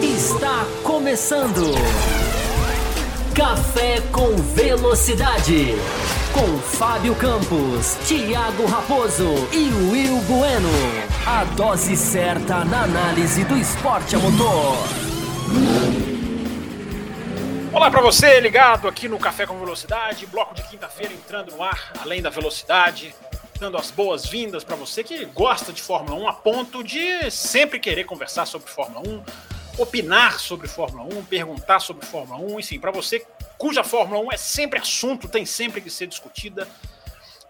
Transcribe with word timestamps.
Está 0.00 0.64
começando. 0.84 1.74
Café 3.34 4.00
com 4.12 4.36
Velocidade. 4.54 5.74
Com 6.32 6.58
Fábio 6.60 7.16
Campos, 7.16 7.96
Thiago 8.06 8.64
Raposo 8.66 9.34
e 9.52 9.68
Will 9.90 10.20
Bueno. 10.20 10.70
A 11.26 11.42
dose 11.56 11.96
certa 11.96 12.64
na 12.64 12.84
análise 12.84 13.42
do 13.42 13.56
esporte 13.56 14.14
a 14.14 14.20
motor. 14.20 14.76
Olá 17.72 17.90
para 17.90 18.00
você 18.00 18.38
ligado 18.38 18.86
aqui 18.86 19.08
no 19.08 19.18
Café 19.18 19.46
com 19.46 19.58
Velocidade, 19.58 20.26
bloco 20.26 20.54
de 20.54 20.62
quinta-feira 20.62 21.12
entrando 21.12 21.56
no 21.56 21.62
ar, 21.62 21.92
além 22.00 22.22
da 22.22 22.30
velocidade, 22.30 23.12
dando 23.58 23.76
as 23.76 23.90
boas-vindas 23.90 24.62
para 24.62 24.76
você 24.76 25.02
que 25.02 25.24
gosta 25.26 25.72
de 25.72 25.82
Fórmula 25.82 26.16
1 26.16 26.28
a 26.28 26.32
ponto 26.32 26.84
de 26.84 27.28
sempre 27.30 27.80
querer 27.80 28.04
conversar 28.04 28.46
sobre 28.46 28.70
Fórmula 28.70 29.06
1, 29.06 29.24
opinar 29.78 30.38
sobre 30.38 30.68
Fórmula 30.68 31.12
1, 31.12 31.24
perguntar 31.24 31.80
sobre 31.80 32.06
Fórmula 32.06 32.40
1, 32.40 32.60
enfim, 32.60 32.78
para 32.78 32.92
você 32.92 33.26
cuja 33.56 33.82
Fórmula 33.82 34.20
1 34.26 34.32
é 34.32 34.36
sempre 34.36 34.78
assunto, 34.78 35.28
tem 35.28 35.44
sempre 35.44 35.80
que 35.80 35.90
ser 35.90 36.06
discutida, 36.06 36.68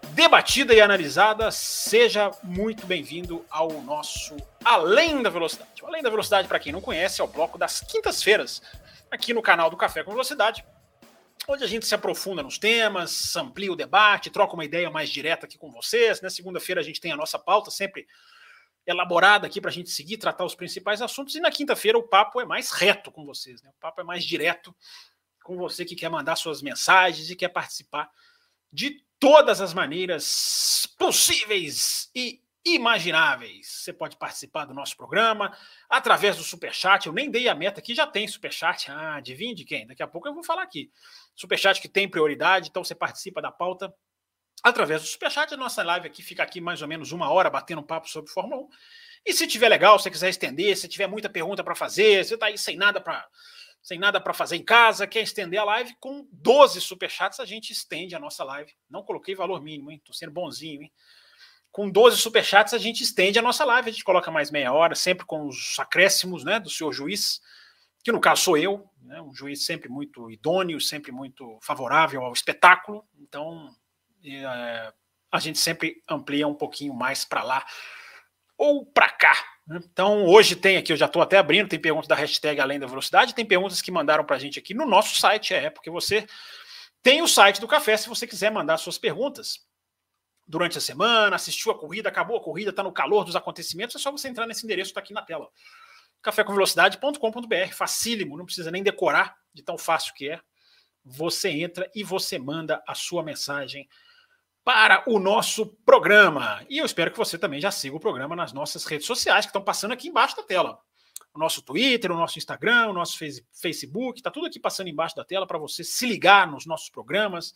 debatida 0.09 0.73
e 0.73 0.81
analisada, 0.81 1.51
seja 1.51 2.31
muito 2.41 2.87
bem-vindo 2.87 3.45
ao 3.49 3.69
nosso 3.83 4.35
Além 4.65 5.21
da 5.21 5.29
Velocidade. 5.29 5.83
O 5.83 5.85
Além 5.85 6.01
da 6.01 6.09
Velocidade, 6.09 6.47
para 6.47 6.59
quem 6.59 6.73
não 6.73 6.81
conhece, 6.81 7.21
é 7.21 7.23
o 7.23 7.27
bloco 7.27 7.57
das 7.57 7.81
quintas-feiras, 7.81 8.63
aqui 9.11 9.31
no 9.31 9.43
canal 9.43 9.69
do 9.69 9.77
Café 9.77 10.03
com 10.03 10.11
Velocidade, 10.11 10.65
onde 11.49 11.63
a 11.63 11.67
gente 11.67 11.87
se 11.87 11.95
aprofunda 11.95 12.43
nos 12.43 12.59
temas, 12.59 13.35
amplia 13.35 13.71
o 13.71 13.75
debate, 13.75 14.29
troca 14.29 14.53
uma 14.53 14.63
ideia 14.63 14.89
mais 14.89 15.09
direta 15.09 15.47
aqui 15.47 15.57
com 15.57 15.71
vocês. 15.71 16.21
Na 16.21 16.27
né? 16.27 16.29
segunda-feira 16.29 16.79
a 16.79 16.83
gente 16.83 17.01
tem 17.01 17.11
a 17.11 17.17
nossa 17.17 17.39
pauta 17.39 17.71
sempre 17.71 18.07
elaborada 18.85 19.47
aqui 19.47 19.59
para 19.59 19.71
a 19.71 19.73
gente 19.73 19.89
seguir, 19.89 20.17
tratar 20.17 20.45
os 20.45 20.53
principais 20.53 21.01
assuntos, 21.01 21.35
e 21.35 21.39
na 21.39 21.51
quinta-feira 21.51 21.97
o 21.97 22.07
papo 22.07 22.39
é 22.39 22.45
mais 22.45 22.71
reto 22.71 23.11
com 23.11 23.25
vocês, 23.25 23.61
né? 23.61 23.69
o 23.69 23.79
papo 23.79 24.01
é 24.01 24.03
mais 24.03 24.23
direto 24.23 24.75
com 25.43 25.57
você 25.57 25.83
que 25.83 25.95
quer 25.95 26.09
mandar 26.09 26.35
suas 26.35 26.61
mensagens 26.61 27.29
e 27.29 27.35
quer 27.35 27.49
participar 27.49 28.09
de 28.71 29.03
todas 29.19 29.59
as 29.59 29.73
maneiras 29.73 30.87
possíveis 30.97 32.09
e 32.15 32.41
imagináveis. 32.65 33.67
Você 33.67 33.93
pode 33.93 34.17
participar 34.17 34.65
do 34.65 34.73
nosso 34.73 34.95
programa 34.95 35.55
através 35.89 36.37
do 36.37 36.43
Superchat. 36.43 37.07
Eu 37.07 37.13
nem 37.13 37.29
dei 37.29 37.47
a 37.47 37.55
meta 37.55 37.79
aqui, 37.79 37.95
já 37.95 38.05
tem 38.05 38.27
Superchat. 38.27 38.91
Ah, 38.91 39.15
adivinha 39.15 39.55
de 39.55 39.65
quem? 39.65 39.87
Daqui 39.87 40.03
a 40.03 40.07
pouco 40.07 40.27
eu 40.27 40.33
vou 40.33 40.43
falar 40.43 40.63
aqui. 40.63 40.91
Superchat 41.39 41.79
que 41.79 41.87
tem 41.87 42.09
prioridade, 42.09 42.67
então 42.69 42.83
você 42.83 42.93
participa 42.93 43.41
da 43.41 43.49
pauta 43.49 43.93
através 44.61 45.01
do 45.01 45.07
Superchat. 45.07 45.53
A 45.53 45.57
nossa 45.57 45.81
live 45.81 46.05
aqui 46.05 46.21
fica 46.21 46.43
aqui 46.43 46.59
mais 46.59 46.81
ou 46.81 46.87
menos 46.87 47.13
uma 47.13 47.31
hora 47.31 47.49
batendo 47.49 47.79
um 47.79 47.85
papo 47.85 48.09
sobre 48.09 48.29
Fórmula 48.29 48.61
1. 48.63 48.69
E 49.25 49.33
se 49.33 49.47
tiver 49.47 49.69
legal, 49.69 49.97
se 49.97 50.03
você 50.03 50.11
quiser 50.11 50.29
estender, 50.29 50.75
se 50.75 50.89
tiver 50.89 51.07
muita 51.07 51.29
pergunta 51.29 51.63
para 51.63 51.75
fazer, 51.75 52.25
você 52.25 52.33
está 52.33 52.47
aí 52.47 52.57
sem 52.57 52.75
nada 52.75 52.99
para 52.99 53.25
sem 53.81 53.97
nada 53.97 54.19
para 54.19 54.33
fazer 54.33 54.57
em 54.57 54.63
casa, 54.63 55.07
quer 55.07 55.21
estender 55.21 55.57
a 55.57 55.63
live, 55.63 55.95
com 56.01 56.27
12 56.33 56.81
superchats 56.81 57.39
a 57.39 57.45
gente 57.45 57.71
estende 57.71 58.13
a 58.13 58.19
nossa 58.19 58.43
live. 58.43 58.73
Não 58.89 59.01
coloquei 59.03 59.33
valor 59.33 59.61
mínimo, 59.61 59.89
hein? 59.89 60.01
Tô 60.03 60.11
sendo 60.11 60.33
bonzinho, 60.33 60.81
hein? 60.81 60.91
Com 61.71 61.89
12 61.89 62.17
superchats 62.17 62.73
a 62.73 62.77
gente 62.77 63.01
estende 63.01 63.39
a 63.39 63.41
nossa 63.41 63.63
live, 63.63 63.89
a 63.89 63.93
gente 63.93 64.03
coloca 64.03 64.29
mais 64.29 64.51
meia 64.51 64.73
hora, 64.73 64.93
sempre 64.95 65.25
com 65.25 65.47
os 65.47 65.79
acréscimos 65.79 66.43
né, 66.43 66.59
do 66.59 66.69
senhor 66.69 66.91
juiz, 66.91 67.39
que 68.03 68.11
no 68.11 68.19
caso 68.21 68.43
sou 68.43 68.57
eu, 68.57 68.89
né, 69.01 69.21
um 69.21 69.33
juiz 69.33 69.65
sempre 69.65 69.89
muito 69.89 70.29
idôneo, 70.31 70.79
sempre 70.79 71.11
muito 71.11 71.59
favorável 71.61 72.23
ao 72.23 72.33
espetáculo. 72.33 73.05
Então, 73.19 73.69
é, 74.23 74.93
a 75.31 75.39
gente 75.39 75.59
sempre 75.59 76.01
amplia 76.07 76.47
um 76.47 76.55
pouquinho 76.55 76.93
mais 76.93 77.25
para 77.25 77.43
lá 77.43 77.65
ou 78.57 78.85
para 78.85 79.09
cá. 79.09 79.33
Né? 79.65 79.79
Então, 79.83 80.25
hoje 80.25 80.55
tem 80.55 80.77
aqui, 80.77 80.91
eu 80.91 80.97
já 80.97 81.05
estou 81.05 81.21
até 81.21 81.37
abrindo, 81.37 81.69
tem 81.69 81.79
perguntas 81.79 82.07
da 82.07 82.15
hashtag 82.15 82.59
Além 82.59 82.79
da 82.79 82.87
Velocidade, 82.87 83.35
tem 83.35 83.45
perguntas 83.45 83.81
que 83.81 83.91
mandaram 83.91 84.25
para 84.25 84.35
a 84.35 84.39
gente 84.39 84.59
aqui 84.59 84.73
no 84.73 84.85
nosso 84.85 85.19
site, 85.19 85.53
é, 85.53 85.69
porque 85.69 85.89
você 85.89 86.27
tem 87.01 87.21
o 87.21 87.27
site 87.27 87.61
do 87.61 87.67
Café, 87.67 87.95
se 87.95 88.09
você 88.09 88.27
quiser 88.27 88.51
mandar 88.51 88.77
suas 88.77 88.97
perguntas 88.97 89.65
durante 90.47 90.77
a 90.77 90.81
semana, 90.81 91.35
assistiu 91.35 91.71
a 91.71 91.77
corrida, 91.77 92.09
acabou 92.09 92.37
a 92.37 92.43
corrida, 92.43 92.71
está 92.71 92.83
no 92.83 92.91
calor 92.91 93.23
dos 93.23 93.35
acontecimentos, 93.35 93.95
é 93.95 93.99
só 93.99 94.11
você 94.11 94.27
entrar 94.27 94.47
nesse 94.47 94.65
endereço, 94.65 94.89
está 94.89 94.99
aqui 94.99 95.13
na 95.13 95.21
tela. 95.21 95.47
cafécomvelocidade.com.br, 96.21 97.73
facílimo, 97.73 98.37
não 98.37 98.45
precisa 98.45 98.71
nem 98.71 98.83
decorar 98.83 99.35
de 99.53 99.63
tão 99.63 99.77
fácil 99.77 100.13
que 100.13 100.29
é. 100.29 100.39
Você 101.03 101.49
entra 101.49 101.89
e 101.95 102.03
você 102.03 102.37
manda 102.37 102.83
a 102.87 102.93
sua 102.93 103.23
mensagem 103.23 103.87
para 104.63 105.03
o 105.07 105.17
nosso 105.17 105.65
programa. 105.85 106.63
E 106.69 106.77
eu 106.77 106.85
espero 106.85 107.11
que 107.11 107.17
você 107.17 107.37
também 107.37 107.59
já 107.59 107.71
siga 107.71 107.95
o 107.95 107.99
programa 107.99 108.35
nas 108.35 108.53
nossas 108.53 108.85
redes 108.85 109.07
sociais, 109.07 109.45
que 109.45 109.49
estão 109.49 109.63
passando 109.63 109.93
aqui 109.93 110.09
embaixo 110.09 110.35
da 110.35 110.43
tela. 110.43 110.79
O 111.33 111.39
nosso 111.39 111.61
Twitter, 111.61 112.11
o 112.11 112.17
nosso 112.17 112.37
Instagram, 112.37 112.87
o 112.87 112.93
nosso 112.93 113.17
Facebook, 113.53 114.19
está 114.19 114.29
tudo 114.29 114.47
aqui 114.47 114.59
passando 114.59 114.89
embaixo 114.89 115.15
da 115.15 115.23
tela 115.23 115.47
para 115.47 115.57
você 115.57 115.83
se 115.83 116.05
ligar 116.05 116.45
nos 116.45 116.65
nossos 116.65 116.89
programas, 116.89 117.53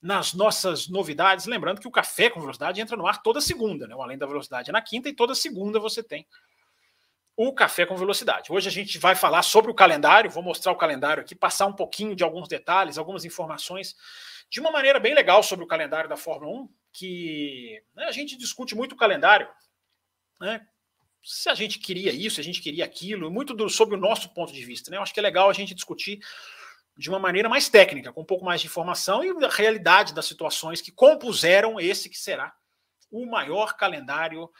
nas 0.00 0.34
nossas 0.34 0.88
novidades. 0.88 1.46
Lembrando 1.46 1.80
que 1.80 1.88
o 1.88 1.92
Café 1.92 2.30
com 2.30 2.40
Velocidade 2.40 2.80
entra 2.80 2.96
no 2.96 3.06
ar 3.06 3.22
toda 3.22 3.40
segunda, 3.40 3.86
né? 3.86 3.94
O 3.94 4.02
Além 4.02 4.18
da 4.18 4.26
Velocidade 4.26 4.70
é 4.70 4.72
na 4.72 4.80
quinta 4.80 5.08
e 5.08 5.14
toda 5.14 5.34
segunda 5.34 5.78
você 5.78 6.02
tem 6.02 6.26
o 7.48 7.52
Café 7.52 7.84
com 7.84 7.96
Velocidade. 7.96 8.52
Hoje 8.52 8.68
a 8.68 8.72
gente 8.72 8.98
vai 8.98 9.16
falar 9.16 9.42
sobre 9.42 9.70
o 9.70 9.74
calendário, 9.74 10.30
vou 10.30 10.42
mostrar 10.42 10.70
o 10.70 10.76
calendário 10.76 11.20
aqui, 11.20 11.34
passar 11.34 11.66
um 11.66 11.72
pouquinho 11.72 12.14
de 12.14 12.22
alguns 12.22 12.46
detalhes, 12.46 12.96
algumas 12.96 13.24
informações 13.24 13.96
de 14.48 14.60
uma 14.60 14.70
maneira 14.70 15.00
bem 15.00 15.12
legal 15.12 15.42
sobre 15.42 15.64
o 15.64 15.68
calendário 15.68 16.08
da 16.08 16.16
Fórmula 16.16 16.62
1, 16.62 16.68
que 16.92 17.82
né, 17.94 18.04
a 18.04 18.12
gente 18.12 18.36
discute 18.36 18.76
muito 18.76 18.92
o 18.92 18.96
calendário, 18.96 19.48
né? 20.40 20.64
Se 21.24 21.48
a 21.48 21.54
gente 21.54 21.78
queria 21.78 22.12
isso, 22.12 22.36
se 22.36 22.40
a 22.40 22.44
gente 22.44 22.60
queria 22.60 22.84
aquilo, 22.84 23.30
muito 23.30 23.54
do, 23.54 23.68
sobre 23.68 23.96
o 23.96 24.00
nosso 24.00 24.34
ponto 24.34 24.52
de 24.52 24.64
vista. 24.64 24.90
Né? 24.90 24.96
Eu 24.96 25.02
acho 25.02 25.14
que 25.14 25.20
é 25.20 25.22
legal 25.22 25.48
a 25.48 25.52
gente 25.52 25.72
discutir 25.72 26.18
de 26.96 27.08
uma 27.08 27.18
maneira 27.18 27.48
mais 27.48 27.68
técnica, 27.68 28.12
com 28.12 28.22
um 28.22 28.26
pouco 28.26 28.44
mais 28.44 28.60
de 28.60 28.66
informação 28.66 29.24
e 29.24 29.38
da 29.38 29.48
realidade 29.48 30.14
das 30.14 30.26
situações 30.26 30.80
que 30.80 30.90
compuseram 30.90 31.80
esse 31.80 32.10
que 32.10 32.18
será 32.18 32.52
o 33.10 33.24
maior 33.24 33.76
calendário 33.76 34.50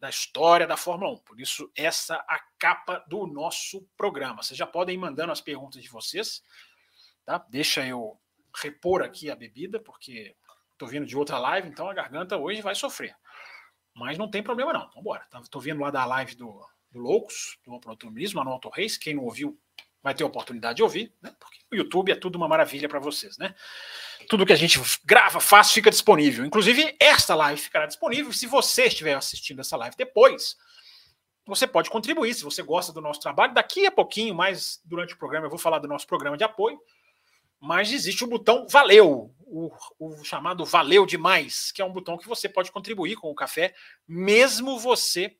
da 0.00 0.08
história 0.08 0.66
da 0.66 0.76
Fórmula 0.76 1.12
1. 1.12 1.18
Por 1.18 1.40
isso, 1.40 1.70
essa 1.76 2.16
a 2.28 2.40
capa 2.58 3.04
do 3.08 3.26
nosso 3.26 3.86
programa. 3.96 4.42
Vocês 4.42 4.56
já 4.56 4.66
podem 4.66 4.94
ir 4.94 4.98
mandando 4.98 5.32
as 5.32 5.40
perguntas 5.40 5.82
de 5.82 5.88
vocês, 5.88 6.42
tá? 7.24 7.44
Deixa 7.48 7.86
eu 7.86 8.18
repor 8.54 9.02
aqui 9.02 9.30
a 9.30 9.36
bebida, 9.36 9.80
porque 9.80 10.36
estou 10.72 10.88
vindo 10.88 11.06
de 11.06 11.16
outra 11.16 11.38
live, 11.38 11.68
então 11.68 11.88
a 11.88 11.94
garganta 11.94 12.36
hoje 12.36 12.62
vai 12.62 12.74
sofrer. 12.74 13.16
Mas 13.94 14.16
não 14.16 14.30
tem 14.30 14.42
problema 14.42 14.72
não, 14.72 14.82
vamos 14.82 14.96
embora. 14.98 15.26
Estou 15.42 15.60
vindo 15.60 15.80
lá 15.80 15.90
da 15.90 16.04
live 16.04 16.36
do, 16.36 16.64
do 16.90 16.98
Loucos, 17.00 17.58
do 17.64 17.72
Automobilismo, 17.72 18.40
Auto 18.40 18.68
Race. 18.68 18.98
Quem 18.98 19.14
não 19.14 19.24
ouviu 19.24 19.58
vai 20.00 20.14
ter 20.14 20.22
a 20.22 20.26
oportunidade 20.26 20.76
de 20.76 20.82
ouvir, 20.82 21.12
né? 21.20 21.34
porque 21.40 21.58
o 21.72 21.76
YouTube 21.76 22.12
é 22.12 22.16
tudo 22.16 22.36
uma 22.36 22.46
maravilha 22.46 22.88
para 22.88 23.00
vocês, 23.00 23.36
né? 23.36 23.54
Tudo 24.28 24.44
que 24.44 24.52
a 24.52 24.56
gente 24.56 24.80
grava, 25.04 25.40
faz, 25.40 25.72
fica 25.72 25.90
disponível. 25.90 26.44
Inclusive, 26.44 26.94
esta 27.00 27.34
live 27.34 27.60
ficará 27.60 27.86
disponível. 27.86 28.32
Se 28.32 28.46
você 28.46 28.84
estiver 28.84 29.14
assistindo 29.14 29.60
essa 29.60 29.76
live 29.76 29.96
depois, 29.96 30.56
você 31.46 31.66
pode 31.66 31.88
contribuir. 31.88 32.34
Se 32.34 32.44
você 32.44 32.62
gosta 32.62 32.92
do 32.92 33.00
nosso 33.00 33.20
trabalho, 33.20 33.54
daqui 33.54 33.86
a 33.86 33.90
pouquinho, 33.90 34.34
mais 34.34 34.80
durante 34.84 35.14
o 35.14 35.18
programa, 35.18 35.46
eu 35.46 35.50
vou 35.50 35.58
falar 35.58 35.78
do 35.78 35.88
nosso 35.88 36.06
programa 36.06 36.36
de 36.36 36.44
apoio 36.44 36.78
mas 37.60 37.92
existe 37.92 38.22
o 38.22 38.28
botão 38.28 38.66
Valeu, 38.68 39.34
o, 39.40 39.70
o, 39.98 40.24
chamado 40.24 40.64
Valeu 40.64 41.04
Demais, 41.04 41.72
que 41.72 41.82
é 41.82 41.84
um 41.84 41.92
botão 41.92 42.16
que 42.16 42.28
você 42.28 42.48
pode 42.48 42.70
contribuir 42.70 43.16
com 43.16 43.30
o 43.30 43.34
café, 43.34 43.74
mesmo 44.06 44.78
você 44.78 45.36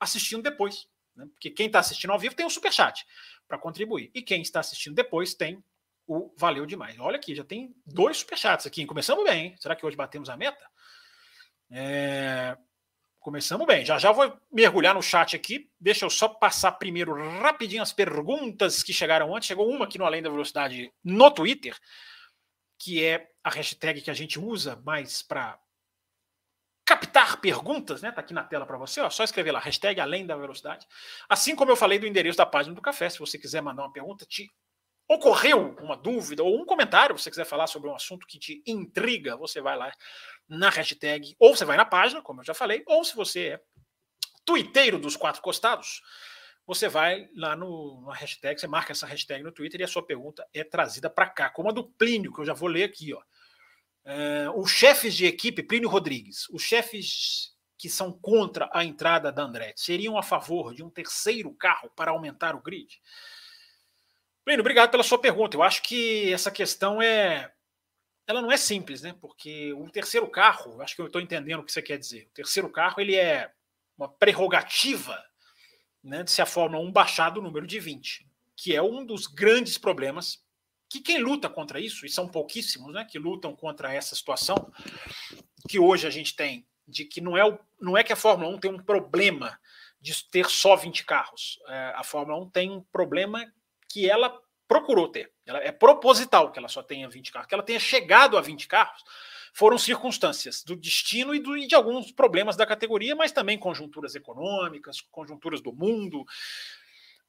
assistindo 0.00 0.42
depois. 0.42 0.88
Né? 1.14 1.26
Porque 1.32 1.50
quem 1.50 1.66
está 1.66 1.78
assistindo 1.78 2.10
ao 2.10 2.18
vivo 2.18 2.34
tem 2.34 2.46
o 2.46 2.50
superchat 2.50 3.04
para 3.46 3.58
contribuir. 3.58 4.10
E 4.14 4.22
quem 4.22 4.40
está 4.40 4.60
assistindo 4.60 4.94
depois 4.94 5.34
tem 5.34 5.62
o 6.06 6.34
Valeu 6.36 6.66
Demais. 6.66 6.98
Olha 6.98 7.16
aqui, 7.16 7.34
já 7.34 7.44
tem 7.44 7.74
dois 7.86 8.18
superchats 8.18 8.66
aqui. 8.66 8.84
Começamos 8.86 9.24
bem, 9.24 9.46
hein? 9.46 9.56
Será 9.58 9.76
que 9.76 9.84
hoje 9.84 9.96
batemos 9.96 10.28
a 10.28 10.36
meta? 10.36 10.64
É... 11.70 12.56
Começamos 13.20 13.66
bem. 13.66 13.84
Já 13.84 13.98
já 13.98 14.10
vou 14.10 14.36
mergulhar 14.50 14.94
no 14.94 15.02
chat 15.02 15.36
aqui. 15.36 15.70
Deixa 15.80 16.04
eu 16.04 16.10
só 16.10 16.28
passar 16.28 16.72
primeiro 16.72 17.14
rapidinho 17.40 17.82
as 17.82 17.92
perguntas 17.92 18.82
que 18.82 18.92
chegaram 18.92 19.34
antes. 19.34 19.46
Chegou 19.46 19.68
uma 19.70 19.84
aqui 19.84 19.96
no 19.96 20.04
Além 20.04 20.20
da 20.20 20.28
Velocidade 20.28 20.92
no 21.04 21.30
Twitter, 21.30 21.76
que 22.78 23.04
é 23.04 23.30
a 23.44 23.50
hashtag 23.50 24.00
que 24.02 24.10
a 24.10 24.14
gente 24.14 24.40
usa 24.40 24.74
mais 24.84 25.22
para 25.22 25.56
captar 26.84 27.40
perguntas, 27.40 28.02
né? 28.02 28.10
Tá 28.10 28.20
aqui 28.20 28.34
na 28.34 28.42
tela 28.42 28.66
para 28.66 28.76
você, 28.76 29.00
ó. 29.00 29.08
Só 29.08 29.22
escrever 29.22 29.52
lá, 29.52 29.60
hashtag 29.60 30.00
Além 30.00 30.26
da 30.26 30.36
Velocidade. 30.36 30.84
Assim 31.28 31.54
como 31.54 31.70
eu 31.70 31.76
falei 31.76 32.00
do 32.00 32.06
endereço 32.06 32.38
da 32.38 32.44
página 32.44 32.74
do 32.74 32.82
café, 32.82 33.08
se 33.08 33.20
você 33.20 33.38
quiser 33.38 33.62
mandar 33.62 33.84
uma 33.84 33.92
pergunta, 33.92 34.26
te 34.26 34.50
ocorreu 35.14 35.76
uma 35.80 35.96
dúvida 35.96 36.42
ou 36.42 36.60
um 36.60 36.64
comentário, 36.64 37.16
você 37.16 37.30
quiser 37.30 37.44
falar 37.44 37.66
sobre 37.66 37.88
um 37.88 37.94
assunto 37.94 38.26
que 38.26 38.38
te 38.38 38.62
intriga, 38.66 39.36
você 39.36 39.60
vai 39.60 39.76
lá 39.76 39.92
na 40.48 40.70
hashtag, 40.70 41.34
ou 41.38 41.56
você 41.56 41.64
vai 41.64 41.76
na 41.76 41.84
página, 41.84 42.22
como 42.22 42.40
eu 42.40 42.44
já 42.44 42.54
falei, 42.54 42.82
ou 42.86 43.04
se 43.04 43.14
você 43.14 43.40
é 43.40 43.60
tuiteiro 44.44 44.98
dos 44.98 45.16
quatro 45.16 45.40
costados, 45.40 46.02
você 46.66 46.88
vai 46.88 47.28
lá 47.34 47.56
no, 47.56 48.02
na 48.06 48.14
hashtag, 48.14 48.60
você 48.60 48.66
marca 48.66 48.92
essa 48.92 49.06
hashtag 49.06 49.42
no 49.42 49.52
Twitter 49.52 49.80
e 49.80 49.84
a 49.84 49.88
sua 49.88 50.04
pergunta 50.04 50.46
é 50.54 50.62
trazida 50.62 51.10
para 51.10 51.28
cá, 51.28 51.50
como 51.50 51.68
a 51.68 51.72
do 51.72 51.84
Plínio, 51.84 52.32
que 52.32 52.40
eu 52.40 52.44
já 52.44 52.54
vou 52.54 52.68
ler 52.68 52.84
aqui. 52.84 53.12
Ó. 53.12 53.22
É, 54.04 54.50
os 54.54 54.70
chefes 54.70 55.14
de 55.14 55.26
equipe, 55.26 55.62
Plínio 55.62 55.88
Rodrigues, 55.88 56.48
os 56.50 56.62
chefes 56.62 57.52
que 57.78 57.88
são 57.88 58.12
contra 58.12 58.70
a 58.72 58.84
entrada 58.84 59.32
da 59.32 59.42
Andretti 59.42 59.80
seriam 59.80 60.16
a 60.16 60.22
favor 60.22 60.72
de 60.72 60.84
um 60.84 60.90
terceiro 60.90 61.52
carro 61.54 61.90
para 61.96 62.12
aumentar 62.12 62.54
o 62.54 62.62
grid? 62.62 63.00
Plínio, 64.44 64.60
obrigado 64.60 64.90
pela 64.90 65.02
sua 65.02 65.18
pergunta. 65.18 65.56
Eu 65.56 65.62
acho 65.62 65.82
que 65.82 66.32
essa 66.32 66.50
questão 66.50 67.00
é. 67.00 67.52
Ela 68.26 68.40
não 68.40 68.52
é 68.52 68.56
simples, 68.56 69.02
né? 69.02 69.14
Porque 69.20 69.72
o 69.74 69.88
terceiro 69.90 70.28
carro, 70.28 70.80
acho 70.80 70.94
que 70.94 71.02
eu 71.02 71.06
estou 71.06 71.20
entendendo 71.20 71.60
o 71.60 71.64
que 71.64 71.72
você 71.72 71.82
quer 71.82 71.98
dizer. 71.98 72.26
O 72.26 72.34
terceiro 72.34 72.68
carro 72.70 73.00
ele 73.00 73.16
é 73.16 73.52
uma 73.96 74.08
prerrogativa 74.08 75.22
né, 76.02 76.22
de 76.22 76.30
se 76.30 76.42
a 76.42 76.46
Fórmula 76.46 76.82
1 76.82 76.92
baixar 76.92 77.30
do 77.30 77.42
número 77.42 77.66
de 77.66 77.78
20, 77.78 78.26
que 78.56 78.74
é 78.74 78.82
um 78.82 79.04
dos 79.04 79.26
grandes 79.26 79.78
problemas 79.78 80.42
que 80.88 81.00
quem 81.00 81.18
luta 81.18 81.48
contra 81.48 81.80
isso, 81.80 82.04
e 82.04 82.08
são 82.08 82.28
pouquíssimos, 82.28 82.92
né, 82.92 83.04
que 83.04 83.18
lutam 83.18 83.56
contra 83.56 83.94
essa 83.94 84.14
situação, 84.14 84.70
que 85.68 85.78
hoje 85.78 86.06
a 86.06 86.10
gente 86.10 86.36
tem 86.36 86.66
de 86.86 87.04
que 87.04 87.20
não 87.20 87.36
é, 87.36 87.44
o, 87.44 87.58
não 87.80 87.96
é 87.96 88.04
que 88.04 88.12
a 88.12 88.16
Fórmula 88.16 88.54
1 88.56 88.58
tem 88.58 88.70
um 88.70 88.82
problema 88.82 89.58
de 90.00 90.28
ter 90.28 90.46
só 90.50 90.76
20 90.76 91.04
carros. 91.04 91.58
É, 91.68 91.92
a 91.96 92.02
Fórmula 92.02 92.42
1 92.42 92.50
tem 92.50 92.70
um 92.70 92.82
problema 92.82 93.50
que 93.92 94.08
ela 94.08 94.34
procurou 94.66 95.06
ter. 95.06 95.30
Ela, 95.44 95.58
é 95.58 95.70
proposital 95.70 96.50
que 96.50 96.58
ela 96.58 96.68
só 96.68 96.82
tenha 96.82 97.06
20 97.06 97.30
carros, 97.30 97.46
que 97.46 97.54
ela 97.54 97.62
tenha 97.62 97.78
chegado 97.78 98.38
a 98.38 98.40
20 98.40 98.66
carros. 98.66 99.04
Foram 99.52 99.76
circunstâncias 99.76 100.64
do 100.64 100.74
destino 100.74 101.34
e, 101.34 101.38
do, 101.38 101.54
e 101.58 101.66
de 101.66 101.74
alguns 101.74 102.10
problemas 102.10 102.56
da 102.56 102.64
categoria, 102.64 103.14
mas 103.14 103.32
também 103.32 103.58
conjunturas 103.58 104.14
econômicas, 104.14 105.02
conjunturas 105.02 105.60
do 105.60 105.74
mundo. 105.74 106.24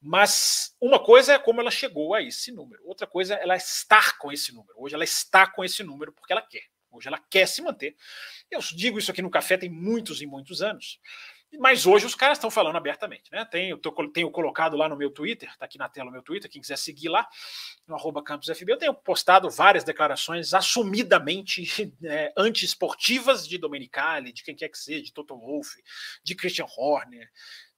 Mas 0.02 0.74
uma 0.80 1.04
coisa 1.04 1.34
é 1.34 1.40
como 1.40 1.60
ela 1.60 1.72
chegou 1.72 2.14
a 2.14 2.22
esse 2.22 2.50
número, 2.50 2.82
outra 2.86 3.06
coisa 3.06 3.36
é 3.36 3.44
ela 3.44 3.58
estar 3.58 4.18
com 4.18 4.32
esse 4.32 4.54
número. 4.54 4.74
Hoje 4.78 4.96
ela 4.96 5.04
está 5.04 5.46
com 5.46 5.66
esse 5.66 5.84
número 5.84 6.14
porque 6.14 6.32
ela 6.32 6.42
quer. 6.42 6.64
Hoje 6.90 7.10
ela 7.10 7.20
quer 7.30 7.46
se 7.46 7.62
manter. 7.62 7.96
Eu 8.50 8.60
digo 8.74 9.00
isso 9.00 9.12
aqui 9.12 9.22
no 9.22 9.30
café 9.30 9.58
tem 9.58 9.70
muitos 9.70 10.22
e 10.22 10.26
muitos 10.26 10.62
anos. 10.62 11.00
Mas 11.60 11.86
hoje 11.86 12.06
os 12.06 12.16
caras 12.16 12.38
estão 12.38 12.50
falando 12.50 12.76
abertamente, 12.76 13.32
né? 13.32 13.46
Tenho, 13.46 13.78
tô, 13.78 13.92
tenho 14.10 14.32
colocado 14.32 14.76
lá 14.76 14.90
no 14.90 14.98
meu 14.98 15.12
Twitter, 15.12 15.50
está 15.50 15.66
aqui 15.66 15.78
na 15.78 15.88
tela 15.88 16.10
o 16.10 16.12
meu 16.12 16.24
Twitter, 16.24 16.50
quem 16.50 16.62
quiser 16.62 16.78
seguir 16.78 17.10
lá, 17.10 17.28
no 17.88 17.96
arroba 17.96 18.24
eu 18.68 18.78
tenho 18.78 18.94
postado 18.94 19.50
várias 19.50 19.84
declarações 19.84 20.54
assumidamente 20.54 21.64
é, 22.04 22.34
anti-esportivas 22.38 23.48
de 23.48 23.58
Domenicali, 23.58 24.32
de 24.32 24.44
quem 24.44 24.56
quer 24.56 24.70
que 24.70 24.78
seja, 24.78 25.04
de 25.04 25.14
Toto 25.14 25.38
Wolff, 25.38 25.70
de 26.24 26.36
Christian 26.36 26.66
Horner, 26.78 27.30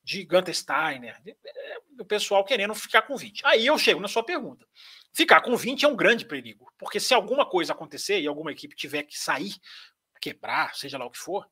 de 0.04 0.24
Gunter 0.24 0.56
Steiner, 0.56 1.20
é, 1.26 1.78
o 2.00 2.06
pessoal 2.06 2.46
querendo 2.46 2.76
ficar 2.76 3.02
com 3.02 3.18
20. 3.18 3.42
Aí 3.46 3.66
eu 3.66 3.78
chego 3.78 4.00
na 4.00 4.08
sua 4.08 4.24
pergunta. 4.24 4.66
Ficar 5.12 5.42
com 5.42 5.56
20 5.56 5.84
é 5.84 5.88
um 5.88 5.96
grande 5.96 6.26
perigo, 6.26 6.72
porque 6.78 7.00
se 7.00 7.14
alguma 7.14 7.46
coisa 7.50 7.74
acontecer 7.74 8.20
e 8.20 8.28
alguma 8.28 8.52
equipe 8.52 8.76
tiver 8.76 9.04
que 9.04 9.18
sair, 9.18 9.56
quebrar, 10.22 10.76
seja 10.76 10.98
lá 10.98 11.06
o 11.06 11.12
que 11.12 11.18
for, 11.18 11.48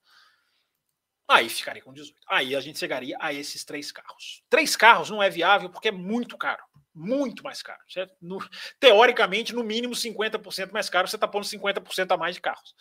aí 1.33 1.50
ficaria 1.50 1.81
com 1.81 1.91
18. 1.91 2.15
Aí 2.27 2.56
a 2.56 2.62
gente 2.62 2.80
chegaria 2.80 3.18
a 3.19 3.33
esses 3.33 3.63
três 3.63 3.91
carros. 3.91 4.44
Três 4.50 4.75
carros 4.75 5.09
não 5.09 5.21
é 5.21 5.30
viável 5.30 5.69
porque 5.69 5.89
é 5.89 5.91
muito 5.91 6.38
caro. 6.38 6.63
Muito 6.94 7.44
mais 7.44 7.62
caro. 7.62 7.80
No, 8.21 8.38
teoricamente, 8.80 9.53
no 9.53 9.63
mínimo 9.63 9.94
50% 9.94 10.71
mais 10.71 10.89
caro, 10.89 11.07
você 11.07 11.15
está 11.15 11.27
pondo 11.27 11.45
50% 11.45 12.12
a 12.12 12.18
mais 12.18 12.35
de 12.35 12.41
carros. 12.41 12.75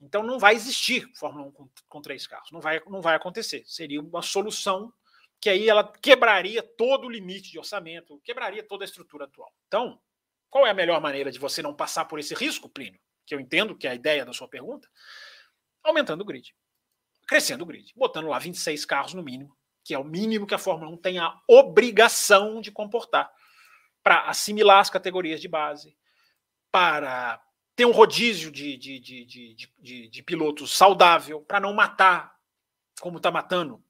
Então 0.00 0.22
não 0.22 0.38
vai 0.38 0.54
existir 0.54 1.10
Fórmula 1.14 1.46
1 1.48 1.52
com, 1.52 1.68
com 1.88 2.02
três 2.02 2.26
carros. 2.26 2.50
Não 2.50 2.60
vai, 2.60 2.80
não 2.86 3.00
vai 3.00 3.14
acontecer. 3.14 3.62
Seria 3.66 4.00
uma 4.00 4.22
solução 4.22 4.92
que 5.40 5.48
aí 5.48 5.68
ela 5.68 5.90
quebraria 5.90 6.62
todo 6.62 7.06
o 7.06 7.10
limite 7.10 7.50
de 7.50 7.58
orçamento, 7.58 8.20
quebraria 8.22 8.62
toda 8.62 8.84
a 8.84 8.86
estrutura 8.86 9.24
atual. 9.24 9.50
Então, 9.66 9.98
qual 10.50 10.66
é 10.66 10.70
a 10.70 10.74
melhor 10.74 11.00
maneira 11.00 11.30
de 11.30 11.38
você 11.38 11.62
não 11.62 11.74
passar 11.74 12.04
por 12.04 12.18
esse 12.18 12.34
risco, 12.34 12.68
Plínio? 12.68 13.00
Que 13.24 13.34
eu 13.34 13.40
entendo 13.40 13.76
que 13.76 13.86
é 13.86 13.90
a 13.90 13.94
ideia 13.94 14.24
da 14.24 14.32
sua 14.32 14.48
pergunta. 14.48 14.88
Aumentando 15.82 16.22
o 16.22 16.24
grid. 16.24 16.54
Crescendo 17.30 17.62
o 17.62 17.66
grid. 17.66 17.92
Botando 17.94 18.26
lá 18.26 18.40
26 18.40 18.84
carros 18.84 19.14
no 19.14 19.22
mínimo, 19.22 19.56
que 19.84 19.94
é 19.94 19.98
o 20.00 20.02
mínimo 20.02 20.48
que 20.48 20.54
a 20.54 20.58
Fórmula 20.58 20.90
1 20.90 20.96
tem 20.96 21.20
a 21.20 21.40
obrigação 21.46 22.60
de 22.60 22.72
comportar 22.72 23.32
para 24.02 24.22
assimilar 24.28 24.80
as 24.80 24.90
categorias 24.90 25.40
de 25.40 25.46
base, 25.46 25.96
para 26.72 27.40
ter 27.76 27.84
um 27.84 27.92
rodízio 27.92 28.50
de, 28.50 28.76
de, 28.76 28.98
de, 28.98 29.54
de, 29.78 30.08
de, 30.08 30.22
pilotos 30.24 30.72
saudável, 30.76 31.40
para 31.42 31.60
não 31.60 31.72
matar, 31.72 32.34
como 33.00 33.18
está 33.18 33.30
matando 33.30 33.80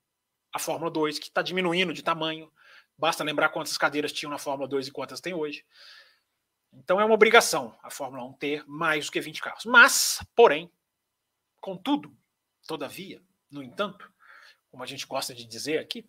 a 0.53 0.59
Fórmula 0.59 0.91
2, 0.91 1.19
que 1.19 1.29
está 1.29 1.41
diminuindo 1.41 1.95
de 1.95 2.03
tamanho. 2.03 2.53
Basta 2.99 3.25
lembrar 3.25 3.49
quantas 3.49 3.79
cadeiras 3.79 4.13
tinham 4.13 4.31
na 4.31 4.37
Fórmula 4.37 4.69
2 4.69 4.89
e 4.89 4.93
quantas 4.93 5.19
tem 5.19 5.33
hoje. 5.33 5.65
Então 6.75 7.01
é 7.01 7.07
uma 7.07 7.15
obrigação 7.15 7.75
a 7.83 7.89
Fórmula 7.89 8.23
1 8.23 8.35
ter 8.35 8.65
mais 8.67 9.07
do 9.07 9.13
que 9.13 9.21
20 9.23 9.41
carros. 9.41 9.65
Mas, 9.65 10.23
porém, 10.37 10.71
contudo, 11.59 12.15
todavia, 12.67 13.23
no 13.51 13.63
entanto, 13.63 14.11
como 14.71 14.83
a 14.83 14.87
gente 14.87 15.07
gosta 15.07 15.35
de 15.35 15.45
dizer 15.45 15.79
aqui, 15.79 16.09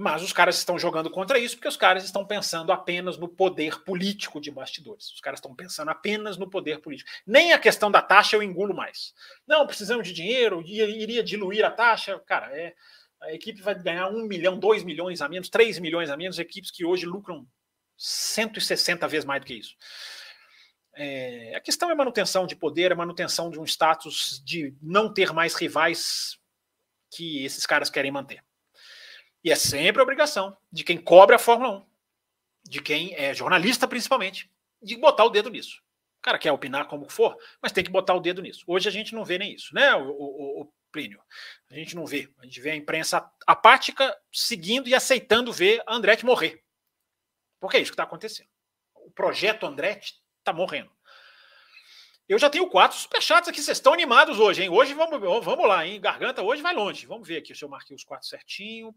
mas 0.00 0.22
os 0.22 0.32
caras 0.32 0.56
estão 0.56 0.78
jogando 0.78 1.10
contra 1.10 1.40
isso 1.40 1.56
porque 1.56 1.66
os 1.66 1.76
caras 1.76 2.04
estão 2.04 2.24
pensando 2.24 2.70
apenas 2.70 3.18
no 3.18 3.28
poder 3.28 3.82
político 3.82 4.40
de 4.40 4.48
bastidores. 4.48 5.10
Os 5.10 5.20
caras 5.20 5.38
estão 5.38 5.52
pensando 5.52 5.90
apenas 5.90 6.36
no 6.36 6.48
poder 6.48 6.78
político. 6.78 7.10
Nem 7.26 7.52
a 7.52 7.58
questão 7.58 7.90
da 7.90 8.00
taxa 8.00 8.36
eu 8.36 8.42
engulo 8.42 8.72
mais. 8.72 9.12
Não, 9.44 9.66
precisamos 9.66 10.06
de 10.06 10.14
dinheiro, 10.14 10.62
iria 10.64 11.20
diluir 11.20 11.64
a 11.64 11.70
taxa. 11.72 12.16
Cara, 12.20 12.46
é, 12.56 12.76
a 13.20 13.32
equipe 13.32 13.60
vai 13.60 13.74
ganhar 13.74 14.08
um 14.08 14.24
milhão, 14.24 14.56
dois 14.56 14.84
milhões 14.84 15.20
a 15.20 15.28
menos, 15.28 15.48
três 15.48 15.80
milhões 15.80 16.10
a 16.10 16.16
menos, 16.16 16.38
equipes 16.38 16.70
que 16.70 16.84
hoje 16.84 17.04
lucram 17.04 17.44
160 17.96 19.08
vezes 19.08 19.24
mais 19.24 19.40
do 19.40 19.46
que 19.46 19.54
isso. 19.54 19.74
É, 21.00 21.54
a 21.54 21.60
questão 21.60 21.90
é 21.90 21.94
manutenção 21.94 22.44
de 22.44 22.56
poder, 22.56 22.90
é 22.90 22.94
manutenção 22.94 23.50
de 23.50 23.60
um 23.60 23.64
status 23.64 24.42
de 24.44 24.76
não 24.82 25.12
ter 25.12 25.32
mais 25.32 25.54
rivais 25.54 26.36
que 27.08 27.44
esses 27.44 27.64
caras 27.64 27.88
querem 27.88 28.10
manter. 28.10 28.44
E 29.44 29.52
é 29.52 29.54
sempre 29.54 30.00
a 30.00 30.02
obrigação 30.02 30.56
de 30.72 30.82
quem 30.82 30.98
cobre 30.98 31.36
a 31.36 31.38
Fórmula 31.38 31.78
1, 31.78 31.86
de 32.64 32.82
quem 32.82 33.14
é 33.14 33.32
jornalista 33.32 33.86
principalmente, 33.86 34.50
de 34.82 34.96
botar 34.96 35.24
o 35.24 35.30
dedo 35.30 35.50
nisso. 35.50 35.80
O 36.18 36.22
cara 36.22 36.36
quer 36.36 36.50
opinar 36.50 36.88
como 36.88 37.08
for, 37.08 37.36
mas 37.62 37.70
tem 37.70 37.84
que 37.84 37.92
botar 37.92 38.14
o 38.14 38.20
dedo 38.20 38.42
nisso. 38.42 38.64
Hoje 38.66 38.88
a 38.88 38.92
gente 38.92 39.14
não 39.14 39.24
vê 39.24 39.38
nem 39.38 39.54
isso, 39.54 39.72
né, 39.72 39.94
o, 39.94 40.10
o, 40.10 40.62
o 40.62 40.72
Plínio? 40.90 41.22
A 41.70 41.74
gente 41.74 41.94
não 41.94 42.06
vê. 42.06 42.28
A 42.38 42.44
gente 42.44 42.60
vê 42.60 42.70
a 42.70 42.76
imprensa 42.76 43.30
apática 43.46 44.16
seguindo 44.32 44.88
e 44.88 44.94
aceitando 44.94 45.52
ver 45.52 45.80
a 45.86 45.94
Andretti 45.94 46.26
morrer. 46.26 46.64
Porque 47.60 47.76
é 47.76 47.80
isso 47.80 47.92
que 47.92 47.94
está 47.94 48.04
acontecendo. 48.04 48.48
O 48.94 49.10
projeto 49.10 49.66
Andretti 49.66 50.14
está 50.48 50.52
morrendo. 50.52 50.90
Eu 52.28 52.38
já 52.38 52.50
tenho 52.50 52.68
quatro 52.68 52.96
superchats 52.96 53.48
aqui, 53.48 53.62
vocês 53.62 53.78
estão 53.78 53.94
animados 53.94 54.38
hoje, 54.38 54.62
hein? 54.62 54.68
Hoje 54.68 54.92
vamos, 54.92 55.18
vamos 55.20 55.66
lá, 55.66 55.86
hein? 55.86 56.00
Garganta 56.00 56.42
hoje 56.42 56.60
vai 56.60 56.74
longe. 56.74 57.06
Vamos 57.06 57.26
ver 57.26 57.38
aqui 57.38 57.54
se 57.54 57.64
eu 57.64 57.68
marquei 57.68 57.96
os 57.96 58.04
quatro 58.04 58.26
certinho. 58.26 58.94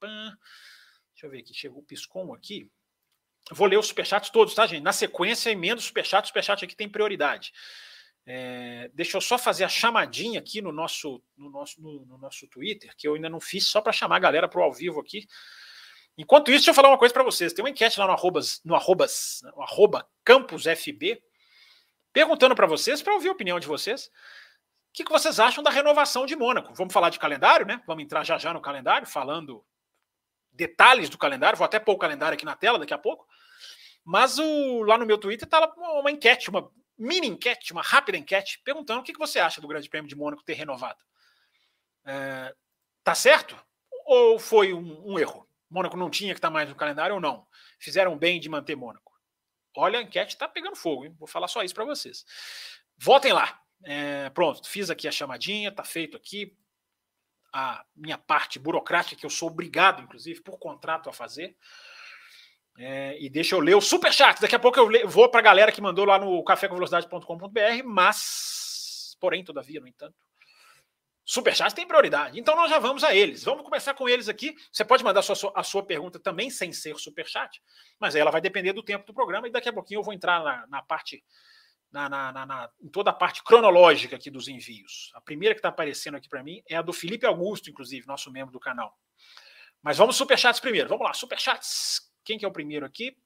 Deixa 0.00 1.26
eu 1.26 1.30
ver 1.30 1.40
aqui, 1.40 1.52
chegou 1.52 1.80
o 1.80 1.84
Piscom 1.84 2.32
aqui. 2.32 2.70
Vou 3.50 3.66
ler 3.66 3.78
os 3.78 3.88
superchats 3.88 4.30
todos, 4.30 4.54
tá, 4.54 4.64
gente? 4.66 4.82
Na 4.82 4.92
sequência, 4.92 5.50
emenda 5.50 5.80
o 5.80 5.82
superchat. 5.82 6.24
O 6.24 6.28
superchat 6.28 6.64
aqui 6.64 6.76
tem 6.76 6.88
prioridade. 6.88 7.52
É, 8.24 8.88
deixa 8.94 9.16
eu 9.16 9.20
só 9.20 9.36
fazer 9.36 9.64
a 9.64 9.68
chamadinha 9.68 10.38
aqui 10.38 10.62
no 10.62 10.70
nosso, 10.70 11.20
no 11.36 11.50
nosso, 11.50 11.82
no, 11.82 12.06
no 12.06 12.18
nosso 12.18 12.46
Twitter, 12.46 12.94
que 12.96 13.08
eu 13.08 13.14
ainda 13.14 13.28
não 13.28 13.40
fiz, 13.40 13.66
só 13.66 13.80
para 13.80 13.92
chamar 13.92 14.16
a 14.16 14.20
galera 14.20 14.48
para 14.48 14.60
o 14.60 14.62
ao 14.62 14.72
vivo 14.72 15.00
aqui. 15.00 15.26
Enquanto 16.16 16.50
isso, 16.50 16.58
deixa 16.58 16.70
eu 16.70 16.74
falar 16.74 16.88
uma 16.88 16.98
coisa 16.98 17.12
para 17.12 17.22
vocês. 17.22 17.52
Tem 17.52 17.64
uma 17.64 17.70
enquete 17.70 17.98
lá 17.98 18.06
no 18.06 18.12
arrobas, 18.12 18.60
no 18.64 18.74
arrobas, 18.74 19.40
no 19.56 19.62
arroba 19.62 20.06
campusfb, 20.24 21.22
perguntando 22.12 22.54
para 22.54 22.66
vocês, 22.66 23.02
para 23.02 23.14
ouvir 23.14 23.28
a 23.28 23.32
opinião 23.32 23.58
de 23.58 23.66
vocês, 23.66 24.06
o 24.06 24.10
que, 24.92 25.04
que 25.04 25.10
vocês 25.10 25.40
acham 25.40 25.64
da 25.64 25.70
renovação 25.70 26.26
de 26.26 26.36
Mônaco. 26.36 26.74
Vamos 26.74 26.92
falar 26.92 27.08
de 27.08 27.18
calendário, 27.18 27.64
né? 27.64 27.82
Vamos 27.86 28.04
entrar 28.04 28.24
já 28.24 28.36
já 28.36 28.52
no 28.52 28.60
calendário, 28.60 29.06
falando 29.06 29.64
detalhes 30.52 31.08
do 31.08 31.16
calendário. 31.16 31.56
Vou 31.56 31.64
até 31.64 31.78
pôr 31.78 31.92
o 31.92 31.98
calendário 31.98 32.34
aqui 32.34 32.44
na 32.44 32.54
tela 32.54 32.78
daqui 32.78 32.92
a 32.92 32.98
pouco. 32.98 33.26
Mas 34.04 34.38
o, 34.38 34.82
lá 34.82 34.98
no 34.98 35.06
meu 35.06 35.16
Twitter 35.16 35.46
está 35.46 35.72
uma 35.76 36.10
enquete, 36.10 36.50
uma 36.50 36.70
mini 36.98 37.28
enquete, 37.28 37.72
uma 37.72 37.82
rápida 37.82 38.18
enquete, 38.18 38.60
perguntando 38.62 39.00
o 39.00 39.02
que, 39.02 39.12
que 39.14 39.18
você 39.18 39.38
acha 39.38 39.60
do 39.60 39.68
Grande 39.68 39.88
Prêmio 39.88 40.08
de 40.08 40.16
Mônaco 40.16 40.44
ter 40.44 40.54
renovado. 40.54 41.02
É, 42.04 42.54
tá 43.02 43.14
certo? 43.14 43.56
Ou 44.04 44.38
foi 44.38 44.74
um, 44.74 45.12
um 45.12 45.18
erro? 45.18 45.48
Mônaco 45.72 45.96
não 45.96 46.10
tinha 46.10 46.34
que 46.34 46.38
estar 46.38 46.50
mais 46.50 46.68
no 46.68 46.74
calendário 46.74 47.14
ou 47.14 47.20
não? 47.20 47.46
Fizeram 47.78 48.16
bem 48.16 48.38
de 48.38 48.48
manter 48.48 48.76
Mônaco? 48.76 49.12
Olha, 49.74 49.98
a 49.98 50.02
enquete 50.02 50.34
está 50.34 50.46
pegando 50.46 50.76
fogo, 50.76 51.06
hein? 51.06 51.16
Vou 51.18 51.26
falar 51.26 51.48
só 51.48 51.62
isso 51.62 51.74
para 51.74 51.84
vocês. 51.84 52.26
Votem 52.98 53.32
lá. 53.32 53.58
É, 53.84 54.28
pronto, 54.30 54.68
fiz 54.68 54.90
aqui 54.90 55.08
a 55.08 55.12
chamadinha, 55.12 55.70
está 55.70 55.82
feito 55.82 56.16
aqui 56.16 56.56
a 57.52 57.84
minha 57.96 58.16
parte 58.16 58.58
burocrática, 58.58 59.16
que 59.16 59.26
eu 59.26 59.30
sou 59.30 59.48
obrigado, 59.48 60.02
inclusive, 60.02 60.42
por 60.42 60.58
contrato 60.58 61.08
a 61.08 61.12
fazer. 61.12 61.56
É, 62.78 63.18
e 63.20 63.28
deixa 63.28 63.54
eu 63.54 63.60
ler 63.60 63.74
o 63.74 63.80
superchat. 63.80 64.40
Daqui 64.40 64.54
a 64.54 64.58
pouco 64.58 64.78
eu 64.78 65.08
vou 65.08 65.30
para 65.30 65.40
a 65.40 65.42
galera 65.42 65.72
que 65.72 65.80
mandou 65.80 66.04
lá 66.04 66.18
no 66.18 66.42
cafécomvelocidade.com.br, 66.44 67.82
mas, 67.84 69.16
porém, 69.20 69.42
todavia, 69.42 69.80
no 69.80 69.88
entanto, 69.88 70.16
Superchat 71.32 71.74
tem 71.74 71.86
prioridade. 71.86 72.38
Então 72.38 72.54
nós 72.54 72.68
já 72.68 72.78
vamos 72.78 73.02
a 73.02 73.14
eles. 73.14 73.42
Vamos 73.42 73.64
começar 73.64 73.94
com 73.94 74.06
eles 74.06 74.28
aqui. 74.28 74.54
Você 74.70 74.84
pode 74.84 75.02
mandar 75.02 75.20
a 75.20 75.22
sua, 75.22 75.50
a 75.56 75.62
sua 75.62 75.82
pergunta 75.82 76.18
também 76.18 76.50
sem 76.50 76.74
ser 76.74 76.94
superchat, 76.98 77.58
mas 77.98 78.14
aí 78.14 78.20
ela 78.20 78.30
vai 78.30 78.42
depender 78.42 78.74
do 78.74 78.82
tempo 78.82 79.06
do 79.06 79.14
programa 79.14 79.48
e 79.48 79.50
daqui 79.50 79.66
a 79.66 79.72
pouquinho 79.72 80.00
eu 80.00 80.02
vou 80.02 80.12
entrar 80.12 80.44
na, 80.44 80.66
na 80.66 80.82
parte 80.82 81.24
na, 81.90 82.06
na, 82.06 82.32
na, 82.32 82.70
em 82.82 82.88
toda 82.90 83.08
a 83.08 83.14
parte 83.14 83.42
cronológica 83.42 84.14
aqui 84.14 84.30
dos 84.30 84.46
envios. 84.46 85.10
A 85.14 85.22
primeira 85.22 85.54
que 85.54 85.60
está 85.60 85.70
aparecendo 85.70 86.18
aqui 86.18 86.28
para 86.28 86.42
mim 86.42 86.62
é 86.68 86.76
a 86.76 86.82
do 86.82 86.92
Felipe 86.92 87.24
Augusto, 87.24 87.70
inclusive, 87.70 88.06
nosso 88.06 88.30
membro 88.30 88.52
do 88.52 88.60
canal. 88.60 88.94
Mas 89.82 89.96
vamos 89.96 90.16
superchats 90.16 90.60
primeiro. 90.60 90.86
Vamos 90.90 91.06
lá, 91.06 91.14
superchats. 91.14 92.12
Quem 92.22 92.36
que 92.36 92.44
é 92.44 92.48
o 92.48 92.52
primeiro 92.52 92.84
aqui? 92.84 93.16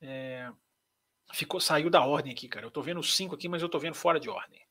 É... 0.00 0.50
Ficou, 1.34 1.60
saiu 1.60 1.90
da 1.90 2.02
ordem 2.02 2.32
aqui, 2.32 2.48
cara. 2.48 2.64
Eu 2.64 2.70
tô 2.70 2.80
vendo 2.80 3.02
cinco 3.02 3.34
aqui, 3.34 3.46
mas 3.46 3.60
eu 3.60 3.68
tô 3.68 3.78
vendo 3.78 3.94
fora 3.94 4.18
de 4.18 4.30
ordem. 4.30 4.66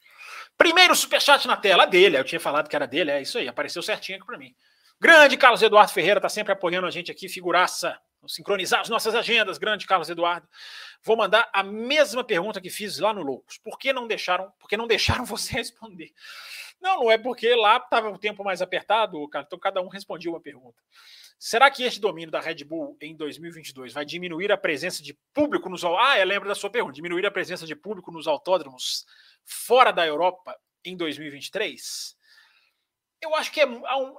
Primeiro 0.57 0.95
superchat 0.95 1.47
na 1.47 1.55
tela 1.55 1.85
dele. 1.85 2.17
Eu 2.17 2.23
tinha 2.23 2.39
falado 2.39 2.67
que 2.67 2.75
era 2.75 2.87
dele, 2.87 3.11
é 3.11 3.21
isso 3.21 3.37
aí. 3.37 3.47
Apareceu 3.47 3.81
certinho 3.81 4.17
aqui 4.17 4.25
para 4.25 4.37
mim. 4.37 4.55
Grande 4.99 5.37
Carlos 5.37 5.61
Eduardo 5.61 5.91
Ferreira 5.91 6.19
tá 6.19 6.27
sempre 6.27 6.51
apoiando 6.53 6.87
a 6.87 6.91
gente 6.91 7.11
aqui, 7.11 7.29
figuraça. 7.29 7.99
Vamos 8.19 8.33
sincronizar 8.33 8.81
as 8.81 8.89
nossas 8.89 9.13
agendas, 9.13 9.59
grande 9.59 9.85
Carlos 9.85 10.09
Eduardo. 10.09 10.47
Vou 11.03 11.15
mandar 11.15 11.47
a 11.53 11.61
mesma 11.61 12.23
pergunta 12.23 12.59
que 12.59 12.69
fiz 12.69 12.97
lá 12.97 13.13
no 13.13 13.21
Loucos. 13.21 13.59
Por 13.59 13.77
que 13.77 13.93
não 13.93 14.07
deixaram? 14.07 14.51
Por 14.59 14.67
que 14.67 14.75
não 14.75 14.87
deixaram 14.87 15.23
você 15.25 15.53
responder? 15.53 16.11
Não, 16.81 17.01
não 17.01 17.11
é 17.11 17.17
porque 17.17 17.53
lá 17.55 17.77
estava 17.77 18.09
o 18.09 18.17
tempo 18.17 18.43
mais 18.43 18.61
apertado, 18.61 19.27
cara. 19.29 19.45
Então 19.45 19.59
cada 19.59 19.81
um 19.81 19.87
respondia 19.87 20.31
uma 20.31 20.41
pergunta. 20.41 20.81
Será 21.39 21.69
que 21.69 21.83
este 21.83 21.99
domínio 21.99 22.31
da 22.31 22.39
Red 22.39 22.63
Bull 22.63 22.97
em 22.99 23.15
2022 23.15 23.93
vai 23.93 24.03
diminuir 24.03 24.51
a 24.51 24.57
presença 24.57 25.03
de 25.03 25.13
público 25.33 25.69
nos 25.69 25.83
Ah, 25.83 26.17
eu 26.17 26.25
lembro 26.25 26.47
da 26.47 26.55
sua 26.55 26.69
pergunta. 26.69 26.95
Diminuir 26.95 27.25
a 27.25 27.31
presença 27.31 27.65
de 27.65 27.75
público 27.75 28.11
nos 28.11 28.27
autódromos 28.27 29.05
fora 29.45 29.91
da 29.91 30.05
Europa 30.05 30.59
em 30.83 30.97
2023? 30.97 32.17
Eu 33.21 33.35
acho 33.35 33.51
que 33.51 33.61
é, 33.61 33.65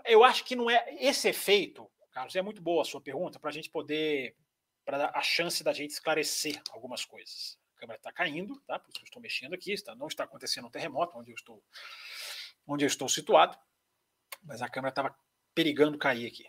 eu 0.07 0.23
acho 0.23 0.45
que 0.45 0.55
não 0.55 0.71
é 0.71 0.85
esse 1.01 1.29
efeito, 1.29 1.91
Carlos. 2.13 2.37
É 2.37 2.43
muito 2.43 2.63
boa 2.63 2.83
a 2.83 2.85
sua 2.85 3.01
pergunta 3.01 3.39
para 3.41 3.51
a 3.51 3.53
gente 3.53 3.71
poder 3.71 4.37
para 4.85 5.11
a 5.13 5.21
chance 5.21 5.63
da 5.63 5.73
gente 5.73 5.91
esclarecer 5.91 6.61
algumas 6.71 7.05
coisas. 7.05 7.59
A 7.77 7.81
câmera 7.81 7.99
está 7.99 8.13
caindo, 8.13 8.59
tá? 8.61 8.79
Por 8.79 8.91
isso 8.91 9.01
eu 9.01 9.05
estou 9.05 9.21
mexendo 9.21 9.55
aqui. 9.55 9.73
Está, 9.73 9.95
não 9.95 10.07
está 10.07 10.25
acontecendo 10.25 10.67
um 10.67 10.71
terremoto 10.71 11.19
onde 11.19 11.33
eu 11.33 11.35
estou 11.35 11.63
onde 12.67 12.85
eu 12.85 12.87
estou 12.87 13.09
situado, 13.09 13.59
mas 14.43 14.63
a 14.63 14.69
câmera 14.69 14.91
estava 14.91 15.15
perigando 15.55 15.99
cair 15.99 16.27
aqui. 16.27 16.45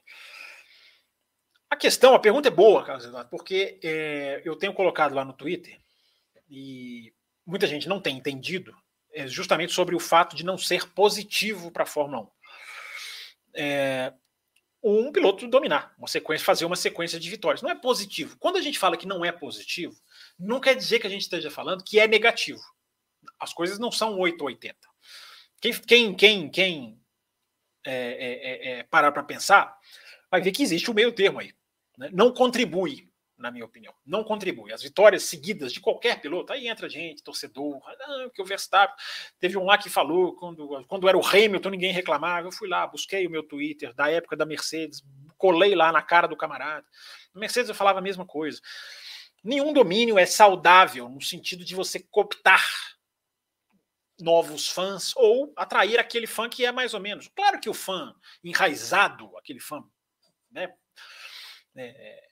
Questão, 1.80 2.14
a 2.14 2.20
pergunta 2.20 2.50
é 2.50 2.52
boa, 2.52 2.84
Carlos 2.84 3.06
Eduardo, 3.06 3.30
porque 3.30 3.80
é, 3.82 4.42
eu 4.44 4.56
tenho 4.56 4.74
colocado 4.74 5.16
lá 5.16 5.24
no 5.24 5.32
Twitter 5.32 5.80
e 6.50 7.14
muita 7.46 7.66
gente 7.68 7.88
não 7.88 8.02
tem 8.02 8.18
entendido 8.18 8.76
é, 9.14 9.26
justamente 9.28 9.72
sobre 9.72 9.96
o 9.96 10.00
fato 10.00 10.36
de 10.36 10.44
não 10.44 10.58
ser 10.58 10.90
positivo 10.90 11.72
para 11.72 11.84
a 11.84 11.88
Fórmula 11.88 12.24
1. 12.24 12.30
É, 13.56 14.14
um 14.84 15.12
piloto 15.12 15.48
dominar, 15.48 15.94
uma 15.98 16.08
sequência, 16.08 16.46
fazer 16.46 16.66
uma 16.66 16.76
sequência 16.76 17.20
de 17.20 17.30
vitórias. 17.30 17.62
Não 17.62 17.70
é 17.70 17.76
positivo. 17.76 18.38
Quando 18.40 18.58
a 18.58 18.62
gente 18.62 18.78
fala 18.78 18.98
que 18.98 19.08
não 19.08 19.24
é 19.24 19.32
positivo, 19.32 19.96
não 20.38 20.60
quer 20.60 20.76
dizer 20.76 21.00
que 21.00 21.08
a 21.08 21.10
gente 21.10 21.22
esteja 21.22 21.50
falando 21.50 21.84
que 21.84 22.00
é 22.00 22.08
negativo. 22.08 22.62
As 23.40 23.54
coisas 23.54 23.80
não 23.80 23.92
são 23.92 24.20
8 24.20 24.42
ou 24.42 24.48
80. 24.48 24.78
Quem, 25.62 25.74
quem, 25.74 26.14
quem, 26.14 26.50
quem 26.50 27.02
é, 27.86 27.94
é, 27.94 28.74
é, 28.76 28.80
é 28.80 28.84
parar 28.84 29.12
para 29.12 29.24
pensar, 29.24 29.78
vai 30.30 30.42
ver 30.42 30.52
que 30.52 30.64
existe 30.64 30.92
o 30.92 30.94
meio 30.94 31.12
termo 31.12 31.40
aí. 31.40 31.54
Né? 32.00 32.10
Não 32.14 32.34
contribui, 32.34 33.10
na 33.38 33.52
minha 33.52 33.66
opinião. 33.66 33.94
Não 34.06 34.24
contribui. 34.24 34.72
As 34.72 34.82
vitórias 34.82 35.24
seguidas 35.24 35.74
de 35.74 35.82
qualquer 35.82 36.22
piloto, 36.22 36.54
aí 36.54 36.70
entra 36.70 36.90
gente, 36.90 37.22
torcedor, 37.22 37.82
ah, 37.86 38.30
que 38.34 38.42
o 38.42 38.46
Verstappen. 38.46 38.96
Teve 39.38 39.58
um 39.58 39.66
lá 39.66 39.78
que 39.78 39.90
falou, 39.90 40.34
quando, 40.34 40.86
quando 40.88 41.10
era 41.10 41.18
o 41.18 41.26
Hamilton, 41.26 41.70
ninguém 41.70 41.92
reclamava. 41.92 42.48
Eu 42.48 42.52
fui 42.54 42.70
lá, 42.70 42.88
busquei 42.88 43.28
o 43.28 43.30
meu 43.30 43.44
Twitter 43.44 43.94
da 43.94 44.10
época 44.10 44.38
da 44.38 44.46
Mercedes, 44.46 45.04
colei 45.38 45.76
lá 45.76 45.92
na 45.92 46.02
cara 46.02 46.28
do 46.28 46.38
camarada. 46.38 46.88
Na 47.34 47.42
Mercedes 47.42 47.68
eu 47.68 47.76
falava 47.76 48.00
a 48.00 48.02
mesma 48.02 48.26
coisa. 48.26 48.62
Nenhum 49.44 49.74
domínio 49.74 50.18
é 50.18 50.26
saudável 50.26 51.10
no 51.10 51.22
sentido 51.22 51.66
de 51.66 51.76
você 51.76 52.00
cooptar 52.00 52.66
novos 54.20 54.68
fãs 54.68 55.14
ou 55.16 55.54
atrair 55.56 55.98
aquele 55.98 56.28
fã 56.28 56.50
que 56.50 56.66
é 56.66 56.72
mais 56.72 56.94
ou 56.94 57.00
menos. 57.00 57.30
Claro 57.30 57.60
que 57.60 57.70
o 57.70 57.74
fã 57.74 58.14
enraizado, 58.44 59.38
aquele 59.38 59.62
fã, 59.62 59.82
né? 60.52 60.74
É, 61.82 62.30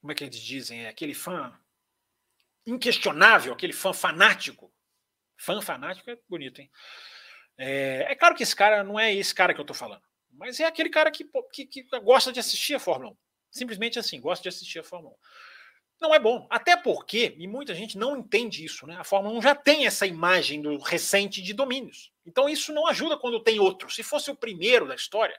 como 0.00 0.12
é 0.12 0.14
que 0.14 0.24
eles 0.24 0.38
dizem? 0.38 0.84
É 0.84 0.88
aquele 0.88 1.14
fã 1.14 1.58
inquestionável, 2.66 3.52
aquele 3.52 3.72
fã 3.72 3.92
fanático. 3.92 4.72
Fã 5.36 5.60
fanático 5.60 6.10
é 6.10 6.18
bonito, 6.28 6.60
hein? 6.60 6.70
É, 7.56 8.06
é 8.10 8.14
claro 8.14 8.34
que 8.34 8.42
esse 8.42 8.54
cara 8.54 8.84
não 8.84 8.98
é 8.98 9.14
esse 9.14 9.34
cara 9.34 9.52
que 9.52 9.60
eu 9.60 9.64
tô 9.64 9.74
falando, 9.74 10.02
mas 10.30 10.60
é 10.60 10.64
aquele 10.64 10.88
cara 10.88 11.10
que, 11.10 11.28
que, 11.52 11.66
que 11.66 11.82
gosta 12.00 12.32
de 12.32 12.38
assistir 12.38 12.74
a 12.74 12.80
Fórmula 12.80 13.12
1. 13.12 13.16
Simplesmente 13.50 13.98
assim, 13.98 14.20
gosta 14.20 14.42
de 14.42 14.48
assistir 14.48 14.78
a 14.78 14.84
Fórmula 14.84 15.14
1 15.14 15.18
não 16.00 16.14
é 16.14 16.18
bom. 16.18 16.46
Até 16.50 16.76
porque, 16.76 17.34
e 17.38 17.46
muita 17.46 17.74
gente 17.74 17.98
não 17.98 18.16
entende 18.16 18.64
isso, 18.64 18.86
né? 18.86 18.96
A 18.96 19.04
Fórmula 19.04 19.36
1 19.38 19.42
já 19.42 19.54
tem 19.54 19.86
essa 19.86 20.06
imagem 20.06 20.62
do 20.62 20.78
recente 20.78 21.42
de 21.42 21.52
domínios. 21.52 22.12
Então 22.24 22.48
isso 22.48 22.72
não 22.72 22.86
ajuda 22.86 23.18
quando 23.18 23.42
tem 23.42 23.58
outro. 23.58 23.90
Se 23.90 24.02
fosse 24.02 24.30
o 24.30 24.36
primeiro 24.36 24.86
da 24.86 24.94
história, 24.94 25.38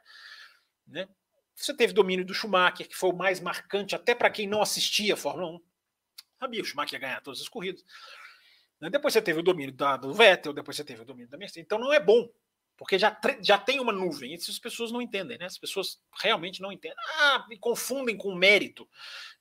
né? 0.85 1.07
Você 1.59 1.73
teve 1.73 1.91
domínio 1.91 2.25
do 2.25 2.33
Schumacher, 2.33 2.87
que 2.87 2.95
foi 2.95 3.09
o 3.09 3.15
mais 3.15 3.39
marcante 3.39 3.95
até 3.95 4.15
para 4.15 4.29
quem 4.29 4.47
não 4.47 4.61
assistia 4.61 5.13
a 5.13 5.17
Fórmula 5.17 5.51
1. 5.51 5.61
Sabia 6.39 6.61
o 6.61 6.65
Schumacher 6.65 6.93
ia 6.93 6.99
ganhar 6.99 7.21
todas 7.21 7.41
as 7.41 7.49
corridas. 7.49 7.83
Né? 8.79 8.89
Depois 8.89 9.13
você 9.13 9.21
teve 9.21 9.39
o 9.39 9.43
domínio 9.43 9.73
da, 9.73 9.97
do 9.97 10.13
Vettel, 10.13 10.53
depois 10.53 10.77
você 10.77 10.83
teve 10.83 11.01
o 11.01 11.05
domínio 11.05 11.29
da 11.29 11.37
Mercedes. 11.37 11.65
Então 11.65 11.77
não 11.77 11.91
é 11.91 11.99
bom, 11.99 12.29
porque 12.77 12.97
já, 12.97 13.19
já 13.41 13.57
tem 13.57 13.79
uma 13.81 13.91
nuvem. 13.91 14.31
E 14.31 14.35
as 14.35 14.57
pessoas 14.57 14.89
não 14.89 15.01
entendem, 15.01 15.37
né? 15.37 15.45
As 15.45 15.57
pessoas 15.57 16.01
realmente 16.21 16.61
não 16.61 16.71
entendem. 16.71 16.97
Ah, 17.17 17.45
me 17.49 17.57
confundem 17.57 18.15
com 18.15 18.33
mérito 18.33 18.87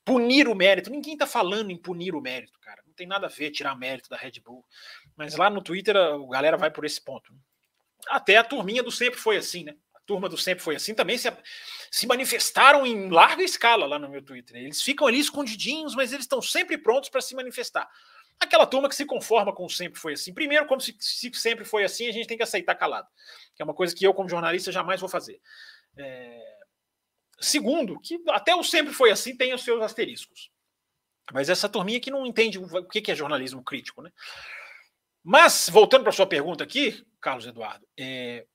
punir 0.08 0.48
o 0.48 0.54
mérito. 0.54 0.90
Ninguém 0.90 1.12
está 1.12 1.26
falando 1.26 1.70
em 1.70 1.76
punir 1.76 2.14
o 2.14 2.20
mérito, 2.20 2.58
cara. 2.60 2.82
Não 2.86 2.94
tem 2.94 3.06
nada 3.06 3.26
a 3.26 3.30
ver 3.30 3.50
tirar 3.50 3.76
mérito 3.76 4.08
da 4.08 4.16
Red 4.16 4.40
Bull. 4.42 4.64
Mas 5.14 5.36
lá 5.36 5.50
no 5.50 5.62
Twitter 5.62 5.94
a 5.94 6.18
galera 6.30 6.56
vai 6.56 6.70
por 6.70 6.84
esse 6.86 7.00
ponto. 7.00 7.32
Até 8.08 8.38
a 8.38 8.44
turminha 8.44 8.82
do 8.82 8.90
sempre 8.90 9.20
foi 9.20 9.36
assim, 9.36 9.64
né? 9.64 9.76
Turma 10.08 10.28
do 10.28 10.36
sempre 10.36 10.64
foi 10.64 10.74
assim 10.74 10.92
também 10.92 11.16
se, 11.16 11.30
se 11.90 12.06
manifestaram 12.06 12.84
em 12.84 13.08
larga 13.08 13.44
escala 13.44 13.86
lá 13.86 13.98
no 13.98 14.08
meu 14.08 14.22
Twitter. 14.22 14.56
Eles 14.56 14.82
ficam 14.82 15.06
ali 15.06 15.20
escondidinhos, 15.20 15.94
mas 15.94 16.12
eles 16.12 16.24
estão 16.24 16.42
sempre 16.42 16.76
prontos 16.76 17.10
para 17.10 17.20
se 17.20 17.36
manifestar. 17.36 17.88
Aquela 18.40 18.66
turma 18.66 18.88
que 18.88 18.96
se 18.96 19.04
conforma 19.04 19.54
com 19.54 19.68
sempre 19.68 20.00
foi 20.00 20.14
assim. 20.14 20.34
Primeiro, 20.34 20.66
como 20.66 20.80
se, 20.80 20.96
se, 20.98 21.30
sempre 21.34 21.64
foi 21.64 21.84
assim, 21.84 22.08
a 22.08 22.12
gente 22.12 22.26
tem 22.26 22.36
que 22.36 22.42
aceitar 22.42 22.74
calado. 22.74 23.06
Que 23.54 23.62
é 23.62 23.64
uma 23.64 23.74
coisa 23.74 23.94
que 23.94 24.04
eu, 24.04 24.12
como 24.12 24.28
jornalista, 24.28 24.72
jamais 24.72 25.00
vou 25.00 25.08
fazer. 25.08 25.40
É 25.96 26.58
Segundo, 27.40 28.00
que 28.00 28.20
até 28.28 28.54
o 28.54 28.64
sempre 28.64 28.92
foi 28.92 29.10
assim, 29.10 29.36
tem 29.36 29.54
os 29.54 29.62
seus 29.62 29.80
asteriscos. 29.80 30.50
Mas 31.32 31.48
essa 31.48 31.68
turminha 31.68 32.00
que 32.00 32.10
não 32.10 32.26
entende 32.26 32.58
o 32.58 32.84
que 32.88 33.12
é 33.12 33.14
jornalismo 33.14 33.62
crítico, 33.62 34.02
né? 34.02 34.10
Mas, 35.22 35.68
voltando 35.68 36.02
para 36.02 36.10
a 36.10 36.14
sua 36.14 36.26
pergunta 36.26 36.64
aqui, 36.64 37.04
Carlos 37.20 37.46
Eduardo, 37.46 37.86
é, 37.96 38.46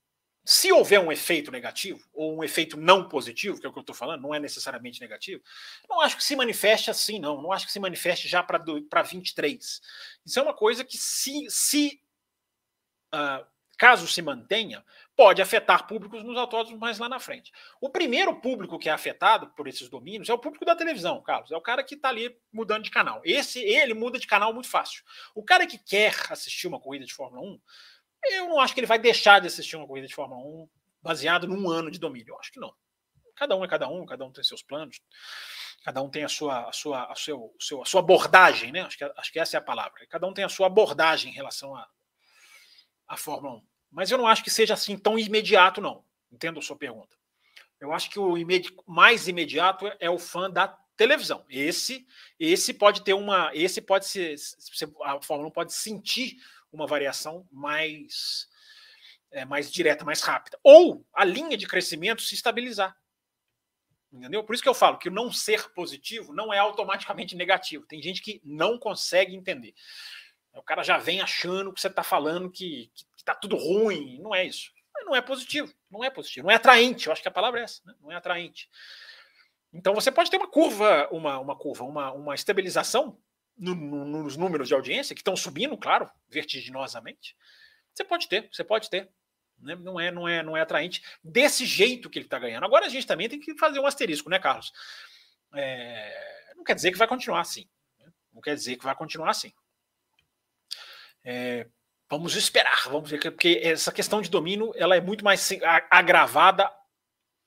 se 0.44 0.70
houver 0.70 1.00
um 1.00 1.10
efeito 1.10 1.50
negativo, 1.50 2.06
ou 2.12 2.36
um 2.36 2.44
efeito 2.44 2.76
não 2.76 3.08
positivo, 3.08 3.58
que 3.58 3.64
é 3.64 3.68
o 3.68 3.72
que 3.72 3.78
eu 3.78 3.82
estou 3.82 3.96
falando, 3.96 4.20
não 4.20 4.34
é 4.34 4.38
necessariamente 4.38 5.00
negativo, 5.00 5.42
não 5.88 6.00
acho 6.02 6.16
que 6.16 6.24
se 6.24 6.36
manifeste 6.36 6.90
assim, 6.90 7.18
não. 7.18 7.40
Não 7.40 7.50
acho 7.50 7.66
que 7.66 7.72
se 7.72 7.80
manifeste 7.80 8.28
já 8.28 8.42
para 8.42 9.02
23. 9.02 9.80
Isso 10.24 10.38
é 10.38 10.42
uma 10.42 10.54
coisa 10.54 10.84
que, 10.84 10.98
se, 10.98 11.46
se 11.48 12.00
uh, 13.14 13.46
caso 13.78 14.06
se 14.06 14.20
mantenha, 14.20 14.84
pode 15.16 15.40
afetar 15.40 15.86
públicos 15.86 16.22
nos 16.22 16.36
autódromos 16.36 16.78
mais 16.78 16.98
lá 16.98 17.08
na 17.08 17.18
frente. 17.18 17.52
O 17.80 17.88
primeiro 17.88 18.34
público 18.40 18.78
que 18.78 18.88
é 18.88 18.92
afetado 18.92 19.48
por 19.56 19.66
esses 19.66 19.88
domínios 19.88 20.28
é 20.28 20.34
o 20.34 20.38
público 20.38 20.64
da 20.64 20.76
televisão, 20.76 21.22
Carlos. 21.22 21.50
É 21.52 21.56
o 21.56 21.60
cara 21.60 21.82
que 21.82 21.94
está 21.94 22.08
ali 22.08 22.36
mudando 22.52 22.82
de 22.84 22.90
canal. 22.90 23.22
Esse, 23.24 23.60
ele 23.60 23.94
muda 23.94 24.18
de 24.18 24.26
canal 24.26 24.52
muito 24.52 24.68
fácil. 24.68 25.02
O 25.34 25.42
cara 25.42 25.66
que 25.66 25.78
quer 25.78 26.14
assistir 26.30 26.66
uma 26.66 26.80
corrida 26.80 27.04
de 27.04 27.14
Fórmula 27.14 27.42
1, 27.42 27.60
eu 28.32 28.48
não 28.48 28.60
acho 28.60 28.74
que 28.74 28.80
ele 28.80 28.86
vai 28.86 28.98
deixar 28.98 29.40
de 29.40 29.46
assistir 29.46 29.76
uma 29.76 29.86
corrida 29.86 30.06
de 30.06 30.14
Fórmula 30.14 30.40
1 30.40 30.68
baseado 31.02 31.46
num 31.46 31.68
ano 31.68 31.90
de 31.90 31.98
domínio. 31.98 32.32
Eu 32.32 32.40
acho 32.40 32.52
que 32.52 32.60
não. 32.60 32.74
Cada 33.36 33.56
um 33.56 33.64
é 33.64 33.68
cada 33.68 33.88
um, 33.88 34.06
cada 34.06 34.24
um 34.24 34.32
tem 34.32 34.44
seus 34.44 34.62
planos, 34.62 35.00
cada 35.84 36.00
um 36.00 36.08
tem 36.08 36.24
a 36.24 36.28
sua, 36.28 36.68
a 36.68 36.72
sua, 36.72 37.10
a 37.10 37.14
seu, 37.16 37.52
a 37.82 37.84
sua 37.84 38.00
abordagem, 38.00 38.70
né? 38.70 38.82
Acho 38.82 38.96
que, 38.96 39.04
acho 39.04 39.32
que 39.32 39.40
essa 39.40 39.56
é 39.56 39.58
a 39.58 39.62
palavra. 39.62 40.06
Cada 40.08 40.26
um 40.26 40.32
tem 40.32 40.44
a 40.44 40.48
sua 40.48 40.68
abordagem 40.68 41.32
em 41.32 41.34
relação 41.34 41.74
à 41.74 41.80
a, 41.80 43.14
a 43.14 43.16
Fórmula 43.16 43.56
1. 43.56 43.66
Mas 43.90 44.10
eu 44.10 44.18
não 44.18 44.26
acho 44.26 44.42
que 44.42 44.50
seja 44.50 44.74
assim 44.74 44.96
tão 44.96 45.18
imediato, 45.18 45.80
não. 45.80 46.04
Entendo 46.32 46.58
a 46.58 46.62
sua 46.62 46.76
pergunta. 46.76 47.16
Eu 47.80 47.92
acho 47.92 48.08
que 48.08 48.18
o 48.18 48.38
imedi 48.38 48.74
mais 48.86 49.28
imediato 49.28 49.90
é 49.98 50.08
o 50.08 50.18
fã 50.18 50.50
da 50.50 50.68
televisão. 50.96 51.44
Esse, 51.50 52.06
esse 52.38 52.72
pode 52.72 53.02
ter 53.02 53.14
uma, 53.14 53.50
esse 53.52 53.80
pode 53.80 54.06
ser, 54.06 54.36
a 55.02 55.20
Fórmula 55.20 55.48
1 55.48 55.52
pode 55.52 55.72
sentir 55.72 56.38
uma 56.74 56.86
variação 56.86 57.46
mais, 57.50 58.48
é, 59.30 59.44
mais 59.44 59.70
direta, 59.70 60.04
mais 60.04 60.20
rápida. 60.20 60.58
Ou 60.62 61.06
a 61.14 61.24
linha 61.24 61.56
de 61.56 61.66
crescimento 61.66 62.22
se 62.22 62.34
estabilizar. 62.34 62.96
Entendeu? 64.12 64.44
Por 64.44 64.54
isso 64.54 64.62
que 64.62 64.68
eu 64.68 64.74
falo 64.74 64.98
que 64.98 65.08
o 65.08 65.12
não 65.12 65.32
ser 65.32 65.72
positivo 65.72 66.32
não 66.32 66.52
é 66.52 66.58
automaticamente 66.58 67.34
negativo. 67.34 67.86
Tem 67.86 68.00
gente 68.00 68.22
que 68.22 68.40
não 68.44 68.78
consegue 68.78 69.34
entender. 69.34 69.74
O 70.54 70.62
cara 70.62 70.84
já 70.84 70.98
vem 70.98 71.20
achando 71.20 71.72
que 71.72 71.80
você 71.80 71.88
está 71.88 72.04
falando 72.04 72.50
que, 72.50 72.92
está 73.16 73.34
tudo 73.34 73.56
ruim. 73.56 74.20
Não 74.20 74.32
é 74.32 74.44
isso. 74.44 74.70
Não 75.04 75.16
é 75.16 75.20
positivo. 75.20 75.72
Não 75.90 76.04
é 76.04 76.10
positivo. 76.10 76.46
Não 76.46 76.52
é 76.52 76.56
atraente. 76.56 77.06
Eu 77.06 77.12
acho 77.12 77.22
que 77.22 77.28
a 77.28 77.32
palavra 77.32 77.60
é 77.60 77.64
essa. 77.64 77.82
Né? 77.84 77.94
Não 78.00 78.12
é 78.12 78.14
atraente. 78.14 78.70
Então 79.72 79.92
você 79.94 80.12
pode 80.12 80.30
ter 80.30 80.36
uma 80.36 80.48
curva, 80.48 81.08
uma, 81.10 81.38
uma 81.40 81.58
curva, 81.58 81.82
uma, 81.82 82.12
uma 82.12 82.34
estabilização 82.36 83.18
no, 83.56 83.74
no, 83.74 84.22
nos 84.22 84.36
números 84.36 84.68
de 84.68 84.74
audiência, 84.74 85.14
que 85.14 85.20
estão 85.20 85.36
subindo, 85.36 85.76
claro, 85.76 86.10
vertiginosamente, 86.28 87.36
você 87.94 88.04
pode 88.04 88.28
ter, 88.28 88.48
você 88.52 88.64
pode 88.64 88.90
ter. 88.90 89.08
Né? 89.58 89.76
Não, 89.76 90.00
é, 90.00 90.10
não, 90.10 90.28
é, 90.28 90.42
não 90.42 90.56
é 90.56 90.60
atraente 90.60 91.02
desse 91.22 91.64
jeito 91.64 92.10
que 92.10 92.18
ele 92.18 92.26
está 92.26 92.38
ganhando. 92.38 92.64
Agora 92.64 92.86
a 92.86 92.88
gente 92.88 93.06
também 93.06 93.28
tem 93.28 93.38
que 93.38 93.56
fazer 93.56 93.78
um 93.78 93.86
asterisco, 93.86 94.28
né, 94.28 94.38
Carlos? 94.38 94.72
É, 95.54 96.52
não 96.56 96.64
quer 96.64 96.74
dizer 96.74 96.90
que 96.90 96.98
vai 96.98 97.06
continuar 97.06 97.40
assim. 97.40 97.68
Né? 97.98 98.12
Não 98.32 98.40
quer 98.40 98.54
dizer 98.54 98.76
que 98.76 98.84
vai 98.84 98.94
continuar 98.94 99.30
assim. 99.30 99.52
É, 101.24 101.66
vamos 102.10 102.34
esperar, 102.34 102.88
vamos 102.88 103.08
ver, 103.08 103.18
porque 103.18 103.60
essa 103.62 103.92
questão 103.92 104.20
de 104.20 104.28
domínio 104.28 104.72
ela 104.76 104.96
é 104.96 105.00
muito 105.00 105.24
mais 105.24 105.48
agravada 105.90 106.70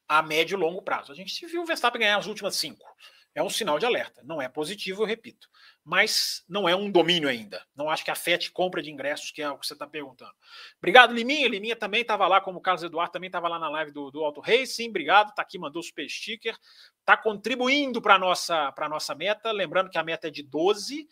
a 0.08 0.22
médio 0.22 0.56
e 0.56 0.60
longo 0.60 0.82
prazo. 0.82 1.12
A 1.12 1.16
gente 1.16 1.46
viu 1.46 1.62
o 1.62 1.66
Verstappen 1.66 2.00
ganhar 2.00 2.18
as 2.18 2.26
últimas 2.26 2.56
cinco. 2.56 2.88
É 3.36 3.44
um 3.44 3.50
sinal 3.50 3.78
de 3.78 3.86
alerta. 3.86 4.24
Não 4.24 4.42
é 4.42 4.50
positivo, 4.50 5.04
eu 5.04 5.06
repito. 5.06 5.48
Mas 5.90 6.44
não 6.50 6.68
é 6.68 6.76
um 6.76 6.92
domínio 6.92 7.30
ainda. 7.30 7.66
Não 7.74 7.90
acho 7.90 8.04
que 8.04 8.12
afete 8.12 8.52
compra 8.52 8.82
de 8.82 8.92
ingressos, 8.92 9.32
que 9.32 9.42
é 9.42 9.50
o 9.50 9.58
que 9.58 9.66
você 9.66 9.72
está 9.72 9.88
perguntando. 9.88 10.34
Obrigado, 10.80 11.14
Liminha. 11.14 11.48
Liminha 11.48 11.78
também 11.78 12.02
estava 12.02 12.28
lá, 12.28 12.42
como 12.42 12.60
o 12.60 12.62
Carlos 12.62 12.84
Eduardo 12.84 13.14
também 13.14 13.30
estava 13.30 13.48
lá 13.48 13.58
na 13.58 13.70
live 13.70 13.94
do, 13.94 14.12
do 14.12 14.42
Racing. 14.42 14.90
Obrigado. 14.90 15.30
Está 15.30 15.44
aqui, 15.44 15.58
mandou 15.58 15.82
super 15.82 16.06
sticker. 16.10 16.58
Está 17.00 17.16
contribuindo 17.16 18.02
para 18.02 18.16
a 18.16 18.20
nossa, 18.20 18.74
nossa 18.90 19.16
meta. 19.16 19.50
Lembrando 19.54 19.90
que 19.90 19.98
a 19.98 20.04
meta 20.04 20.28
é 20.28 20.30
de 20.30 20.44
12 20.44 21.08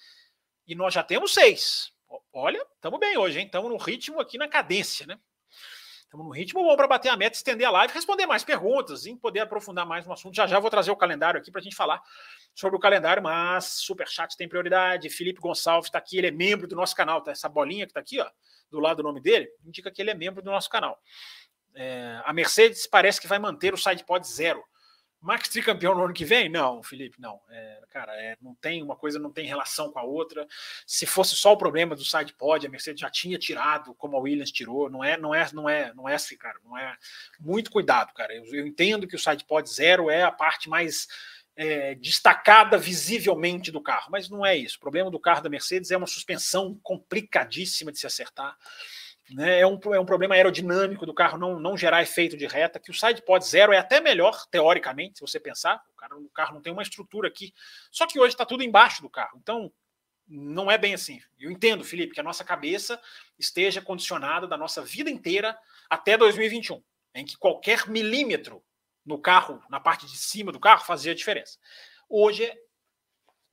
e 0.67 0.75
nós 0.75 0.94
já 0.94 1.01
temos 1.01 1.34
seis. 1.34 1.94
Olha, 2.34 2.62
estamos 2.75 3.00
bem 3.00 3.17
hoje, 3.17 3.39
hein? 3.39 3.46
Estamos 3.46 3.72
no 3.72 3.77
ritmo 3.77 4.20
aqui 4.20 4.38
na 4.38 4.50
cadência, 4.50 5.08
né? 5.08 5.17
Estamos 6.15 6.29
no 6.29 6.34
ritmo 6.34 6.63
bom 6.63 6.77
para 6.77 6.88
bater 6.88 7.10
a 7.10 7.17
meta, 7.17 7.36
estender 7.36 7.67
a 7.67 7.72
live, 7.72 7.93
responder 7.93 8.25
mais 8.25 8.41
perguntas 8.41 9.05
e 9.05 9.13
poder 9.17 9.41
aprofundar 9.41 9.86
mais 9.86 10.05
no 10.05 10.13
assunto. 10.13 10.34
Já 10.34 10.48
já 10.48 10.57
vou 10.60 10.69
trazer 10.69 10.89
o 10.89 10.95
calendário 10.95 11.41
aqui 11.41 11.51
para 11.51 11.60
a 11.60 11.62
gente 11.62 11.75
falar 11.75 12.01
sobre 12.53 12.77
o 12.77 12.79
calendário, 12.79 13.22
mas 13.22 13.65
Superchat 13.65 14.38
tem 14.38 14.48
prioridade. 14.48 15.10
Felipe 15.10 15.41
Gonçalves 15.41 15.89
está 15.89 15.98
aqui, 15.98 16.17
ele 16.17 16.27
é 16.27 16.31
membro 16.31 16.69
do 16.69 16.75
nosso 16.75 16.95
canal. 16.95 17.22
Tá? 17.22 17.31
Essa 17.31 17.50
bolinha 17.50 17.86
que 17.86 17.89
está 17.89 18.00
aqui, 18.00 18.22
ó, 18.22 18.29
do 18.72 18.79
lado 18.79 18.98
do 18.98 19.03
nome 19.03 19.19
dele, 19.19 19.50
indica 19.65 19.91
que 19.91 20.01
ele 20.01 20.10
é 20.10 20.13
membro 20.13 20.41
do 20.41 20.50
nosso 20.50 20.69
canal. 20.69 20.98
É, 21.75 22.22
a 22.24 22.31
Mercedes 22.31 22.88
parece 22.88 23.19
que 23.19 23.27
vai 23.27 23.38
manter 23.38 23.74
o 23.74 23.77
SidePod 23.77 24.25
zero. 24.25 24.63
Max 25.25 25.50
tricampeão 25.50 25.96
no 25.96 26.03
ano 26.03 26.13
que 26.13 26.24
vem? 26.24 26.48
Não, 26.48 26.84
Felipe, 26.84 27.20
não. 27.20 27.41
É, 27.50 27.82
cara, 27.89 28.13
é, 28.13 28.38
não 28.39 28.53
tem 28.53 28.84
uma 28.84 28.96
coisa, 28.96 29.17
não 29.17 29.32
tem 29.32 29.48
relação 29.48 29.91
com 29.91 29.98
a 29.98 30.03
outra. 30.03 30.48
Se 30.86 31.08
fosse 31.08 31.36
só 31.36 31.53
o 31.53 31.58
problema 31.58 31.96
do 31.96 32.05
side 32.05 32.34
pod, 32.34 32.65
a 32.65 32.70
Mercedes 32.70 33.01
já 33.01 33.10
tinha 33.10 33.39
tirado, 33.39 33.96
como 33.96 34.15
a 34.15 34.20
Williams 34.20 34.51
tirou. 34.51 34.88
Não 34.88 35.03
é, 35.03 35.17
não 35.17 35.34
é, 35.34 35.50
não 35.51 35.67
é, 35.67 35.94
não 35.96 36.08
é 36.08 36.13
assim, 36.13 36.38
cara. 36.38 36.60
Não 36.63 36.77
é. 36.77 36.96
Muito 37.39 37.72
cuidado, 37.72 38.13
cara. 38.13 38.36
Eu, 38.36 38.46
eu 38.53 38.67
entendo 38.67 39.08
que 39.08 39.15
o 39.15 39.20
side 39.20 39.44
pod 39.46 39.67
zero 39.67 40.12
é 40.12 40.22
a 40.22 40.32
parte 40.32 40.70
mais 40.70 41.08
é, 41.55 41.96
destacada 41.96 42.77
visivelmente 42.77 43.72
do 43.72 43.82
carro, 43.82 44.10
mas 44.12 44.29
não 44.29 44.46
é 44.46 44.55
isso. 44.55 44.77
O 44.77 44.82
problema 44.82 45.10
do 45.10 45.20
carro 45.20 45.41
da 45.41 45.50
Mercedes 45.50 45.89
é 45.89 45.98
uma 45.98 46.05
suspensão 46.05 46.79
complicadíssima 46.84 47.91
de 47.91 47.98
se 47.98 48.05
acertar. 48.05 48.55
Né? 49.32 49.62
É, 49.62 49.67
um, 49.67 49.79
é 49.94 50.00
um 50.00 50.05
problema 50.05 50.36
aerodinâmico 50.36 51.05
do 51.05 51.13
carro 51.13 51.38
não, 51.38 51.60
não 51.60 51.75
gerar 51.75 52.03
efeito 52.03 52.38
de 52.38 52.46
reta, 52.46 52.79
que 52.79 52.91
o 52.91 52.94
side 52.94 53.22
pod 53.24 53.44
zero 53.46 53.74
é 53.74 53.77
até 53.77 54.00
melhor, 54.00 54.46
teoricamente, 54.51 55.17
se 55.17 55.22
você 55.22 55.39
pensar. 55.39 55.82
O, 55.91 55.96
cara, 55.96 56.17
o 56.17 56.29
carro 56.29 56.53
não 56.53 56.62
tem 56.62 56.72
uma 56.72 56.84
estrutura 56.84 57.27
aqui. 57.27 57.53
Só 57.91 58.05
que 58.05 58.20
hoje 58.20 58.34
está 58.34 58.46
tudo 58.46 58.63
embaixo 58.63 59.01
do 59.01 59.10
carro. 59.10 59.39
Então, 59.41 59.72
não 60.27 60.70
é 60.70 60.77
bem 60.77 60.94
assim. 60.94 61.20
Eu 61.39 61.51
entendo, 61.51 61.84
Felipe, 61.84 62.13
que 62.13 62.20
a 62.20 62.24
nossa 62.24 62.44
cabeça 62.44 63.00
esteja 63.38 63.82
condicionada 63.82 64.48
da 64.48 64.58
nossa 64.58 64.82
vida 64.82 65.10
inteira 65.10 65.58
até 65.89 66.17
2021, 66.17 66.82
em 67.15 67.25
que 67.25 67.38
qualquer 67.38 67.88
milímetro 67.88 68.63
no 69.05 69.20
carro, 69.20 69.62
na 69.70 69.79
parte 69.79 70.05
de 70.08 70.17
cima 70.17 70.51
do 70.51 70.60
carro, 70.60 70.84
fazia 70.84 71.13
diferença. 71.13 71.60
Hoje 72.10 72.51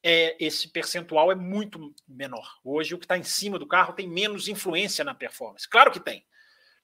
é, 0.02 0.37
esse 0.44 0.68
percentual 0.68 1.30
é 1.30 1.35
muito 1.35 1.94
menor. 2.09 2.59
Hoje, 2.64 2.94
o 2.94 2.99
que 2.99 3.04
está 3.04 3.16
em 3.16 3.23
cima 3.23 3.59
do 3.59 3.66
carro 3.66 3.92
tem 3.92 4.09
menos 4.09 4.49
influência 4.49 5.04
na 5.04 5.14
performance. 5.14 5.68
Claro 5.68 5.92
que 5.92 6.00
tem, 6.00 6.26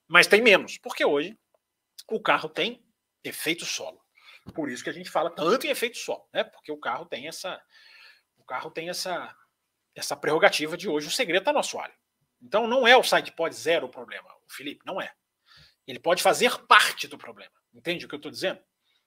mas 0.07 0.27
tem 0.27 0.41
menos, 0.41 0.79
porque 0.79 1.05
hoje 1.05 1.39
o 2.09 2.21
carro 2.21 2.49
tem 2.49 2.85
efeito 3.25 3.65
solo. 3.65 4.01
Por 4.55 4.71
isso 4.71 4.83
que 4.83 4.91
a 4.91 4.93
gente 4.93 5.11
fala 5.11 5.31
tanto 5.31 5.67
em 5.67 5.71
efeito 5.71 5.99
solo, 5.99 6.27
né? 6.33 6.45
Porque 6.45 6.73
o 6.73 6.79
carro 6.79 7.05
tem 7.05 7.29
essa, 7.29 7.61
o 8.37 8.45
carro 8.45 8.71
tem 8.71 8.89
essa, 8.89 9.35
essa 9.95 10.17
prerrogativa 10.17 10.77
de 10.77 10.89
hoje 10.89 11.09
o 11.09 11.11
segredo 11.11 11.43
está 11.43 11.53
no 11.53 11.59
assoalho. 11.59 11.95
Então 12.41 12.67
não 12.67 12.87
é 12.87 12.97
o 12.97 13.03
side 13.03 13.33
pod 13.33 13.55
zero 13.55 13.87
o 13.87 13.91
problema, 13.91 14.29
o 14.47 14.53
Felipe, 14.53 14.81
não 14.87 15.01
é. 15.01 15.13
Ele 15.87 15.99
pode 15.99 16.23
fazer 16.23 16.57
parte 16.67 17.09
do 17.09 17.19
problema. 17.19 17.53
Entende 17.75 18.05
o 18.05 18.09
que 18.09 18.15
eu 18.15 18.19
estou 18.19 18.31
dizendo? 18.31 18.61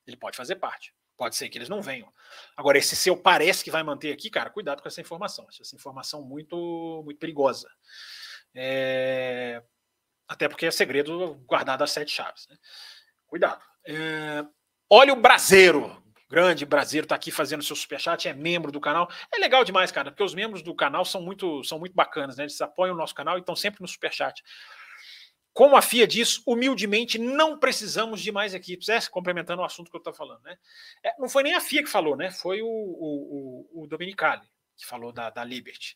Ele 0.05 0.17
pode 0.17 0.35
fazer 0.35 0.55
parte. 0.55 0.93
Pode 1.21 1.35
ser 1.35 1.49
que 1.49 1.57
eles 1.59 1.69
não 1.69 1.83
venham. 1.83 2.11
Agora, 2.57 2.79
esse 2.79 2.95
seu 2.95 3.15
parece 3.15 3.63
que 3.63 3.69
vai 3.69 3.83
manter 3.83 4.11
aqui, 4.11 4.27
cara, 4.27 4.49
cuidado 4.49 4.81
com 4.81 4.87
essa 4.87 5.01
informação. 5.01 5.45
Essa 5.61 5.75
informação 5.75 6.23
muito, 6.23 7.03
muito 7.05 7.19
perigosa. 7.19 7.69
É... 8.55 9.61
Até 10.27 10.49
porque 10.49 10.65
é 10.65 10.71
segredo 10.71 11.35
guardado 11.45 11.83
às 11.83 11.91
sete 11.91 12.11
chaves. 12.11 12.47
Né? 12.49 12.57
Cuidado. 13.27 13.61
É... 13.85 14.43
Olha 14.89 15.13
o 15.13 15.15
Braseiro. 15.15 15.95
Grande 16.27 16.65
Brasileiro 16.65 17.05
está 17.05 17.17
aqui 17.17 17.29
fazendo 17.29 17.63
seu 17.63 17.75
superchat, 17.75 18.27
é 18.27 18.33
membro 18.33 18.71
do 18.71 18.81
canal. 18.81 19.07
É 19.31 19.37
legal 19.37 19.63
demais, 19.63 19.91
cara, 19.91 20.09
porque 20.09 20.23
os 20.23 20.33
membros 20.33 20.63
do 20.63 20.73
canal 20.73 21.05
são 21.05 21.21
muito, 21.21 21.63
são 21.63 21.77
muito 21.77 21.93
bacanas, 21.93 22.37
né? 22.37 22.45
Eles 22.45 22.59
apoiam 22.61 22.95
o 22.95 22.97
nosso 22.97 23.13
canal 23.13 23.37
e 23.37 23.41
estão 23.41 23.55
sempre 23.55 23.83
no 23.83 23.87
superchat. 23.87 24.41
Como 25.53 25.75
a 25.75 25.81
FIA 25.81 26.07
diz, 26.07 26.41
humildemente, 26.47 27.17
não 27.17 27.59
precisamos 27.59 28.21
de 28.21 28.31
mais 28.31 28.53
equipes. 28.53 28.89
É, 28.89 28.99
complementando 29.09 29.61
o 29.61 29.65
assunto 29.65 29.89
que 29.89 29.97
eu 29.97 29.99
estou 29.99 30.13
falando. 30.13 30.41
Né? 30.43 30.57
É, 31.03 31.13
não 31.19 31.27
foi 31.27 31.43
nem 31.43 31.53
a 31.53 31.61
FIA 31.61 31.83
que 31.83 31.89
falou, 31.89 32.15
né? 32.15 32.31
foi 32.31 32.61
o, 32.61 32.67
o, 32.67 33.83
o 33.83 33.87
Dominicali 33.87 34.47
que 34.81 34.85
falou 34.85 35.11
da, 35.11 35.29
da 35.29 35.43
Liberty. 35.43 35.95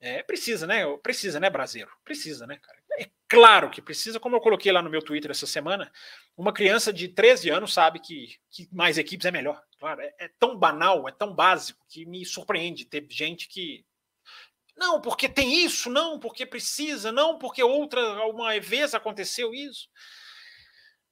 É, 0.00 0.22
precisa, 0.22 0.66
né? 0.66 0.84
Precisa, 1.02 1.38
né, 1.38 1.48
Brasileiro? 1.48 1.90
Precisa, 2.04 2.46
né, 2.46 2.58
cara? 2.60 2.78
É 2.98 3.08
claro 3.28 3.70
que 3.70 3.80
precisa, 3.80 4.20
como 4.20 4.36
eu 4.36 4.40
coloquei 4.40 4.70
lá 4.72 4.82
no 4.82 4.90
meu 4.90 5.02
Twitter 5.02 5.30
essa 5.30 5.46
semana, 5.46 5.90
uma 6.36 6.52
criança 6.52 6.92
de 6.92 7.08
13 7.08 7.50
anos 7.50 7.72
sabe 7.72 8.00
que, 8.00 8.36
que 8.50 8.68
mais 8.72 8.98
equipes 8.98 9.26
é 9.26 9.30
melhor. 9.30 9.62
Claro, 9.78 10.00
é, 10.00 10.14
é 10.18 10.28
tão 10.38 10.58
banal, 10.58 11.08
é 11.08 11.12
tão 11.12 11.34
básico 11.34 11.84
que 11.88 12.04
me 12.06 12.24
surpreende 12.24 12.84
ter 12.84 13.06
gente 13.10 13.48
que 13.48 13.84
não, 14.76 15.00
porque 15.00 15.28
tem 15.28 15.64
isso, 15.64 15.88
não, 15.88 16.18
porque 16.18 16.44
precisa, 16.44 17.12
não, 17.12 17.38
porque 17.38 17.62
outra, 17.62 18.00
uma 18.26 18.58
vez 18.60 18.94
aconteceu 18.94 19.54
isso. 19.54 19.88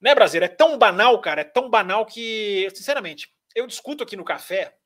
Né, 0.00 0.14
Brasileiro? 0.14 0.52
É 0.52 0.56
tão 0.56 0.76
banal, 0.76 1.20
cara, 1.20 1.42
é 1.42 1.44
tão 1.44 1.70
banal 1.70 2.04
que, 2.04 2.68
sinceramente, 2.74 3.32
eu 3.54 3.66
discuto 3.66 4.02
aqui 4.02 4.16
no 4.16 4.24
café, 4.24 4.76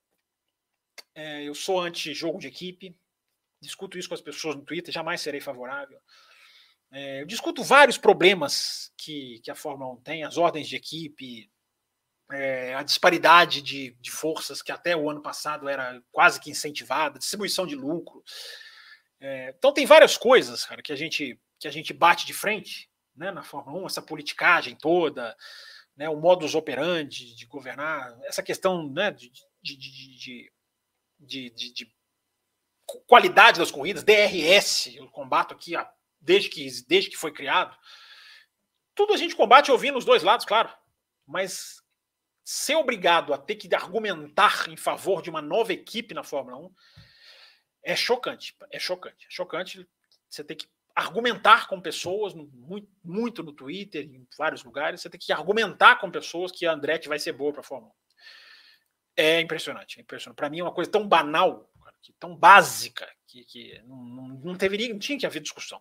é, 1.15 1.45
eu 1.45 1.55
sou 1.55 1.81
anti-jogo 1.81 2.39
de 2.39 2.49
equipe, 2.49 2.95
discuto 3.61 3.99
isso 3.99 4.09
com 4.09 4.15
as 4.15 4.21
pessoas 4.21 4.55
no 4.57 4.65
Twitter, 4.65 4.93
jamais 4.93 5.21
serei 5.21 5.41
favorável. 5.41 5.99
É, 6.93 7.23
eu 7.23 7.27
discuto 7.27 7.65
vários 7.65 7.99
problemas 7.99 8.93
que, 8.97 9.41
que 9.43 9.51
a 9.51 9.55
Fórmula 9.55 9.93
1 9.95 10.03
tem, 10.03 10.25
as 10.25 10.37
ordens 10.37 10.69
de 10.69 10.77
equipe, 10.77 11.51
é, 12.31 12.75
a 12.75 12.83
disparidade 12.83 13.63
de, 13.63 13.97
de 14.01 14.11
forças 14.11 14.61
que 14.61 14.73
até 14.73 14.97
o 14.97 15.09
ano 15.09 15.23
passado 15.23 15.69
era 15.69 16.03
quase 16.13 16.41
que 16.41 16.51
incentivada, 16.51 17.19
distribuição 17.19 17.67
de 17.67 17.75
lucro. 17.75 18.23
É, 19.21 19.55
então 19.57 19.73
tem 19.73 19.87
várias 19.87 20.17
coisas, 20.17 20.65
cara, 20.65 20.83
que 20.83 20.93
a 20.93 20.97
gente 20.97 21.39
que 21.59 21.67
a 21.67 21.71
gente 21.71 21.93
bate 21.95 22.27
de 22.27 22.35
frente, 22.35 22.91
né, 23.15 23.31
na 23.31 23.43
Fórmula 23.43 23.83
1, 23.83 23.87
essa 23.87 24.03
politicagem 24.03 24.77
toda, 24.77 25.35
né, 25.97 26.07
o 26.07 26.17
modus 26.17 26.55
operandi 26.55 27.35
de 27.35 27.47
governar, 27.47 28.15
essa 28.25 28.43
questão, 28.43 28.87
né, 28.91 29.11
de, 29.11 29.31
de, 29.63 29.77
de, 31.19 31.51
de, 31.51 31.73
de 31.73 31.95
qualidade 33.07 33.59
das 33.59 33.71
corridas, 33.71 34.05
DRS, 34.05 34.95
eu 34.95 35.09
combato 35.09 35.55
aqui 35.55 35.73
desde 36.21 36.51
que 36.51 36.69
desde 36.87 37.11
que 37.11 37.17
foi 37.17 37.33
criado. 37.33 37.75
Tudo 38.95 39.15
a 39.15 39.17
gente 39.17 39.35
combate 39.35 39.73
ouvindo 39.73 39.99
os 39.99 40.05
dois 40.05 40.23
lados, 40.23 40.45
claro, 40.45 40.71
mas 41.27 41.83
ser 42.45 42.77
obrigado 42.77 43.33
a 43.33 43.39
ter 43.39 43.57
que 43.57 43.75
argumentar 43.75 44.69
em 44.69 44.77
favor 44.77 45.23
de 45.23 45.31
uma 45.31 45.43
nova 45.43 45.73
equipe 45.73 46.15
na 46.15 46.23
Fórmula 46.23 46.59
1 46.59 46.75
é 47.87 47.95
chocante, 47.95 48.53
é 48.73 48.81
chocante, 48.81 49.29
é 49.29 49.31
chocante. 49.31 49.89
Você 50.29 50.43
tem 50.43 50.57
que 50.57 50.67
argumentar 50.93 51.69
com 51.69 51.81
pessoas, 51.81 52.35
muito, 52.35 52.89
muito 53.05 53.45
no 53.45 53.53
Twitter, 53.53 54.03
em 54.05 54.27
vários 54.37 54.65
lugares, 54.65 55.01
você 55.01 55.09
tem 55.09 55.21
que 55.21 55.33
argumentar 55.33 55.97
com 56.01 56.11
pessoas 56.11 56.51
que 56.51 56.67
a 56.67 56.73
Andretti 56.73 57.09
vai 57.09 57.21
ser 57.21 57.33
boa 57.33 57.53
para 57.53 57.61
a 57.61 57.65
Fórmula 57.65 57.93
1. 57.93 57.97
É 59.19 59.41
impressionante, 59.41 60.01
é 60.01 60.03
impressionante. 60.03 60.37
Para 60.37 60.51
mim 60.51 60.59
é 60.59 60.63
uma 60.65 60.75
coisa 60.75 60.91
tão 60.91 61.07
banal, 61.07 61.71
tão 62.19 62.35
básica, 62.35 63.09
que, 63.25 63.45
que 63.45 63.81
não, 63.85 63.97
não, 63.97 64.29
não, 64.29 64.53
não 64.53 64.99
tinha 64.99 65.19
que 65.19 65.27
haver 65.27 65.41
discussão. 65.41 65.81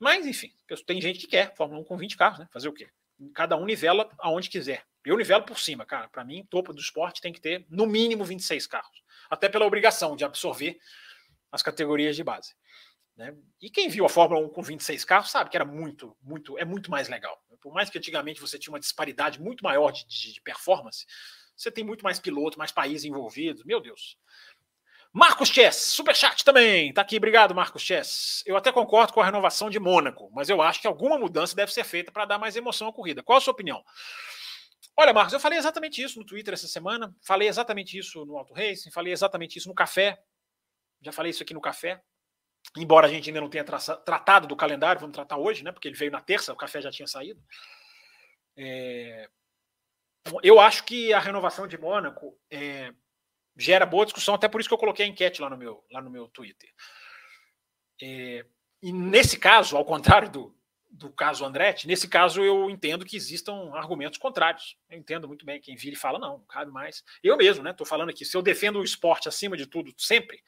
Mas, 0.00 0.26
enfim, 0.26 0.52
tem 0.84 1.00
gente 1.00 1.20
que 1.20 1.28
quer 1.28 1.54
Fórmula 1.54 1.82
1 1.82 1.84
com 1.84 1.96
20 1.96 2.16
carros, 2.16 2.40
né? 2.40 2.48
Fazer 2.52 2.68
o 2.68 2.72
quê? 2.72 2.88
Cada 3.32 3.56
um 3.56 3.64
nivela 3.64 4.10
aonde 4.18 4.50
quiser. 4.50 4.84
Eu 5.04 5.16
nivelo 5.16 5.44
por 5.44 5.58
cima, 5.60 5.86
cara. 5.86 6.08
Para 6.08 6.24
mim, 6.24 6.44
topo 6.50 6.72
do 6.72 6.80
esporte 6.80 7.20
tem 7.20 7.32
que 7.32 7.40
ter 7.40 7.64
no 7.70 7.86
mínimo 7.86 8.24
26 8.24 8.66
carros 8.66 9.05
até 9.30 9.48
pela 9.48 9.66
obrigação 9.66 10.16
de 10.16 10.24
absorver 10.24 10.78
as 11.50 11.62
categorias 11.62 12.16
de 12.16 12.24
base. 12.24 12.54
Né? 13.16 13.34
E 13.60 13.70
quem 13.70 13.88
viu 13.88 14.04
a 14.04 14.08
Fórmula 14.08 14.44
1 14.46 14.50
com 14.50 14.62
26 14.62 15.04
carros 15.04 15.30
sabe 15.30 15.48
que 15.50 15.56
era 15.56 15.64
muito, 15.64 16.16
muito, 16.22 16.58
é 16.58 16.64
muito 16.64 16.90
mais 16.90 17.08
legal. 17.08 17.40
Por 17.60 17.72
mais 17.72 17.88
que 17.88 17.98
antigamente 17.98 18.40
você 18.40 18.58
tinha 18.58 18.72
uma 18.72 18.80
disparidade 18.80 19.40
muito 19.40 19.64
maior 19.64 19.90
de, 19.90 20.06
de, 20.06 20.34
de 20.34 20.40
performance, 20.40 21.06
você 21.56 21.70
tem 21.70 21.82
muito 21.82 22.04
mais 22.04 22.20
piloto, 22.20 22.58
mais 22.58 22.70
países 22.70 23.04
envolvidos, 23.04 23.64
meu 23.64 23.80
Deus. 23.80 24.18
Marcos 25.12 25.48
Chess, 25.48 25.76
superchat 25.76 26.44
também. 26.44 26.92
Tá 26.92 27.00
aqui, 27.00 27.16
obrigado, 27.16 27.54
Marcos 27.54 27.80
Chess. 27.80 28.42
Eu 28.44 28.54
até 28.54 28.70
concordo 28.70 29.14
com 29.14 29.20
a 29.22 29.24
renovação 29.24 29.70
de 29.70 29.78
Mônaco, 29.78 30.30
mas 30.34 30.50
eu 30.50 30.60
acho 30.60 30.78
que 30.78 30.86
alguma 30.86 31.16
mudança 31.16 31.56
deve 31.56 31.72
ser 31.72 31.84
feita 31.84 32.12
para 32.12 32.26
dar 32.26 32.38
mais 32.38 32.54
emoção 32.54 32.88
à 32.88 32.92
corrida. 32.92 33.22
Qual 33.22 33.38
a 33.38 33.40
sua 33.40 33.54
opinião? 33.54 33.82
Olha, 34.98 35.12
Marcos, 35.12 35.34
eu 35.34 35.40
falei 35.40 35.58
exatamente 35.58 36.02
isso 36.02 36.18
no 36.18 36.24
Twitter 36.24 36.54
essa 36.54 36.66
semana, 36.66 37.14
falei 37.22 37.48
exatamente 37.48 37.98
isso 37.98 38.24
no 38.24 38.38
Auto 38.38 38.54
Racing, 38.54 38.90
falei 38.90 39.12
exatamente 39.12 39.58
isso 39.58 39.68
no 39.68 39.74
café. 39.74 40.18
Já 41.02 41.12
falei 41.12 41.30
isso 41.30 41.42
aqui 41.42 41.52
no 41.52 41.60
café. 41.60 42.02
Embora 42.76 43.06
a 43.06 43.10
gente 43.10 43.28
ainda 43.28 43.40
não 43.40 43.50
tenha 43.50 43.64
tratado 43.64 44.46
do 44.46 44.56
calendário, 44.56 45.00
vamos 45.00 45.14
tratar 45.14 45.36
hoje, 45.36 45.62
né? 45.62 45.70
Porque 45.70 45.86
ele 45.86 45.96
veio 45.96 46.10
na 46.10 46.20
terça, 46.20 46.52
o 46.52 46.56
café 46.56 46.80
já 46.80 46.90
tinha 46.90 47.06
saído. 47.06 47.40
É... 48.56 49.28
Eu 50.42 50.58
acho 50.58 50.84
que 50.84 51.12
a 51.12 51.20
renovação 51.20 51.68
de 51.68 51.78
Mônaco 51.78 52.36
é 52.50 52.92
gera 53.56 53.86
boa 53.86 54.04
discussão, 54.04 54.34
até 54.34 54.48
por 54.48 54.60
isso 54.60 54.68
que 54.68 54.74
eu 54.74 54.78
coloquei 54.78 55.04
a 55.04 55.08
enquete 55.08 55.40
lá 55.40 55.48
no 55.48 55.56
meu, 55.56 55.84
lá 55.90 56.00
no 56.00 56.10
meu 56.10 56.28
Twitter. 56.28 56.68
É, 58.02 58.44
e 58.82 58.92
nesse 58.92 59.38
caso, 59.38 59.76
ao 59.76 59.84
contrário 59.84 60.30
do, 60.30 60.55
do 60.96 61.10
caso 61.10 61.44
Andretti, 61.44 61.86
nesse 61.86 62.08
caso 62.08 62.42
eu 62.42 62.70
entendo 62.70 63.04
que 63.04 63.16
existam 63.16 63.70
argumentos 63.74 64.18
contrários. 64.18 64.76
Eu 64.88 64.98
entendo 64.98 65.28
muito 65.28 65.44
bem 65.44 65.60
quem 65.60 65.76
vira 65.76 65.94
e 65.94 65.98
fala, 65.98 66.18
não, 66.18 66.38
não 66.38 66.44
cabe 66.46 66.70
mais. 66.70 67.04
Eu 67.22 67.36
mesmo, 67.36 67.62
né? 67.62 67.70
Estou 67.70 67.86
falando 67.86 68.10
aqui, 68.10 68.24
se 68.24 68.36
eu 68.36 68.42
defendo 68.42 68.78
o 68.78 68.84
esporte 68.84 69.28
acima 69.28 69.56
de 69.56 69.66
tudo, 69.66 69.92
sempre, 69.96 70.42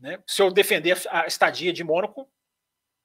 né? 0.00 0.22
Se 0.26 0.42
eu 0.42 0.50
defender 0.50 0.96
a 1.10 1.26
estadia 1.26 1.72
de 1.72 1.84
Mônaco, 1.84 2.28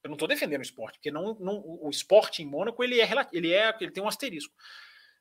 eu 0.03 0.09
não 0.09 0.15
estou 0.15 0.27
defendendo 0.27 0.59
o 0.59 0.63
esporte, 0.63 0.97
porque 0.97 1.11
não, 1.11 1.35
não, 1.39 1.61
o 1.65 1.89
esporte 1.89 2.41
em 2.41 2.45
Mônaco 2.45 2.83
ele 2.83 3.01
é, 3.01 3.09
ele 3.33 3.51
é 3.51 3.75
ele 3.81 3.91
tem 3.91 4.03
um 4.03 4.07
asterisco. 4.07 4.53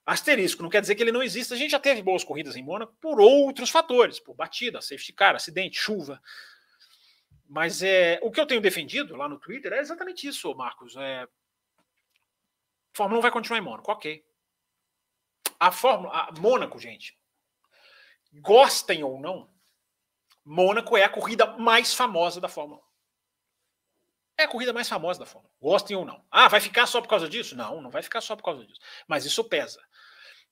Asterisco 0.06 0.62
não 0.62 0.68
quer 0.68 0.82
dizer 0.82 0.94
que 0.94 1.02
ele 1.02 1.12
não 1.12 1.22
exista. 1.22 1.54
A 1.54 1.56
gente 1.56 1.70
já 1.70 1.80
teve 1.80 2.02
boas 2.02 2.22
corridas 2.22 2.56
em 2.56 2.62
Mônaco 2.62 2.94
por 3.00 3.18
outros 3.18 3.70
fatores, 3.70 4.20
por 4.20 4.34
batida, 4.34 4.82
safety 4.82 5.14
car, 5.14 5.34
acidente, 5.34 5.78
chuva. 5.78 6.20
Mas 7.48 7.82
é, 7.82 8.18
o 8.22 8.30
que 8.30 8.40
eu 8.40 8.46
tenho 8.46 8.60
defendido 8.60 9.16
lá 9.16 9.28
no 9.28 9.38
Twitter 9.38 9.72
é 9.72 9.78
exatamente 9.78 10.26
isso, 10.26 10.54
Marcos. 10.54 10.96
É, 10.96 11.26
Fórmula 12.92 13.18
1 13.18 13.22
vai 13.22 13.30
continuar 13.30 13.58
em 13.58 13.62
Mônaco, 13.62 13.90
ok. 13.90 14.24
A 15.58 15.70
Fórmula, 15.70 16.12
a 16.12 16.32
Mônaco, 16.32 16.78
gente, 16.78 17.18
gostem 18.32 19.04
ou 19.04 19.20
não, 19.20 19.48
Mônaco 20.44 20.96
é 20.96 21.04
a 21.04 21.08
corrida 21.08 21.56
mais 21.56 21.94
famosa 21.94 22.40
da 22.40 22.48
Fórmula 22.48 22.80
1. 22.80 22.84
É 24.36 24.44
a 24.44 24.48
corrida 24.48 24.72
mais 24.72 24.88
famosa 24.88 25.20
da 25.20 25.26
Fórmula 25.26 25.52
1. 25.60 25.66
Gostem 25.66 25.96
ou 25.96 26.04
não. 26.04 26.24
Ah, 26.30 26.48
vai 26.48 26.60
ficar 26.60 26.86
só 26.86 27.00
por 27.00 27.08
causa 27.08 27.28
disso? 27.28 27.56
Não, 27.56 27.80
não 27.80 27.90
vai 27.90 28.02
ficar 28.02 28.20
só 28.20 28.36
por 28.36 28.42
causa 28.42 28.66
disso. 28.66 28.80
Mas 29.06 29.24
isso 29.24 29.44
pesa. 29.44 29.82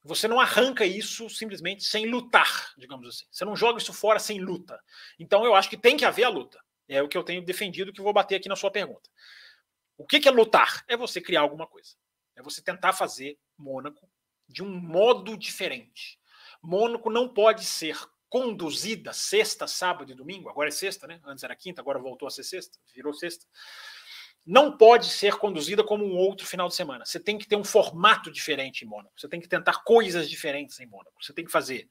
Você 0.04 0.26
não 0.26 0.40
arranca 0.40 0.84
isso 0.84 1.28
simplesmente 1.28 1.84
sem 1.84 2.06
lutar, 2.06 2.72
digamos 2.76 3.08
assim. 3.08 3.26
Você 3.30 3.44
não 3.44 3.54
joga 3.54 3.78
isso 3.78 3.92
fora 3.92 4.18
sem 4.18 4.40
luta. 4.40 4.82
Então 5.18 5.44
eu 5.44 5.54
acho 5.54 5.68
que 5.68 5.76
tem 5.76 5.96
que 5.96 6.04
haver 6.04 6.24
a 6.24 6.28
luta. 6.28 6.62
É 6.94 7.02
o 7.02 7.08
que 7.08 7.16
eu 7.16 7.22
tenho 7.22 7.44
defendido 7.44 7.92
que 7.92 8.00
vou 8.00 8.12
bater 8.12 8.36
aqui 8.36 8.48
na 8.48 8.56
sua 8.56 8.70
pergunta. 8.70 9.08
O 9.96 10.06
que 10.06 10.26
é 10.28 10.30
lutar? 10.30 10.84
É 10.88 10.96
você 10.96 11.20
criar 11.20 11.40
alguma 11.40 11.66
coisa. 11.66 11.94
É 12.36 12.42
você 12.42 12.62
tentar 12.62 12.92
fazer 12.92 13.38
Mônaco 13.56 14.08
de 14.48 14.62
um 14.62 14.68
modo 14.68 15.36
diferente. 15.36 16.18
Mônaco 16.62 17.10
não 17.10 17.28
pode 17.28 17.64
ser 17.64 17.98
conduzida 18.28 19.12
sexta, 19.12 19.66
sábado 19.66 20.10
e 20.10 20.14
domingo. 20.14 20.48
Agora 20.48 20.68
é 20.68 20.72
sexta, 20.72 21.06
né? 21.06 21.20
Antes 21.24 21.44
era 21.44 21.54
quinta, 21.54 21.80
agora 21.80 21.98
voltou 21.98 22.26
a 22.26 22.30
ser 22.30 22.44
sexta, 22.44 22.78
virou 22.94 23.12
sexta 23.12 23.46
não 24.44 24.76
pode 24.76 25.06
ser 25.06 25.36
conduzida 25.36 25.84
como 25.84 26.04
um 26.04 26.16
outro 26.16 26.46
final 26.46 26.68
de 26.68 26.74
semana. 26.74 27.04
Você 27.04 27.20
tem 27.20 27.38
que 27.38 27.46
ter 27.46 27.56
um 27.56 27.64
formato 27.64 28.30
diferente 28.30 28.84
em 28.84 28.88
Mônaco. 28.88 29.14
Você 29.16 29.28
tem 29.28 29.40
que 29.40 29.48
tentar 29.48 29.84
coisas 29.84 30.28
diferentes 30.28 30.80
em 30.80 30.86
Mônaco. 30.86 31.14
Você 31.20 31.32
tem 31.32 31.44
que 31.44 31.50
fazer 31.50 31.88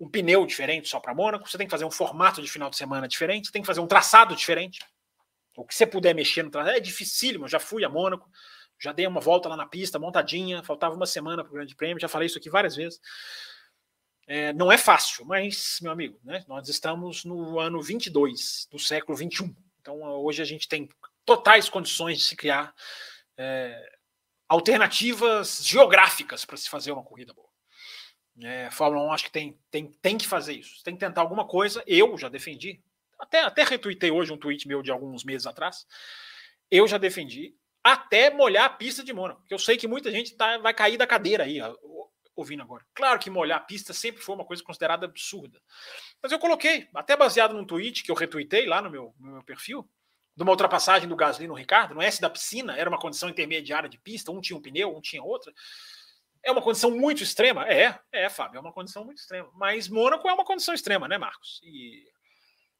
um 0.00 0.08
pneu 0.08 0.46
diferente 0.46 0.88
só 0.88 1.00
para 1.00 1.14
Mônaco. 1.14 1.48
Você 1.48 1.58
tem 1.58 1.66
que 1.66 1.70
fazer 1.70 1.84
um 1.84 1.90
formato 1.90 2.40
de 2.40 2.48
final 2.48 2.70
de 2.70 2.76
semana 2.76 3.08
diferente. 3.08 3.46
Você 3.46 3.52
tem 3.52 3.62
que 3.62 3.66
fazer 3.66 3.80
um 3.80 3.86
traçado 3.86 4.34
diferente. 4.34 4.80
O 5.56 5.64
que 5.64 5.74
você 5.74 5.86
puder 5.86 6.14
mexer 6.14 6.42
no 6.42 6.50
traçado 6.50 6.76
é 6.76 6.80
dificílimo. 6.80 7.44
Eu 7.44 7.48
já 7.48 7.58
fui 7.58 7.84
a 7.84 7.88
Mônaco, 7.88 8.30
já 8.78 8.92
dei 8.92 9.06
uma 9.06 9.20
volta 9.20 9.48
lá 9.48 9.56
na 9.56 9.66
pista, 9.66 9.98
montadinha. 9.98 10.62
Faltava 10.62 10.94
uma 10.94 11.06
semana 11.06 11.42
para 11.42 11.50
o 11.50 11.54
Grande 11.54 11.74
Prêmio. 11.74 12.00
Já 12.00 12.08
falei 12.08 12.26
isso 12.26 12.38
aqui 12.38 12.48
várias 12.48 12.76
vezes. 12.76 13.00
É, 14.26 14.52
não 14.52 14.70
é 14.70 14.76
fácil, 14.76 15.24
mas, 15.24 15.78
meu 15.80 15.90
amigo, 15.90 16.20
né, 16.22 16.44
nós 16.46 16.68
estamos 16.68 17.24
no 17.24 17.58
ano 17.58 17.80
22 17.80 18.68
do 18.70 18.78
século 18.78 19.16
21. 19.16 19.56
Então, 19.80 20.02
hoje 20.02 20.42
a 20.42 20.44
gente 20.44 20.68
tem 20.68 20.86
totais 21.24 21.70
condições 21.70 22.18
de 22.18 22.24
se 22.24 22.36
criar 22.36 22.74
é, 23.38 23.98
alternativas 24.46 25.60
geográficas 25.64 26.44
para 26.44 26.58
se 26.58 26.68
fazer 26.68 26.92
uma 26.92 27.02
corrida 27.02 27.32
boa. 27.32 27.47
É, 28.42 28.70
Fórmula 28.70 29.04
1 29.06 29.12
acho 29.12 29.24
que 29.24 29.32
tem, 29.32 29.58
tem, 29.70 29.90
tem 30.00 30.18
que 30.18 30.26
fazer 30.26 30.54
isso. 30.54 30.82
Tem 30.84 30.94
que 30.94 31.00
tentar 31.00 31.20
alguma 31.20 31.46
coisa. 31.46 31.82
Eu 31.86 32.16
já 32.16 32.28
defendi. 32.28 32.80
Até, 33.18 33.42
até 33.42 33.64
retuitei 33.64 34.10
hoje 34.10 34.32
um 34.32 34.36
tweet 34.36 34.66
meu 34.68 34.82
de 34.82 34.90
alguns 34.90 35.24
meses 35.24 35.46
atrás. 35.46 35.86
Eu 36.70 36.86
já 36.86 36.98
defendi 36.98 37.54
até 37.82 38.30
molhar 38.30 38.64
a 38.66 38.70
pista 38.70 39.02
de 39.02 39.12
Mônaco. 39.12 39.42
Eu 39.50 39.58
sei 39.58 39.76
que 39.76 39.88
muita 39.88 40.10
gente 40.10 40.34
tá, 40.34 40.58
vai 40.58 40.74
cair 40.74 40.96
da 40.96 41.06
cadeira 41.06 41.44
aí, 41.44 41.58
ouvindo 42.36 42.62
agora. 42.62 42.84
Claro 42.94 43.18
que 43.18 43.30
molhar 43.30 43.58
a 43.58 43.64
pista 43.64 43.92
sempre 43.92 44.22
foi 44.22 44.34
uma 44.34 44.44
coisa 44.44 44.62
considerada 44.62 45.06
absurda. 45.06 45.60
Mas 46.22 46.30
eu 46.30 46.38
coloquei, 46.38 46.88
até 46.94 47.16
baseado 47.16 47.54
num 47.54 47.64
tweet 47.64 48.04
que 48.04 48.10
eu 48.10 48.14
retuitei 48.14 48.66
lá 48.66 48.80
no 48.80 48.90
meu, 48.90 49.14
no 49.18 49.32
meu 49.32 49.42
perfil, 49.42 49.88
de 50.36 50.42
uma 50.42 50.52
ultrapassagem 50.52 51.08
do 51.08 51.16
Gasly 51.16 51.48
no 51.48 51.54
Ricardo, 51.54 51.94
no 51.96 52.02
S 52.02 52.20
da 52.20 52.30
piscina, 52.30 52.76
era 52.76 52.88
uma 52.88 52.98
condição 52.98 53.28
intermediária 53.28 53.88
de 53.88 53.98
pista, 53.98 54.30
um 54.30 54.40
tinha 54.40 54.56
um 54.56 54.62
pneu, 54.62 54.96
um 54.96 55.00
tinha 55.00 55.20
outra. 55.20 55.52
É 56.42 56.50
uma 56.50 56.62
condição 56.62 56.90
muito 56.90 57.22
extrema? 57.22 57.66
É, 57.68 57.98
é, 58.12 58.28
Fábio, 58.28 58.58
é 58.58 58.60
uma 58.60 58.72
condição 58.72 59.04
muito 59.04 59.18
extrema. 59.18 59.50
Mas 59.54 59.88
Mônaco 59.88 60.28
é 60.28 60.32
uma 60.32 60.44
condição 60.44 60.74
extrema, 60.74 61.08
né, 61.08 61.18
Marcos? 61.18 61.60
E 61.62 62.04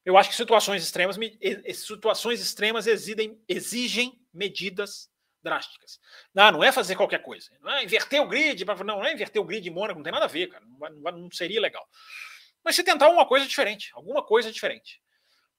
eu 0.05 0.17
acho 0.17 0.29
que 0.29 0.35
situações 0.35 0.83
extremas, 0.83 1.17
situações 1.73 2.41
extremas 2.41 2.87
exigem, 2.87 3.39
exigem 3.47 4.19
medidas 4.33 5.09
drásticas. 5.41 5.99
Não, 6.33 6.51
não 6.51 6.63
é 6.63 6.71
fazer 6.71 6.95
qualquer 6.95 7.21
coisa. 7.21 7.49
Não 7.61 7.71
é 7.71 7.83
inverter 7.83 8.21
o 8.21 8.27
grid, 8.27 8.65
não, 8.65 8.75
não 8.75 9.05
é 9.05 9.13
inverter 9.13 9.41
o 9.41 9.45
grid 9.45 9.67
em 9.67 9.71
Mônaco, 9.71 9.99
não 9.99 10.03
tem 10.03 10.13
nada 10.13 10.25
a 10.25 10.29
ver, 10.29 10.47
cara. 10.47 10.65
Não, 10.65 11.11
não 11.11 11.31
seria 11.31 11.61
legal. 11.61 11.87
Mas 12.63 12.75
se 12.75 12.83
tentar 12.83 13.09
uma 13.09 13.25
coisa 13.25 13.45
diferente, 13.45 13.91
alguma 13.93 14.23
coisa 14.23 14.51
diferente. 14.51 15.01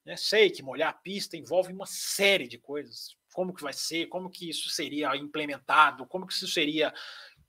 Né? 0.04 0.16
Sei 0.16 0.50
que 0.50 0.62
molhar 0.62 0.90
a 0.90 0.94
pista 0.94 1.36
envolve 1.36 1.72
uma 1.72 1.86
série 1.86 2.48
de 2.48 2.58
coisas. 2.58 3.16
Como 3.32 3.54
que 3.54 3.62
vai 3.62 3.72
ser, 3.72 4.06
como 4.06 4.28
que 4.28 4.50
isso 4.50 4.68
seria 4.70 5.14
implementado, 5.16 6.06
como 6.06 6.26
que 6.26 6.32
isso 6.32 6.48
seria 6.48 6.92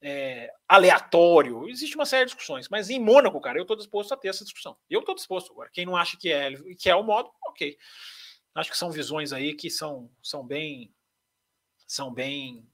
é, 0.02 0.52
aleatório. 0.68 1.70
Existe 1.70 1.96
uma 1.96 2.06
série 2.06 2.26
de 2.26 2.32
discussões, 2.32 2.68
mas 2.70 2.90
em 2.90 3.00
Mônaco, 3.00 3.40
cara, 3.40 3.58
eu 3.58 3.64
estou 3.64 3.78
disposto 3.78 4.14
a 4.14 4.18
ter 4.18 4.30
essa 4.30 4.44
discussão. 4.44 4.78
Eu 4.90 5.02
estou 5.02 5.16
disposto. 5.16 5.52
Agora, 5.52 5.70
quem 5.72 5.86
não 5.86 5.96
acha 5.96 6.18
que 6.18 6.32
é, 6.32 6.52
que 6.78 6.90
é 6.90 6.96
o 6.96 7.04
modo, 7.04 7.32
ok. 7.48 7.78
Acho 8.56 8.72
que 8.72 8.78
são 8.78 8.92
visões 8.92 9.32
aí 9.32 9.54
que 9.54 9.70
são, 9.70 10.10
são 10.22 10.46
bem 10.46 10.94
são 11.88 12.14
bem 12.14 12.66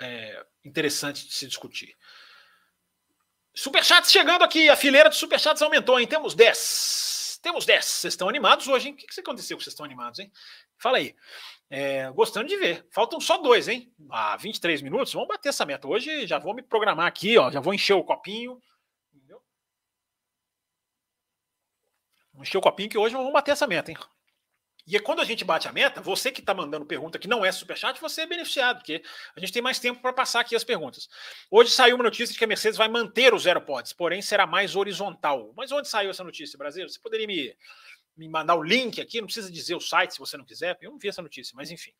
é, 0.00 0.44
interessantes 0.64 1.24
de 1.26 1.32
se 1.32 1.46
discutir. 1.46 1.96
Superchats 3.54 4.10
chegando 4.10 4.42
aqui, 4.42 4.68
a 4.68 4.76
fileira 4.76 5.08
de 5.08 5.16
superchats 5.16 5.62
aumentou, 5.62 5.98
hein? 5.98 6.06
Temos 6.06 6.34
10. 6.34 7.40
Temos 7.42 7.64
10. 7.64 7.84
Vocês 7.84 8.14
estão 8.14 8.28
animados 8.28 8.66
hoje, 8.66 8.88
hein? 8.88 8.94
O 8.94 8.96
que, 8.96 9.06
que 9.06 9.20
aconteceu 9.20 9.56
que 9.56 9.62
vocês 9.62 9.72
estão 9.72 9.86
animados, 9.86 10.18
hein? 10.18 10.32
Fala 10.76 10.98
aí. 10.98 11.14
É, 11.70 12.10
gostando 12.10 12.48
de 12.48 12.56
ver. 12.56 12.86
Faltam 12.90 13.20
só 13.20 13.36
dois, 13.38 13.68
hein? 13.68 13.92
Ah, 14.10 14.36
23 14.36 14.80
minutos. 14.82 15.12
Vamos 15.12 15.28
bater 15.28 15.50
essa 15.50 15.66
meta. 15.66 15.86
Hoje 15.86 16.26
já 16.26 16.38
vou 16.38 16.54
me 16.54 16.62
programar 16.62 17.06
aqui, 17.06 17.36
ó. 17.36 17.50
Já 17.50 17.60
vou 17.60 17.74
encher 17.74 17.94
o 17.94 18.04
copinho. 18.04 18.60
Entendeu? 19.12 19.42
Encher 22.40 22.58
o 22.58 22.62
copinho 22.62 22.88
que 22.88 22.98
hoje 22.98 23.14
vamos 23.14 23.32
bater 23.32 23.52
essa 23.52 23.66
meta, 23.66 23.90
hein? 23.90 23.98
E 24.90 24.96
é 24.96 25.00
quando 25.00 25.20
a 25.20 25.24
gente 25.24 25.44
bate 25.44 25.68
a 25.68 25.72
meta, 25.72 26.00
você 26.00 26.32
que 26.32 26.40
está 26.40 26.54
mandando 26.54 26.86
pergunta 26.86 27.18
que 27.18 27.28
não 27.28 27.44
é 27.44 27.52
superchat, 27.52 28.00
você 28.00 28.22
é 28.22 28.26
beneficiado, 28.26 28.78
porque 28.78 29.02
a 29.36 29.38
gente 29.38 29.52
tem 29.52 29.60
mais 29.60 29.78
tempo 29.78 30.00
para 30.00 30.14
passar 30.14 30.40
aqui 30.40 30.56
as 30.56 30.64
perguntas. 30.64 31.10
Hoje 31.50 31.70
saiu 31.72 31.96
uma 31.96 32.04
notícia 32.04 32.32
de 32.32 32.38
que 32.38 32.44
a 32.44 32.48
Mercedes 32.48 32.78
vai 32.78 32.88
manter 32.88 33.34
os 33.34 33.42
zero 33.42 33.60
pods, 33.60 33.92
porém 33.92 34.22
será 34.22 34.46
mais 34.46 34.74
horizontal. 34.74 35.52
Mas 35.54 35.70
onde 35.72 35.88
saiu 35.88 36.08
essa 36.08 36.24
notícia, 36.24 36.56
Brasil? 36.56 36.88
Você 36.88 36.98
poderia 36.98 37.26
me, 37.26 37.54
me 38.18 38.28
mandar 38.28 38.56
o 38.56 38.62
link 38.62 39.00
aqui? 39.00 39.20
Não 39.20 39.26
precisa 39.26 39.50
dizer 39.50 39.74
o 39.74 39.80
site 39.80 40.12
se 40.12 40.18
você 40.18 40.36
não 40.36 40.44
quiser. 40.44 40.76
Eu 40.80 40.90
não 40.90 40.98
vi 40.98 41.08
essa 41.08 41.22
notícia, 41.22 41.54
mas 41.56 41.70
enfim. 41.70 41.92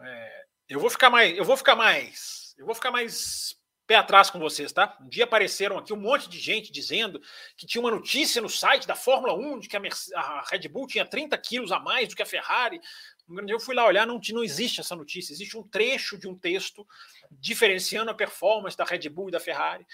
É, 0.00 0.44
eu 0.68 0.80
vou 0.80 0.90
ficar 0.90 1.10
mais, 1.10 1.36
eu 1.36 1.44
vou 1.44 1.56
ficar 1.56 1.76
mais, 1.76 2.54
eu 2.58 2.66
vou 2.66 2.74
ficar 2.74 2.90
mais 2.90 3.56
pé 3.88 3.96
atrás 3.96 4.28
com 4.28 4.38
vocês, 4.38 4.70
tá? 4.70 4.98
Um 5.00 5.08
dia 5.08 5.24
apareceram 5.24 5.78
aqui 5.78 5.94
um 5.94 5.96
monte 5.96 6.28
de 6.28 6.38
gente 6.38 6.70
dizendo 6.70 7.20
que 7.56 7.66
tinha 7.66 7.80
uma 7.80 7.90
notícia 7.90 8.40
no 8.42 8.48
site 8.48 8.86
da 8.86 8.94
Fórmula 8.94 9.32
1 9.34 9.60
de 9.60 9.68
que 9.68 9.76
a, 9.78 9.80
Mercedes, 9.80 10.12
a 10.12 10.44
Red 10.46 10.68
Bull 10.68 10.86
tinha 10.86 11.06
30 11.06 11.36
quilos 11.38 11.72
a 11.72 11.80
mais 11.80 12.06
do 12.08 12.14
que 12.14 12.22
a 12.22 12.26
Ferrari. 12.26 12.78
Eu 13.46 13.58
fui 13.58 13.74
lá 13.74 13.86
olhar, 13.86 14.06
não, 14.06 14.20
não 14.30 14.44
existe 14.44 14.80
essa 14.80 14.94
notícia. 14.94 15.32
Existe 15.32 15.56
um 15.56 15.62
trecho 15.62 16.18
de 16.18 16.28
um 16.28 16.38
texto 16.38 16.86
diferenciando 17.30 18.10
a 18.10 18.14
performance 18.14 18.76
da 18.76 18.84
Red 18.84 19.08
Bull 19.08 19.30
e 19.30 19.32
da 19.32 19.40
Ferrari, 19.40 19.86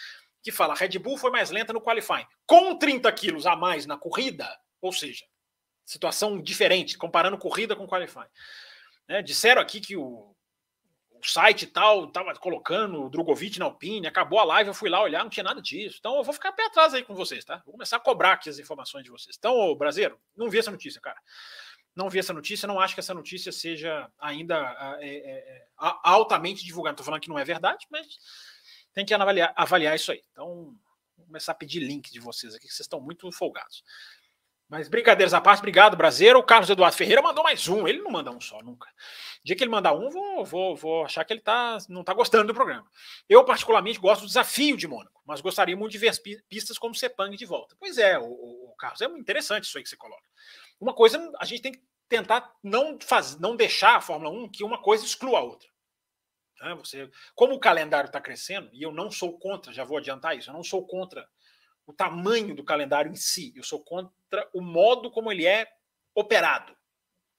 que 0.43 0.51
fala: 0.51 0.75
a 0.75 0.77
Red 0.77 0.99
Bull 0.99 1.17
foi 1.17 1.31
mais 1.31 1.51
lenta 1.51 1.73
no 1.73 1.81
qualifying, 1.81 2.27
com 2.45 2.77
30 2.77 3.13
quilos 3.13 3.47
a 3.47 3.55
mais 3.55 3.87
na 3.87 3.97
corrida, 3.97 4.49
ou 4.87 4.93
seja, 4.93 5.25
situação 5.85 6.41
diferente, 6.41 6.99
comparando 6.99 7.39
corrida 7.39 7.77
com 7.77 7.87
qualifying. 7.87 8.25
Né? 9.09 9.23
Disseram 9.23 9.61
aqui 9.61 9.81
que 9.81 9.97
o 9.97 10.35
site 11.23 11.67
tal 11.67 12.07
tava 12.11 12.35
colocando 12.35 13.05
o 13.05 13.11
Drogovic 13.11 13.59
na 13.59 13.65
Alpine, 13.65 14.07
acabou 14.07 14.39
a 14.39 14.45
live, 14.45 14.69
eu 14.69 14.75
fui 14.75 14.91
lá 14.91 15.03
olhar, 15.03 15.23
não 15.23 15.31
tinha 15.31 15.45
nada 15.45 15.61
disso. 15.61 15.97
Então 15.99 16.17
eu 16.17 16.25
vou 16.25 16.35
ficar 16.35 16.53
pé 16.53 16.67
atrás 16.67 16.93
aí 16.93 17.03
com 17.03 17.15
vocês, 17.15 17.45
tá? 17.45 17.63
Vou 17.65 17.73
começar 17.73 17.97
a 17.97 18.01
cobrar 18.01 18.33
aqui 18.33 18.49
as 18.49 18.59
informações 18.59 19.05
de 19.05 19.11
vocês. 19.11 19.37
Então, 19.39 19.57
ô, 19.57 19.75
brasileiro, 19.75 20.19
não 20.37 20.51
vi 20.51 20.59
essa 20.59 20.71
notícia, 20.71 21.01
cara. 21.01 21.21
Não 21.95 22.11
vi 22.11 22.19
essa 22.19 22.33
notícia, 22.33 22.67
não 22.67 22.81
acho 22.81 22.95
que 22.95 23.01
essa 23.01 23.15
notícia 23.15 23.53
seja 23.53 24.11
ainda 24.19 24.99
é, 25.01 25.09
é, 25.09 25.39
é, 25.39 25.67
altamente 25.79 26.65
divulgada. 26.65 26.95
Estou 26.95 27.07
falando 27.07 27.21
que 27.21 27.29
não 27.29 27.39
é 27.39 27.45
verdade, 27.45 27.87
mas 27.89 28.07
tem 28.93 29.05
que 29.05 29.15
avaliar, 29.15 29.53
avaliar 29.57 29.95
isso 29.95 30.11
aí. 30.11 30.23
Então, 30.33 30.77
vou 31.17 31.27
começar 31.27 31.53
a 31.53 31.55
pedir 31.55 31.81
link 31.81 32.11
de 32.11 32.19
vocês 32.19 32.55
aqui, 32.55 32.67
que 32.67 32.75
vocês 32.75 32.81
estão 32.81 33.01
muito 33.01 33.31
folgados. 33.31 33.85
Mas 34.75 34.89
brincadeiras 34.89 35.33
à 35.33 35.41
parte, 35.41 35.61
obrigado, 35.61 35.97
Brasileiro. 35.97 36.41
O 36.41 36.43
Carlos 36.43 36.69
Eduardo 36.69 36.97
Ferreira 36.97 37.23
mandou 37.23 37.45
mais 37.45 37.69
um. 37.69 37.87
Ele 37.87 38.03
não 38.03 38.11
manda 38.11 38.33
um 38.33 38.41
só, 38.41 38.61
nunca. 38.61 38.89
O 38.89 39.45
dia 39.45 39.55
que 39.55 39.63
ele 39.63 39.71
mandar 39.71 39.93
um, 39.93 40.11
vou, 40.11 40.45
vou, 40.45 40.75
vou 40.75 41.05
achar 41.05 41.25
que 41.25 41.33
ele 41.33 41.41
tá, 41.41 41.79
não 41.89 42.01
está 42.01 42.13
gostando 42.13 42.49
do 42.49 42.55
programa. 42.55 42.85
Eu, 43.29 43.45
particularmente, 43.45 44.01
gosto 44.01 44.23
do 44.23 44.27
desafio 44.27 44.77
de 44.77 44.89
Mônaco, 44.89 45.23
mas 45.25 45.41
gostaria 45.41 45.77
muito 45.77 45.93
de 45.93 45.99
ver 45.99 46.13
pistas 46.49 46.77
como 46.77 46.93
Sepang 46.93 47.37
de 47.37 47.47
volta. 47.47 47.77
Pois 47.79 47.99
é, 47.99 48.19
o, 48.19 48.25
o, 48.25 48.75
Carlos, 48.77 49.01
é 49.01 49.07
muito 49.07 49.21
interessante 49.21 49.63
isso 49.63 49.79
aí 49.79 49.85
que 49.85 49.91
você 49.91 49.97
coloca. 49.97 50.25
Uma 50.81 50.93
coisa, 50.93 51.21
a 51.39 51.45
gente 51.45 51.63
tem 51.63 51.71
que 51.71 51.83
tentar 52.09 52.53
não, 52.61 52.99
faz, 53.01 53.39
não 53.39 53.55
deixar 53.55 53.95
a 53.95 54.01
Fórmula 54.01 54.29
1 54.33 54.51
que 54.51 54.65
uma 54.65 54.83
coisa 54.83 55.05
exclua 55.05 55.39
a 55.39 55.45
outra. 55.45 55.69
Né? 56.61 56.75
Você, 56.75 57.09
como 57.37 57.55
o 57.55 57.61
calendário 57.61 58.09
está 58.09 58.21
crescendo, 58.21 58.69
e 58.73 58.83
eu 58.83 58.91
não 58.91 59.09
sou 59.09 59.39
contra, 59.39 59.73
já 59.73 59.85
vou 59.85 59.99
adiantar 59.99 60.37
isso, 60.37 60.51
eu 60.51 60.55
não 60.55 60.65
sou 60.65 60.85
contra 60.85 61.29
o 61.87 61.93
tamanho 61.93 62.55
do 62.55 62.65
calendário 62.65 63.11
em 63.11 63.17
si, 63.17 63.53
eu 63.55 63.63
sou 63.63 63.83
contra 63.83 64.49
o 64.53 64.61
modo 64.61 65.11
como 65.11 65.31
ele 65.31 65.47
é 65.47 65.67
operado. 66.15 66.77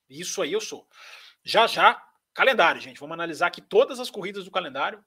Isso 0.10 0.42
aí 0.42 0.54
eu 0.54 0.62
sou. 0.62 0.88
Já 1.44 1.68
já, 1.68 2.02
calendário, 2.34 2.82
gente. 2.82 3.00
Vamos 3.00 3.14
analisar 3.14 3.48
aqui 3.48 3.62
todas 3.62 4.00
as 4.00 4.10
corridas 4.10 4.46
do 4.46 4.52
calendário. 4.52 5.04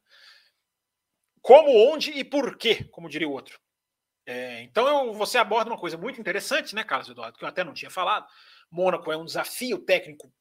Como, 1.40 1.70
onde 1.92 2.11
e 2.11 2.24
por 2.24 2.57
quê, 2.57 2.85
como 2.85 3.09
diria 3.09 3.29
o 3.29 3.33
outro. 3.33 3.61
É, 4.27 4.62
então 4.62 4.87
eu, 4.87 5.14
você 5.14 5.38
aborda 5.38 5.70
uma 5.70 5.79
coisa 5.79 5.96
muito 5.96 6.20
interessante, 6.20 6.74
né, 6.74 6.85
Carlos 6.85 7.09
Eduardo, 7.09 7.38
que 7.38 7.44
eu 7.44 7.48
até 7.48 7.64
não 7.64 7.72
tinha 7.72 7.90
falado. 7.90 8.27
Mônaco 8.70 9.11
é 9.11 9.16
um 9.16 9.24
desafio 9.24 9.79
técnico 9.79 10.33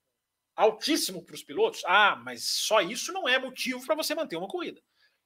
altíssimo 0.56 1.24
para 1.24 1.36
os 1.36 1.44
pilotos. 1.44 1.84
Ah, 1.86 2.16
mas 2.16 2.44
só 2.44 2.82
isso 2.82 3.14
não 3.14 3.30
é 3.30 3.38
motivo 3.38 3.86
para 3.86 3.96
você 3.96 4.16
manter 4.16 4.36
uma 4.36 4.48
corrida. 4.48 4.82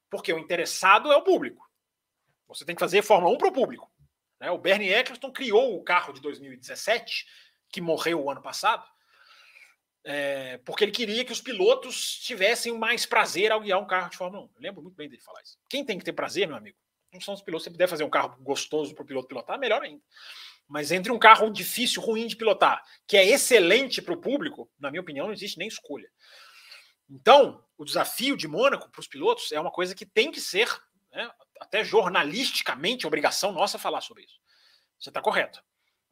Porque 0.10 0.32
o 0.32 0.38
interessado 0.38 1.12
é 1.12 1.16
o 1.16 1.24
público. 1.24 1.71
Você 2.54 2.66
tem 2.66 2.76
que 2.76 2.80
fazer 2.80 3.02
Fórmula 3.02 3.34
1 3.34 3.38
para 3.38 3.48
o 3.48 3.54
público. 3.54 3.92
Né? 4.40 4.52
O 4.52 4.58
Bernie 4.58 4.92
Eccleston 4.92 5.32
criou 5.32 5.76
o 5.76 5.84
carro 5.84 6.14
de 6.14 6.22
2017, 6.22 7.26
que 7.72 7.80
morreu 7.80 8.24
o 8.24 8.30
ano 8.30 8.42
passado, 8.42 8.86
é, 10.04 10.58
porque 10.60 10.84
ele 10.84 10.92
queria 10.92 11.24
que 11.24 11.32
os 11.32 11.42
pilotos 11.42 12.20
tivessem 12.20 12.78
mais 12.78 13.06
prazer 13.06 13.52
ao 13.52 13.62
guiar 13.62 13.80
um 13.80 13.88
carro 13.88 14.10
de 14.10 14.18
Fórmula 14.18 14.44
1. 14.44 14.50
Eu 14.56 14.62
lembro 14.62 14.82
muito 14.82 14.96
bem 14.96 15.08
dele 15.08 15.22
falar 15.22 15.42
isso. 15.42 15.58
Quem 15.70 15.86
tem 15.86 15.98
que 15.98 16.06
ter 16.06 16.14
prazer, 16.14 16.48
meu 16.48 16.58
amigo, 16.58 16.78
não 17.14 17.22
são 17.22 17.34
os 17.34 17.42
pilotos. 17.42 17.66
Se 17.66 17.72
puder 17.72 17.88
fazer 17.88 18.04
um 18.04 18.10
carro 18.10 18.36
gostoso 18.42 18.96
para 18.96 19.04
o 19.04 19.06
piloto 19.06 19.28
pilotar, 19.28 19.60
melhor 19.60 19.82
ainda. 19.82 20.02
Mas 20.68 20.92
entre 20.92 21.12
um 21.12 21.20
carro 21.20 21.50
difícil, 21.50 22.02
ruim 22.02 22.28
de 22.28 22.36
pilotar, 22.36 22.84
que 23.06 23.18
é 23.18 23.26
excelente 23.26 24.02
para 24.02 24.14
o 24.14 24.22
público, 24.22 24.70
na 24.80 24.90
minha 24.90 25.02
opinião, 25.02 25.28
não 25.28 25.34
existe 25.34 25.58
nem 25.58 25.68
escolha. 25.68 26.10
Então, 27.10 27.64
o 27.78 27.84
desafio 27.84 28.38
de 28.38 28.48
Mônaco 28.48 28.90
para 28.90 29.02
os 29.02 29.08
pilotos 29.08 29.52
é 29.52 29.60
uma 29.60 29.72
coisa 29.72 29.94
que 29.94 30.06
tem 30.06 30.32
que 30.32 30.40
ser 30.40 30.70
né, 31.12 31.30
até 31.62 31.84
jornalisticamente, 31.84 33.06
obrigação 33.06 33.52
nossa 33.52 33.78
falar 33.78 34.02
sobre 34.02 34.24
isso. 34.24 34.42
Você 35.00 35.10
está 35.10 35.22
correto. 35.22 35.64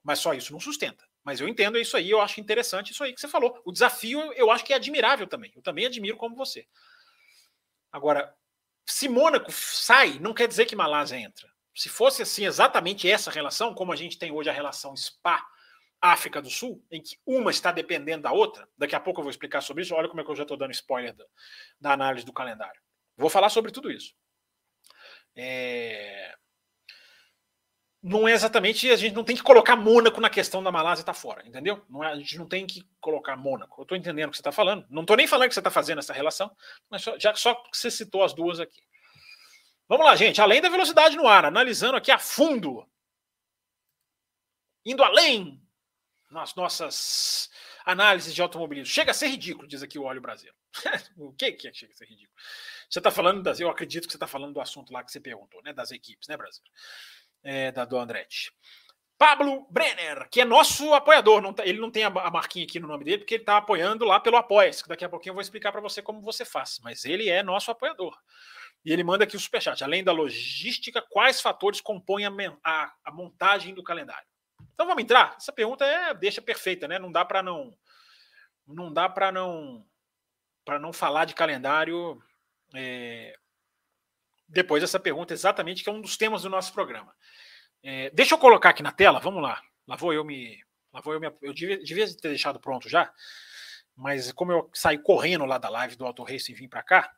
Mas 0.03 0.19
só 0.19 0.33
isso 0.33 0.53
não 0.53 0.59
sustenta. 0.59 1.03
Mas 1.23 1.41
eu 1.41 1.47
entendo 1.47 1.77
isso 1.79 1.97
aí, 1.97 2.09
eu 2.12 2.21
acho 2.21 2.39
interessante 2.39 2.91
isso 2.91 3.03
aí 3.03 3.13
que 3.13 3.19
você 3.19 3.27
falou. 3.27 3.59
O 3.65 3.71
desafio 3.71 4.31
eu 4.33 4.51
acho 4.51 4.63
que 4.63 4.73
é 4.73 4.75
admirável 4.75 5.25
também. 5.25 5.51
Eu 5.55 5.62
também 5.63 5.88
admiro 5.88 6.17
como 6.17 6.35
você. 6.35 6.67
Agora, 7.91 8.33
se 8.85 9.09
Mônaco 9.09 9.51
sai, 9.51 10.19
não 10.19 10.35
quer 10.35 10.47
dizer 10.47 10.65
que 10.65 10.75
Malásia 10.75 11.17
entra. 11.17 11.51
Se 11.75 11.89
fosse 11.89 12.21
assim 12.21 12.45
exatamente 12.45 13.09
essa 13.09 13.31
relação, 13.31 13.73
como 13.73 13.91
a 13.91 13.95
gente 13.95 14.19
tem 14.19 14.31
hoje 14.31 14.51
a 14.51 14.53
relação 14.53 14.95
Spa 14.95 15.43
África 15.99 16.41
do 16.41 16.49
Sul, 16.49 16.85
em 16.91 17.01
que 17.01 17.17
uma 17.25 17.49
está 17.49 17.71
dependendo 17.71 18.23
da 18.23 18.31
outra, 18.31 18.69
daqui 18.77 18.95
a 18.95 18.99
pouco 18.99 19.19
eu 19.19 19.23
vou 19.23 19.31
explicar 19.31 19.62
sobre 19.62 19.81
isso. 19.81 19.95
Olha 19.95 20.07
como 20.07 20.21
é 20.21 20.23
que 20.23 20.29
eu 20.29 20.35
já 20.35 20.43
estou 20.43 20.57
dando 20.57 20.71
spoiler 20.71 21.15
da, 21.15 21.25
da 21.81 21.93
análise 21.93 22.25
do 22.25 22.33
calendário. 22.33 22.79
Vou 23.17 23.31
falar 23.31 23.49
sobre 23.49 23.71
tudo 23.71 23.91
isso. 23.91 24.13
É... 25.35 26.35
Não 28.01 28.25
é 28.27 28.31
exatamente, 28.31 28.89
a 28.89 28.95
gente 28.95 29.13
não 29.13 29.25
tem 29.25 29.35
que 29.35 29.43
colocar 29.43 29.75
Mônaco 29.75 30.21
na 30.21 30.29
questão 30.29 30.63
da 30.63 30.71
Malásia 30.71 31.01
estar 31.01 31.13
tá 31.13 31.19
fora, 31.19 31.45
entendeu? 31.45 31.83
Não 31.89 32.01
é, 32.01 32.07
a 32.07 32.15
gente 32.15 32.37
não 32.37 32.47
tem 32.47 32.65
que 32.65 32.87
colocar 33.01 33.35
Mônaco. 33.35 33.81
Eu 33.81 33.83
estou 33.83 33.97
entendendo 33.97 34.29
o 34.29 34.31
que 34.31 34.37
você 34.37 34.41
está 34.41 34.53
falando. 34.53 34.85
Não 34.89 35.01
estou 35.01 35.17
nem 35.17 35.27
falando 35.27 35.49
que 35.49 35.53
você 35.53 35.59
está 35.59 35.69
fazendo 35.69 35.99
essa 35.99 36.13
relação, 36.13 36.49
mas 36.89 37.01
só, 37.01 37.19
já 37.19 37.35
só 37.35 37.53
que 37.55 37.77
você 37.77 37.91
citou 37.91 38.23
as 38.23 38.33
duas 38.33 38.59
aqui. 38.59 38.81
Vamos 39.87 40.05
lá, 40.05 40.15
gente. 40.15 40.39
Além 40.39 40.61
da 40.61 40.69
velocidade 40.69 41.17
no 41.17 41.27
ar, 41.27 41.43
analisando 41.43 41.97
aqui 41.97 42.09
a 42.09 42.17
fundo, 42.17 42.87
indo 44.85 45.03
além 45.03 45.61
nas 46.31 46.55
nossas 46.55 47.49
análises 47.89 48.34
de 48.34 48.41
automobilismo. 48.41 48.93
Chega 48.93 49.12
a 49.12 49.13
ser 49.13 49.28
ridículo, 49.28 49.67
diz 49.67 49.82
aqui 49.82 49.97
o 49.97 50.04
Óleo 50.04 50.21
Brasileiro. 50.21 50.58
o 51.17 51.34
que, 51.34 51.52
que 51.54 51.67
é 51.67 51.73
chega 51.73 51.91
a 51.93 51.95
ser 51.95 52.06
ridículo? 52.06 52.38
Você 52.89 52.99
está 52.99 53.12
falando 53.12 53.41
das. 53.41 53.60
Eu 53.60 53.69
acredito 53.69 54.06
que 54.06 54.12
você 54.12 54.17
está 54.17 54.28
falando 54.28 54.54
do 54.54 54.62
assunto 54.62 54.93
lá 54.93 55.04
que 55.04 55.12
você 55.12 55.19
perguntou, 55.19 55.62
né? 55.63 55.73
Das 55.73 55.91
equipes, 55.91 56.28
né, 56.28 56.38
Brasil? 56.38 56.63
É, 57.43 57.71
da 57.71 57.86
do 57.86 57.97
Andretti. 57.97 58.52
Pablo 59.17 59.67
Brenner, 59.69 60.30
que 60.30 60.39
é 60.39 60.45
nosso 60.45 60.93
apoiador. 60.93 61.41
Não 61.41 61.54
tá, 61.54 61.65
ele 61.65 61.80
não 61.80 61.91
tem 61.91 62.06
a, 62.06 62.10
marquinha 62.10 62.65
aqui 62.65 62.80
no 62.80 62.88
nome 62.88 63.04
dele, 63.04 63.17
porque 63.19 63.36
ele 63.36 63.43
está 63.43 63.58
apoiando 63.58 64.06
lá 64.06 64.17
pelo 64.17 64.38
apoia 64.38 64.71
que 64.71 64.88
daqui 64.88 65.04
a 65.04 65.10
pouquinho 65.10 65.32
eu 65.32 65.36
vou 65.36 65.41
explicar 65.41 65.73
para 65.73 65.82
você 65.82 66.02
como 66.02 66.21
você 66.21 66.45
faz. 66.45 66.80
Mas 66.82 67.04
ele 67.04 67.30
é 67.30 67.43
nosso 67.43 67.69
apoiador. 67.69 68.17
E 68.86 68.93
ele 68.93 69.04
manda 69.04 69.25
aqui 69.25 69.36
o 69.36 69.39
superchat. 69.39 69.84
Além 69.84 70.04
da 70.04 70.13
logística, 70.13 71.02
quais 71.02 71.41
fatores 71.41 71.82
compõem 71.82 72.25
a, 72.25 72.32
a, 72.63 72.93
a 73.04 73.12
montagem 73.12 73.73
do 73.73 73.84
calendário? 73.84 74.25
Então 74.79 74.87
vamos 74.87 75.03
entrar? 75.03 75.35
Essa 75.35 75.51
pergunta 75.51 75.83
é 75.83 76.13
deixa 76.13 76.41
perfeita, 76.41 76.87
né? 76.87 76.97
Não 76.97 77.11
dá 77.11 77.25
para 77.25 77.43
não 77.43 77.77
não 78.65 78.93
dá 78.93 79.09
para 79.09 79.29
não 79.29 79.85
para 80.63 80.79
não 80.79 80.93
falar 80.93 81.25
de 81.25 81.35
calendário 81.35 82.17
é, 82.73 83.37
depois 84.47 84.81
dessa 84.81 84.97
pergunta, 84.97 85.33
exatamente, 85.33 85.83
que 85.83 85.89
é 85.89 85.91
um 85.91 85.99
dos 85.99 86.15
temas 86.15 86.43
do 86.43 86.49
nosso 86.49 86.71
programa. 86.71 87.13
É, 87.83 88.09
deixa 88.11 88.35
eu 88.35 88.39
colocar 88.39 88.69
aqui 88.69 88.81
na 88.81 88.93
tela, 88.93 89.19
vamos 89.19 89.43
lá. 89.43 89.61
Lá 89.85 89.97
vou 89.97 90.13
eu 90.13 90.23
me. 90.23 90.63
Lá 90.93 91.01
vou 91.01 91.13
eu 91.13 91.19
me. 91.19 91.29
Eu 91.41 91.53
devia, 91.53 91.83
devia 91.83 92.07
ter 92.15 92.29
deixado 92.29 92.57
pronto 92.57 92.87
já, 92.87 93.11
mas 93.97 94.31
como 94.31 94.53
eu 94.53 94.69
saí 94.73 94.97
correndo 94.97 95.43
lá 95.43 95.57
da 95.57 95.67
live 95.67 95.97
do 95.97 96.05
Auto 96.05 96.23
Racing 96.23 96.53
e 96.53 96.55
vim 96.55 96.69
para 96.69 96.83
cá, 96.83 97.13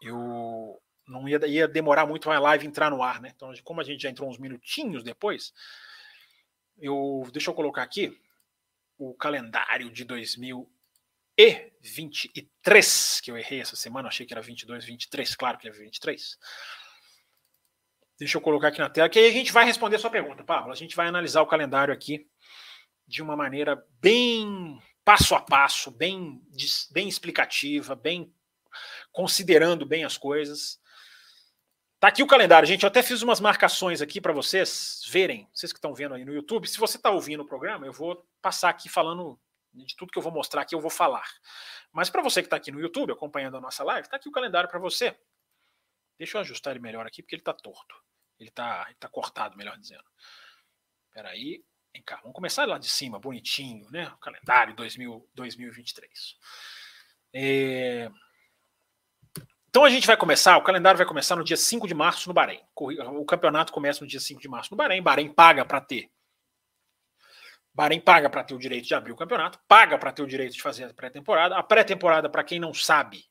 eu 0.00 0.80
não 1.08 1.28
ia, 1.28 1.44
ia 1.44 1.66
demorar 1.66 2.06
muito 2.06 2.30
a 2.30 2.38
live 2.38 2.68
entrar 2.68 2.88
no 2.88 3.02
ar, 3.02 3.20
né? 3.20 3.32
Então, 3.34 3.52
como 3.64 3.80
a 3.80 3.84
gente 3.84 4.04
já 4.04 4.10
entrou 4.10 4.30
uns 4.30 4.38
minutinhos 4.38 5.02
depois, 5.02 5.52
eu 6.78 7.28
deixa 7.32 7.50
eu 7.50 7.54
colocar 7.54 7.82
aqui 7.82 8.18
o 8.98 9.14
calendário 9.14 9.90
de 9.90 10.04
2000 10.04 10.70
e 11.38 11.72
23, 11.82 13.20
que 13.20 13.30
eu 13.30 13.36
errei 13.36 13.60
essa 13.60 13.76
semana, 13.76 14.08
achei 14.08 14.24
que 14.24 14.32
era 14.32 14.40
22, 14.40 14.84
23, 14.84 15.34
claro 15.34 15.58
que 15.58 15.68
é 15.68 15.70
23. 15.70 16.38
Deixa 18.18 18.38
eu 18.38 18.40
colocar 18.40 18.68
aqui 18.68 18.78
na 18.78 18.88
tela, 18.88 19.08
que 19.08 19.18
aí 19.18 19.28
a 19.28 19.32
gente 19.32 19.52
vai 19.52 19.66
responder 19.66 19.96
a 19.96 19.98
sua 19.98 20.10
pergunta, 20.10 20.42
Pablo. 20.42 20.72
A 20.72 20.74
gente 20.74 20.96
vai 20.96 21.06
analisar 21.06 21.42
o 21.42 21.46
calendário 21.46 21.92
aqui 21.92 22.26
de 23.06 23.22
uma 23.22 23.36
maneira 23.36 23.84
bem 24.00 24.80
passo 25.04 25.34
a 25.34 25.40
passo, 25.40 25.90
bem, 25.90 26.42
bem 26.90 27.06
explicativa, 27.06 27.94
bem 27.94 28.32
considerando 29.12 29.84
bem 29.84 30.04
as 30.04 30.16
coisas. 30.16 30.80
Tá 31.98 32.08
aqui 32.08 32.22
o 32.22 32.26
calendário, 32.26 32.68
gente. 32.68 32.82
Eu 32.82 32.88
até 32.88 33.02
fiz 33.02 33.22
umas 33.22 33.40
marcações 33.40 34.02
aqui 34.02 34.20
para 34.20 34.32
vocês 34.32 35.02
verem, 35.08 35.48
vocês 35.52 35.72
que 35.72 35.78
estão 35.78 35.94
vendo 35.94 36.14
aí 36.14 36.24
no 36.24 36.34
YouTube. 36.34 36.68
Se 36.68 36.78
você 36.78 36.98
está 36.98 37.10
ouvindo 37.10 37.42
o 37.42 37.46
programa, 37.46 37.86
eu 37.86 37.92
vou 37.92 38.26
passar 38.42 38.68
aqui 38.68 38.88
falando 38.88 39.40
de 39.72 39.96
tudo 39.96 40.12
que 40.12 40.18
eu 40.18 40.22
vou 40.22 40.32
mostrar 40.32 40.62
aqui, 40.62 40.74
eu 40.74 40.80
vou 40.80 40.90
falar. 40.90 41.26
Mas 41.90 42.10
para 42.10 42.22
você 42.22 42.42
que 42.42 42.46
está 42.46 42.56
aqui 42.56 42.70
no 42.70 42.80
YouTube 42.80 43.12
acompanhando 43.12 43.56
a 43.56 43.60
nossa 43.60 43.82
live, 43.82 44.06
está 44.06 44.16
aqui 44.16 44.28
o 44.28 44.32
calendário 44.32 44.68
para 44.68 44.78
você. 44.78 45.18
Deixa 46.18 46.36
eu 46.36 46.42
ajustar 46.42 46.72
ele 46.72 46.80
melhor 46.80 47.06
aqui, 47.06 47.22
porque 47.22 47.34
ele 47.34 47.40
está 47.40 47.54
torto. 47.54 47.94
Ele 48.38 48.50
está 48.50 48.86
tá 48.98 49.08
cortado, 49.08 49.56
melhor 49.56 49.78
dizendo. 49.78 50.04
Espera 51.08 51.30
aí. 51.30 51.64
Vem 51.94 52.02
cá, 52.02 52.16
vamos 52.16 52.34
começar 52.34 52.66
lá 52.66 52.76
de 52.76 52.88
cima, 52.88 53.18
bonitinho, 53.18 53.90
né? 53.90 54.06
O 54.08 54.18
calendário 54.18 54.76
2000, 54.76 55.30
2023. 55.34 56.36
É... 57.34 58.10
Então 59.76 59.84
a 59.84 59.90
gente 59.90 60.06
vai 60.06 60.16
começar, 60.16 60.56
o 60.56 60.62
calendário 60.62 60.96
vai 60.96 61.06
começar 61.06 61.36
no 61.36 61.44
dia 61.44 61.54
5 61.54 61.86
de 61.86 61.92
março 61.92 62.26
no 62.30 62.32
Bahrein. 62.32 62.62
O 62.74 63.26
campeonato 63.26 63.74
começa 63.74 64.02
no 64.02 64.06
dia 64.08 64.18
5 64.18 64.40
de 64.40 64.48
março 64.48 64.70
no 64.70 64.76
Bahrein. 64.78 65.02
Bahrein 65.02 65.28
paga 65.28 65.66
para 65.66 65.82
ter 65.82 66.08
Bahrein 67.74 68.00
paga 68.00 68.30
para 68.30 68.42
ter 68.42 68.54
o 68.54 68.58
direito 68.58 68.86
de 68.86 68.94
abrir 68.94 69.12
o 69.12 69.16
campeonato, 69.16 69.60
paga 69.68 69.98
para 69.98 70.12
ter 70.12 70.22
o 70.22 70.26
direito 70.26 70.54
de 70.54 70.62
fazer 70.62 70.84
a 70.84 70.94
pré-temporada. 70.94 71.58
A 71.58 71.62
pré-temporada, 71.62 72.30
para 72.30 72.42
quem 72.42 72.58
não 72.58 72.72
sabe, 72.72 73.26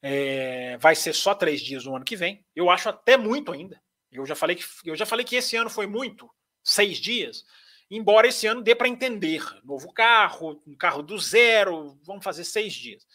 é, 0.00 0.78
vai 0.78 0.94
ser 0.94 1.12
só 1.12 1.34
três 1.34 1.60
dias 1.60 1.84
no 1.84 1.94
ano 1.94 2.06
que 2.06 2.16
vem. 2.16 2.42
Eu 2.56 2.70
acho 2.70 2.88
até 2.88 3.18
muito 3.18 3.52
ainda. 3.52 3.78
Eu 4.10 4.24
já 4.24 4.34
falei 4.34 4.56
que, 4.56 4.64
eu 4.86 4.96
já 4.96 5.04
falei 5.04 5.26
que 5.26 5.36
esse 5.36 5.56
ano 5.56 5.68
foi 5.68 5.86
muito, 5.86 6.26
seis 6.62 6.96
dias, 6.96 7.44
embora 7.90 8.28
esse 8.28 8.46
ano 8.46 8.62
dê 8.62 8.74
para 8.74 8.88
entender. 8.88 9.44
Novo 9.62 9.92
carro, 9.92 10.62
um 10.66 10.74
carro 10.74 11.02
do 11.02 11.18
zero, 11.18 11.98
vamos 12.02 12.24
fazer 12.24 12.44
seis 12.44 12.72
dias. 12.72 13.06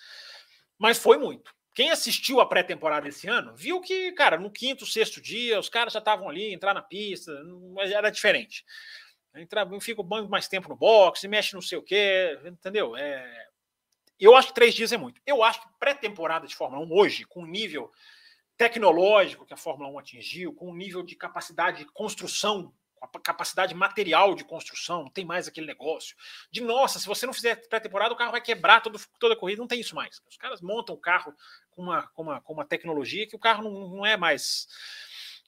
Mas 0.77 0.99
foi 0.99 1.17
muito. 1.17 1.57
Quem 1.73 1.91
assistiu 1.91 2.41
a 2.41 2.45
pré-temporada 2.45 3.08
esse 3.08 3.27
ano 3.27 3.55
viu 3.55 3.79
que, 3.79 4.12
cara, 4.13 4.38
no 4.38 4.51
quinto, 4.51 4.86
sexto 4.86 5.21
dia, 5.21 5.60
os 5.60 5.69
caras 5.69 5.93
já 5.93 5.99
estavam 5.99 6.27
ali, 6.27 6.53
entrar 6.53 6.73
na 6.73 6.82
pista, 6.82 7.32
era 7.93 8.10
diferente. 8.10 8.65
Entra, 9.36 9.67
fica 9.79 10.01
mais 10.03 10.47
tempo 10.47 10.67
no 10.67 10.75
boxe, 10.75 11.27
mexe 11.27 11.53
não 11.53 11.62
sei 11.62 11.77
o 11.77 11.84
quê, 11.84 12.38
entendeu? 12.45 12.97
É, 12.97 13.47
eu 14.19 14.36
acho 14.36 14.49
que 14.49 14.55
três 14.55 14.73
dias 14.73 14.91
é 14.91 14.97
muito. 14.97 15.21
Eu 15.25 15.43
acho 15.43 15.62
que 15.62 15.67
pré-temporada 15.79 16.47
de 16.47 16.55
Fórmula 16.55 16.86
1 16.86 16.91
hoje, 16.91 17.23
com 17.23 17.43
o 17.43 17.47
nível 17.47 17.91
tecnológico 18.58 19.45
que 19.45 19.53
a 19.53 19.58
Fórmula 19.58 19.89
1 19.91 19.99
atingiu, 19.99 20.53
com 20.53 20.69
o 20.69 20.75
nível 20.75 21.01
de 21.01 21.15
capacidade 21.15 21.79
de 21.79 21.86
construção, 21.86 22.73
a 23.01 23.19
capacidade 23.19 23.73
material 23.73 24.35
de 24.35 24.43
construção, 24.43 25.03
não 25.03 25.09
tem 25.09 25.25
mais 25.25 25.47
aquele 25.47 25.67
negócio 25.67 26.15
de 26.51 26.62
nossa, 26.62 26.99
se 26.99 27.07
você 27.07 27.25
não 27.25 27.33
fizer 27.33 27.67
pré-temporada, 27.67 28.13
o 28.13 28.17
carro 28.17 28.31
vai 28.31 28.41
quebrar 28.41 28.81
todo, 28.81 28.99
toda 29.19 29.33
a 29.33 29.38
corrida, 29.38 29.62
não 29.62 29.67
tem 29.67 29.79
isso 29.79 29.95
mais. 29.95 30.21
Os 30.29 30.38
caras 30.38 30.62
montam 30.62 30.95
o 30.95 30.99
carro 30.99 31.33
com 31.71 31.83
uma, 31.83 32.07
com 32.09 32.21
uma, 32.23 32.41
com 32.41 32.53
uma 32.53 32.65
tecnologia 32.65 33.27
que 33.27 33.35
o 33.35 33.39
carro 33.39 33.63
não, 33.63 33.89
não 33.89 34.05
é 34.05 34.17
mais 34.17 34.67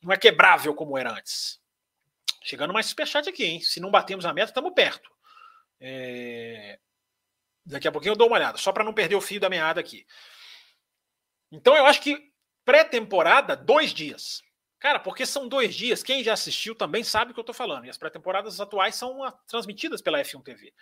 não 0.01 0.11
é 0.11 0.17
quebrável 0.17 0.73
como 0.73 0.97
era 0.97 1.11
antes. 1.11 1.61
Chegando 2.43 2.73
mais 2.73 2.87
superchat 2.87 3.29
aqui, 3.29 3.45
hein? 3.45 3.61
Se 3.61 3.79
não 3.79 3.91
batemos 3.91 4.25
a 4.25 4.33
meta, 4.33 4.49
estamos 4.49 4.73
perto. 4.73 5.11
É... 5.79 6.79
Daqui 7.63 7.87
a 7.87 7.91
pouquinho 7.91 8.13
eu 8.13 8.17
dou 8.17 8.27
uma 8.27 8.37
olhada, 8.37 8.57
só 8.57 8.71
para 8.71 8.83
não 8.83 8.93
perder 8.93 9.15
o 9.15 9.21
fio 9.21 9.39
da 9.39 9.49
meada 9.49 9.79
aqui. 9.79 10.05
Então 11.51 11.75
eu 11.77 11.85
acho 11.85 12.01
que 12.01 12.31
pré-temporada, 12.65 13.55
dois 13.55 13.93
dias. 13.93 14.41
Cara, 14.81 14.99
porque 14.99 15.27
são 15.27 15.47
dois 15.47 15.75
dias. 15.75 16.01
Quem 16.01 16.23
já 16.23 16.33
assistiu 16.33 16.73
também 16.73 17.03
sabe 17.03 17.29
o 17.29 17.33
que 17.35 17.39
eu 17.39 17.43
estou 17.43 17.53
falando. 17.53 17.85
E 17.85 17.89
as 17.89 17.99
pré-temporadas 17.99 18.59
atuais 18.59 18.95
são 18.95 19.23
ah, 19.23 19.31
transmitidas 19.47 20.01
pela 20.01 20.19
F1 20.19 20.43
TV. 20.43 20.73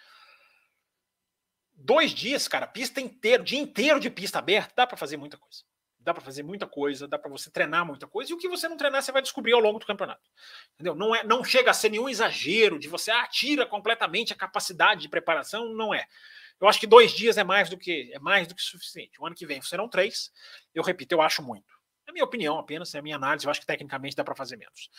Dois 1.73 2.12
dias, 2.12 2.47
cara, 2.47 2.65
pista 2.65 3.01
inteira, 3.01 3.43
dia 3.43 3.59
inteiro 3.59 3.99
de 3.99 4.09
pista 4.09 4.39
aberta, 4.39 4.73
dá 4.73 4.88
para 4.88 4.95
fazer 4.95 5.17
muita 5.17 5.38
coisa. 5.38 5.63
Dá 5.99 6.13
para 6.13 6.23
fazer 6.23 6.43
muita 6.43 6.65
coisa, 6.65 7.09
dá 7.09 7.19
para 7.19 7.29
você 7.29 7.51
treinar 7.51 7.85
muita 7.85 8.07
coisa. 8.07 8.31
E 8.31 8.33
o 8.33 8.38
que 8.38 8.47
você 8.47 8.69
não 8.69 8.77
treinar, 8.77 9.03
você 9.03 9.12
vai 9.12 9.21
descobrir 9.21 9.51
ao 9.51 9.59
longo 9.59 9.79
do 9.79 9.85
campeonato. 9.85 10.29
Entendeu? 10.75 10.95
Não, 10.95 11.13
é, 11.13 11.21
não 11.25 11.43
chega 11.43 11.69
a 11.69 11.73
ser 11.73 11.89
nenhum 11.89 12.07
exagero 12.07 12.79
de 12.79 12.88
você 12.88 13.12
ah, 13.12 13.27
tira 13.27 13.65
completamente 13.65 14.31
a 14.31 14.35
capacidade 14.35 15.01
de 15.01 15.09
preparação, 15.09 15.73
não 15.73 15.93
é. 15.93 16.05
Eu 16.57 16.69
acho 16.69 16.79
que 16.79 16.88
dois 16.88 17.12
dias 17.12 17.38
é 17.38 17.43
mais 17.43 17.69
do 17.69 17.77
que 17.77 18.12
é 18.13 18.19
mais 18.19 18.47
do 18.47 18.55
que 18.55 18.62
suficiente. 18.62 19.19
O 19.19 19.25
ano 19.25 19.35
que 19.35 19.45
vem 19.45 19.62
serão 19.62 19.89
três. 19.89 20.31
Eu 20.73 20.83
repito, 20.83 21.13
eu 21.13 21.21
acho 21.21 21.43
muito. 21.43 21.79
É 22.10 22.12
minha 22.12 22.26
opinião 22.26 22.58
apenas, 22.58 22.93
é 22.93 23.00
a 23.00 23.02
minha 23.02 23.15
análise. 23.15 23.45
Eu 23.45 23.52
acho 23.52 23.60
que 23.60 23.67
tecnicamente 23.67 24.15
dá 24.15 24.24
para 24.24 24.36
fazer 24.36 24.58
menos. 24.58 24.89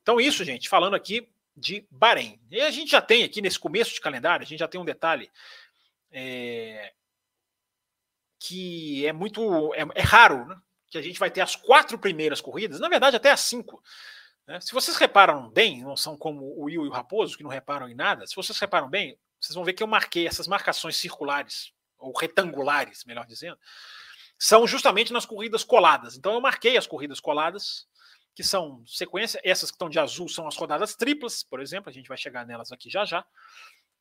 Então, 0.00 0.20
isso, 0.20 0.44
gente, 0.44 0.68
falando 0.68 0.94
aqui 0.94 1.28
de 1.56 1.86
Bahrein. 1.90 2.40
E 2.50 2.60
a 2.60 2.70
gente 2.70 2.90
já 2.90 3.02
tem 3.02 3.24
aqui 3.24 3.42
nesse 3.42 3.58
começo 3.58 3.92
de 3.94 4.00
calendário, 4.00 4.44
a 4.44 4.46
gente 4.46 4.60
já 4.60 4.68
tem 4.68 4.80
um 4.80 4.84
detalhe 4.84 5.30
é, 6.10 6.92
que 8.38 9.06
é 9.06 9.12
muito. 9.12 9.74
É, 9.74 9.84
é 9.94 10.02
raro, 10.02 10.46
né? 10.46 10.56
Que 10.88 10.98
a 10.98 11.02
gente 11.02 11.18
vai 11.18 11.30
ter 11.30 11.40
as 11.40 11.56
quatro 11.56 11.98
primeiras 11.98 12.40
corridas, 12.40 12.80
na 12.80 12.88
verdade, 12.88 13.16
até 13.16 13.30
as 13.30 13.40
cinco. 13.40 13.82
Né? 14.46 14.60
Se 14.60 14.72
vocês 14.72 14.96
reparam 14.96 15.48
bem, 15.48 15.82
não 15.82 15.96
são 15.96 16.16
como 16.16 16.44
o 16.44 16.64
Will 16.64 16.84
e 16.84 16.88
o 16.88 16.92
Raposo, 16.92 17.36
que 17.36 17.42
não 17.42 17.50
reparam 17.50 17.88
em 17.88 17.94
nada, 17.94 18.26
se 18.26 18.36
vocês 18.36 18.58
reparam 18.58 18.88
bem, 18.88 19.18
vocês 19.40 19.54
vão 19.54 19.64
ver 19.64 19.72
que 19.72 19.82
eu 19.82 19.86
marquei 19.86 20.26
essas 20.26 20.46
marcações 20.46 20.96
circulares, 20.96 21.72
ou 21.98 22.12
retangulares, 22.16 23.04
melhor 23.04 23.24
dizendo, 23.26 23.58
são 24.42 24.66
justamente 24.66 25.12
nas 25.12 25.24
corridas 25.24 25.62
coladas. 25.62 26.16
Então 26.16 26.32
eu 26.34 26.40
marquei 26.40 26.76
as 26.76 26.84
corridas 26.84 27.20
coladas, 27.20 27.86
que 28.34 28.42
são 28.42 28.84
sequência, 28.84 29.40
essas 29.44 29.70
que 29.70 29.76
estão 29.76 29.88
de 29.88 30.00
azul 30.00 30.28
são 30.28 30.48
as 30.48 30.56
rodadas 30.56 30.96
triplas, 30.96 31.44
por 31.44 31.60
exemplo, 31.60 31.88
a 31.88 31.92
gente 31.92 32.08
vai 32.08 32.16
chegar 32.16 32.44
nelas 32.44 32.72
aqui 32.72 32.90
já 32.90 33.04
já. 33.04 33.24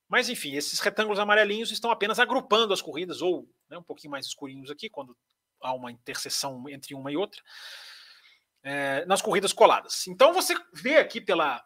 Mas 0.10 0.30
enfim, 0.30 0.56
esses 0.56 0.80
retângulos 0.80 1.20
amarelinhos 1.20 1.72
estão 1.72 1.92
apenas 1.92 2.18
agrupando 2.18 2.74
as 2.74 2.82
corridas, 2.82 3.22
ou 3.22 3.48
né, 3.70 3.78
um 3.78 3.84
pouquinho 3.84 4.10
mais 4.10 4.26
escurinhos 4.26 4.72
aqui, 4.72 4.90
quando 4.90 5.16
há 5.62 5.76
uma 5.76 5.92
interseção 5.92 6.68
entre 6.70 6.96
uma 6.96 7.12
e 7.12 7.16
outra, 7.16 7.40
é, 8.64 9.06
nas 9.06 9.22
corridas 9.22 9.54
coladas. 9.54 10.08
Então 10.08 10.34
você 10.34 10.56
vê 10.74 10.98
aqui 10.98 11.22
pela, 11.22 11.64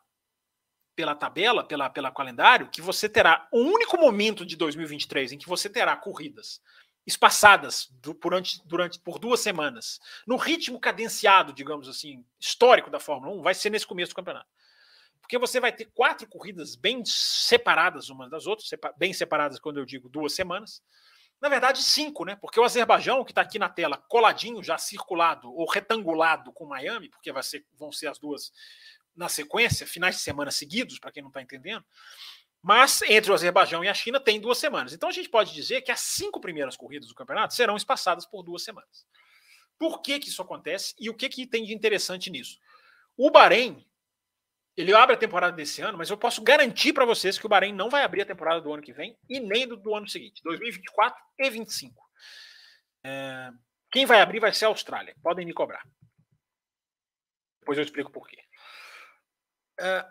pela 0.97 1.15
tabela, 1.15 1.63
pela, 1.63 1.89
pela 1.89 2.11
calendário, 2.11 2.69
que 2.69 2.81
você 2.81 3.07
terá 3.07 3.47
um 3.53 3.71
único 3.71 3.97
momento 3.97 4.45
de 4.45 4.57
2023 4.57 5.31
em 5.31 5.38
que 5.38 5.47
você 5.47 5.69
terá 5.69 5.95
corridas 5.95 6.59
espaçadas 7.05 7.89
durante, 8.01 8.61
durante 8.65 8.99
por 8.99 9.19
duas 9.19 9.39
semanas, 9.39 9.99
no 10.25 10.37
ritmo 10.37 10.79
cadenciado, 10.79 11.53
digamos 11.53 11.87
assim, 11.87 12.25
histórico 12.39 12.89
da 12.89 12.99
Fórmula 12.99 13.35
1, 13.35 13.41
vai 13.41 13.53
ser 13.53 13.69
nesse 13.69 13.85
começo 13.85 14.11
do 14.11 14.15
campeonato. 14.15 14.49
Porque 15.21 15.37
você 15.37 15.59
vai 15.59 15.71
ter 15.71 15.85
quatro 15.85 16.27
corridas 16.27 16.75
bem 16.75 17.03
separadas 17.05 18.09
umas 18.09 18.29
das 18.29 18.45
outras, 18.45 18.69
bem 18.97 19.11
separadas 19.11 19.59
quando 19.59 19.79
eu 19.79 19.85
digo 19.85 20.07
duas 20.07 20.33
semanas. 20.33 20.83
Na 21.41 21.49
verdade, 21.49 21.81
cinco, 21.81 22.25
né? 22.25 22.35
Porque 22.35 22.59
o 22.59 22.63
Azerbaijão, 22.63 23.23
que 23.23 23.31
está 23.31 23.41
aqui 23.41 23.59
na 23.59 23.67
tela, 23.67 23.97
coladinho, 23.97 24.63
já 24.63 24.77
circulado 24.77 25.51
ou 25.53 25.69
retangulado 25.69 26.51
com 26.53 26.65
Miami, 26.65 27.09
porque 27.09 27.31
vai 27.31 27.43
ser, 27.43 27.65
vão 27.73 27.91
ser 27.91 28.07
as 28.07 28.17
duas 28.19 28.51
na 29.15 29.29
sequência, 29.29 29.87
finais 29.87 30.15
de 30.15 30.21
semana 30.21 30.51
seguidos, 30.51 30.99
para 30.99 31.11
quem 31.11 31.23
não 31.23 31.29
está 31.29 31.41
entendendo. 31.41 31.85
Mas 32.65 33.04
entre 33.04 33.30
o 33.30 33.34
Azerbaijão 33.36 33.84
e 33.84 33.88
a 33.88 33.93
China 33.93 34.19
tem 34.19 34.41
duas 34.41 34.58
semanas. 34.58 34.91
Então 34.91 35.08
a 35.08 35.12
gente 35.12 35.30
pode 35.30 35.54
dizer 35.54 35.84
que 35.84 35.91
as 35.91 35.99
cinco 35.99 36.41
primeiras 36.41 36.75
corridas 36.75 37.08
do 37.08 37.13
campeonato 37.13 37.54
serão 37.54 37.78
espaçadas 37.78 38.25
por 38.25 38.41
duas 38.41 38.63
semanas. 38.63 39.06
Por 39.78 40.01
que, 40.01 40.19
que 40.19 40.30
isso 40.30 40.41
acontece 40.41 40.95
e 40.99 41.08
o 41.08 41.13
que, 41.13 41.30
que 41.30 41.45
tem 41.45 41.63
de 41.63 41.75
interessante 41.75 42.32
nisso? 42.32 42.60
O 43.15 43.30
Bahrein, 43.30 43.88
ele 44.75 44.95
abre 44.95 45.13
a 45.13 45.19
temporada 45.19 45.56
desse 45.56 45.80
ano, 45.84 45.95
mas 45.95 46.10
eu 46.10 46.17
posso 46.17 46.41
garantir 46.41 46.91
para 46.91 47.06
vocês 47.06 47.38
que 47.38 47.45
o 47.45 47.49
Bahrein 47.49 47.71
não 47.71 47.88
vai 47.88 48.04
abrir 48.04 48.23
a 48.23 48.25
temporada 48.25 48.60
do 48.60 48.73
ano 48.73 48.82
que 48.82 48.93
vem 48.93 49.15
e 49.30 49.39
nem 49.39 49.67
do, 49.67 49.78
do 49.78 49.93
ano 49.93 50.10
seguinte, 50.10 50.41
2024 50.43 51.21
e 51.38 51.43
2025. 51.43 52.04
É, 53.06 53.51
quem 53.91 54.08
vai 54.08 54.21
abrir 54.21 54.39
vai 54.39 54.51
ser 54.51 54.65
a 54.65 54.69
Austrália. 54.69 55.15
Podem 55.21 55.45
me 55.45 55.54
cobrar. 55.54 55.84
Depois 57.60 57.78
eu 57.78 57.84
explico 57.84 58.12
por 58.12 58.28
quê. 58.28 58.41
É, 59.80 60.04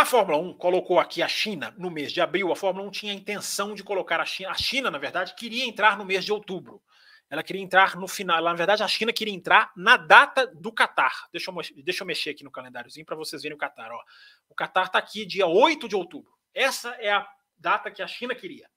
a 0.00 0.04
Fórmula 0.04 0.36
1 0.38 0.54
colocou 0.54 0.98
aqui 0.98 1.22
a 1.22 1.28
China 1.28 1.72
no 1.78 1.88
mês 1.88 2.10
de 2.10 2.20
abril. 2.20 2.50
A 2.50 2.56
Fórmula 2.56 2.84
1 2.88 2.90
tinha 2.90 3.12
a 3.12 3.14
intenção 3.14 3.74
de 3.76 3.84
colocar 3.84 4.20
a 4.20 4.24
China. 4.24 4.50
A 4.50 4.54
China, 4.54 4.90
na 4.90 4.98
verdade, 4.98 5.36
queria 5.36 5.64
entrar 5.64 5.96
no 5.96 6.04
mês 6.04 6.24
de 6.24 6.32
outubro. 6.32 6.82
Ela 7.30 7.44
queria 7.44 7.62
entrar 7.62 7.94
no 7.94 8.08
final. 8.08 8.42
Na 8.42 8.54
verdade, 8.54 8.82
a 8.82 8.88
China 8.88 9.12
queria 9.12 9.32
entrar 9.32 9.70
na 9.76 9.96
data 9.96 10.48
do 10.48 10.72
Catar. 10.72 11.28
Deixa 11.30 11.48
eu, 11.48 11.54
deixa 11.84 12.02
eu 12.02 12.06
mexer 12.08 12.30
aqui 12.30 12.42
no 12.42 12.50
calendáriozinho 12.50 13.06
para 13.06 13.14
vocês 13.14 13.40
verem 13.42 13.54
o 13.54 13.58
Catar. 13.58 13.92
Ó. 13.92 14.00
O 14.48 14.54
Catar 14.56 14.86
está 14.86 14.98
aqui 14.98 15.24
dia 15.24 15.46
8 15.46 15.88
de 15.88 15.94
outubro. 15.94 16.32
Essa 16.52 16.88
é 16.98 17.12
a 17.12 17.24
data 17.56 17.88
que 17.88 18.02
a 18.02 18.06
China 18.08 18.34
queria 18.34 18.68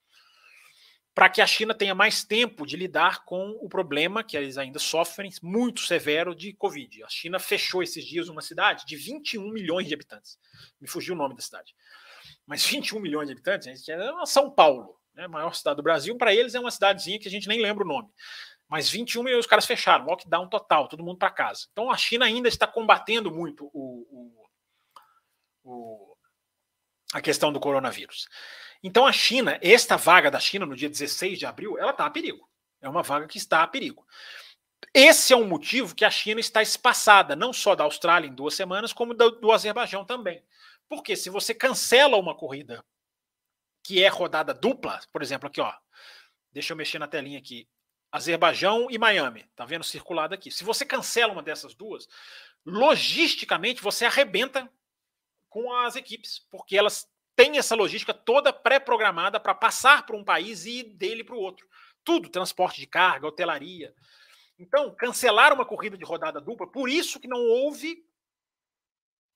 para 1.18 1.30
que 1.30 1.42
a 1.42 1.48
China 1.48 1.74
tenha 1.74 1.96
mais 1.96 2.24
tempo 2.24 2.64
de 2.64 2.78
lidar 2.78 3.26
com 3.26 3.58
o 3.60 3.68
problema 3.68 4.24
que 4.24 4.38
eles 4.38 4.56
ainda 4.56 4.78
sofrem, 4.78 5.32
muito 5.42 5.82
severo, 5.82 6.36
de 6.36 6.54
Covid. 6.54 7.04
A 7.04 7.10
China 7.10 7.40
fechou 7.40 7.82
esses 7.82 8.06
dias 8.06 8.30
uma 8.30 8.40
cidade 8.40 8.86
de 8.86 8.96
21 8.96 9.52
milhões 9.52 9.88
de 9.88 9.96
habitantes. 9.96 10.38
Me 10.80 10.88
fugiu 10.88 11.16
o 11.16 11.18
nome 11.18 11.36
da 11.36 11.42
cidade. 11.42 11.74
Mas 12.46 12.64
21 12.68 13.00
milhões 13.00 13.26
de 13.26 13.34
habitantes, 13.34 13.90
é 13.90 14.12
uma 14.12 14.28
São 14.28 14.52
Paulo, 14.52 14.96
né, 15.16 15.28
maior 15.28 15.56
cidade 15.56 15.78
do 15.78 15.82
Brasil. 15.82 16.16
Para 16.16 16.36
eles 16.36 16.54
é 16.54 16.60
uma 16.60 16.70
cidadezinha 16.70 17.18
que 17.18 17.28
a 17.28 17.32
gente 17.32 17.48
nem 17.48 17.60
lembra 17.64 17.84
o 17.84 17.88
nome. 17.88 18.10
Mas 18.70 18.88
21 18.88 19.24
milhões, 19.24 19.40
os 19.40 19.50
caras 19.50 19.66
fecharam, 19.66 20.06
lockdown 20.06 20.48
total, 20.48 20.88
todo 20.88 21.04
mundo 21.04 21.18
para 21.18 21.32
casa. 21.32 21.66
Então 21.72 21.90
a 21.90 21.98
China 21.98 22.26
ainda 22.26 22.48
está 22.48 22.68
combatendo 22.68 23.32
muito 23.32 23.72
o, 23.74 24.06
o, 24.12 24.48
o, 25.64 26.18
a 27.12 27.22
questão 27.22 27.52
do 27.52 27.60
coronavírus. 27.60 28.28
Então 28.84 29.06
a 29.06 29.12
China, 29.12 29.60
esta 29.62 29.98
vaga 29.98 30.30
da 30.30 30.40
China 30.40 30.66
no 30.66 30.76
dia 30.76 30.90
16 30.90 31.40
de 31.40 31.46
abril, 31.46 31.78
ela 31.78 31.92
está 31.92 32.06
a 32.06 32.10
perigo. 32.10 32.48
É 32.82 32.88
uma 32.88 33.04
vaga 33.04 33.28
que 33.28 33.38
está 33.38 33.64
a 33.64 33.68
perigo. 33.68 34.06
Esse 34.94 35.34
é 35.34 35.36
um 35.36 35.48
motivo 35.48 35.96
que 35.96 36.06
a 36.06 36.10
China 36.10 36.40
está 36.40 36.62
espaçada, 36.62 37.36
não 37.36 37.52
só 37.52 37.76
da 37.76 37.84
Austrália 37.84 38.28
em 38.28 38.34
duas 38.34 38.54
semanas, 38.54 38.94
como 38.94 39.14
do, 39.14 39.32
do 39.32 39.52
Azerbaijão 39.52 40.06
também. 40.06 40.44
Porque 40.88 41.16
se 41.16 41.30
você 41.30 41.54
cancela 41.54 42.18
uma 42.18 42.36
corrida 42.36 42.84
que 43.84 44.04
é 44.04 44.08
rodada 44.08 44.54
dupla, 44.54 45.00
por 45.12 45.22
exemplo, 45.22 45.48
aqui, 45.48 45.62
ó. 45.62 45.74
Deixa 46.52 46.74
eu 46.74 46.78
mexer 46.78 47.00
na 47.00 47.08
telinha 47.08 47.40
aqui. 47.40 47.68
Azerbaijão 48.12 48.88
e 48.90 48.98
Miami. 48.98 49.46
Tá 49.56 49.66
vendo 49.66 49.84
circulado 49.84 50.34
aqui. 50.34 50.52
Se 50.52 50.64
você 50.64 50.86
cancela 50.86 51.34
uma 51.34 51.44
dessas 51.44 51.74
duas, 51.76 52.08
logisticamente 52.66 53.82
você 53.82 54.06
arrebenta 54.06 54.70
com 55.50 55.74
as 55.74 55.96
equipes, 55.96 56.46
porque 56.52 56.78
elas 56.78 57.10
tem 57.38 57.60
essa 57.60 57.76
logística 57.76 58.16
toda 58.16 58.52
pré-programada 58.52 59.40
para 59.40 59.54
passar 59.54 60.08
para 60.08 60.16
um 60.16 60.24
país 60.24 60.66
e 60.66 60.82
dele 60.82 61.24
para 61.24 61.36
o 61.36 61.40
outro. 61.40 61.70
Tudo, 62.04 62.30
transporte 62.30 62.82
de 62.82 62.88
carga, 62.88 63.28
hotelaria. 63.28 63.94
Então, 64.58 64.94
cancelar 64.96 65.54
uma 65.54 65.64
corrida 65.64 65.96
de 65.96 66.04
rodada 66.04 66.42
dupla, 66.42 66.66
por 66.66 66.90
isso 66.90 67.20
que 67.20 67.28
não 67.28 67.40
houve. 67.40 68.04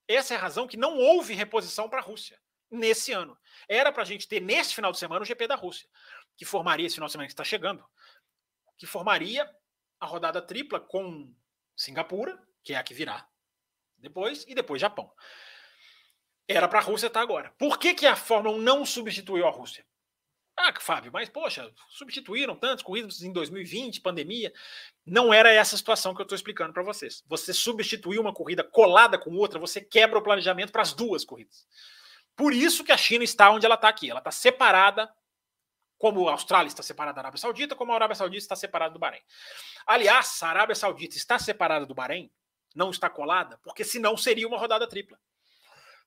Essa 0.07 0.33
é 0.33 0.37
a 0.37 0.39
razão 0.39 0.67
que 0.67 0.75
não 0.75 0.97
houve 0.97 1.35
reposição 1.35 1.87
para 1.87 1.99
a 1.99 2.03
Rússia 2.03 2.41
nesse 2.71 3.11
ano. 3.11 3.37
Era 3.69 3.91
para 3.91 4.01
a 4.01 4.05
gente 4.05 4.27
ter 4.27 4.41
nesse 4.41 4.73
final 4.73 4.91
de 4.91 4.97
semana 4.97 5.21
o 5.21 5.25
GP 5.25 5.45
da 5.45 5.55
Rússia, 5.55 5.87
que 6.35 6.43
formaria 6.43 6.87
esse 6.87 6.95
final 6.95 7.05
de 7.05 7.11
semana 7.11 7.27
que 7.27 7.33
está 7.33 7.43
chegando, 7.43 7.85
que 8.79 8.87
formaria 8.87 9.47
a 9.99 10.07
rodada 10.07 10.41
tripla 10.41 10.79
com 10.79 11.31
Singapura, 11.75 12.41
que 12.63 12.73
é 12.73 12.77
a 12.77 12.83
que 12.83 12.95
virá 12.95 13.29
depois, 13.95 14.43
e 14.47 14.55
depois 14.55 14.81
Japão. 14.81 15.13
Era 16.51 16.67
para 16.67 16.79
a 16.79 16.83
Rússia 16.83 17.07
estar 17.07 17.19
tá 17.19 17.23
agora. 17.23 17.53
Por 17.57 17.77
que, 17.77 17.93
que 17.93 18.05
a 18.05 18.15
Fórmula 18.15 18.55
1 18.57 18.61
não 18.61 18.85
substituiu 18.85 19.47
a 19.47 19.51
Rússia? 19.51 19.85
Ah, 20.57 20.73
Fábio, 20.79 21.11
mas 21.11 21.27
poxa, 21.29 21.71
substituíram 21.89 22.55
tantos 22.55 22.83
corridas 22.83 23.21
em 23.23 23.31
2020, 23.31 24.01
pandemia. 24.01 24.53
Não 25.05 25.33
era 25.33 25.51
essa 25.51 25.75
situação 25.75 26.13
que 26.13 26.21
eu 26.21 26.23
estou 26.23 26.35
explicando 26.35 26.73
para 26.73 26.83
vocês. 26.83 27.23
Você 27.27 27.53
substituir 27.53 28.19
uma 28.19 28.33
corrida 28.33 28.63
colada 28.63 29.17
com 29.17 29.31
outra, 29.35 29.57
você 29.57 29.81
quebra 29.81 30.19
o 30.19 30.21
planejamento 30.21 30.71
para 30.71 30.83
as 30.83 30.93
duas 30.93 31.25
corridas. 31.25 31.65
Por 32.35 32.53
isso 32.53 32.83
que 32.83 32.91
a 32.91 32.97
China 32.97 33.23
está 33.23 33.49
onde 33.49 33.65
ela 33.65 33.75
está 33.75 33.87
aqui. 33.87 34.09
Ela 34.09 34.19
está 34.19 34.31
separada, 34.31 35.11
como 35.97 36.27
a 36.27 36.33
Austrália 36.33 36.67
está 36.67 36.83
separada 36.83 37.15
da 37.15 37.21
Arábia 37.21 37.39
Saudita, 37.39 37.75
como 37.75 37.91
a 37.91 37.95
Arábia 37.95 38.15
Saudita 38.15 38.43
está 38.43 38.55
separada 38.55 38.93
do 38.93 38.99
Bahrein. 38.99 39.21
Aliás, 39.85 40.41
a 40.43 40.49
Arábia 40.49 40.75
Saudita 40.75 41.15
está 41.15 41.39
separada 41.39 41.85
do 41.85 41.93
Bahrein, 41.95 42.31
não 42.75 42.89
está 42.89 43.09
colada, 43.09 43.59
porque 43.63 43.83
senão 43.83 44.17
seria 44.17 44.47
uma 44.47 44.57
rodada 44.57 44.87
tripla. 44.87 45.19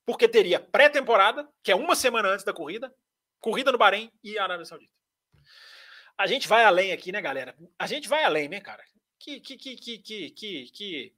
Porque 0.06 0.28
teria 0.28 0.60
pré-temporada, 0.60 1.48
que 1.62 1.72
é 1.72 1.76
uma 1.76 1.96
semana 1.96 2.28
antes 2.28 2.44
da 2.44 2.52
corrida, 2.52 2.94
corrida 3.40 3.72
no 3.72 3.78
Bahrein 3.78 4.10
e 4.22 4.38
Arábia 4.38 4.64
Saudita. 4.64 4.92
A 6.16 6.26
gente 6.26 6.46
vai 6.46 6.64
além 6.64 6.92
aqui, 6.92 7.10
né, 7.10 7.20
galera? 7.20 7.56
A 7.78 7.86
gente 7.86 8.08
vai 8.08 8.24
além, 8.24 8.48
né, 8.48 8.60
cara? 8.60 8.84
Que, 9.18 9.40
que, 9.40 9.56
que, 9.56 9.76
que, 9.76 9.98
que, 9.98 10.30
que, 10.30 10.70
que, 10.70 11.14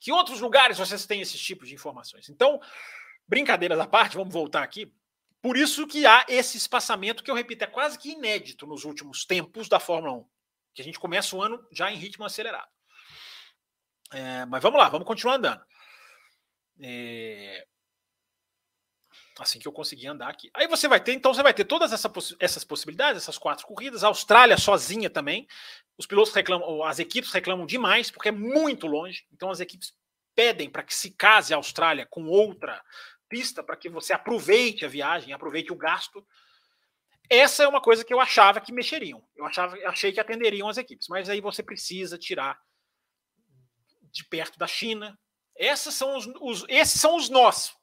que 0.00 0.12
outros 0.12 0.40
lugares 0.40 0.78
vocês 0.78 1.06
têm 1.06 1.20
esses 1.20 1.40
tipos 1.40 1.68
de 1.68 1.74
informações? 1.74 2.28
Então, 2.28 2.60
brincadeiras 3.28 3.78
à 3.78 3.86
parte, 3.86 4.16
vamos 4.16 4.32
voltar 4.32 4.62
aqui. 4.62 4.92
Por 5.40 5.56
isso 5.56 5.86
que 5.86 6.06
há 6.06 6.24
esse 6.28 6.56
espaçamento 6.56 7.22
que 7.22 7.30
eu 7.30 7.34
repito, 7.34 7.64
é 7.64 7.66
quase 7.66 7.98
que 7.98 8.12
inédito 8.12 8.66
nos 8.66 8.84
últimos 8.84 9.24
tempos 9.24 9.68
da 9.68 9.78
Fórmula 9.78 10.14
1. 10.14 10.28
Que 10.74 10.82
a 10.82 10.84
gente 10.84 10.98
começa 10.98 11.36
o 11.36 11.42
ano 11.42 11.64
já 11.70 11.92
em 11.92 11.96
ritmo 11.96 12.24
acelerado. 12.24 12.70
É, 14.10 14.46
mas 14.46 14.62
vamos 14.62 14.80
lá, 14.80 14.88
vamos 14.88 15.06
continuar 15.06 15.34
andando. 15.34 15.64
É, 16.80 17.66
assim 19.38 19.58
que 19.58 19.66
eu 19.66 19.72
conseguir 19.72 20.06
andar 20.06 20.28
aqui. 20.28 20.50
Aí 20.54 20.68
você 20.68 20.86
vai 20.86 21.00
ter, 21.00 21.12
então 21.12 21.34
você 21.34 21.42
vai 21.42 21.52
ter 21.52 21.64
todas 21.64 21.92
essa, 21.92 22.10
essas 22.38 22.62
possibilidades, 22.62 23.22
essas 23.22 23.38
quatro 23.38 23.66
corridas, 23.66 24.04
a 24.04 24.08
Austrália 24.08 24.56
sozinha 24.56 25.10
também. 25.10 25.48
Os 25.98 26.06
pilotos 26.06 26.32
reclamam, 26.32 26.84
as 26.84 26.98
equipes 26.98 27.32
reclamam 27.32 27.66
demais 27.66 28.10
porque 28.10 28.28
é 28.28 28.32
muito 28.32 28.86
longe. 28.86 29.26
Então 29.32 29.50
as 29.50 29.60
equipes 29.60 29.92
pedem 30.34 30.70
para 30.70 30.82
que 30.82 30.94
se 30.94 31.10
case 31.10 31.52
a 31.52 31.56
Austrália 31.56 32.06
com 32.06 32.26
outra 32.26 32.82
pista 33.28 33.62
para 33.62 33.76
que 33.76 33.88
você 33.88 34.12
aproveite 34.12 34.84
a 34.84 34.88
viagem, 34.88 35.32
aproveite 35.32 35.72
o 35.72 35.76
gasto. 35.76 36.24
Essa 37.28 37.64
é 37.64 37.68
uma 37.68 37.80
coisa 37.80 38.04
que 38.04 38.12
eu 38.12 38.20
achava 38.20 38.60
que 38.60 38.72
mexeriam. 38.72 39.26
Eu 39.34 39.46
achava, 39.46 39.76
achei 39.88 40.12
que 40.12 40.20
atenderiam 40.20 40.68
as 40.68 40.76
equipes, 40.76 41.08
mas 41.08 41.28
aí 41.28 41.40
você 41.40 41.62
precisa 41.62 42.18
tirar 42.18 42.60
de 44.12 44.24
perto 44.24 44.58
da 44.58 44.66
China. 44.66 45.18
Essas 45.56 45.94
são 45.94 46.16
os, 46.16 46.26
os 46.40 46.64
esses 46.68 47.00
são 47.00 47.16
os 47.16 47.28
nossos 47.28 47.74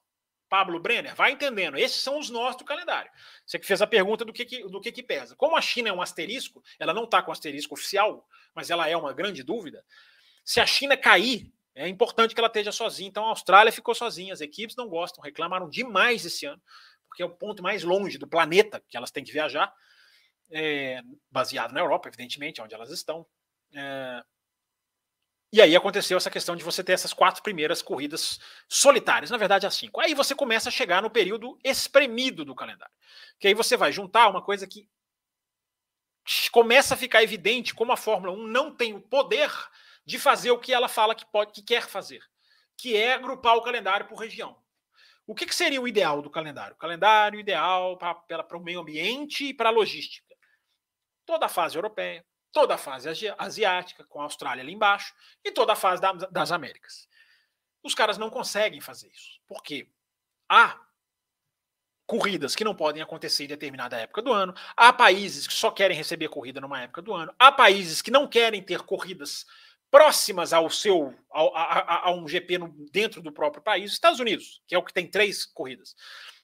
Pablo 0.51 0.81
Brenner, 0.81 1.15
vai 1.15 1.31
entendendo. 1.31 1.77
Esses 1.77 2.01
são 2.01 2.19
os 2.19 2.29
nossos 2.29 2.57
do 2.57 2.65
calendário. 2.65 3.09
Você 3.45 3.57
que 3.57 3.65
fez 3.65 3.81
a 3.81 3.87
pergunta 3.87 4.25
do 4.25 4.33
que, 4.33 4.43
que 4.43 4.67
do 4.67 4.81
que, 4.81 4.91
que 4.91 5.01
pesa. 5.01 5.33
Como 5.33 5.55
a 5.55 5.61
China 5.61 5.87
é 5.87 5.93
um 5.93 6.01
asterisco, 6.01 6.61
ela 6.77 6.93
não 6.93 7.05
está 7.05 7.23
com 7.23 7.31
asterisco 7.31 7.73
oficial, 7.73 8.27
mas 8.53 8.69
ela 8.69 8.85
é 8.85 8.97
uma 8.97 9.13
grande 9.13 9.43
dúvida. 9.43 9.81
Se 10.43 10.59
a 10.59 10.65
China 10.65 10.97
cair, 10.97 11.49
é 11.73 11.87
importante 11.87 12.35
que 12.35 12.41
ela 12.41 12.49
esteja 12.49 12.69
sozinha. 12.69 13.07
Então 13.07 13.23
a 13.23 13.29
Austrália 13.29 13.71
ficou 13.71 13.95
sozinha, 13.95 14.33
as 14.33 14.41
equipes 14.41 14.75
não 14.75 14.89
gostam, 14.89 15.23
reclamaram 15.23 15.69
demais 15.69 16.25
esse 16.25 16.45
ano, 16.45 16.61
porque 17.07 17.23
é 17.23 17.25
o 17.25 17.29
ponto 17.29 17.63
mais 17.63 17.83
longe 17.83 18.17
do 18.17 18.27
planeta 18.27 18.83
que 18.89 18.97
elas 18.97 19.09
têm 19.09 19.23
que 19.23 19.31
viajar, 19.31 19.73
é, 20.51 21.01
baseado 21.31 21.71
na 21.71 21.79
Europa, 21.79 22.09
evidentemente, 22.09 22.61
onde 22.61 22.75
elas 22.75 22.91
estão. 22.91 23.25
É, 23.73 24.21
e 25.51 25.61
aí 25.61 25.75
aconteceu 25.75 26.17
essa 26.17 26.31
questão 26.31 26.55
de 26.55 26.63
você 26.63 26.81
ter 26.81 26.93
essas 26.93 27.13
quatro 27.13 27.43
primeiras 27.43 27.81
corridas 27.81 28.39
solitárias, 28.69 29.29
na 29.29 29.37
verdade 29.37 29.67
as 29.67 29.75
cinco. 29.75 29.99
Aí 29.99 30.13
você 30.13 30.33
começa 30.33 30.69
a 30.69 30.71
chegar 30.71 31.01
no 31.01 31.09
período 31.09 31.59
espremido 31.63 32.45
do 32.45 32.55
calendário. 32.55 32.93
Que 33.37 33.49
aí 33.49 33.53
você 33.53 33.75
vai 33.75 33.91
juntar 33.91 34.29
uma 34.29 34.41
coisa 34.41 34.65
que 34.65 34.87
começa 36.51 36.93
a 36.93 36.97
ficar 36.97 37.21
evidente 37.21 37.73
como 37.73 37.91
a 37.91 37.97
Fórmula 37.97 38.31
1 38.31 38.47
não 38.47 38.73
tem 38.73 38.93
o 38.93 39.01
poder 39.01 39.51
de 40.05 40.17
fazer 40.17 40.51
o 40.51 40.59
que 40.59 40.73
ela 40.73 40.87
fala 40.87 41.13
que 41.13 41.25
pode, 41.25 41.51
que 41.51 41.61
quer 41.61 41.87
fazer, 41.87 42.23
que 42.77 42.95
é 42.95 43.13
agrupar 43.13 43.57
o 43.57 43.61
calendário 43.61 44.07
por 44.07 44.19
região. 44.19 44.57
O 45.27 45.35
que, 45.35 45.45
que 45.45 45.55
seria 45.55 45.81
o 45.81 45.87
ideal 45.87 46.21
do 46.21 46.29
calendário? 46.29 46.75
O 46.75 46.79
calendário 46.79 47.39
ideal 47.39 47.97
para 47.97 48.57
o 48.57 48.63
meio 48.63 48.79
ambiente 48.79 49.45
e 49.45 49.53
para 49.53 49.69
a 49.69 49.71
logística. 49.71 50.35
Toda 51.25 51.45
a 51.45 51.49
fase 51.49 51.77
europeia, 51.77 52.25
toda 52.51 52.75
a 52.75 52.77
fase 52.77 53.09
asiática, 53.37 54.03
com 54.05 54.19
a 54.19 54.23
Austrália 54.23 54.63
ali 54.63 54.73
embaixo, 54.73 55.13
e 55.43 55.51
toda 55.51 55.73
a 55.73 55.75
fase 55.75 56.01
das 56.31 56.51
Américas. 56.51 57.07
Os 57.83 57.95
caras 57.95 58.17
não 58.17 58.29
conseguem 58.29 58.81
fazer 58.81 59.07
isso. 59.09 59.39
Por 59.47 59.63
quê? 59.63 59.89
Há 60.49 60.79
corridas 62.05 62.55
que 62.55 62.65
não 62.65 62.75
podem 62.75 63.01
acontecer 63.01 63.45
em 63.45 63.47
determinada 63.47 63.97
época 63.97 64.21
do 64.21 64.33
ano, 64.33 64.53
há 64.75 64.91
países 64.91 65.47
que 65.47 65.53
só 65.53 65.71
querem 65.71 65.95
receber 65.95 66.27
corrida 66.27 66.59
numa 66.59 66.81
época 66.81 67.01
do 67.01 67.13
ano, 67.13 67.33
há 67.39 67.49
países 67.51 68.01
que 68.01 68.11
não 68.11 68.27
querem 68.27 68.61
ter 68.61 68.81
corridas 68.81 69.45
próximas 69.89 70.51
ao 70.51 70.69
seu 70.69 71.13
ao, 71.29 71.55
a, 71.55 71.63
a, 71.63 72.09
a 72.09 72.11
um 72.11 72.27
GP 72.27 72.57
no, 72.57 72.75
dentro 72.91 73.21
do 73.21 73.31
próprio 73.31 73.63
país, 73.63 73.93
Estados 73.93 74.19
Unidos, 74.19 74.61
que 74.67 74.75
é 74.75 74.77
o 74.77 74.83
que 74.83 74.93
tem 74.93 75.07
três 75.07 75.45
corridas. 75.45 75.95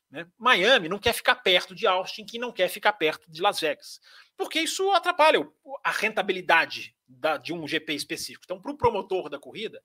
Né? 0.09 0.25
Miami 0.37 0.87
não 0.87 0.99
quer 0.99 1.13
ficar 1.13 1.35
perto 1.35 1.75
de 1.75 1.85
Austin, 1.85 2.25
que 2.25 2.39
não 2.39 2.51
quer 2.51 2.69
ficar 2.69 2.93
perto 2.93 3.29
de 3.29 3.41
Las 3.41 3.59
Vegas 3.59 3.99
porque 4.37 4.61
isso 4.61 4.91
atrapalha 4.91 5.45
a 5.83 5.91
rentabilidade 5.91 6.95
da, 7.07 7.37
de 7.37 7.51
um 7.51 7.67
GP 7.67 7.93
específico. 7.95 8.43
Então, 8.45 8.61
para 8.61 8.71
o 8.71 8.77
promotor 8.77 9.29
da 9.29 9.39
corrida, 9.39 9.81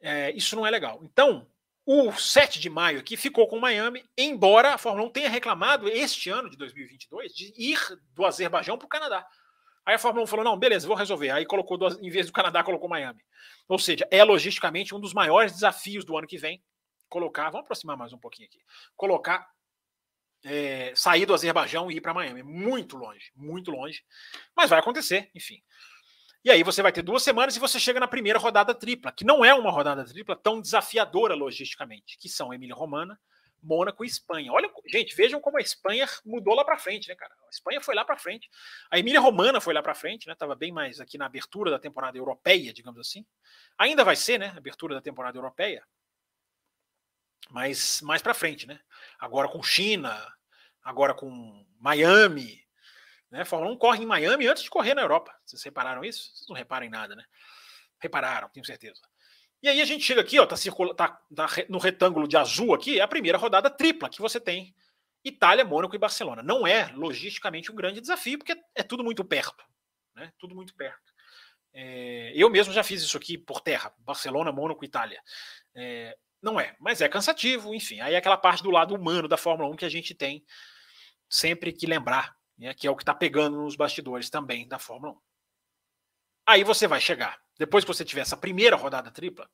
é, 0.00 0.30
isso 0.30 0.54
não 0.54 0.64
é 0.64 0.70
legal. 0.70 1.00
Então, 1.02 1.46
o 1.84 2.12
7 2.12 2.60
de 2.60 2.70
maio 2.70 3.00
aqui 3.00 3.16
ficou 3.16 3.48
com 3.48 3.58
Miami, 3.58 4.04
embora 4.16 4.74
a 4.74 4.78
Fórmula 4.78 5.08
1 5.08 5.10
tenha 5.10 5.28
reclamado 5.28 5.88
este 5.88 6.30
ano 6.30 6.48
de 6.48 6.56
2022 6.56 7.34
de 7.34 7.52
ir 7.58 7.78
do 8.14 8.24
Azerbaijão 8.24 8.78
para 8.78 8.86
o 8.86 8.88
Canadá. 8.88 9.26
Aí 9.84 9.96
a 9.96 9.98
Fórmula 9.98 10.24
1 10.24 10.26
falou: 10.28 10.44
não, 10.44 10.56
beleza, 10.56 10.86
vou 10.86 10.96
resolver. 10.96 11.30
Aí 11.30 11.44
colocou, 11.44 11.76
em 12.00 12.10
vez 12.10 12.26
do 12.26 12.32
Canadá, 12.32 12.62
colocou 12.62 12.88
Miami. 12.88 13.20
Ou 13.68 13.78
seja, 13.78 14.06
é 14.10 14.22
logisticamente 14.22 14.94
um 14.94 15.00
dos 15.00 15.12
maiores 15.12 15.52
desafios 15.52 16.04
do 16.04 16.16
ano 16.16 16.26
que 16.26 16.38
vem. 16.38 16.62
Colocar, 17.14 17.48
vamos 17.48 17.60
aproximar 17.60 17.96
mais 17.96 18.12
um 18.12 18.18
pouquinho 18.18 18.48
aqui. 18.48 18.58
Colocar 18.96 19.48
é, 20.44 20.92
sair 20.96 21.24
do 21.24 21.32
Azerbaijão 21.32 21.88
e 21.88 21.98
ir 21.98 22.00
para 22.00 22.12
Miami. 22.12 22.42
Muito 22.42 22.96
longe, 22.96 23.30
muito 23.36 23.70
longe. 23.70 24.02
Mas 24.52 24.68
vai 24.68 24.80
acontecer, 24.80 25.30
enfim. 25.32 25.62
E 26.44 26.50
aí 26.50 26.64
você 26.64 26.82
vai 26.82 26.90
ter 26.90 27.02
duas 27.02 27.22
semanas 27.22 27.54
e 27.54 27.60
você 27.60 27.78
chega 27.78 28.00
na 28.00 28.08
primeira 28.08 28.36
rodada 28.36 28.74
tripla, 28.74 29.12
que 29.12 29.24
não 29.24 29.44
é 29.44 29.54
uma 29.54 29.70
rodada 29.70 30.04
tripla 30.04 30.34
tão 30.34 30.60
desafiadora 30.60 31.36
logisticamente, 31.36 32.18
que 32.18 32.28
são 32.28 32.52
Emília 32.52 32.74
Romana, 32.74 33.16
Mônaco 33.62 34.04
e 34.04 34.08
Espanha. 34.08 34.50
Olha, 34.50 34.68
gente, 34.88 35.14
vejam 35.14 35.40
como 35.40 35.58
a 35.58 35.60
Espanha 35.60 36.08
mudou 36.26 36.52
lá 36.52 36.64
para 36.64 36.76
frente, 36.76 37.08
né, 37.08 37.14
cara? 37.14 37.32
A 37.46 37.50
Espanha 37.50 37.80
foi 37.80 37.94
lá 37.94 38.04
para 38.04 38.18
frente. 38.18 38.50
A 38.90 38.98
Emília 38.98 39.20
Romana 39.20 39.60
foi 39.60 39.72
lá 39.72 39.84
para 39.84 39.94
frente, 39.94 40.26
né? 40.26 40.34
Tava 40.34 40.56
bem 40.56 40.72
mais 40.72 40.98
aqui 40.98 41.16
na 41.16 41.26
abertura 41.26 41.70
da 41.70 41.78
temporada 41.78 42.18
europeia, 42.18 42.72
digamos 42.72 42.98
assim. 42.98 43.24
Ainda 43.78 44.02
vai 44.02 44.16
ser, 44.16 44.36
né? 44.36 44.52
Abertura 44.56 44.96
da 44.96 45.00
temporada 45.00 45.38
europeia. 45.38 45.86
Mas 47.50 48.00
mais 48.02 48.22
para 48.22 48.34
frente, 48.34 48.66
né? 48.66 48.80
Agora 49.18 49.48
com 49.48 49.62
China, 49.62 50.16
agora 50.82 51.14
com 51.14 51.66
Miami. 51.78 52.64
Né? 53.30 53.44
Fórmula 53.44 53.72
1 53.72 53.78
corre 53.78 54.02
em 54.02 54.06
Miami 54.06 54.46
antes 54.46 54.62
de 54.62 54.70
correr 54.70 54.94
na 54.94 55.02
Europa. 55.02 55.34
Vocês 55.44 55.62
repararam 55.62 56.04
isso? 56.04 56.30
Vocês 56.34 56.48
não 56.48 56.56
reparam 56.56 56.86
em 56.86 56.90
nada, 56.90 57.14
né? 57.16 57.24
Repararam, 57.98 58.48
tenho 58.48 58.64
certeza. 58.64 59.00
E 59.62 59.68
aí 59.68 59.80
a 59.80 59.84
gente 59.84 60.04
chega 60.04 60.20
aqui, 60.20 60.38
ó, 60.38 60.46
tá, 60.46 60.56
circula, 60.56 60.94
tá, 60.94 61.08
tá 61.34 61.48
no 61.68 61.78
retângulo 61.78 62.28
de 62.28 62.36
azul 62.36 62.74
aqui, 62.74 63.00
é 63.00 63.02
a 63.02 63.08
primeira 63.08 63.38
rodada 63.38 63.70
tripla 63.70 64.10
que 64.10 64.20
você 64.20 64.38
tem. 64.38 64.74
Itália, 65.24 65.64
Mônaco 65.64 65.96
e 65.96 65.98
Barcelona. 65.98 66.42
Não 66.42 66.66
é 66.66 66.92
logisticamente 66.92 67.72
um 67.72 67.74
grande 67.74 68.00
desafio, 68.00 68.38
porque 68.38 68.60
é 68.74 68.82
tudo 68.82 69.02
muito 69.02 69.24
perto. 69.24 69.64
Né? 70.14 70.30
Tudo 70.38 70.54
muito 70.54 70.74
perto. 70.74 71.14
É, 71.72 72.32
eu 72.36 72.48
mesmo 72.50 72.72
já 72.72 72.84
fiz 72.84 73.02
isso 73.02 73.16
aqui 73.16 73.38
por 73.38 73.60
terra: 73.60 73.92
Barcelona, 73.98 74.52
Mônaco, 74.52 74.84
Itália. 74.84 75.20
É, 75.74 76.16
não 76.44 76.60
é, 76.60 76.76
mas 76.78 77.00
é 77.00 77.08
cansativo, 77.08 77.74
enfim. 77.74 78.00
Aí 78.00 78.14
é 78.14 78.18
aquela 78.18 78.36
parte 78.36 78.62
do 78.62 78.70
lado 78.70 78.94
humano 78.94 79.26
da 79.26 79.36
Fórmula 79.36 79.70
1 79.70 79.76
que 79.76 79.84
a 79.84 79.88
gente 79.88 80.14
tem 80.14 80.44
sempre 81.28 81.72
que 81.72 81.86
lembrar, 81.86 82.36
né, 82.58 82.74
que 82.74 82.86
é 82.86 82.90
o 82.90 82.94
que 82.94 83.02
está 83.02 83.14
pegando 83.14 83.62
nos 83.62 83.74
bastidores 83.74 84.28
também 84.28 84.68
da 84.68 84.78
Fórmula 84.78 85.14
1. 85.14 85.16
Aí 86.46 86.62
você 86.62 86.86
vai 86.86 87.00
chegar, 87.00 87.40
depois 87.58 87.82
que 87.82 87.88
você 87.88 88.04
tiver 88.04 88.20
essa 88.20 88.36
primeira 88.36 88.76
rodada 88.76 89.10
tripla, 89.10 89.48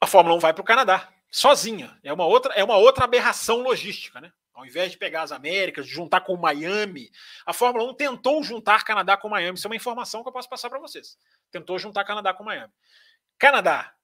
a 0.00 0.06
Fórmula 0.06 0.34
1 0.36 0.38
vai 0.38 0.54
para 0.54 0.62
o 0.62 0.64
Canadá, 0.64 1.12
sozinha. 1.30 1.98
É 2.02 2.10
uma 2.12 2.24
outra, 2.24 2.54
é 2.54 2.64
uma 2.64 2.76
outra 2.78 3.04
aberração 3.04 3.60
logística, 3.60 4.20
né? 4.20 4.32
Ao 4.54 4.64
invés 4.64 4.90
de 4.90 4.98
pegar 4.98 5.22
as 5.22 5.30
Américas, 5.30 5.86
de 5.86 5.92
juntar 5.92 6.22
com 6.22 6.36
Miami, 6.36 7.10
a 7.46 7.52
Fórmula 7.52 7.84
1 7.90 7.94
tentou 7.94 8.42
juntar 8.42 8.82
Canadá 8.82 9.16
com 9.16 9.28
Miami. 9.28 9.58
Isso 9.58 9.66
é 9.66 9.70
uma 9.70 9.76
informação 9.76 10.22
que 10.22 10.28
eu 10.28 10.32
posso 10.32 10.48
passar 10.48 10.70
para 10.70 10.80
vocês. 10.80 11.16
Tentou 11.50 11.78
juntar 11.78 12.04
Canadá 12.04 12.32
com 12.32 12.42
Miami. 12.42 12.72
Canadá 13.38 13.94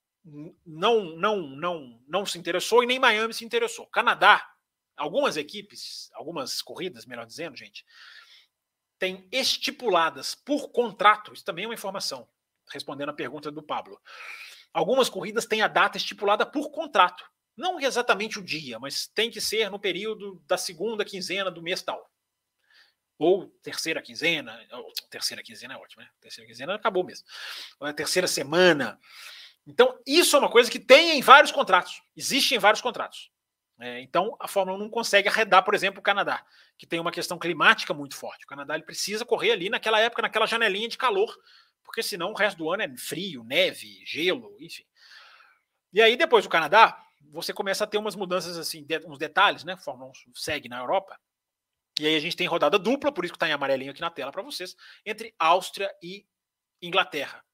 não, 0.64 1.04
não, 1.16 1.42
não, 1.42 2.02
não 2.08 2.26
se 2.26 2.38
interessou 2.38 2.82
e 2.82 2.86
nem 2.86 2.98
Miami 2.98 3.34
se 3.34 3.44
interessou. 3.44 3.86
Canadá, 3.86 4.48
algumas 4.96 5.36
equipes, 5.36 6.10
algumas 6.14 6.62
corridas, 6.62 7.04
melhor 7.04 7.26
dizendo, 7.26 7.56
gente, 7.56 7.84
têm 8.98 9.28
estipuladas 9.30 10.34
por 10.34 10.70
contrato, 10.70 11.32
isso 11.32 11.44
também 11.44 11.64
é 11.64 11.68
uma 11.68 11.74
informação, 11.74 12.28
respondendo 12.72 13.10
a 13.10 13.14
pergunta 13.14 13.50
do 13.50 13.62
Pablo. 13.62 14.00
Algumas 14.72 15.08
corridas 15.08 15.46
têm 15.46 15.62
a 15.62 15.68
data 15.68 15.98
estipulada 15.98 16.46
por 16.46 16.70
contrato. 16.70 17.24
Não 17.56 17.78
exatamente 17.78 18.38
o 18.38 18.42
dia, 18.42 18.78
mas 18.80 19.06
tem 19.06 19.30
que 19.30 19.40
ser 19.40 19.70
no 19.70 19.78
período 19.78 20.42
da 20.46 20.56
segunda 20.56 21.04
quinzena 21.04 21.50
do 21.50 21.62
mês 21.62 21.82
tal. 21.82 22.10
ou 23.16 23.46
terceira 23.62 24.02
quinzena, 24.02 24.58
terceira 25.08 25.42
quinzena 25.42 25.74
é 25.74 25.76
ótimo, 25.76 26.02
né? 26.02 26.08
Terceira 26.20 26.48
quinzena 26.48 26.74
acabou 26.74 27.04
mesmo. 27.04 27.24
Ou 27.78 27.86
a 27.86 27.92
terceira 27.92 28.26
semana. 28.26 28.98
Então, 29.66 29.98
isso 30.06 30.36
é 30.36 30.38
uma 30.38 30.50
coisa 30.50 30.70
que 30.70 30.78
tem 30.78 31.18
em 31.18 31.22
vários 31.22 31.50
contratos, 31.50 32.02
existe 32.16 32.54
em 32.54 32.58
vários 32.58 32.82
contratos. 32.82 33.30
É, 33.80 34.00
então, 34.00 34.36
a 34.38 34.46
Fórmula 34.46 34.78
1 34.78 34.80
não 34.82 34.90
consegue 34.90 35.28
arredar, 35.28 35.64
por 35.64 35.74
exemplo, 35.74 35.98
o 35.98 36.02
Canadá, 36.02 36.44
que 36.78 36.86
tem 36.86 37.00
uma 37.00 37.10
questão 37.10 37.38
climática 37.38 37.92
muito 37.92 38.14
forte. 38.14 38.44
O 38.44 38.48
Canadá 38.48 38.74
ele 38.74 38.84
precisa 38.84 39.24
correr 39.24 39.50
ali 39.50 39.68
naquela 39.68 39.98
época, 39.98 40.22
naquela 40.22 40.46
janelinha 40.46 40.88
de 40.88 40.96
calor, 40.96 41.36
porque 41.82 42.02
senão 42.02 42.30
o 42.30 42.34
resto 42.34 42.58
do 42.58 42.70
ano 42.70 42.82
é 42.84 42.96
frio, 42.96 43.42
neve, 43.42 44.02
gelo, 44.06 44.56
enfim. 44.60 44.84
E 45.92 46.00
aí, 46.00 46.16
depois 46.16 46.44
do 46.44 46.50
Canadá, 46.50 47.04
você 47.30 47.52
começa 47.52 47.84
a 47.84 47.86
ter 47.86 47.98
umas 47.98 48.14
mudanças, 48.14 48.56
assim, 48.56 48.86
uns 49.06 49.18
detalhes, 49.18 49.64
né? 49.64 49.72
A 49.72 49.78
Fórmula 49.78 50.10
1 50.28 50.34
segue 50.34 50.68
na 50.68 50.78
Europa. 50.78 51.18
E 51.98 52.06
aí 52.06 52.16
a 52.16 52.20
gente 52.20 52.36
tem 52.36 52.46
rodada 52.46 52.78
dupla, 52.78 53.12
por 53.12 53.24
isso 53.24 53.32
que 53.32 53.36
está 53.36 53.48
em 53.48 53.52
amarelinho 53.52 53.90
aqui 53.90 54.00
na 54.00 54.10
tela 54.10 54.32
para 54.32 54.42
vocês, 54.42 54.76
entre 55.06 55.34
Áustria 55.38 55.92
e 56.02 56.26
Inglaterra. 56.82 57.44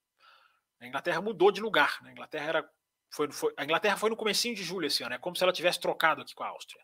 A 0.81 0.87
Inglaterra 0.87 1.21
mudou 1.21 1.53
de 1.53 1.61
lugar. 1.61 1.99
Né? 2.03 2.11
A 2.11 2.13
Inglaterra 2.13 2.49
era 2.49 2.71
foi, 3.11 3.31
foi, 3.31 3.53
a 3.57 3.65
Inglaterra 3.65 3.97
foi 3.97 4.09
no 4.09 4.17
comecinho 4.17 4.55
de 4.55 4.63
julho 4.63 4.87
esse 4.87 5.03
ano, 5.03 5.15
é 5.15 5.19
como 5.19 5.35
se 5.35 5.43
ela 5.43 5.53
tivesse 5.53 5.81
trocado 5.81 6.23
aqui 6.23 6.35
com 6.35 6.45
a 6.45 6.49
Áustria. 6.49 6.83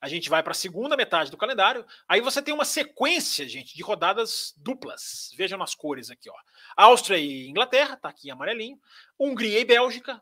A 0.00 0.08
gente 0.08 0.28
vai 0.28 0.42
para 0.42 0.50
a 0.50 0.54
segunda 0.54 0.96
metade 0.96 1.30
do 1.30 1.36
calendário. 1.36 1.86
Aí 2.08 2.20
você 2.20 2.42
tem 2.42 2.52
uma 2.52 2.64
sequência, 2.64 3.48
gente, 3.48 3.74
de 3.74 3.82
rodadas 3.84 4.52
duplas. 4.56 5.30
Vejam 5.36 5.56
nas 5.56 5.76
cores 5.76 6.10
aqui, 6.10 6.28
ó. 6.28 6.34
Áustria 6.76 7.18
e 7.18 7.48
Inglaterra, 7.48 7.96
tá 7.96 8.08
aqui 8.08 8.28
amarelinho. 8.28 8.80
Hungria 9.18 9.60
e 9.60 9.64
Bélgica. 9.64 10.20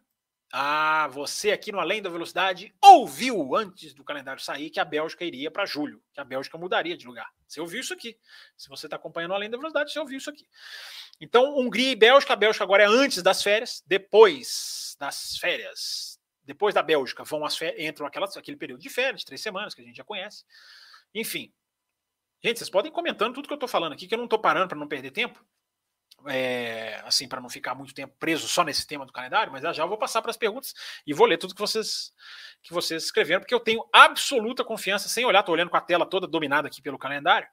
Ah, 0.52 1.08
você 1.12 1.52
aqui 1.52 1.70
no 1.70 1.78
Além 1.78 2.02
da 2.02 2.10
Velocidade 2.10 2.74
ouviu 2.82 3.54
antes 3.54 3.94
do 3.94 4.02
calendário 4.02 4.42
sair 4.42 4.68
que 4.68 4.80
a 4.80 4.84
Bélgica 4.84 5.24
iria 5.24 5.50
para 5.50 5.64
julho, 5.64 6.02
que 6.12 6.20
a 6.20 6.24
Bélgica 6.24 6.58
mudaria 6.58 6.96
de 6.96 7.06
lugar. 7.06 7.30
Você 7.46 7.60
ouviu 7.60 7.80
isso 7.80 7.94
aqui. 7.94 8.18
Se 8.56 8.68
você 8.68 8.86
está 8.86 8.96
acompanhando 8.96 9.34
Além 9.34 9.48
da 9.48 9.56
Velocidade, 9.56 9.92
você 9.92 10.00
ouviu 10.00 10.18
isso 10.18 10.28
aqui. 10.28 10.44
Então, 11.20 11.56
Hungria 11.56 11.92
e 11.92 11.96
Bélgica, 11.96 12.32
a 12.32 12.36
Bélgica 12.36 12.64
agora 12.64 12.82
é 12.82 12.86
antes 12.86 13.22
das 13.22 13.42
férias, 13.42 13.82
depois 13.86 14.96
das 14.98 15.36
férias, 15.36 16.18
depois 16.42 16.74
da 16.74 16.82
Bélgica, 16.82 17.22
vão 17.22 17.44
as 17.44 17.56
férias, 17.56 17.88
entram 17.88 18.06
aquelas, 18.06 18.36
aquele 18.36 18.56
período 18.56 18.80
de 18.80 18.88
férias, 18.88 19.22
três 19.22 19.40
semanas, 19.40 19.72
que 19.72 19.82
a 19.82 19.84
gente 19.84 19.96
já 19.96 20.04
conhece. 20.04 20.44
Enfim. 21.14 21.52
Gente, 22.42 22.58
vocês 22.58 22.70
podem 22.70 22.90
ir 22.90 22.94
comentando 22.94 23.34
tudo 23.34 23.46
que 23.46 23.52
eu 23.52 23.56
estou 23.56 23.68
falando 23.68 23.92
aqui, 23.92 24.08
que 24.08 24.14
eu 24.14 24.18
não 24.18 24.24
estou 24.24 24.38
parando 24.38 24.68
para 24.68 24.78
não 24.78 24.88
perder 24.88 25.10
tempo. 25.10 25.44
É, 26.26 27.00
assim, 27.04 27.26
para 27.26 27.40
não 27.40 27.48
ficar 27.48 27.74
muito 27.74 27.94
tempo 27.94 28.14
preso 28.18 28.46
só 28.46 28.62
nesse 28.62 28.86
tema 28.86 29.06
do 29.06 29.12
calendário, 29.12 29.52
mas 29.52 29.62
já 29.62 29.72
já 29.72 29.82
eu 29.84 29.88
vou 29.88 29.96
passar 29.96 30.20
para 30.20 30.30
as 30.30 30.36
perguntas 30.36 30.74
e 31.06 31.14
vou 31.14 31.26
ler 31.26 31.38
tudo 31.38 31.54
que 31.54 31.60
vocês 31.60 32.12
que 32.62 32.74
vocês 32.74 33.04
escreveram, 33.04 33.40
porque 33.40 33.54
eu 33.54 33.60
tenho 33.60 33.82
absoluta 33.90 34.62
confiança, 34.62 35.08
sem 35.08 35.24
olhar, 35.24 35.40
estou 35.40 35.54
olhando 35.54 35.70
com 35.70 35.78
a 35.78 35.80
tela 35.80 36.04
toda 36.04 36.26
dominada 36.26 36.68
aqui 36.68 36.82
pelo 36.82 36.98
calendário, 36.98 37.48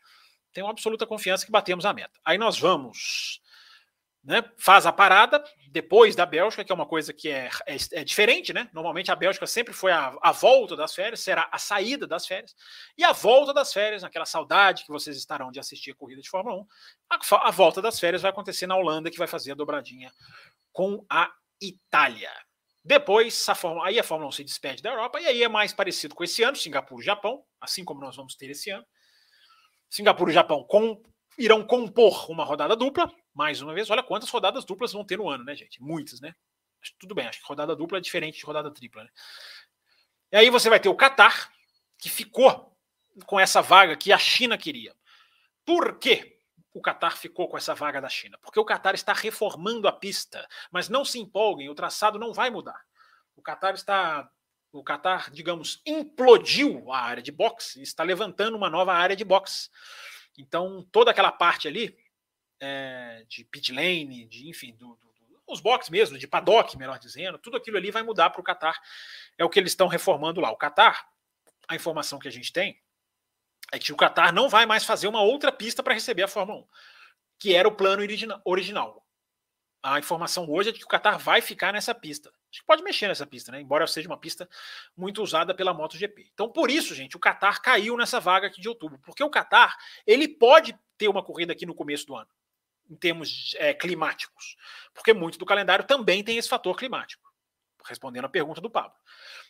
tenho 0.51 0.67
absoluta 0.67 1.05
confiança 1.05 1.45
que 1.45 1.51
batemos 1.51 1.85
a 1.85 1.93
meta. 1.93 2.19
Aí 2.25 2.37
nós 2.37 2.59
vamos 2.59 3.41
né, 4.27 4.43
faz 4.57 4.85
a 4.85 4.91
parada 4.91 5.41
depois 5.69 6.13
da 6.13 6.25
Bélgica, 6.25 6.61
que 6.61 6.71
é 6.71 6.75
uma 6.75 6.85
coisa 6.85 7.13
que 7.13 7.29
é, 7.29 7.49
é, 7.65 7.77
é 7.93 8.03
diferente, 8.03 8.51
né? 8.51 8.69
Normalmente 8.73 9.09
a 9.09 9.15
Bélgica 9.15 9.47
sempre 9.47 9.73
foi 9.73 9.93
a, 9.93 10.13
a, 10.21 10.33
volta 10.33 10.75
das 10.75 10.93
férias, 10.93 11.21
será 11.21 11.47
a 11.49 11.57
saída 11.57 12.05
das 12.05 12.27
férias, 12.27 12.53
e 12.97 13.05
a 13.05 13.13
volta 13.13 13.53
das 13.53 13.71
férias, 13.71 14.03
aquela 14.03 14.25
saudade 14.25 14.83
que 14.83 14.91
vocês 14.91 15.15
estarão 15.15 15.49
de 15.49 15.61
assistir 15.61 15.91
a 15.91 15.95
corrida 15.95 16.21
de 16.21 16.29
Fórmula 16.29 16.57
1, 16.57 16.67
a, 17.09 17.47
a 17.47 17.51
volta 17.51 17.81
das 17.81 18.01
férias 18.01 18.21
vai 18.21 18.29
acontecer 18.29 18.67
na 18.67 18.75
Holanda, 18.75 19.09
que 19.09 19.17
vai 19.17 19.27
fazer 19.27 19.53
a 19.53 19.55
dobradinha 19.55 20.11
com 20.73 21.05
a 21.09 21.31
Itália. 21.61 22.31
Depois, 22.83 23.47
a 23.47 23.55
Fórmula, 23.55 23.87
aí 23.87 23.97
a 23.97 24.03
Fórmula 24.03 24.27
1 24.27 24.33
se 24.33 24.43
despede 24.43 24.83
da 24.83 24.89
Europa, 24.89 25.21
e 25.21 25.25
aí 25.25 25.41
é 25.41 25.47
mais 25.47 25.71
parecido 25.71 26.13
com 26.13 26.23
esse 26.25 26.43
ano, 26.43 26.57
Singapura 26.57 27.01
e 27.01 27.05
Japão, 27.05 27.45
assim 27.61 27.85
como 27.85 28.01
nós 28.01 28.17
vamos 28.17 28.35
ter 28.35 28.49
esse 28.49 28.69
ano. 28.71 28.85
Singapura 29.89 30.31
e 30.31 30.33
Japão 30.33 30.65
com, 30.65 31.01
irão 31.37 31.63
compor 31.63 32.29
uma 32.29 32.43
rodada 32.43 32.75
dupla, 32.75 33.09
mais 33.37 33.61
uma 33.61 33.71
vez. 33.71 33.87
Olha 33.91 34.01
quantas 34.01 34.31
rodadas 34.31 34.65
duplas 34.65 34.91
vão 34.91 35.05
ter 35.05 35.17
no 35.17 35.29
ano, 35.29 35.43
né, 35.43 35.55
gente? 35.55 35.79
Muitas, 35.79 36.19
né? 36.19 36.35
Tudo 36.99 37.13
bem, 37.13 37.27
acho 37.27 37.39
que 37.39 37.45
rodada 37.45 37.75
dupla 37.75 37.99
é 37.99 38.01
diferente 38.01 38.39
de 38.39 38.45
rodada 38.45 38.71
tripla, 38.71 39.03
né? 39.03 39.09
E 40.31 40.37
aí 40.37 40.49
você 40.49 40.69
vai 40.69 40.79
ter 40.79 40.89
o 40.89 40.95
Qatar, 40.95 41.51
que 41.99 42.09
ficou 42.09 42.75
com 43.27 43.39
essa 43.39 43.61
vaga 43.61 43.95
que 43.95 44.11
a 44.11 44.17
China 44.17 44.57
queria. 44.57 44.95
Por 45.63 45.99
quê? 45.99 46.39
O 46.73 46.81
Qatar 46.81 47.15
ficou 47.15 47.47
com 47.47 47.57
essa 47.57 47.75
vaga 47.75 48.01
da 48.01 48.09
China? 48.09 48.37
Porque 48.39 48.59
o 48.59 48.65
Qatar 48.65 48.95
está 48.95 49.13
reformando 49.13 49.87
a 49.87 49.91
pista, 49.91 50.47
mas 50.71 50.89
não 50.89 51.05
se 51.05 51.19
empolguem, 51.19 51.69
o 51.69 51.75
traçado 51.75 52.17
não 52.17 52.33
vai 52.33 52.49
mudar. 52.49 52.81
O 53.35 53.41
Qatar 53.41 53.75
está 53.75 54.29
o 54.71 54.83
Qatar, 54.83 55.31
digamos, 55.31 55.81
implodiu 55.85 56.91
a 56.91 56.99
área 56.99 57.23
de 57.23 57.31
boxe 57.31 57.79
e 57.79 57.83
está 57.83 58.03
levantando 58.03 58.57
uma 58.57 58.69
nova 58.69 58.93
área 58.93 59.15
de 59.15 59.23
boxe. 59.23 59.69
Então, 60.37 60.87
toda 60.91 61.11
aquela 61.11 61.31
parte 61.31 61.67
ali 61.67 61.97
é, 62.59 63.25
de 63.27 63.43
pit 63.45 63.71
lane, 63.71 64.25
de 64.25 64.49
enfim, 64.49 64.73
do, 64.75 64.95
do, 64.95 65.07
os 65.47 65.61
boxes 65.61 65.89
mesmo, 65.89 66.17
de 66.17 66.27
paddock, 66.27 66.77
melhor 66.77 66.99
dizendo, 66.99 67.37
tudo 67.37 67.55
aquilo 67.55 67.77
ali 67.77 67.89
vai 67.89 68.03
mudar 68.03 68.29
para 68.29 68.41
o 68.41 68.43
Qatar. 68.43 68.79
É 69.37 69.45
o 69.45 69.49
que 69.49 69.57
eles 69.57 69.71
estão 69.71 69.87
reformando 69.87 70.41
lá. 70.41 70.51
O 70.51 70.57
Qatar, 70.57 71.07
a 71.67 71.75
informação 71.75 72.19
que 72.19 72.27
a 72.27 72.31
gente 72.31 72.51
tem 72.51 72.79
é 73.71 73.79
que 73.79 73.93
o 73.93 73.97
Qatar 73.97 74.33
não 74.33 74.49
vai 74.49 74.65
mais 74.65 74.83
fazer 74.83 75.07
uma 75.07 75.21
outra 75.21 75.51
pista 75.51 75.81
para 75.81 75.93
receber 75.93 76.23
a 76.23 76.27
Fórmula 76.27 76.59
1, 76.59 76.67
que 77.39 77.55
era 77.55 77.67
o 77.67 77.75
plano 77.75 78.03
original. 78.43 79.05
A 79.81 79.99
informação 79.99 80.49
hoje 80.49 80.69
é 80.69 80.73
que 80.73 80.83
o 80.83 80.87
Qatar 80.87 81.17
vai 81.17 81.41
ficar 81.41 81.71
nessa 81.71 81.95
pista. 81.95 82.29
Acho 82.51 82.61
que 82.61 82.65
pode 82.65 82.83
mexer 82.83 83.07
nessa 83.07 83.25
pista, 83.25 83.51
né? 83.51 83.61
Embora 83.61 83.87
seja 83.87 84.09
uma 84.09 84.17
pista 84.17 84.49
muito 84.95 85.21
usada 85.21 85.53
pela 85.53 85.73
MotoGP. 85.73 86.29
Então, 86.33 86.49
por 86.49 86.69
isso, 86.69 86.95
gente, 86.95 87.15
o 87.15 87.19
Qatar 87.19 87.61
caiu 87.61 87.95
nessa 87.95 88.19
vaga 88.19 88.47
aqui 88.47 88.59
de 88.59 88.67
outubro, 88.67 88.99
porque 88.99 89.23
o 89.23 89.29
Qatar 89.29 89.77
ele 90.05 90.27
pode 90.27 90.77
ter 90.97 91.07
uma 91.07 91.23
corrida 91.23 91.53
aqui 91.53 91.65
no 91.65 91.75
começo 91.75 92.05
do 92.07 92.15
ano 92.15 92.27
em 92.89 92.95
termos 92.95 93.55
é, 93.57 93.73
climáticos, 93.73 94.55
porque 94.93 95.13
muito 95.13 95.37
do 95.37 95.45
calendário 95.45 95.85
também 95.85 96.23
tem 96.23 96.37
esse 96.37 96.49
fator 96.49 96.75
climático, 96.75 97.31
respondendo 97.85 98.25
a 98.25 98.29
pergunta 98.29 98.61
do 98.61 98.69
Pablo. 98.69 98.95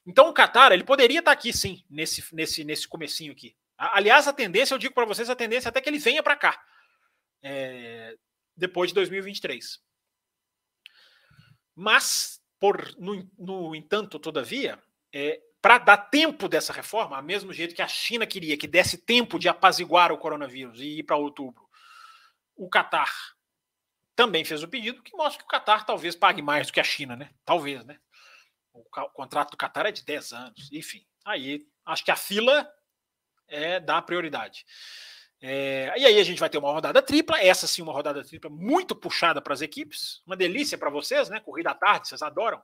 Então 0.06 0.30
o 0.30 0.34
Qatar, 0.34 0.72
ele 0.72 0.84
poderia 0.84 1.20
estar 1.20 1.32
aqui 1.32 1.52
sim, 1.54 1.84
nesse, 1.90 2.24
nesse, 2.34 2.64
nesse 2.64 2.88
comecinho 2.88 3.32
aqui. 3.32 3.56
Aliás, 3.78 4.28
a 4.28 4.34
tendência, 4.34 4.74
eu 4.74 4.80
digo 4.80 4.94
para 4.94 5.06
vocês, 5.06 5.30
a 5.30 5.36
tendência 5.36 5.68
é 5.68 5.70
até 5.70 5.82
que 5.82 5.90
ele 5.90 6.00
venha 6.00 6.24
para 6.24 6.36
cá, 6.36 6.60
é, 7.44 8.18
depois 8.56 8.90
de 8.90 8.96
2023. 8.96 9.80
Mas, 11.76 12.42
por 12.60 12.96
no, 12.98 13.30
no 13.38 13.76
entanto, 13.76 14.18
todavia, 14.18 14.82
é, 15.14 15.40
para 15.62 15.78
dar 15.78 15.98
tempo 15.98 16.48
dessa 16.48 16.74
reforma, 16.74 17.18
ao 17.18 17.24
mesmo 17.24 17.54
jeito 17.54 17.76
que 17.76 17.82
a 17.82 17.88
China 17.88 18.26
queria 18.26 18.58
que 18.58 18.68
desse 18.68 18.98
tempo 18.98 19.38
de 19.38 19.48
apaziguar 19.50 20.12
o 20.12 20.18
coronavírus 20.18 20.80
e 20.80 21.00
ir 21.00 21.04
para 21.04 21.18
outubro, 21.18 21.67
o 22.58 22.70
Catar 22.70 23.12
também 24.16 24.44
fez 24.44 24.64
o 24.64 24.68
pedido, 24.68 25.04
que 25.04 25.16
mostra 25.16 25.38
que 25.38 25.46
o 25.46 25.48
Catar 25.48 25.86
talvez 25.86 26.16
pague 26.16 26.42
mais 26.42 26.68
do 26.68 26.74
que 26.74 26.80
a 26.80 26.84
China, 26.84 27.16
né? 27.16 27.30
Talvez, 27.46 27.86
né? 27.86 28.00
O, 28.74 28.80
o 28.80 29.10
contrato 29.10 29.52
do 29.52 29.58
Catar 29.58 29.86
é 29.86 29.92
de 29.92 30.04
10 30.04 30.34
anos, 30.34 30.70
enfim. 30.72 31.06
Aí 31.24 31.68
acho 31.86 32.04
que 32.04 32.12
a 32.12 32.16
fila 32.16 32.68
é 33.48 33.80
dar 33.80 34.02
prioridade. 34.02 34.66
É, 35.40 35.94
e 35.98 36.06
aí 36.06 36.20
a 36.20 36.24
gente 36.24 36.40
vai 36.40 36.50
ter 36.50 36.58
uma 36.58 36.72
rodada 36.72 37.00
tripla, 37.00 37.40
essa 37.40 37.68
sim, 37.68 37.84
uma 37.84 37.94
rodada 37.94 38.24
tripla 38.24 38.50
muito 38.50 38.96
puxada 38.96 39.40
para 39.40 39.54
as 39.54 39.62
equipes, 39.62 40.24
uma 40.26 40.36
delícia 40.36 40.80
para 40.80 40.90
vocês, 40.90 41.30
né? 41.30 41.40
Corrida 41.40 41.72
à 41.72 41.76
tarde, 41.76 42.08
vocês 42.08 42.24
adoram, 42.24 42.62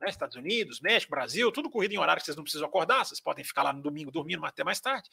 né? 0.00 0.08
Estados 0.08 0.36
Unidos, 0.36 0.80
México, 0.80 1.10
Brasil, 1.10 1.52
tudo 1.52 1.68
corrida 1.68 1.92
em 1.92 1.98
horário 1.98 2.20
que 2.20 2.24
vocês 2.24 2.36
não 2.36 2.44
precisam 2.44 2.66
acordar, 2.66 3.04
vocês 3.04 3.20
podem 3.20 3.44
ficar 3.44 3.62
lá 3.62 3.74
no 3.74 3.82
domingo 3.82 4.10
dormindo 4.10 4.44
até 4.46 4.64
mais 4.64 4.80
tarde. 4.80 5.10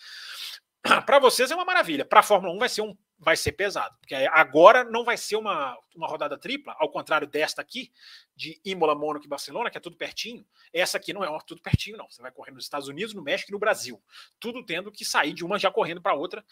para 1.05 1.19
vocês 1.19 1.51
é 1.51 1.55
uma 1.55 1.65
maravilha. 1.65 2.05
Para 2.05 2.21
a 2.21 2.23
Fórmula 2.23 2.53
1 2.53 2.59
vai 2.59 2.69
ser, 2.69 2.81
um, 2.81 2.97
vai 3.19 3.37
ser 3.37 3.51
pesado, 3.51 3.95
porque 3.99 4.15
agora 4.15 4.83
não 4.83 5.03
vai 5.03 5.17
ser 5.17 5.35
uma, 5.35 5.77
uma 5.95 6.07
rodada 6.07 6.37
tripla, 6.37 6.75
ao 6.79 6.89
contrário 6.89 7.27
desta 7.27 7.61
aqui, 7.61 7.91
de 8.35 8.59
Imola, 8.65 8.95
Mônaco 8.95 9.25
e 9.25 9.29
Barcelona, 9.29 9.69
que 9.69 9.77
é 9.77 9.81
tudo 9.81 9.95
pertinho. 9.95 10.45
Essa 10.73 10.97
aqui 10.97 11.13
não 11.13 11.23
é 11.23 11.39
tudo 11.45 11.61
pertinho, 11.61 11.97
não. 11.97 12.09
Você 12.09 12.21
vai 12.21 12.31
correr 12.31 12.51
nos 12.51 12.63
Estados 12.63 12.87
Unidos, 12.87 13.13
no 13.13 13.21
México 13.21 13.51
e 13.51 13.53
no 13.53 13.59
Brasil. 13.59 14.01
Tudo 14.39 14.65
tendo 14.65 14.91
que 14.91 15.05
sair 15.05 15.33
de 15.33 15.45
uma 15.45 15.59
já 15.59 15.69
correndo 15.69 16.01
para 16.01 16.13
outra 16.13 16.43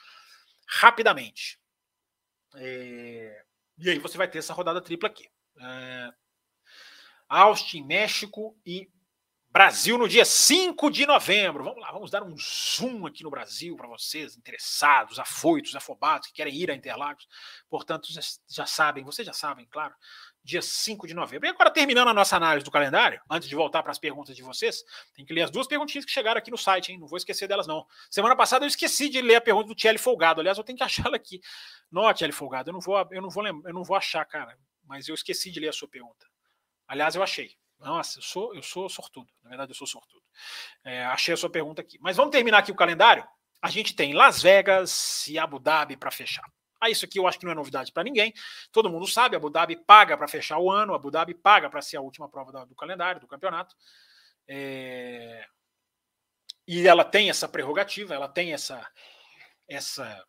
rapidamente. 0.68 1.60
É... 2.56 3.44
E 3.78 3.90
aí 3.90 4.00
você 4.00 4.18
vai 4.18 4.28
ter 4.28 4.40
essa 4.40 4.54
rodada 4.54 4.82
tripla 4.82 5.10
aqui. 5.10 5.28
É... 5.60 6.14
Austin, 7.28 7.84
México 7.84 8.58
e 8.66 8.90
Brasil 9.60 9.98
no 9.98 10.08
dia 10.08 10.24
5 10.24 10.90
de 10.90 11.06
novembro. 11.06 11.66
Vamos 11.66 11.82
lá, 11.82 11.92
vamos 11.92 12.10
dar 12.10 12.24
um 12.24 12.34
zoom 12.38 13.06
aqui 13.06 13.24
no 13.24 13.30
Brasil 13.30 13.76
para 13.76 13.90
vocês, 13.90 14.38
interessados, 14.38 15.20
afoitos, 15.20 15.76
afobados, 15.76 16.30
que 16.30 16.34
querem 16.34 16.56
ir 16.56 16.72
a 16.72 16.74
Interlagos. 16.74 17.28
Portanto, 17.70 18.08
já, 18.10 18.22
já, 18.48 18.66
sabem, 18.66 19.04
vocês 19.04 19.26
já 19.26 19.34
sabem, 19.34 19.68
claro, 19.70 19.94
dia 20.42 20.62
5 20.62 21.06
de 21.06 21.14
novembro. 21.14 21.46
E 21.46 21.50
agora, 21.50 21.70
terminando 21.70 22.08
a 22.08 22.14
nossa 22.14 22.38
análise 22.38 22.64
do 22.64 22.72
calendário, 22.72 23.20
antes 23.30 23.50
de 23.50 23.56
voltar 23.56 23.84
para 23.84 23.92
as 23.92 24.00
perguntas 24.00 24.34
de 24.34 24.42
vocês, 24.42 24.82
tem 25.14 25.26
que 25.26 25.34
ler 25.34 25.42
as 25.42 25.52
duas 25.52 25.68
perguntinhas 25.68 26.06
que 26.06 26.12
chegaram 26.12 26.38
aqui 26.38 26.50
no 26.50 26.58
site, 26.58 26.94
hein? 26.94 26.98
Não 26.98 27.08
vou 27.08 27.18
esquecer 27.18 27.46
delas, 27.46 27.68
não. 27.68 27.86
Semana 28.10 28.38
passada 28.38 28.64
eu 28.64 28.70
esqueci 28.70 29.10
de 29.10 29.22
ler 29.22 29.36
a 29.36 29.42
pergunta 29.42 29.68
do 29.68 29.76
Thierry 29.76 29.98
Folgado. 29.98 30.40
Aliás, 30.40 30.58
eu 30.58 30.64
tenho 30.64 30.78
que 30.78 30.86
achá-la 30.86 31.18
aqui. 31.18 31.42
Não, 31.92 32.14
Thierry 32.14 32.32
Folgado, 32.32 32.70
eu 32.70 32.74
não 32.74 32.80
vou, 32.80 32.98
eu 33.12 33.22
não 33.22 33.30
vou 33.30 33.44
lembrar, 33.44 33.70
eu 33.70 33.74
não 33.74 33.84
vou 33.84 33.98
achar, 33.98 34.24
cara. 34.24 34.58
Mas 34.86 35.10
eu 35.10 35.16
esqueci 35.16 35.52
de 35.52 35.60
ler 35.60 35.68
a 35.68 35.74
sua 35.74 35.90
pergunta. 35.90 36.26
Aliás, 36.88 37.14
eu 37.14 37.22
achei. 37.22 37.58
Nossa, 37.80 38.20
eu 38.20 38.24
sou, 38.24 38.54
eu 38.54 38.62
sou 38.62 38.90
sortudo. 38.90 39.28
Na 39.42 39.50
verdade, 39.50 39.72
eu 39.72 39.76
sou 39.76 39.88
sortudo. 39.88 40.22
É, 40.84 41.06
achei 41.06 41.34
a 41.34 41.38
sua 41.38 41.50
pergunta 41.50 41.82
aqui. 41.82 41.98
Mas 42.02 42.18
vamos 42.18 42.32
terminar 42.32 42.60
aqui 42.60 42.72
o 42.72 42.76
calendário. 42.76 43.26
a 43.62 43.70
gente 43.70 43.96
tem 43.96 44.14
Las 44.14 44.42
Vegas 44.42 45.28
e 45.28 45.38
Abu 45.38 45.60
Dhabi 45.60 45.98
para 45.98 46.12
fechar. 46.12 46.46
Ah, 46.82 46.90
isso 46.90 47.04
aqui 47.04 47.20
eu 47.20 47.28
acho 47.28 47.38
que 47.38 47.46
não 47.46 47.52
é 47.52 47.56
novidade 47.56 47.92
para 47.92 48.04
ninguém. 48.04 48.34
Todo 48.72 48.90
mundo 48.90 49.06
sabe, 49.06 49.36
Abu 49.36 49.50
Dhabi 49.50 49.76
paga 49.76 50.18
para 50.18 50.28
fechar 50.28 50.58
o 50.60 50.72
ano, 50.72 50.94
Abu 50.94 51.12
Dhabi 51.12 51.34
paga 51.34 51.70
para 51.70 51.82
ser 51.82 51.98
a 51.98 52.02
última 52.02 52.30
prova 52.30 52.66
do 52.66 52.76
calendário, 52.76 53.20
do 53.20 53.28
campeonato. 53.28 53.76
É... 54.48 55.46
E 56.66 56.88
ela 56.88 57.04
tem 57.04 57.30
essa 57.30 57.50
prerrogativa, 57.50 58.14
ela 58.14 58.30
tem 58.30 58.54
essa, 58.54 58.88
essa, 59.68 60.26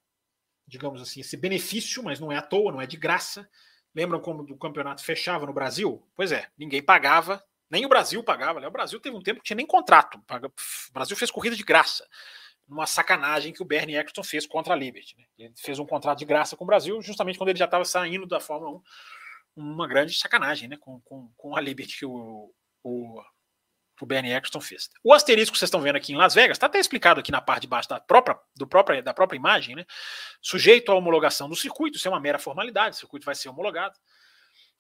digamos 0.67 1.01
assim, 1.01 1.21
esse 1.21 1.37
benefício, 1.37 2.03
mas 2.03 2.19
não 2.19 2.33
é 2.33 2.39
à 2.39 2.43
toa, 2.43 2.73
não 2.73 2.81
é 2.81 2.87
de 2.87 2.97
graça. 2.97 3.49
Lembram 3.95 4.21
como 4.21 4.43
o 4.43 4.59
campeonato 4.59 5.05
fechava 5.05 5.47
no 5.47 5.53
Brasil? 5.53 6.07
Pois 6.15 6.31
é, 6.33 6.49
ninguém 6.57 6.83
pagava, 6.83 7.43
nem 7.69 7.85
o 7.85 7.89
Brasil 7.89 8.23
pagava. 8.23 8.61
Né? 8.61 8.69
O 8.69 8.73
Brasil 8.73 9.01
teve 9.01 9.17
um 9.17 9.23
tempo 9.23 9.41
que 9.41 9.47
tinha 9.47 9.57
nem 9.57 9.67
contrato. 9.67 10.19
O 10.19 10.93
Brasil 10.93 11.17
fez 11.17 11.31
corrida 11.31 11.57
de 11.57 11.63
graça 11.63 12.07
numa 12.69 12.87
sacanagem 12.87 13.53
que 13.53 13.63
o 13.63 13.65
Bernie 13.65 13.97
Eccleston 13.97 14.23
fez 14.23 14.47
contra 14.47 14.75
a 14.75 14.77
Liberty. 14.77 15.17
Né? 15.19 15.25
Ele 15.37 15.55
fez 15.57 15.79
um 15.81 15.87
contrato 15.87 16.19
de 16.19 16.25
graça 16.25 16.57
com 16.57 16.63
o 16.63 16.67
Brasil, 16.67 17.03
justamente 17.03 17.37
quando 17.37 17.49
ele 17.49 17.59
já 17.59 17.65
estava 17.65 17.85
saindo 17.85 18.27
da 18.27 18.39
Fórmula 18.39 18.77
1. 18.77 18.83
Uma 19.57 19.89
grande 19.89 20.15
sacanagem 20.15 20.69
né? 20.69 20.77
com, 20.77 21.01
com, 21.01 21.29
com 21.37 21.57
a 21.57 21.61
Liberty 21.61 21.99
que 21.99 22.07
o, 22.07 22.55
o, 22.85 23.21
o 24.05 24.07
Bernie 24.07 24.33
Eccleston 24.33 24.61
fez. 24.61 24.91
O 25.03 25.13
asterisco 25.13 25.53
que 25.53 25.59
vocês 25.59 25.69
estão 25.69 25.81
vendo 25.81 25.97
aqui 25.97 26.13
em 26.13 26.17
Las 26.17 26.35
Vegas 26.35 26.57
está 26.57 26.67
até 26.67 26.79
explicado 26.79 27.21
aqui 27.21 27.31
na 27.31 27.41
parte 27.41 27.63
de 27.63 27.69
baixo 27.69 27.89
da 27.89 28.01
própria, 28.01 28.39
do 28.57 28.67
própria, 28.67 29.03
da 29.03 29.15
própria 29.15 29.37
imagem, 29.37 29.77
né? 29.77 29.85
sujeito 30.41 30.91
à 30.93 30.95
homologação 30.95 31.49
do 31.49 31.57
circuito, 31.57 31.97
isso 31.97 32.09
é 32.09 32.11
uma 32.11 32.21
mera 32.21 32.39
formalidade, 32.39 32.97
o 32.97 32.99
circuito 32.99 33.27
vai 33.27 33.35
ser 33.35 33.49
homologado. 33.49 33.99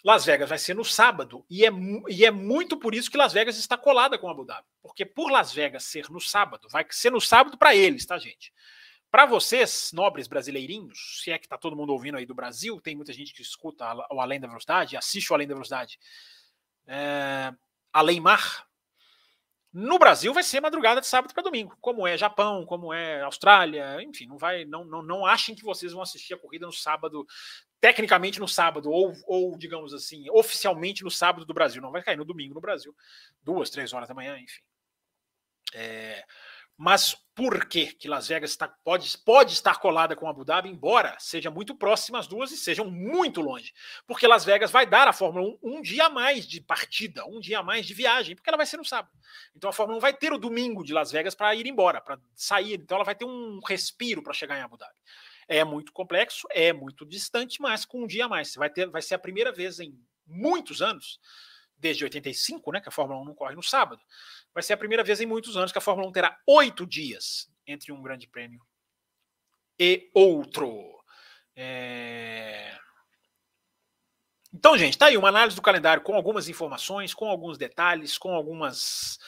Las 0.02 0.24
Vegas 0.24 0.48
vai 0.48 0.58
ser 0.58 0.74
no 0.74 0.84
sábado, 0.84 1.44
e 1.48 1.64
é, 1.64 1.70
e 2.08 2.24
é 2.24 2.30
muito 2.30 2.76
por 2.78 2.94
isso 2.94 3.10
que 3.10 3.18
Las 3.18 3.32
Vegas 3.32 3.58
está 3.58 3.76
colada 3.76 4.18
com 4.18 4.30
Abu 4.30 4.44
Dhabi. 4.44 4.66
Porque 4.82 5.04
por 5.04 5.30
Las 5.30 5.52
Vegas 5.52 5.84
ser 5.84 6.08
no 6.08 6.20
sábado, 6.20 6.68
vai 6.70 6.86
ser 6.90 7.10
no 7.10 7.20
sábado 7.20 7.58
para 7.58 7.74
eles, 7.74 8.06
tá, 8.06 8.18
gente? 8.18 8.52
Para 9.10 9.26
vocês, 9.26 9.90
nobres 9.92 10.28
brasileirinhos, 10.28 11.20
se 11.22 11.32
é 11.32 11.38
que 11.38 11.44
está 11.44 11.58
todo 11.58 11.76
mundo 11.76 11.92
ouvindo 11.92 12.16
aí 12.16 12.24
do 12.24 12.34
Brasil, 12.34 12.80
tem 12.80 12.94
muita 12.94 13.12
gente 13.12 13.34
que 13.34 13.42
escuta 13.42 13.84
o 14.10 14.20
Além 14.20 14.40
da 14.40 14.46
Velocidade, 14.46 14.96
assiste 14.96 15.30
o 15.30 15.34
Além 15.34 15.48
da 15.48 15.54
Velocidade. 15.54 15.98
É, 16.86 17.52
Além 17.92 18.20
Mar, 18.20 18.66
no 19.72 19.98
Brasil 19.98 20.34
vai 20.34 20.42
ser 20.42 20.60
madrugada 20.60 21.00
de 21.00 21.06
sábado 21.06 21.32
para 21.32 21.42
domingo, 21.42 21.76
como 21.80 22.06
é 22.06 22.16
Japão, 22.16 22.66
como 22.66 22.92
é 22.92 23.22
Austrália, 23.22 24.02
enfim, 24.02 24.26
não 24.26 24.36
vai, 24.36 24.64
não, 24.64 24.84
não, 24.84 25.02
não 25.02 25.24
achem 25.24 25.54
que 25.54 25.62
vocês 25.62 25.92
vão 25.92 26.02
assistir 26.02 26.34
a 26.34 26.38
corrida 26.38 26.66
no 26.66 26.72
sábado, 26.72 27.24
tecnicamente 27.80 28.40
no 28.40 28.48
sábado, 28.48 28.90
ou, 28.90 29.12
ou 29.26 29.56
digamos 29.56 29.94
assim, 29.94 30.28
oficialmente 30.30 31.04
no 31.04 31.10
sábado 31.10 31.46
do 31.46 31.54
Brasil, 31.54 31.80
não 31.80 31.92
vai 31.92 32.02
cair 32.02 32.16
no 32.16 32.24
domingo 32.24 32.54
no 32.54 32.60
Brasil, 32.60 32.94
duas, 33.42 33.70
três 33.70 33.92
horas 33.92 34.08
da 34.08 34.14
manhã, 34.14 34.36
enfim. 34.38 34.60
É, 35.72 36.24
mas 36.76 37.16
por 37.41 37.66
que 37.66 37.95
que 37.95 38.07
Las 38.07 38.28
Vegas 38.28 38.51
está, 38.51 38.68
pode, 38.68 39.16
pode 39.16 39.55
estar 39.55 39.80
colada 39.80 40.14
com 40.14 40.28
Abu 40.28 40.45
Dhabi, 40.45 40.68
embora 40.68 41.16
seja 41.18 41.51
muito 41.51 41.74
próxima 41.74 42.18
as 42.18 42.26
duas 42.26 42.53
e 42.53 42.57
sejam 42.59 42.91
muito 42.91 43.41
longe? 43.41 43.72
Porque 44.07 44.26
Las 44.26 44.45
Vegas 44.45 44.70
vai 44.70 44.84
dar 44.84 45.09
à 45.09 45.12
Fórmula 45.14 45.57
1 45.62 45.78
um 45.78 45.80
dia 45.80 46.05
a 46.05 46.11
mais 46.11 46.47
de 46.47 46.61
partida, 46.61 47.24
um 47.24 47.41
dia 47.41 47.61
a 47.61 47.62
mais 47.62 47.86
de 47.86 47.95
viagem, 47.95 48.36
porque 48.36 48.51
ela 48.51 48.59
vai 48.59 48.66
ser 48.66 48.76
no 48.76 48.84
sábado. 48.84 49.18
Então 49.57 49.70
a 49.70 49.72
Fórmula 49.72 49.97
1 49.97 50.01
vai 50.03 50.12
ter 50.12 50.34
o 50.34 50.38
domingo 50.38 50.84
de 50.84 50.93
Las 50.93 51.11
Vegas 51.11 51.34
para 51.34 51.55
ir 51.55 51.66
embora, 51.66 51.99
para 52.03 52.20
sair. 52.34 52.74
Então 52.74 52.97
ela 52.97 53.07
vai 53.07 53.14
ter 53.14 53.24
um 53.24 53.59
respiro 53.66 54.22
para 54.22 54.34
chegar 54.34 54.59
em 54.59 54.62
Abu 54.62 54.76
Dhabi. 54.76 54.93
É 55.49 55.64
muito 55.64 55.95
complexo, 55.95 56.47
é 56.51 56.74
muito 56.74 57.07
distante, 57.07 57.59
mas 57.59 57.86
com 57.86 58.03
um 58.03 58.07
dia 58.07 58.26
a 58.26 58.28
mais. 58.28 58.55
Vai, 58.55 58.68
ter, 58.68 58.86
vai 58.91 59.01
ser 59.01 59.14
a 59.14 59.18
primeira 59.18 59.51
vez 59.51 59.80
em 59.80 59.99
muitos 60.26 60.82
anos 60.82 61.18
desde 61.80 62.05
85, 62.05 62.72
né, 62.72 62.80
que 62.80 62.88
a 62.88 62.93
Fórmula 62.93 63.20
1 63.22 63.24
não 63.24 63.34
corre 63.34 63.55
no 63.55 63.62
sábado, 63.62 64.03
vai 64.53 64.62
ser 64.62 64.72
a 64.72 64.76
primeira 64.76 65.05
vez 65.05 65.20
em 65.20 65.26
muitos 65.26 65.57
anos 65.57 65.72
que 65.72 65.78
a 65.78 65.82
Fórmula 65.82 66.09
1 66.09 66.12
terá 66.12 66.38
oito 66.46 66.86
dias 66.86 67.51
entre 67.66 67.92
um 67.92 68.03
grande 68.03 68.26
prêmio 68.28 68.61
e 69.78 70.11
outro. 70.14 71.01
É... 71.57 72.76
Então, 74.53 74.76
gente, 74.76 74.98
tá 74.98 75.07
aí 75.07 75.16
uma 75.16 75.28
análise 75.28 75.57
do 75.57 75.62
calendário 75.62 76.03
com 76.03 76.14
algumas 76.14 76.48
informações, 76.48 77.14
com 77.14 77.26
alguns 77.30 77.57
detalhes, 77.57 78.18
com 78.18 78.34
algumas 78.34 79.18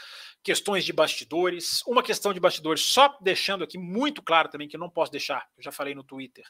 questões 0.43 0.85
de 0.85 0.93
bastidores. 0.93 1.83
Uma 1.87 2.03
questão 2.03 2.35
de 2.35 2.41
bastidores, 2.41 2.83
só 2.83 3.16
deixando 3.20 3.62
aqui 3.62 3.79
muito 3.79 4.20
claro 4.20 4.49
também, 4.49 4.68
que 4.68 4.77
eu 4.77 4.81
não 4.81 4.91
posso 4.91 5.12
deixar, 5.12 5.49
eu 5.57 5.62
já 5.62 5.70
falei 5.70 5.95
no 5.95 6.03
Twitter, 6.03 6.45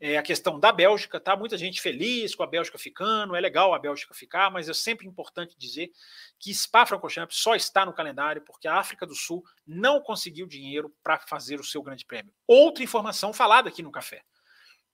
é 0.00 0.16
a 0.16 0.22
questão 0.22 0.58
da 0.58 0.72
Bélgica, 0.72 1.20
tá? 1.20 1.36
Muita 1.36 1.58
gente 1.58 1.80
feliz 1.80 2.34
com 2.34 2.42
a 2.42 2.46
Bélgica 2.46 2.78
ficando, 2.78 3.36
é 3.36 3.40
legal 3.40 3.74
a 3.74 3.78
Bélgica 3.78 4.14
ficar, 4.14 4.50
mas 4.50 4.68
é 4.68 4.72
sempre 4.72 5.06
importante 5.06 5.54
dizer 5.58 5.92
que 6.38 6.54
Spa-Francorchamps 6.54 7.36
só 7.36 7.54
está 7.54 7.84
no 7.84 7.92
calendário 7.92 8.40
porque 8.42 8.66
a 8.66 8.76
África 8.76 9.06
do 9.06 9.14
Sul 9.14 9.44
não 9.66 10.00
conseguiu 10.00 10.46
dinheiro 10.46 10.90
para 11.02 11.18
fazer 11.18 11.60
o 11.60 11.64
seu 11.64 11.82
Grande 11.82 12.06
Prêmio. 12.06 12.32
Outra 12.46 12.82
informação 12.82 13.32
falada 13.32 13.68
aqui 13.68 13.82
no 13.82 13.92
café. 13.92 14.22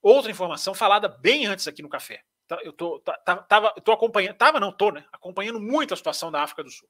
Outra 0.03 0.31
informação 0.31 0.75
falada 0.75 1.09
bem 1.09 1.47
antes 1.47 1.69
aqui 1.69 1.83
no 1.83 1.89
café. 1.89 2.23
Tá, 2.49 2.59
eu 2.63 2.73
tô, 2.73 2.99
tá, 3.01 3.17
tava, 3.39 3.73
eu 3.77 3.83
tô 3.83 3.93
acompanhando, 3.93 4.37
tava 4.37 4.59
não, 4.61 4.73
tô, 4.73 4.91
né? 4.91 5.05
Acompanhando 5.13 5.61
muito 5.61 5.95
a 5.95 5.97
situação 5.97 6.31
da 6.31 6.43
África 6.43 6.65
do 6.65 6.71
Sul 6.71 6.89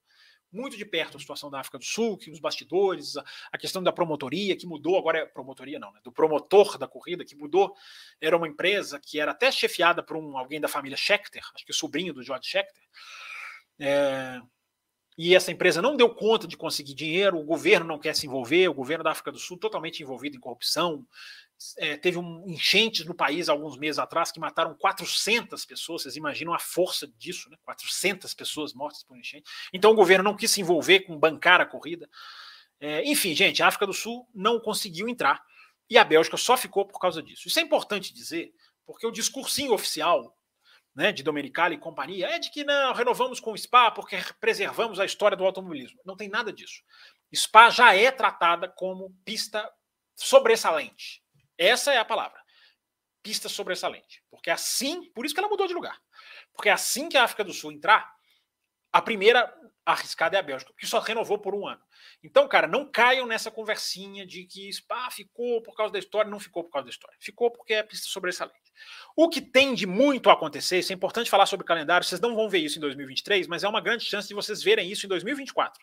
muito 0.57 0.77
de 0.77 0.85
perto 0.85 1.17
a 1.17 1.21
situação 1.21 1.51
da 1.51 1.61
África 1.61 1.79
do 1.79 1.85
Sul, 1.85 2.17
que 2.17 2.31
os 2.31 2.41
bastidores, 2.41 3.17
a, 3.17 3.25
a 3.53 3.59
questão 3.59 3.83
da 3.83 3.93
promotoria, 3.93 4.57
que 4.57 4.67
mudou, 4.67 4.99
agora 4.99 5.19
é 5.19 5.27
promotoria 5.27 5.79
não, 5.79 5.93
né, 5.93 6.01
do 6.03 6.11
promotor 6.11 6.79
da 6.79 6.89
corrida, 6.89 7.25
que 7.25 7.37
mudou, 7.37 7.75
era 8.21 8.37
uma 8.37 8.49
empresa 8.49 8.99
que 8.99 9.21
era 9.21 9.33
até 9.33 9.53
chefiada 9.53 10.03
por 10.03 10.17
um, 10.17 10.37
alguém 10.37 10.61
da 10.61 10.69
família 10.69 10.97
Schechter, 10.97 11.43
acho 11.55 11.65
que 11.65 11.73
o 11.73 11.75
sobrinho 11.75 12.15
do 12.15 12.23
George 12.23 12.49
Schechter, 12.49 12.83
é, 13.79 14.41
e 15.19 15.35
essa 15.35 15.51
empresa 15.51 15.81
não 15.81 15.97
deu 15.97 16.11
conta 16.11 16.47
de 16.47 16.57
conseguir 16.57 16.95
dinheiro, 16.95 17.39
o 17.39 17.45
governo 17.45 17.87
não 17.87 17.99
quer 17.99 18.15
se 18.15 18.27
envolver, 18.27 18.69
o 18.69 18.75
governo 18.75 19.03
da 19.03 19.13
África 19.13 19.33
do 19.33 19.39
Sul 19.39 19.59
totalmente 19.59 20.03
envolvido 20.03 20.37
em 20.37 20.41
corrupção, 20.41 21.07
é, 21.79 21.97
teve 21.97 22.19
um 22.19 22.45
enchentes 22.47 23.05
no 23.07 23.15
país 23.15 23.49
alguns 23.49 23.79
meses 23.79 23.99
atrás 23.99 24.31
que 24.31 24.39
mataram 24.39 24.75
400 24.75 25.65
pessoas. 25.65 26.03
Vocês 26.03 26.17
imaginam 26.17 26.53
a 26.53 26.59
força 26.59 27.07
disso, 27.17 27.49
né? 27.49 27.57
400 27.65 28.35
pessoas 28.35 28.75
mortas 28.75 29.03
por 29.03 29.17
enchente. 29.17 29.51
Então 29.73 29.93
o 29.93 29.95
governo 29.95 30.25
não 30.25 30.37
quis 30.37 30.51
se 30.51 30.61
envolver 30.61 31.01
com 31.01 31.19
bancar 31.19 31.61
a 31.61 31.67
corrida. 31.67 32.09
É, 32.79 33.03
enfim, 33.05 33.35
gente, 33.35 33.63
a 33.63 33.69
África 33.69 33.87
do 33.87 33.95
Sul 33.95 34.29
não 34.35 34.61
conseguiu 34.61 35.09
entrar 35.09 35.43
e 35.89 35.97
a 35.97 36.05
Bélgica 36.05 36.37
só 36.37 36.57
ficou 36.57 36.85
por 36.85 36.99
causa 36.99 37.23
disso. 37.23 37.49
Isso 37.49 37.59
é 37.59 37.63
importante 37.63 38.13
dizer, 38.13 38.53
porque 38.85 39.07
o 39.07 39.11
discursinho 39.11 39.73
oficial 39.73 40.37
né, 40.97 41.13
de 41.13 41.23
Domenicali 41.23 41.77
e 41.77 41.79
companhia 41.79 42.27
é 42.29 42.39
de 42.39 42.51
que 42.51 42.65
não 42.65 42.95
renovamos 42.95 43.39
com 43.39 43.53
o 43.53 43.59
SPA 43.59 43.91
porque 43.91 44.17
preservamos 44.41 44.99
a 44.99 45.05
história 45.05 45.37
do 45.37 45.45
automobilismo. 45.45 46.01
Não 46.05 46.17
tem 46.17 46.29
nada 46.29 46.53
disso. 46.53 46.83
SPA 47.33 47.71
já 47.71 47.95
é 47.95 48.11
tratada 48.11 48.69
como 48.69 49.15
pista 49.25 49.71
sobressalente 50.17 51.23
essa 51.59 51.93
é 51.93 51.99
a 51.99 52.05
palavra. 52.05 52.41
Pista 53.23 53.49
sobressalente. 53.49 54.23
Porque 54.31 54.51
assim, 54.51 55.11
por 55.13 55.25
isso 55.25 55.35
que 55.35 55.41
ela 55.41 55.49
mudou 55.49 55.67
de 55.67 55.75
lugar. 55.75 56.01
Porque 56.53 56.69
assim 56.69 57.09
que 57.09 57.17
a 57.17 57.25
África 57.25 57.45
do 57.45 57.53
Sul 57.53 57.73
entrar, 57.73 58.15
a 58.93 59.03
primeira 59.03 59.53
arriscada 59.87 60.37
é 60.37 60.41
a 60.41 60.43
Bélgica, 60.43 60.75
que 60.77 60.87
só 60.87 60.99
renovou 60.99 61.39
por 61.39 61.55
um 61.55 61.67
ano. 61.67 61.81
Então, 62.23 62.47
cara, 62.49 62.67
não 62.67 62.85
caiam 62.85 63.27
nessa 63.27 63.51
conversinha 63.51 64.27
de 64.27 64.45
que 64.45 64.69
ah, 64.91 65.11
ficou 65.11 65.63
por 65.63 65.75
causa 65.75 65.93
da 65.93 65.99
história, 65.99 66.31
não 66.31 66.41
ficou 66.41 66.65
por 66.65 66.71
causa 66.71 66.87
da 66.87 66.91
história. 66.91 67.17
Ficou 67.21 67.51
porque 67.51 67.73
é 67.73 67.83
pista 67.83 68.09
sobressalente. 68.09 68.73
O 69.17 69.29
que 69.29 69.41
tende 69.41 69.87
muito 69.87 70.29
a 70.29 70.35
acontecer, 70.35 70.81
isso 70.81 70.93
é 70.93 70.95
importante 70.95 71.31
falar 71.31 71.47
sobre 71.47 71.65
calendário, 71.65 72.07
vocês 72.07 72.21
não 72.21 72.35
vão 72.35 72.49
ver 72.49 72.59
isso 72.59 72.77
em 72.77 72.81
2023, 72.81 73.47
mas 73.47 73.65
é 73.65 73.69
uma 73.69 73.81
grande 73.81 74.05
chance 74.05 74.29
de 74.29 74.35
vocês 74.35 74.63
verem 74.63 74.91
isso 74.91 75.07
em 75.07 75.09
2024, 75.09 75.83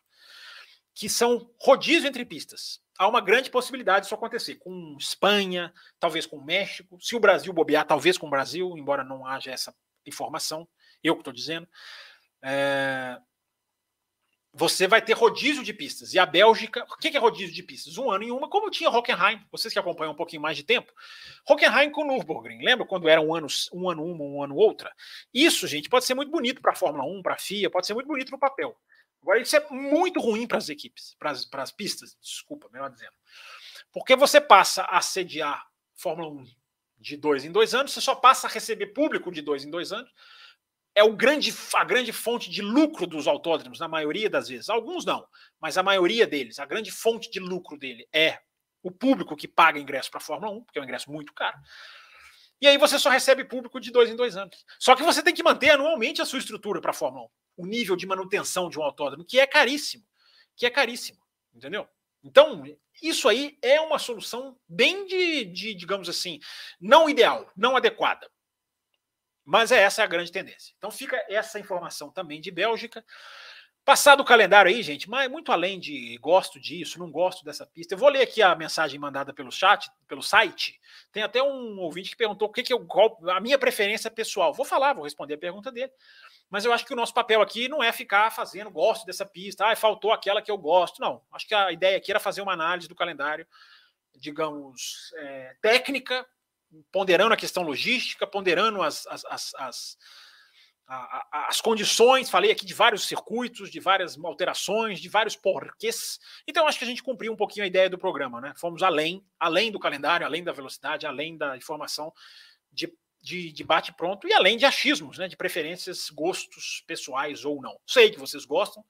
que 0.94 1.10
são 1.10 1.50
rodízio 1.60 2.08
entre 2.08 2.26
pistas 2.26 2.84
há 2.98 3.08
uma 3.08 3.22
grande 3.22 3.50
possibilidade 3.50 4.04
disso 4.04 4.16
acontecer 4.16 4.56
com 4.56 4.96
Espanha, 5.00 5.74
talvez 6.00 6.26
com 6.26 6.42
México, 6.42 7.00
se 7.02 7.16
o 7.16 7.20
Brasil 7.20 7.52
bobear, 7.52 7.86
talvez 7.86 8.18
com 8.18 8.28
o 8.28 8.30
Brasil, 8.30 8.78
embora 8.78 9.04
não 9.04 9.26
haja 9.26 9.52
essa 9.52 9.76
informação, 10.06 10.68
eu 11.04 11.16
que 11.16 11.22
estou 11.22 11.34
dizendo. 11.34 11.68
É... 12.42 13.18
Você 14.56 14.88
vai 14.88 15.02
ter 15.02 15.14
rodízio 15.14 15.64
de 15.64 15.74
pistas. 15.74 16.14
E 16.14 16.20
a 16.20 16.28
Bélgica, 16.28 16.84
o 16.84 16.98
que 16.98 17.08
é 17.08 17.20
rodízio 17.20 17.56
de 17.56 17.64
pistas? 17.64 17.98
Um 17.98 18.12
ano 18.12 18.24
em 18.24 18.32
uma, 18.32 18.48
como 18.48 18.70
tinha 18.70 18.88
Hockenheim, 18.88 19.44
vocês 19.52 19.74
que 19.74 19.80
acompanham 19.80 20.14
um 20.14 20.16
pouquinho 20.16 20.44
mais 20.44 20.56
de 20.56 20.64
tempo. 20.64 20.94
Hockenheim 21.50 21.90
com 21.90 22.06
Nürburgring, 22.06 22.64
lembra 22.64 22.86
quando 22.86 23.10
era 23.10 23.20
um 23.20 23.34
ano, 23.34 23.48
um 23.74 23.90
ano 23.90 24.06
uma, 24.06 24.24
um 24.24 24.44
ano 24.44 24.56
outra? 24.56 24.94
Isso, 25.34 25.66
gente, 25.68 25.90
pode 25.90 26.06
ser 26.06 26.14
muito 26.14 26.32
bonito 26.32 26.62
para 26.62 26.72
a 26.72 26.76
Fórmula 26.76 27.04
1, 27.04 27.24
para 27.24 27.34
a 27.34 27.38
FIA, 27.38 27.68
pode 27.72 27.88
ser 27.88 27.96
muito 27.96 28.06
bonito 28.06 28.32
no 28.32 28.38
papel. 28.38 28.78
Agora, 29.24 29.40
isso 29.40 29.56
é 29.56 29.68
muito 29.72 30.20
ruim 30.20 30.46
para 30.46 30.60
as 30.60 30.70
equipes, 30.70 31.16
para 31.18 31.64
as 31.64 31.72
pistas, 31.72 32.16
desculpa, 32.22 32.70
melhor 32.72 32.92
dizendo. 32.92 33.14
Porque 33.92 34.16
você 34.16 34.40
passa 34.40 34.84
a 34.84 35.02
sediar 35.02 35.66
Fórmula 35.96 36.30
1 36.30 36.46
de 37.00 37.18
dois 37.18 37.44
em 37.44 37.52
dois 37.52 37.74
anos, 37.74 37.92
você 37.92 38.02
só 38.02 38.14
passa 38.14 38.48
a 38.48 38.50
receber 38.50 38.88
público 38.88 39.32
de 39.32 39.42
dois 39.42 39.66
em 39.66 39.72
dois 39.72 39.92
anos. 39.92 40.12
É 40.96 41.04
o 41.04 41.16
grande, 41.16 41.54
a 41.76 41.84
grande 41.84 42.12
fonte 42.14 42.50
de 42.50 42.62
lucro 42.62 43.08
dos 43.08 43.28
autódromos, 43.28 43.80
na 43.80 43.88
maioria 43.88 44.30
das 44.30 44.48
vezes. 44.48 44.70
Alguns 44.70 45.06
não, 45.06 45.28
mas 45.60 45.78
a 45.78 45.84
maioria 45.84 46.28
deles, 46.28 46.60
a 46.60 46.66
grande 46.66 46.92
fonte 46.92 47.32
de 47.32 47.40
lucro 47.40 47.78
dele 47.78 48.08
é 48.14 48.40
o 48.84 48.92
público 48.92 49.36
que 49.36 49.48
paga 49.48 49.80
ingresso 49.80 50.12
para 50.12 50.20
a 50.20 50.24
Fórmula 50.24 50.52
1, 50.52 50.64
porque 50.66 50.78
é 50.78 50.82
um 50.82 50.86
ingresso 50.86 51.12
muito 51.12 51.34
caro. 51.34 51.58
E 52.62 52.68
aí 52.68 52.78
você 52.78 53.00
só 53.00 53.10
recebe 53.10 53.44
público 53.44 53.80
de 53.80 53.92
dois 53.92 54.10
em 54.10 54.16
dois 54.16 54.38
anos. 54.38 54.64
Só 54.80 54.96
que 54.96 55.04
você 55.04 55.24
tem 55.24 55.34
que 55.34 55.44
manter 55.44 55.72
anualmente 55.72 56.22
a 56.22 56.26
sua 56.26 56.40
estrutura 56.40 56.80
para 56.80 56.92
a 56.92 56.94
Fórmula 56.94 57.26
1 57.26 57.30
o 57.58 57.66
nível 57.66 57.96
de 57.96 58.06
manutenção 58.06 58.70
de 58.70 58.80
um 58.80 58.84
autódromo, 58.84 59.26
que 59.26 59.40
é 59.40 59.46
caríssimo, 59.46 60.04
que 60.56 60.66
é 60.66 60.70
caríssimo, 60.70 61.20
entendeu? 61.54 61.88
Então, 62.24 62.64
Isso 63.02 63.28
aí 63.28 63.58
é 63.62 63.82
uma 63.82 64.00
solução 64.00 64.58
bem 64.68 65.06
de, 65.06 65.46
de 65.46 65.74
digamos 65.74 66.08
assim, 66.08 66.40
não 66.80 67.10
ideal, 67.10 67.52
não 67.56 67.76
adequada. 67.76 68.32
Mas 69.46 69.72
é 69.72 69.82
essa 69.82 70.04
a 70.04 70.08
grande 70.08 70.32
tendência. 70.32 70.74
Então 70.78 70.90
fica 70.90 71.24
essa 71.28 71.60
informação 71.60 72.10
também 72.10 72.40
de 72.40 72.52
Bélgica. 72.52 73.04
Passado 73.86 74.22
o 74.22 74.26
calendário 74.26 74.72
aí, 74.72 74.82
gente, 74.82 75.10
mas 75.10 75.30
muito 75.30 75.52
além 75.52 75.78
de 75.78 76.18
gosto 76.22 76.58
disso, 76.58 76.98
não 76.98 77.12
gosto 77.12 77.44
dessa 77.44 77.66
pista. 77.66 77.94
Eu 77.94 77.98
vou 77.98 78.08
ler 78.08 78.22
aqui 78.22 78.42
a 78.42 78.56
mensagem 78.56 78.98
mandada 78.98 79.34
pelo 79.34 79.52
chat, 79.52 79.92
pelo 80.08 80.24
site. 80.24 80.80
Tem 81.12 81.22
até 81.22 81.44
um 81.44 81.78
ouvinte 81.80 82.12
que 82.12 82.16
perguntou 82.16 82.48
o 82.48 82.52
que, 82.52 82.64
que 82.64 82.72
eu 82.72 82.88
a 83.30 83.42
minha 83.42 83.60
preferência 83.60 84.10
pessoal. 84.10 84.54
Vou 84.54 84.66
falar, 84.66 84.94
vou 84.94 85.04
responder 85.04 85.34
a 85.34 85.38
pergunta 85.38 85.70
dele. 85.70 85.92
Mas 86.50 86.64
eu 86.64 86.72
acho 86.72 86.86
que 86.86 86.94
o 86.94 86.96
nosso 86.96 87.14
papel 87.14 87.42
aqui 87.42 87.68
não 87.68 87.84
é 87.84 87.92
ficar 87.92 88.32
fazendo 88.32 88.72
gosto 88.72 89.06
dessa 89.06 89.26
pista, 89.26 89.68
ah, 89.68 89.76
faltou 89.76 90.14
aquela 90.14 90.42
que 90.42 90.52
eu 90.52 90.58
gosto. 90.58 91.02
Não, 91.02 91.22
acho 91.34 91.46
que 91.46 91.54
a 91.54 91.70
ideia 91.70 91.98
aqui 91.98 92.10
era 92.10 92.22
fazer 92.22 92.42
uma 92.42 92.54
análise 92.54 92.88
do 92.88 92.96
calendário, 92.96 93.46
digamos, 94.16 95.12
é, 95.18 95.58
técnica, 95.62 96.26
ponderando 96.92 97.34
a 97.34 97.38
questão 97.38 97.64
logística, 97.64 98.28
ponderando 98.28 98.82
as, 98.82 99.06
as, 99.08 99.26
as, 99.26 99.56
as 99.56 99.98
as 101.32 101.62
condições, 101.62 102.30
falei 102.30 102.52
aqui 102.52 102.66
de 102.66 102.74
vários 102.74 103.08
circuitos, 103.08 103.72
de 103.72 103.80
várias 103.80 104.18
alterações, 104.18 105.00
de 105.00 105.08
vários 105.08 105.36
porquês. 105.36 106.20
Então, 106.48 106.68
acho 106.68 106.78
que 106.78 106.84
a 106.84 106.88
gente 106.88 107.02
cumpriu 107.02 107.32
um 107.32 107.38
pouquinho 107.38 107.64
a 107.64 107.68
ideia 107.68 107.90
do 107.90 107.98
programa, 107.98 108.42
né? 108.42 108.54
Fomos 108.58 108.84
além, 108.84 109.26
além 109.40 109.72
do 109.72 109.80
calendário, 109.80 110.26
além 110.26 110.44
da 110.44 110.52
velocidade, 110.52 111.06
além 111.06 111.38
da 111.38 111.56
informação 111.56 112.14
de, 112.72 112.94
de, 113.22 113.52
de 113.52 113.64
bate 113.64 113.94
pronto 113.94 114.28
e 114.28 114.34
além 114.34 114.58
de 114.58 114.66
achismos, 114.66 115.18
né? 115.18 115.28
De 115.28 115.38
preferências, 115.38 116.10
gostos 116.10 116.84
pessoais 116.86 117.46
ou 117.46 117.62
não. 117.62 117.80
Sei 117.88 118.12
que 118.12 118.20
vocês 118.20 118.44
gostam 118.44 118.84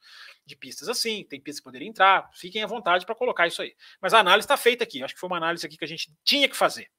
de 0.46 0.56
pistas 0.56 0.90
assim, 0.90 1.24
tem 1.24 1.40
pistas 1.40 1.60
que 1.60 1.66
poderiam 1.66 1.90
entrar, 1.90 2.30
fiquem 2.34 2.64
à 2.64 2.68
vontade 2.68 3.06
para 3.06 3.16
colocar 3.16 3.48
isso 3.48 3.62
aí. 3.62 3.76
Mas 4.02 4.14
a 4.14 4.20
análise 4.20 4.46
está 4.46 4.58
feita 4.58 4.84
aqui, 4.84 5.04
acho 5.04 5.14
que 5.14 5.20
foi 5.20 5.30
uma 5.30 5.38
análise 5.38 5.66
aqui 5.66 5.78
que 5.78 5.86
a 5.86 5.88
gente 5.88 6.12
tinha 6.24 6.50
que 6.50 6.58
fazer. 6.58 6.90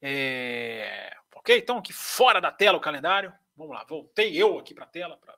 É... 0.00 1.16
Ok? 1.34 1.56
Então, 1.56 1.78
aqui 1.78 1.92
fora 1.92 2.40
da 2.40 2.52
tela 2.52 2.78
o 2.78 2.80
calendário. 2.80 3.32
Vamos 3.56 3.74
lá, 3.74 3.84
voltei 3.84 4.36
eu 4.36 4.58
aqui 4.58 4.74
para 4.74 4.84
a 4.84 4.88
tela 4.88 5.16
para 5.16 5.36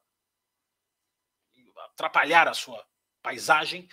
atrapalhar 1.86 2.48
a 2.48 2.54
sua 2.54 2.84
paisagem. 3.22 3.88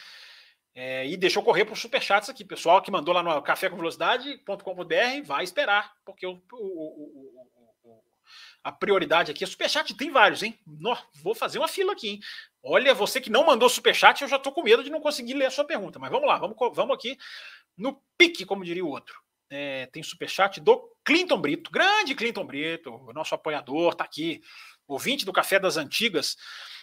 É, 0.74 1.05
e 1.07 1.17
deixa 1.17 1.39
eu 1.39 1.43
correr 1.43 1.65
para 1.65 1.74
os 1.74 1.82
superchats 1.82 2.30
aqui. 2.30 2.45
Pessoal 2.45 2.82
que 2.82 2.91
mandou 2.91 3.13
lá 3.13 3.24
no 3.24 3.41
cafécomvelocidade.com.br 3.41 5.24
vai 5.26 5.43
esperar, 5.43 5.93
porque 6.05 6.26
o, 6.26 6.41
o, 6.51 6.55
o, 6.55 7.39
a 8.63 8.72
prioridade 8.72 9.32
aqui 9.32 9.43
é 9.43 9.47
superchat. 9.47 9.93
Tem 9.95 10.11
vários, 10.11 10.43
hein? 10.43 10.59
No, 10.65 10.97
vou 11.15 11.34
fazer 11.34 11.59
uma 11.59 11.67
fila 11.67 11.93
aqui, 11.93 12.09
hein? 12.09 12.20
Olha, 12.61 12.93
você 12.93 13.20
que 13.20 13.30
não 13.30 13.45
mandou 13.45 13.70
superchat, 13.70 14.22
eu 14.22 14.28
já 14.28 14.36
estou 14.36 14.51
com 14.51 14.63
medo 14.63 14.84
de 14.84 14.89
não 14.89 15.01
conseguir 15.01 15.34
ler 15.34 15.45
a 15.45 15.51
sua 15.51 15.65
pergunta. 15.65 15.97
Mas 15.97 16.11
vamos 16.11 16.28
lá, 16.28 16.38
vamos, 16.38 16.55
vamos 16.74 16.95
aqui 16.95 17.17
no 17.78 18.01
pique, 18.17 18.45
como 18.45 18.65
diria 18.65 18.84
o 18.84 18.89
outro. 18.89 19.20
É, 19.49 19.87
tem 19.87 20.03
superchat 20.03 20.59
do 20.59 20.95
Clinton 21.03 21.41
Brito, 21.41 21.71
grande 21.71 22.13
Clinton 22.13 22.45
Brito, 22.45 23.11
nosso 23.13 23.33
apoiador, 23.33 23.93
está 23.93 24.03
aqui, 24.03 24.41
ouvinte 24.87 25.25
do 25.25 25.33
Café 25.33 25.59
das 25.59 25.75
Antigas. 25.75 26.35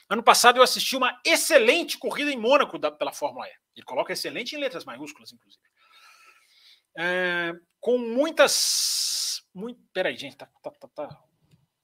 Ano 0.08 0.22
passado 0.22 0.56
eu 0.56 0.62
assisti 0.62 0.96
uma 0.96 1.20
excelente 1.24 1.98
corrida 1.98 2.30
em 2.30 2.38
Mônaco 2.38 2.78
da, 2.78 2.90
pela 2.90 3.12
Fórmula 3.12 3.46
E. 3.46 3.52
Ele 3.76 3.84
coloca 3.84 4.12
excelente 4.12 4.54
em 4.54 4.58
letras 4.58 4.84
maiúsculas, 4.84 5.32
inclusive. 5.32 5.62
É, 6.98 7.52
com 7.80 7.98
muitas. 7.98 9.42
Muito, 9.54 9.80
peraí, 9.92 10.16
gente, 10.16 10.36
tá, 10.36 10.48
tá, 10.62 10.70
tá, 10.70 10.88
tá 10.88 11.24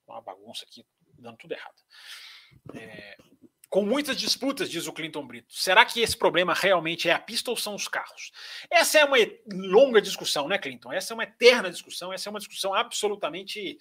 uma 0.06 0.20
bagunça 0.20 0.64
aqui, 0.64 0.86
dando 1.18 1.36
tudo 1.36 1.52
errado. 1.52 1.76
É, 2.74 3.16
com 3.72 3.86
muitas 3.86 4.18
disputas, 4.18 4.68
diz 4.68 4.86
o 4.86 4.92
Clinton 4.92 5.26
Brito. 5.26 5.54
Será 5.54 5.82
que 5.86 6.02
esse 6.02 6.14
problema 6.14 6.52
realmente 6.52 7.08
é 7.08 7.12
a 7.14 7.18
pista 7.18 7.50
ou 7.50 7.56
são 7.56 7.74
os 7.74 7.88
carros? 7.88 8.30
Essa 8.70 8.98
é 8.98 9.04
uma 9.06 9.16
longa 9.50 9.98
discussão, 9.98 10.46
né, 10.46 10.58
Clinton? 10.58 10.92
Essa 10.92 11.14
é 11.14 11.16
uma 11.16 11.22
eterna 11.24 11.70
discussão, 11.70 12.12
essa 12.12 12.28
é 12.28 12.30
uma 12.30 12.38
discussão 12.38 12.74
absolutamente 12.74 13.78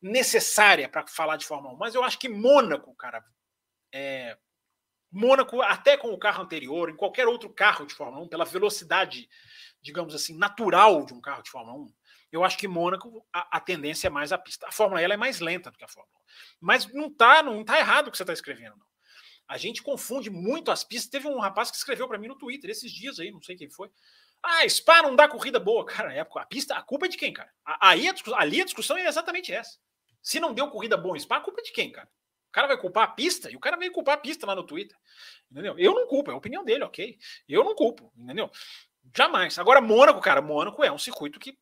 necessária 0.00 0.88
para 0.88 1.04
falar 1.08 1.36
de 1.36 1.44
Fórmula 1.44 1.74
1. 1.74 1.76
Mas 1.78 1.96
eu 1.96 2.04
acho 2.04 2.16
que 2.16 2.28
Mônaco, 2.28 2.94
cara, 2.94 3.24
é... 3.92 4.38
Mônaco, 5.10 5.60
até 5.62 5.96
com 5.96 6.12
o 6.12 6.18
carro 6.18 6.44
anterior, 6.44 6.88
em 6.88 6.96
qualquer 6.96 7.26
outro 7.26 7.52
carro 7.52 7.86
de 7.86 7.94
Fórmula 7.94 8.24
1, 8.26 8.28
pela 8.28 8.44
velocidade, 8.44 9.28
digamos 9.82 10.14
assim, 10.14 10.38
natural 10.38 11.04
de 11.04 11.12
um 11.12 11.20
carro 11.20 11.42
de 11.42 11.50
Fórmula 11.50 11.76
1, 11.76 11.92
eu 12.30 12.44
acho 12.44 12.56
que 12.56 12.68
Mônaco, 12.68 13.26
a, 13.32 13.56
a 13.56 13.60
tendência 13.60 14.06
é 14.06 14.10
mais 14.10 14.30
a 14.30 14.38
pista. 14.38 14.68
A 14.68 14.70
Fórmula 14.70 15.02
E 15.02 15.04
é 15.04 15.16
mais 15.16 15.40
lenta 15.40 15.72
do 15.72 15.76
que 15.76 15.84
a 15.84 15.88
Fórmula 15.88 16.20
1. 16.20 16.22
Mas 16.60 16.86
não 16.94 17.08
está 17.08 17.42
não 17.42 17.64
tá 17.64 17.80
errado 17.80 18.06
o 18.06 18.10
que 18.12 18.16
você 18.16 18.22
está 18.22 18.32
escrevendo, 18.32 18.76
não. 18.76 18.93
A 19.46 19.58
gente 19.58 19.82
confunde 19.82 20.30
muito 20.30 20.70
as 20.70 20.82
pistas. 20.82 21.10
Teve 21.10 21.28
um 21.28 21.38
rapaz 21.38 21.70
que 21.70 21.76
escreveu 21.76 22.08
para 22.08 22.18
mim 22.18 22.28
no 22.28 22.38
Twitter 22.38 22.70
esses 22.70 22.90
dias 22.90 23.18
aí, 23.18 23.30
não 23.30 23.42
sei 23.42 23.56
quem 23.56 23.70
foi. 23.70 23.90
Ah, 24.42 24.68
Spa 24.68 25.02
não 25.02 25.14
dá 25.14 25.28
corrida 25.28 25.58
boa. 25.58 25.84
Cara, 25.86 26.12
é 26.12 26.20
a 26.20 26.46
pista, 26.46 26.74
a 26.74 26.82
culpa 26.82 27.06
é 27.06 27.08
de 27.08 27.16
quem, 27.16 27.32
cara? 27.32 27.50
Aí 27.80 28.08
a 28.08 28.14
ali 28.36 28.60
a 28.60 28.64
discussão 28.64 28.96
é 28.96 29.06
exatamente 29.06 29.52
essa. 29.52 29.78
Se 30.22 30.40
não 30.40 30.54
deu 30.54 30.68
corrida 30.70 30.96
boa 30.96 31.16
em 31.16 31.20
Spa, 31.20 31.36
a 31.36 31.40
culpa 31.40 31.60
é 31.60 31.64
de 31.64 31.72
quem, 31.72 31.92
cara? 31.92 32.08
O 32.48 32.52
cara 32.52 32.68
vai 32.68 32.78
culpar 32.78 33.04
a 33.04 33.08
pista 33.08 33.50
e 33.50 33.56
o 33.56 33.60
cara 33.60 33.76
veio 33.76 33.92
culpar 33.92 34.14
a 34.14 34.20
pista 34.20 34.46
lá 34.46 34.54
no 34.54 34.64
Twitter. 34.64 34.96
Entendeu? 35.50 35.78
Eu 35.78 35.92
não 35.92 36.06
culpo, 36.06 36.30
é 36.30 36.34
a 36.34 36.36
opinião 36.36 36.64
dele, 36.64 36.84
ok? 36.84 37.18
Eu 37.48 37.64
não 37.64 37.74
culpo, 37.74 38.12
entendeu? 38.16 38.50
Jamais. 39.14 39.58
Agora, 39.58 39.80
Mônaco, 39.80 40.20
cara, 40.20 40.40
Mônaco 40.40 40.82
é 40.82 40.90
um 40.90 40.98
circuito 40.98 41.38
que 41.38 41.58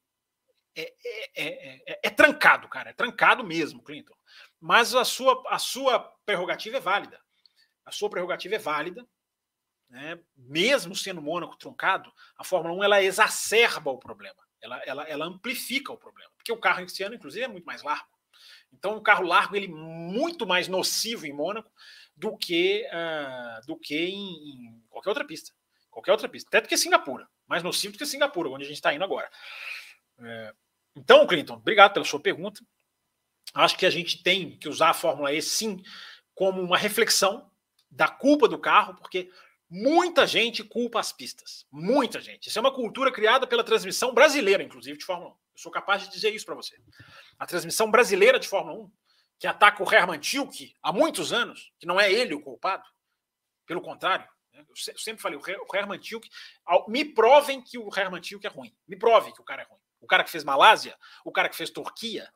é, 0.76 0.92
é, 1.36 1.92
é, 1.92 2.00
é, 2.04 2.10
trancado, 2.10 2.68
cara. 2.68 2.90
É 2.90 2.92
trancado 2.92 3.42
mesmo, 3.42 3.82
Clinton. 3.82 4.14
Mas 4.60 4.94
a 4.94 5.04
sua, 5.04 5.42
a 5.48 5.58
sua 5.58 5.98
prerrogativa 6.24 6.76
é 6.76 6.80
válida 6.80 7.21
a 7.84 7.90
sua 7.90 8.10
prerrogativa 8.10 8.54
é 8.54 8.58
válida, 8.58 9.06
né? 9.88 10.18
mesmo 10.36 10.94
sendo 10.94 11.20
Mônaco 11.20 11.56
truncado, 11.56 12.12
a 12.36 12.44
Fórmula 12.44 12.74
1 12.74 12.84
ela 12.84 13.02
exacerba 13.02 13.90
o 13.90 13.98
problema, 13.98 14.42
ela, 14.60 14.78
ela, 14.84 15.02
ela 15.04 15.26
amplifica 15.26 15.92
o 15.92 15.98
problema, 15.98 16.30
porque 16.36 16.52
o 16.52 16.58
carro 16.58 16.82
esse 16.82 17.02
ano, 17.02 17.14
inclusive, 17.14 17.44
é 17.44 17.48
muito 17.48 17.64
mais 17.64 17.82
largo. 17.82 18.08
Então, 18.72 18.96
o 18.96 19.02
carro 19.02 19.24
largo 19.24 19.54
ele 19.54 19.66
é 19.66 19.68
muito 19.68 20.46
mais 20.46 20.66
nocivo 20.66 21.26
em 21.26 21.32
Mônaco 21.32 21.70
do 22.16 22.36
que, 22.36 22.86
uh, 22.88 23.66
do 23.66 23.76
que 23.76 23.96
em, 23.96 24.68
em, 24.68 24.84
qualquer 24.88 25.10
outra 25.10 25.24
pista. 25.24 25.52
Qualquer 25.90 26.12
outra 26.12 26.28
pista. 26.28 26.48
Até 26.48 26.62
do 26.62 26.68
que 26.68 26.76
Singapura. 26.76 27.28
Mais 27.46 27.62
nocivo 27.62 27.92
do 27.92 27.98
que 27.98 28.06
Singapura, 28.06 28.48
onde 28.48 28.64
a 28.64 28.66
gente 28.66 28.76
está 28.76 28.94
indo 28.94 29.04
agora. 29.04 29.30
É, 30.18 30.54
então, 30.96 31.26
Clinton, 31.26 31.54
obrigado 31.54 31.92
pela 31.92 32.04
sua 32.04 32.20
pergunta. 32.20 32.64
Acho 33.52 33.76
que 33.76 33.84
a 33.84 33.90
gente 33.90 34.22
tem 34.22 34.56
que 34.56 34.68
usar 34.68 34.90
a 34.90 34.94
Fórmula 34.94 35.32
E 35.32 35.42
sim 35.42 35.82
como 36.34 36.62
uma 36.62 36.78
reflexão 36.78 37.51
da 37.92 38.08
culpa 38.08 38.48
do 38.48 38.58
carro, 38.58 38.94
porque 38.96 39.30
muita 39.68 40.26
gente 40.26 40.64
culpa 40.64 40.98
as 40.98 41.12
pistas. 41.12 41.66
Muita 41.70 42.20
gente. 42.20 42.48
Isso 42.48 42.58
é 42.58 42.60
uma 42.60 42.74
cultura 42.74 43.12
criada 43.12 43.46
pela 43.46 43.62
transmissão 43.62 44.14
brasileira, 44.14 44.62
inclusive, 44.62 44.98
de 44.98 45.04
Fórmula 45.04 45.30
1. 45.30 45.32
Eu 45.32 45.38
sou 45.56 45.70
capaz 45.70 46.02
de 46.02 46.10
dizer 46.10 46.34
isso 46.34 46.46
para 46.46 46.54
você. 46.54 46.76
A 47.38 47.46
transmissão 47.46 47.90
brasileira 47.90 48.38
de 48.38 48.48
Fórmula 48.48 48.78
1, 48.78 48.92
que 49.38 49.46
ataca 49.46 49.82
o 49.82 49.94
Hermann 49.94 50.18
Tilke 50.18 50.74
há 50.82 50.92
muitos 50.92 51.32
anos, 51.32 51.70
que 51.78 51.86
não 51.86 52.00
é 52.00 52.10
ele 52.10 52.34
o 52.34 52.40
culpado, 52.40 52.84
pelo 53.66 53.82
contrário. 53.82 54.26
Né? 54.54 54.64
Eu 54.68 54.96
sempre 54.96 55.20
falei, 55.20 55.38
o 55.38 55.76
Hermann 55.76 56.00
Tilke, 56.00 56.30
me 56.88 57.04
provem 57.04 57.60
que 57.60 57.76
o 57.76 57.90
Hermann 57.94 58.22
Tilke 58.22 58.46
é 58.46 58.50
ruim. 58.50 58.74
Me 58.88 58.96
provem 58.96 59.34
que 59.34 59.40
o 59.40 59.44
cara 59.44 59.62
é 59.62 59.64
ruim. 59.66 59.80
O 60.00 60.06
cara 60.06 60.24
que 60.24 60.30
fez 60.30 60.44
Malásia, 60.44 60.98
o 61.24 61.30
cara 61.30 61.48
que 61.48 61.56
fez 61.56 61.70
Turquia, 61.70 62.32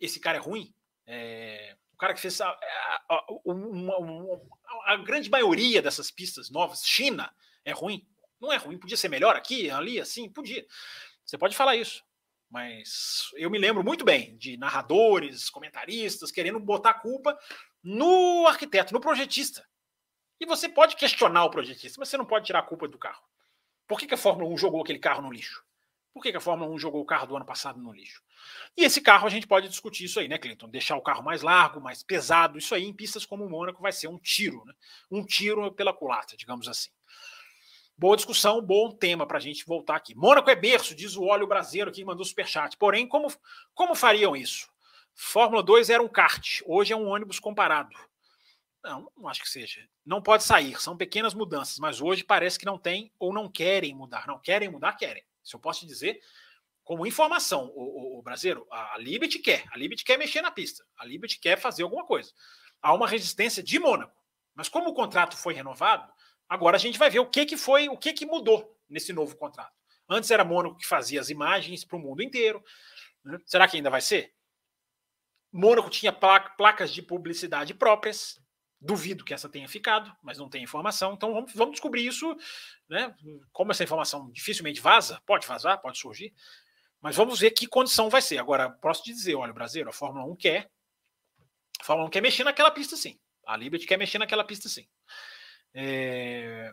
esse 0.00 0.20
cara 0.20 0.38
é 0.38 0.40
ruim. 0.40 0.72
É, 1.06 1.76
o 1.94 1.96
cara 1.96 2.12
que 2.12 2.20
fez 2.20 2.40
a, 2.40 2.48
a, 2.48 3.02
a, 3.08 3.26
uma, 3.44 3.96
uma, 3.98 4.40
a, 4.86 4.96
grande 4.96 5.30
maioria 5.30 5.80
dessas 5.80 6.10
pistas 6.10 6.50
novas, 6.50 6.84
China, 6.84 7.32
é 7.64 7.70
ruim. 7.72 8.04
Não 8.40 8.52
é 8.52 8.56
ruim, 8.56 8.76
podia 8.76 8.96
ser 8.96 9.08
melhor 9.08 9.36
aqui, 9.36 9.70
ali, 9.70 10.00
assim, 10.00 10.28
podia. 10.28 10.66
Você 11.24 11.38
pode 11.38 11.56
falar 11.56 11.76
isso. 11.76 12.02
Mas 12.50 13.30
eu 13.36 13.48
me 13.48 13.58
lembro 13.58 13.84
muito 13.84 14.04
bem 14.04 14.36
de 14.36 14.56
narradores, 14.56 15.48
comentaristas 15.48 16.32
querendo 16.32 16.58
botar 16.58 16.90
a 16.90 16.94
culpa 16.94 17.38
no 17.82 18.46
arquiteto, 18.48 18.92
no 18.92 19.00
projetista. 19.00 19.64
E 20.40 20.46
você 20.46 20.68
pode 20.68 20.96
questionar 20.96 21.44
o 21.44 21.50
projetista, 21.50 22.00
mas 22.00 22.08
você 22.08 22.16
não 22.16 22.26
pode 22.26 22.46
tirar 22.46 22.58
a 22.58 22.64
culpa 22.64 22.88
do 22.88 22.98
carro. 22.98 23.22
Por 23.86 24.00
que, 24.00 24.06
que 24.06 24.14
a 24.14 24.18
Fórmula 24.18 24.52
1 24.52 24.58
jogou 24.58 24.82
aquele 24.82 24.98
carro 24.98 25.22
no 25.22 25.32
lixo? 25.32 25.64
Por 26.12 26.22
que, 26.22 26.32
que 26.32 26.36
a 26.36 26.40
Fórmula 26.40 26.70
1 26.72 26.78
jogou 26.78 27.00
o 27.00 27.06
carro 27.06 27.26
do 27.26 27.36
ano 27.36 27.46
passado 27.46 27.80
no 27.80 27.92
lixo? 27.92 28.22
E 28.76 28.84
esse 28.84 29.00
carro 29.00 29.26
a 29.26 29.30
gente 29.30 29.46
pode 29.46 29.68
discutir 29.68 30.04
isso 30.04 30.18
aí, 30.20 30.28
né, 30.28 30.38
Clinton? 30.38 30.68
Deixar 30.68 30.96
o 30.96 31.02
carro 31.02 31.22
mais 31.22 31.42
largo, 31.42 31.80
mais 31.80 32.02
pesado, 32.02 32.58
isso 32.58 32.74
aí 32.74 32.84
em 32.84 32.92
pistas 32.92 33.24
como 33.24 33.44
o 33.44 33.50
Mônaco 33.50 33.82
vai 33.82 33.92
ser 33.92 34.08
um 34.08 34.18
tiro, 34.18 34.64
né? 34.64 34.74
Um 35.10 35.24
tiro 35.24 35.72
pela 35.72 35.92
culatra, 35.92 36.36
digamos 36.36 36.68
assim. 36.68 36.90
Boa 37.96 38.16
discussão, 38.16 38.60
bom 38.60 38.90
tema 38.90 39.24
para 39.24 39.38
a 39.38 39.40
gente 39.40 39.64
voltar 39.64 39.94
aqui. 39.94 40.16
Mônaco 40.16 40.50
é 40.50 40.56
berço, 40.56 40.96
diz 40.96 41.16
o 41.16 41.24
óleo 41.24 41.46
brasileiro 41.46 41.92
que 41.92 42.04
mandou 42.04 42.24
superchat. 42.24 42.76
Porém, 42.76 43.06
como, 43.06 43.32
como 43.72 43.94
fariam 43.94 44.34
isso? 44.34 44.68
Fórmula 45.14 45.62
2 45.62 45.90
era 45.90 46.02
um 46.02 46.08
kart, 46.08 46.60
hoje 46.66 46.92
é 46.92 46.96
um 46.96 47.06
ônibus 47.06 47.38
comparado. 47.38 47.96
Não, 48.82 49.10
não 49.16 49.28
acho 49.28 49.40
que 49.40 49.48
seja. 49.48 49.88
Não 50.04 50.20
pode 50.20 50.42
sair, 50.42 50.78
são 50.80 50.96
pequenas 50.96 51.32
mudanças, 51.32 51.78
mas 51.78 52.00
hoje 52.02 52.22
parece 52.24 52.58
que 52.58 52.66
não 52.66 52.78
tem 52.78 53.10
ou 53.18 53.32
não 53.32 53.48
querem 53.48 53.94
mudar. 53.94 54.26
Não 54.26 54.38
querem 54.38 54.68
mudar, 54.68 54.92
querem. 54.94 55.24
Se 55.42 55.56
eu 55.56 55.60
posso 55.60 55.80
te 55.80 55.86
dizer, 55.86 56.20
como 56.82 57.06
informação, 57.06 57.72
o 57.74 58.13
brasileiro, 58.24 58.66
a, 58.70 58.96
Liberty 58.98 59.38
quer, 59.38 59.64
a 59.70 59.78
Liberty 59.78 60.04
quer 60.04 60.18
mexer 60.18 60.42
na 60.42 60.50
pista, 60.50 60.84
a 60.98 61.04
Liberty 61.04 61.38
quer 61.38 61.58
fazer 61.58 61.84
alguma 61.84 62.04
coisa. 62.04 62.32
Há 62.82 62.92
uma 62.92 63.06
resistência 63.06 63.62
de 63.62 63.78
Mônaco, 63.78 64.20
mas 64.54 64.68
como 64.68 64.90
o 64.90 64.94
contrato 64.94 65.36
foi 65.36 65.54
renovado, 65.54 66.12
Agora 66.48 66.76
a 66.76 66.80
gente 66.80 66.98
vai 66.98 67.10
ver 67.10 67.20
o 67.20 67.26
que, 67.26 67.46
que 67.46 67.56
foi, 67.56 67.88
o 67.88 67.96
que, 67.96 68.12
que 68.12 68.26
mudou 68.26 68.78
nesse 68.88 69.12
novo 69.12 69.36
contrato. 69.36 69.72
Antes 70.08 70.30
era 70.30 70.44
Mônaco 70.44 70.76
que 70.76 70.86
fazia 70.86 71.20
as 71.20 71.30
imagens 71.30 71.84
para 71.84 71.96
o 71.96 72.00
mundo 72.00 72.22
inteiro. 72.22 72.62
Né? 73.24 73.38
Será 73.46 73.66
que 73.66 73.76
ainda 73.76 73.90
vai 73.90 74.00
ser? 74.00 74.34
Mônaco 75.50 75.88
tinha 75.88 76.12
placas 76.12 76.92
de 76.92 77.02
publicidade 77.02 77.72
próprias. 77.74 78.40
Duvido 78.80 79.24
que 79.24 79.32
essa 79.32 79.48
tenha 79.48 79.66
ficado, 79.66 80.14
mas 80.22 80.36
não 80.36 80.50
tem 80.50 80.62
informação. 80.62 81.14
Então 81.14 81.32
vamos, 81.32 81.54
vamos 81.54 81.72
descobrir 81.72 82.06
isso. 82.06 82.36
Né? 82.88 83.14
Como 83.50 83.72
essa 83.72 83.82
informação 83.82 84.30
dificilmente 84.30 84.80
vaza, 84.80 85.22
pode 85.24 85.46
vazar, 85.46 85.80
pode 85.80 85.98
surgir. 85.98 86.34
Mas 87.04 87.16
vamos 87.16 87.38
ver 87.38 87.50
que 87.50 87.66
condição 87.66 88.08
vai 88.08 88.22
ser. 88.22 88.38
Agora, 88.38 88.70
posso 88.70 89.02
te 89.02 89.12
dizer, 89.12 89.34
olha, 89.34 89.52
Brasileiro, 89.52 89.90
a 89.90 89.92
Fórmula 89.92 90.24
1 90.24 90.36
quer. 90.36 90.70
A 91.78 91.84
Fórmula 91.84 92.08
1 92.08 92.10
quer 92.10 92.22
mexer 92.22 92.44
naquela 92.44 92.70
pista 92.70 92.96
sim. 92.96 93.20
A 93.46 93.58
Liberty 93.58 93.86
quer 93.86 93.98
mexer 93.98 94.16
naquela 94.16 94.42
pista 94.42 94.70
sim. 94.70 94.88
É... 95.74 96.72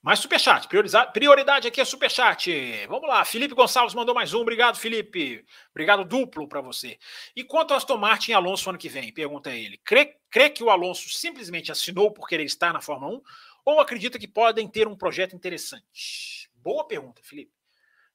Mais 0.00 0.20
superchat. 0.20 0.68
Prioridade 1.12 1.66
aqui 1.66 1.80
é 1.80 1.84
superchat. 1.84 2.86
Vamos 2.86 3.08
lá. 3.08 3.24
Felipe 3.24 3.52
Gonçalves 3.52 3.94
mandou 3.94 4.14
mais 4.14 4.32
um. 4.32 4.42
Obrigado, 4.42 4.78
Felipe. 4.78 5.44
Obrigado 5.72 6.04
duplo 6.04 6.46
para 6.46 6.60
você. 6.60 7.00
E 7.34 7.42
quanto 7.42 7.72
ao 7.72 7.78
Aston 7.78 7.96
Martin 7.96 8.30
e 8.30 8.34
Alonso 8.34 8.70
ano 8.70 8.78
que 8.78 8.88
vem? 8.88 9.12
Pergunta 9.12 9.50
ele. 9.50 9.76
Crê, 9.78 10.20
crê 10.30 10.48
que 10.48 10.62
o 10.62 10.70
Alonso 10.70 11.08
simplesmente 11.08 11.72
assinou 11.72 12.12
por 12.12 12.28
querer 12.28 12.44
estar 12.44 12.72
na 12.72 12.80
Fórmula 12.80 13.16
1? 13.16 13.22
Ou 13.64 13.80
acredita 13.80 14.20
que 14.20 14.28
podem 14.28 14.68
ter 14.68 14.86
um 14.86 14.96
projeto 14.96 15.34
interessante? 15.34 16.48
Boa 16.54 16.86
pergunta, 16.86 17.20
Felipe. 17.24 17.61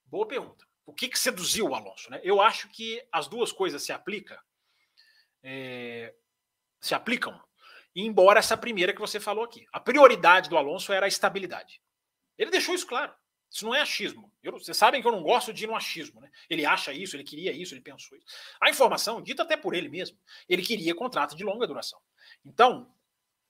Boa 0.07 0.27
pergunta. 0.27 0.65
O 0.85 0.93
que, 0.93 1.09
que 1.09 1.19
seduziu 1.19 1.69
o 1.69 1.75
Alonso? 1.75 2.09
Né? 2.09 2.19
Eu 2.23 2.41
acho 2.41 2.69
que 2.69 3.05
as 3.11 3.27
duas 3.27 3.51
coisas 3.51 3.83
se 3.83 3.91
aplicam. 3.91 4.37
É, 5.43 6.13
se 6.79 6.95
aplicam 6.95 7.39
embora 8.05 8.39
essa 8.39 8.55
primeira 8.55 8.93
que 8.93 8.99
você 8.99 9.19
falou 9.19 9.43
aqui. 9.43 9.65
A 9.71 9.79
prioridade 9.79 10.49
do 10.49 10.57
Alonso 10.57 10.93
era 10.93 11.05
a 11.05 11.09
estabilidade. 11.09 11.81
Ele 12.37 12.51
deixou 12.51 12.75
isso 12.75 12.85
claro. 12.85 13.13
Isso 13.49 13.65
não 13.65 13.73
é 13.73 13.81
achismo. 13.81 14.31
Eu, 14.43 14.51
vocês 14.53 14.77
sabem 14.77 15.01
que 15.01 15.07
eu 15.07 15.11
não 15.11 15.23
gosto 15.23 15.53
de 15.53 15.63
ir 15.63 15.67
no 15.67 15.75
achismo. 15.75 16.21
Né? 16.21 16.29
Ele 16.49 16.65
acha 16.65 16.93
isso, 16.93 17.15
ele 17.15 17.23
queria 17.23 17.51
isso, 17.51 17.73
ele 17.73 17.81
pensou 17.81 18.17
isso. 18.17 18.27
A 18.61 18.69
informação, 18.69 19.21
dita 19.21 19.43
até 19.43 19.57
por 19.57 19.73
ele 19.73 19.89
mesmo, 19.89 20.17
ele 20.47 20.61
queria 20.61 20.93
contrato 20.93 21.35
de 21.35 21.43
longa 21.43 21.65
duração. 21.65 21.99
Então, 22.45 22.93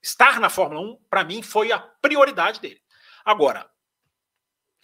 estar 0.02 0.40
na 0.40 0.50
Fórmula 0.50 0.82
1, 0.82 1.04
para 1.10 1.24
mim, 1.24 1.42
foi 1.42 1.72
a 1.72 1.80
prioridade 1.80 2.62
dele. 2.62 2.82
Agora, 3.26 3.70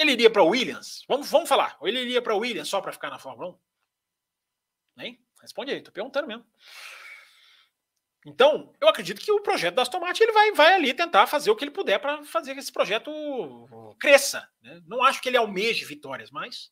ele 0.03 0.13
iria 0.13 0.29
para 0.29 0.43
Williams? 0.43 1.03
Vamos, 1.07 1.29
vamos 1.29 1.49
falar. 1.49 1.77
Ou 1.79 1.87
ele 1.87 2.01
iria 2.01 2.21
para 2.21 2.35
Williams 2.35 2.69
só 2.69 2.79
para 2.81 2.91
ficar 2.91 3.09
na 3.09 3.19
Fórmula 3.19 3.49
1? 3.49 3.59
Nem? 4.95 5.19
Responde 5.41 5.71
aí, 5.71 5.79
estou 5.79 5.93
perguntando 5.93 6.27
mesmo. 6.27 6.45
Então, 8.25 8.73
eu 8.79 8.87
acredito 8.87 9.19
que 9.19 9.31
o 9.31 9.41
projeto 9.41 9.75
da 9.75 9.81
Aston 9.81 9.99
Martin 9.99 10.23
ele 10.23 10.31
vai, 10.31 10.51
vai 10.53 10.73
ali 10.75 10.93
tentar 10.93 11.27
fazer 11.27 11.51
o 11.51 11.55
que 11.55 11.63
ele 11.65 11.71
puder 11.71 11.99
para 11.99 12.23
fazer 12.23 12.53
que 12.53 12.59
esse 12.59 12.71
projeto 12.71 13.11
cresça. 13.99 14.47
Né? 14.61 14.81
Não 14.87 15.03
acho 15.03 15.21
que 15.21 15.27
ele 15.27 15.37
almeje 15.37 15.83
vitórias, 15.83 16.31
mas 16.31 16.71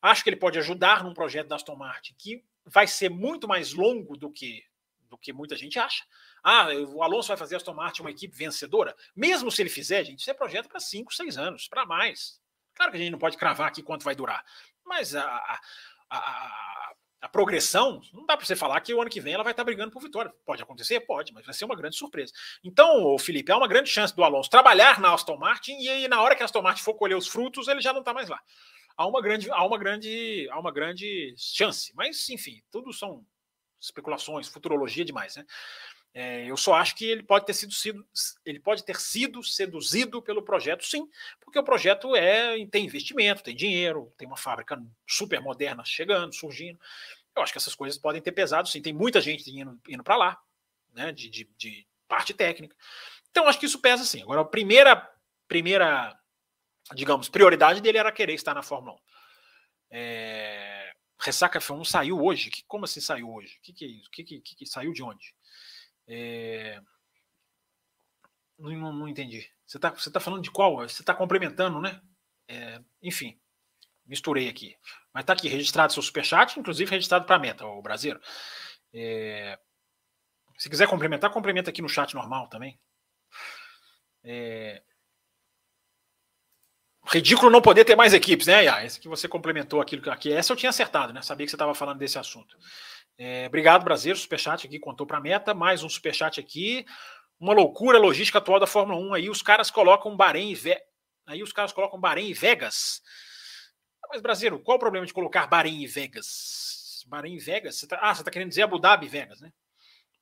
acho 0.00 0.22
que 0.22 0.30
ele 0.30 0.36
pode 0.36 0.58
ajudar 0.58 1.02
num 1.02 1.14
projeto 1.14 1.48
da 1.48 1.56
Aston 1.56 1.74
Martin 1.74 2.14
que 2.16 2.44
vai 2.64 2.86
ser 2.86 3.08
muito 3.08 3.48
mais 3.48 3.72
longo 3.72 4.16
do 4.16 4.30
que, 4.30 4.64
do 5.08 5.18
que 5.18 5.32
muita 5.32 5.56
gente 5.56 5.78
acha. 5.78 6.04
Ah, 6.42 6.68
o 6.88 7.02
Alonso 7.02 7.28
vai 7.28 7.36
fazer 7.36 7.54
a 7.54 7.58
Aston 7.58 7.74
Martin 7.74 8.02
uma 8.02 8.10
equipe 8.10 8.36
vencedora? 8.36 8.94
Mesmo 9.14 9.50
se 9.50 9.60
ele 9.60 9.70
fizer, 9.70 10.04
gente, 10.04 10.20
isso 10.20 10.30
é 10.30 10.34
projeto 10.34 10.68
para 10.68 10.78
5, 10.78 11.12
6 11.12 11.36
anos, 11.36 11.66
para 11.66 11.84
mais. 11.84 12.40
Claro 12.74 12.90
que 12.90 12.96
a 12.96 13.00
gente 13.00 13.12
não 13.12 13.18
pode 13.18 13.36
cravar 13.36 13.68
aqui 13.68 13.82
quanto 13.82 14.04
vai 14.04 14.14
durar, 14.14 14.44
mas 14.84 15.14
a, 15.14 15.24
a, 15.24 15.60
a, 16.10 16.92
a 17.22 17.28
progressão, 17.28 18.00
não 18.12 18.26
dá 18.26 18.36
para 18.36 18.44
você 18.44 18.56
falar 18.56 18.80
que 18.80 18.92
o 18.92 19.00
ano 19.00 19.08
que 19.08 19.20
vem 19.20 19.34
ela 19.34 19.44
vai 19.44 19.52
estar 19.52 19.62
tá 19.62 19.64
brigando 19.64 19.92
por 19.92 20.02
vitória. 20.02 20.32
Pode 20.44 20.60
acontecer? 20.60 21.00
Pode, 21.00 21.32
mas 21.32 21.44
vai 21.44 21.54
ser 21.54 21.64
uma 21.64 21.76
grande 21.76 21.96
surpresa. 21.96 22.32
Então, 22.64 23.16
Felipe, 23.18 23.52
há 23.52 23.56
uma 23.56 23.68
grande 23.68 23.88
chance 23.88 24.14
do 24.14 24.24
Alonso 24.24 24.50
trabalhar 24.50 24.98
na 25.00 25.14
Aston 25.14 25.36
Martin 25.36 25.78
e 25.78 25.88
aí, 25.88 26.08
na 26.08 26.20
hora 26.20 26.34
que 26.34 26.42
a 26.42 26.44
Aston 26.44 26.62
Martin 26.62 26.82
for 26.82 26.94
colher 26.94 27.16
os 27.16 27.28
frutos, 27.28 27.68
ele 27.68 27.80
já 27.80 27.92
não 27.92 28.00
está 28.00 28.12
mais 28.12 28.28
lá. 28.28 28.40
Há 28.96 29.06
uma 29.06 29.22
grande, 29.22 29.50
há 29.50 29.64
uma 29.64 29.78
grande, 29.78 30.48
há 30.50 30.58
uma 30.58 30.72
grande 30.72 31.32
chance. 31.38 31.92
Mas, 31.94 32.28
enfim, 32.28 32.60
tudo 32.70 32.92
são 32.92 33.24
especulações, 33.80 34.48
futurologia 34.48 35.04
demais, 35.04 35.36
né? 35.36 35.44
É, 36.14 36.44
eu 36.44 36.56
só 36.58 36.74
acho 36.74 36.94
que 36.94 37.06
ele 37.06 37.22
pode 37.22 37.46
ter 37.46 37.54
sido, 37.54 37.72
sido, 37.72 38.06
ele 38.44 38.60
pode 38.60 38.84
ter 38.84 39.00
sido 39.00 39.42
seduzido 39.42 40.20
pelo 40.20 40.42
projeto, 40.42 40.84
sim, 40.84 41.08
porque 41.40 41.58
o 41.58 41.64
projeto 41.64 42.14
é 42.14 42.66
tem 42.66 42.84
investimento, 42.84 43.42
tem 43.42 43.56
dinheiro, 43.56 44.12
tem 44.18 44.28
uma 44.28 44.36
fábrica 44.36 44.78
super 45.06 45.40
moderna 45.40 45.82
chegando, 45.84 46.34
surgindo. 46.34 46.78
Eu 47.34 47.42
acho 47.42 47.52
que 47.52 47.58
essas 47.58 47.74
coisas 47.74 47.98
podem 47.98 48.20
ter 48.20 48.32
pesado, 48.32 48.68
sim. 48.68 48.82
Tem 48.82 48.92
muita 48.92 49.20
gente 49.22 49.50
indo, 49.50 49.80
indo 49.88 50.04
para 50.04 50.16
lá, 50.16 50.38
né, 50.92 51.12
de, 51.12 51.30
de, 51.30 51.48
de, 51.56 51.86
parte 52.06 52.34
técnica. 52.34 52.76
Então 53.30 53.48
acho 53.48 53.58
que 53.58 53.64
isso 53.64 53.80
pesa, 53.80 54.04
sim. 54.04 54.20
Agora 54.22 54.42
a 54.42 54.44
primeira, 54.44 55.10
primeira, 55.48 56.14
digamos, 56.94 57.30
prioridade 57.30 57.80
dele 57.80 57.96
era 57.96 58.12
querer 58.12 58.34
estar 58.34 58.52
na 58.52 58.62
Fórmula 58.62 58.96
1. 58.96 58.98
É... 59.92 60.92
Ressaca 61.18 61.58
F1 61.58 61.84
saiu 61.84 62.22
hoje. 62.22 62.50
Que, 62.50 62.62
como 62.64 62.84
assim 62.84 63.00
saiu 63.00 63.32
hoje? 63.32 63.56
O 63.58 63.62
que, 63.62 63.72
que 63.72 63.84
é 63.84 63.88
isso? 63.88 64.10
Que, 64.10 64.24
que, 64.24 64.40
que, 64.40 64.66
saiu 64.66 64.92
de 64.92 65.02
onde? 65.02 65.34
É... 66.12 66.78
Não, 68.58 68.92
não, 68.92 69.08
entendi. 69.08 69.48
Você 69.66 69.78
está 69.78 69.90
você 69.90 70.10
tá 70.10 70.20
falando 70.20 70.42
de 70.42 70.50
qual? 70.50 70.76
Você 70.76 71.00
está 71.02 71.14
complementando, 71.14 71.80
né? 71.80 72.00
É, 72.46 72.80
enfim, 73.02 73.40
misturei 74.04 74.48
aqui. 74.48 74.76
Mas 75.12 75.22
está 75.22 75.32
aqui, 75.32 75.48
registrado 75.48 75.92
seu 75.92 76.02
superchat, 76.02 76.60
inclusive 76.60 76.90
registrado 76.90 77.24
para 77.24 77.36
a 77.36 77.38
meta, 77.38 77.64
o 77.64 77.80
brasileiro. 77.80 78.20
É... 78.92 79.58
Se 80.58 80.68
quiser 80.68 80.86
complementar, 80.86 81.30
complementa 81.30 81.70
aqui 81.70 81.80
no 81.80 81.88
chat 81.88 82.14
normal 82.14 82.48
também. 82.48 82.78
É... 84.22 84.82
Ridículo 87.06 87.50
não 87.50 87.62
poder 87.62 87.84
ter 87.84 87.96
mais 87.96 88.12
equipes, 88.14 88.46
né, 88.46 88.64
Iá? 88.64 88.84
Esse 88.84 89.00
que 89.00 89.08
você 89.08 89.26
complementou 89.26 89.80
aquilo 89.80 90.08
aqui. 90.10 90.32
Essa 90.32 90.52
eu 90.52 90.56
tinha 90.56 90.70
acertado, 90.70 91.12
né? 91.12 91.22
Sabia 91.22 91.46
que 91.46 91.50
você 91.50 91.56
estava 91.56 91.74
falando 91.74 91.98
desse 91.98 92.18
assunto. 92.18 92.56
É, 93.24 93.46
obrigado, 93.46 93.84
Brasileiro. 93.84 94.18
Superchat 94.18 94.66
aqui 94.66 94.80
contou 94.80 95.06
para 95.06 95.18
a 95.18 95.20
meta. 95.20 95.54
Mais 95.54 95.84
um 95.84 95.88
superchat 95.88 96.40
aqui. 96.40 96.84
Uma 97.38 97.54
loucura 97.54 97.96
logística 97.96 98.38
atual 98.38 98.58
da 98.58 98.66
Fórmula 98.66 98.98
1. 98.98 99.14
Aí 99.14 99.30
os 99.30 99.40
caras 99.40 99.70
colocam 99.70 100.16
Bahrein 100.16 100.50
e 100.50 100.54
Ve... 100.56 100.76
Aí 101.24 101.40
os 101.40 101.52
caras 101.52 101.72
colocam 101.72 102.00
Bahrein 102.00 102.30
e 102.30 102.34
Vegas. 102.34 103.00
Mas, 104.10 104.20
Brasileiro, 104.20 104.58
qual 104.58 104.76
o 104.76 104.80
problema 104.80 105.06
de 105.06 105.12
colocar 105.12 105.46
Bahrein 105.46 105.82
e 105.82 105.86
Vegas? 105.86 107.04
Bahrein 107.06 107.36
e 107.36 107.38
Vegas? 107.38 107.76
Você 107.76 107.86
tá... 107.86 107.96
Ah, 108.02 108.12
você 108.12 108.22
está 108.22 108.30
querendo 108.30 108.48
dizer 108.48 108.62
Abu 108.62 108.80
Dhabi 108.80 109.06
e 109.06 109.08
Vegas, 109.08 109.40
né? 109.40 109.52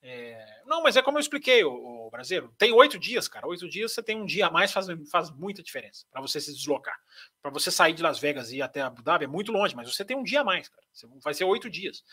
É... 0.02 0.62
Não, 0.66 0.82
mas 0.82 0.94
é 0.94 1.02
como 1.02 1.16
eu 1.16 1.20
expliquei, 1.20 1.64
o, 1.64 2.08
Brasileiro. 2.10 2.52
Tem 2.58 2.72
oito 2.72 2.98
dias, 2.98 3.28
cara. 3.28 3.46
Oito 3.46 3.68
dias 3.68 3.92
você 3.92 4.02
tem 4.02 4.20
um 4.20 4.26
dia 4.26 4.48
a 4.48 4.50
mais, 4.50 4.72
faz, 4.72 4.86
faz 5.10 5.30
muita 5.30 5.62
diferença 5.62 6.04
para 6.10 6.20
você 6.20 6.40
se 6.40 6.52
deslocar. 6.52 6.98
Para 7.40 7.50
você 7.50 7.70
sair 7.70 7.94
de 7.94 8.02
Las 8.02 8.18
Vegas 8.18 8.50
e 8.50 8.56
ir 8.56 8.62
até 8.62 8.82
Abu 8.82 9.02
Dhabi 9.02 9.24
é 9.24 9.28
muito 9.28 9.52
longe, 9.52 9.74
mas 9.74 9.92
você 9.92 10.04
tem 10.04 10.16
um 10.16 10.22
dia 10.22 10.40
a 10.40 10.44
mais, 10.44 10.68
cara. 10.68 10.86
Vai 11.22 11.32
ser 11.32 11.44
oito 11.44 11.70
dias. 11.70 12.04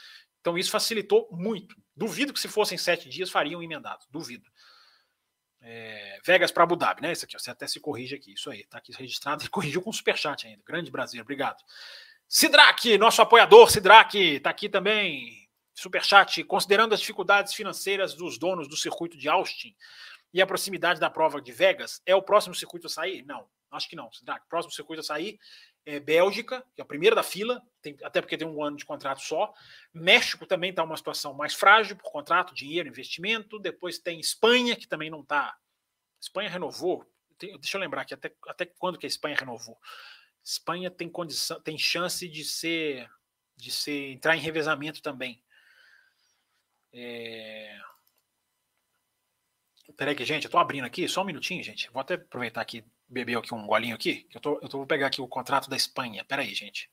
Então 0.48 0.58
isso 0.58 0.72
facilitou 0.72 1.28
muito. 1.30 1.76
Duvido 1.94 2.32
que 2.32 2.40
se 2.40 2.48
fossem 2.48 2.78
sete 2.78 3.10
dias 3.10 3.30
fariam 3.30 3.62
emendado. 3.62 4.06
Duvido. 4.10 4.50
É, 5.60 6.20
Vegas 6.26 6.54
para 6.54 6.64
Abu 6.64 6.78
Dhabi, 6.78 7.02
né? 7.02 7.12
Isso 7.12 7.26
aqui, 7.26 7.38
você 7.38 7.52
até 7.52 7.68
se 7.68 7.82
corrige 7.82 8.16
aqui. 8.16 8.32
Isso 8.32 8.50
aí, 8.50 8.66
tá 8.66 8.78
aqui 8.78 8.94
registrado 8.94 9.44
e 9.44 9.50
corrigiu 9.52 9.82
com 9.82 9.92
superchat 9.92 10.48
ainda. 10.48 10.64
Grande 10.66 10.90
Brasil, 10.90 11.22
obrigado. 11.22 11.62
Sidraque, 12.30 12.98
nosso 12.98 13.22
apoiador, 13.22 13.70
Sidraque, 13.70 14.40
tá 14.40 14.50
aqui 14.50 14.70
também. 14.70 15.50
Superchat, 15.76 16.42
considerando 16.46 16.94
as 16.94 17.02
dificuldades 17.02 17.54
financeiras 17.54 18.14
dos 18.14 18.38
donos 18.40 18.70
do 18.70 18.78
circuito 18.78 19.18
de 19.18 19.28
Austin 19.28 19.76
e 20.34 20.42
a 20.42 20.48
proximidade 20.48 20.98
da 20.98 21.10
prova 21.10 21.42
de 21.42 21.52
Vegas, 21.52 22.02
é 22.06 22.16
o 22.16 22.22
próximo 22.22 22.56
circuito 22.56 22.88
a 22.88 22.90
sair? 22.90 23.26
Não, 23.26 23.46
acho 23.70 23.90
que 23.90 23.98
não. 23.98 24.10
Sidraque, 24.14 24.48
próximo 24.48 24.72
circuito 24.72 25.02
a 25.02 25.04
sair 25.04 25.38
é, 25.88 26.02
Bélgica, 26.02 26.62
que 26.76 26.82
é 26.82 26.84
a 26.84 26.86
primeira 26.86 27.16
da 27.16 27.24
fila, 27.24 27.66
tem, 27.82 27.98
até 28.04 28.20
porque 28.20 28.38
tem 28.38 28.46
um 28.46 28.62
ano 28.62 28.76
de 28.76 28.84
contrato 28.84 29.22
só. 29.22 29.54
México 29.94 30.46
também 30.46 30.72
está 30.72 30.84
uma 30.84 30.98
situação 30.98 31.34
mais 31.34 31.54
frágil 31.54 31.96
por 31.96 32.12
contrato, 32.12 32.54
dinheiro, 32.54 32.90
investimento. 32.90 33.58
Depois 33.58 33.98
tem 33.98 34.20
Espanha, 34.20 34.76
que 34.76 34.86
também 34.86 35.10
não 35.10 35.22
está. 35.22 35.58
Espanha 36.20 36.50
renovou. 36.50 37.10
Tem, 37.38 37.58
deixa 37.58 37.78
eu 37.78 37.82
lembrar 37.82 38.02
aqui, 38.02 38.14
até, 38.14 38.36
até 38.48 38.66
quando 38.66 38.98
que 38.98 39.06
a 39.06 39.08
Espanha 39.08 39.38
renovou? 39.38 39.80
Espanha 40.44 40.92
tem 40.92 41.08
condição, 41.08 41.62
tem 41.62 41.78
chance 41.78 42.28
de 42.28 42.44
ser, 42.44 43.10
de 43.56 43.72
ser 43.72 44.12
entrar 44.12 44.36
em 44.36 44.42
revezamento 44.42 45.02
também. 45.02 45.42
É... 46.92 47.80
Peraí 49.96 50.14
que, 50.14 50.26
gente, 50.26 50.44
eu 50.44 50.52
tô 50.52 50.58
abrindo 50.58 50.84
aqui, 50.84 51.08
só 51.08 51.22
um 51.22 51.26
minutinho, 51.26 51.64
gente. 51.64 51.90
Vou 51.92 52.02
até 52.02 52.16
aproveitar 52.16 52.60
aqui 52.60 52.84
beber 53.10 53.38
aqui 53.38 53.54
um 53.54 53.66
golinho 53.68 53.96
aqui. 53.96 54.28
Eu, 54.34 54.42
tô, 54.42 54.60
eu 54.62 54.70
tô, 54.70 54.78
vou 54.80 54.88
pegar 54.88 55.08
aqui 55.08 55.22
o 55.22 55.28
contrato 55.28 55.70
da 55.70 55.76
Espanha. 55.76 56.26
Pera 56.26 56.42
aí, 56.42 56.54
gente. 56.54 56.90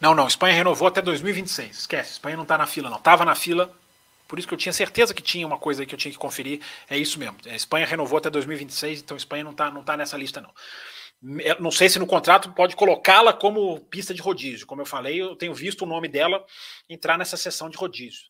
Não, 0.00 0.14
não. 0.14 0.26
Espanha 0.26 0.54
renovou 0.54 0.88
até 0.88 1.00
2026. 1.02 1.78
Esquece. 1.80 2.12
Espanha 2.12 2.36
não 2.36 2.42
está 2.44 2.56
na 2.58 2.66
fila, 2.66 2.90
não. 2.90 2.98
Tava 2.98 3.24
na 3.24 3.34
fila, 3.34 3.72
Por 4.30 4.38
isso 4.38 4.46
que 4.46 4.54
eu 4.54 4.58
tinha 4.58 4.72
certeza 4.72 5.12
que 5.12 5.20
tinha 5.20 5.44
uma 5.44 5.58
coisa 5.58 5.82
aí 5.82 5.86
que 5.86 5.92
eu 5.92 5.98
tinha 5.98 6.12
que 6.12 6.16
conferir. 6.16 6.62
É 6.88 6.96
isso 6.96 7.18
mesmo. 7.18 7.36
A 7.46 7.56
Espanha 7.56 7.84
renovou 7.84 8.16
até 8.16 8.30
2026, 8.30 9.00
então 9.00 9.16
a 9.16 9.18
Espanha 9.18 9.42
não 9.42 9.50
está 9.50 9.72
não 9.72 9.82
tá 9.82 9.96
nessa 9.96 10.16
lista, 10.16 10.40
não. 10.40 10.54
Não 11.58 11.72
sei 11.72 11.88
se 11.88 11.98
no 11.98 12.06
contrato 12.06 12.52
pode 12.52 12.76
colocá-la 12.76 13.32
como 13.32 13.80
pista 13.86 14.14
de 14.14 14.22
rodízio. 14.22 14.68
Como 14.68 14.80
eu 14.80 14.86
falei, 14.86 15.20
eu 15.20 15.34
tenho 15.34 15.52
visto 15.52 15.82
o 15.82 15.86
nome 15.86 16.06
dela 16.06 16.46
entrar 16.88 17.18
nessa 17.18 17.36
sessão 17.36 17.68
de 17.68 17.76
rodízio. 17.76 18.22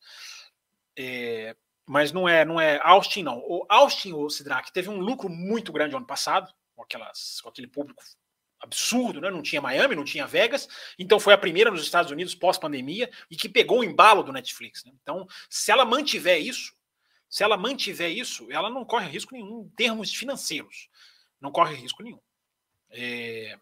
É, 0.98 1.54
mas 1.86 2.12
não 2.12 2.26
é, 2.26 2.46
não 2.46 2.58
é 2.58 2.80
Austin, 2.82 3.22
não. 3.22 3.36
O 3.40 3.66
Austin, 3.68 4.14
o 4.14 4.30
Sidraque, 4.30 4.72
teve 4.72 4.88
um 4.88 5.00
lucro 5.00 5.28
muito 5.28 5.70
grande 5.70 5.94
ano 5.94 6.06
passado, 6.06 6.50
com, 6.74 6.82
aquelas, 6.82 7.42
com 7.42 7.50
aquele 7.50 7.68
público 7.68 8.02
absurdo, 8.60 9.20
né? 9.20 9.30
não 9.30 9.42
tinha 9.42 9.60
Miami, 9.60 9.96
não 9.96 10.04
tinha 10.04 10.26
Vegas, 10.26 10.68
então 10.98 11.18
foi 11.18 11.32
a 11.32 11.38
primeira 11.38 11.70
nos 11.70 11.82
Estados 11.82 12.10
Unidos 12.10 12.34
pós-pandemia 12.34 13.10
e 13.30 13.36
que 13.36 13.48
pegou 13.48 13.80
o 13.80 13.84
embalo 13.84 14.22
do 14.22 14.32
Netflix. 14.32 14.84
Né? 14.84 14.92
Então, 15.02 15.26
se 15.48 15.72
ela 15.72 15.84
mantiver 15.84 16.40
isso, 16.40 16.74
se 17.28 17.42
ela 17.44 17.56
mantiver 17.56 18.10
isso, 18.10 18.50
ela 18.50 18.68
não 18.68 18.84
corre 18.84 19.08
risco 19.08 19.34
nenhum 19.34 19.62
em 19.62 19.68
termos 19.76 20.12
financeiros. 20.14 20.88
Não 21.40 21.50
corre 21.50 21.74
risco 21.74 22.02
nenhum. 22.02 22.20
É... 22.90 23.58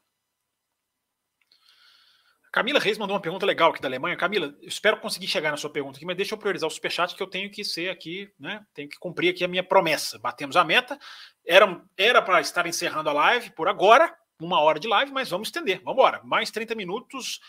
Camila 2.51 2.81
Reis 2.81 2.97
mandou 2.97 3.15
uma 3.15 3.21
pergunta 3.21 3.45
legal 3.45 3.71
aqui 3.71 3.81
da 3.81 3.89
Alemanha. 3.89 4.17
Camila, 4.17 4.57
espero 4.63 4.99
conseguir 5.01 5.29
chegar 5.29 5.51
na 5.51 5.59
sua 5.59 5.71
pergunta 5.71 5.99
aqui, 5.99 6.07
mas 6.07 6.17
deixa 6.17 6.35
eu 6.35 6.39
priorizar 6.39 6.67
o 6.67 6.71
superchat 6.71 7.15
que 7.15 7.23
eu 7.23 7.27
tenho 7.27 7.51
que 7.51 7.63
ser 7.63 7.91
aqui, 7.91 8.33
né? 8.39 8.65
Tenho 8.73 8.89
que 8.89 8.99
cumprir 8.99 9.29
aqui 9.29 9.45
a 9.45 9.49
minha 9.49 9.63
promessa. 9.63 10.19
Batemos 10.19 10.57
a 10.57 10.65
meta. 10.65 10.99
Era 11.47 12.23
para 12.23 12.41
estar 12.41 12.67
encerrando 12.67 13.11
a 13.11 13.13
live 13.13 13.51
por 13.51 13.69
agora, 13.69 14.17
uma 14.41 14.61
hora 14.61 14.79
de 14.79 14.89
live, 14.89 15.13
mas 15.13 15.31
vamos 15.31 15.49
estender. 15.49 15.79
Vamos 15.79 15.95
embora. 15.95 16.23
Mais 16.25 16.51
30 16.51 16.75
minutos. 16.75 17.41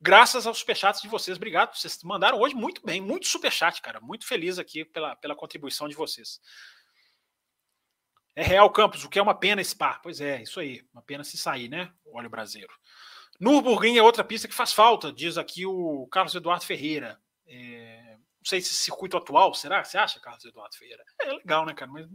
Graças 0.00 0.46
aos 0.46 0.58
superchats 0.58 1.02
de 1.02 1.08
vocês. 1.08 1.36
Obrigado. 1.36 1.76
Vocês 1.76 2.02
mandaram 2.02 2.38
hoje 2.38 2.54
muito 2.54 2.84
bem, 2.84 3.00
muito 3.00 3.26
superchat, 3.26 3.80
cara. 3.82 4.00
Muito 4.00 4.26
feliz 4.26 4.58
aqui 4.58 4.84
pela, 4.84 5.14
pela 5.16 5.36
contribuição 5.36 5.88
de 5.88 5.94
vocês. 5.94 6.40
É 8.34 8.42
real, 8.42 8.70
Campos. 8.70 9.04
O 9.04 9.08
que 9.08 9.18
é 9.18 9.22
uma 9.22 9.34
pena 9.34 9.62
par? 9.76 10.00
Pois 10.02 10.20
é, 10.20 10.42
isso 10.42 10.60
aí. 10.60 10.82
Uma 10.92 11.02
pena 11.02 11.22
se 11.24 11.36
sair, 11.36 11.68
né? 11.68 11.92
O 12.04 12.16
óleo 12.16 12.30
brasileiro. 12.30 12.72
Nürburgring 13.38 13.96
é 13.96 14.02
outra 14.02 14.22
pista 14.22 14.46
que 14.46 14.54
faz 14.54 14.72
falta, 14.72 15.10
diz 15.10 15.38
aqui 15.38 15.64
o 15.64 16.06
Carlos 16.08 16.34
Eduardo 16.34 16.64
Ferreira. 16.64 17.18
É, 17.46 18.16
não 18.16 18.44
sei 18.44 18.60
se 18.60 18.74
circuito 18.74 19.16
atual, 19.16 19.54
será? 19.54 19.82
Você 19.82 19.96
acha, 19.96 20.20
Carlos 20.20 20.44
Eduardo 20.44 20.76
Ferreira? 20.76 21.02
É 21.20 21.32
legal, 21.32 21.64
né, 21.64 21.74
cara? 21.74 21.90
Mas 21.90 22.06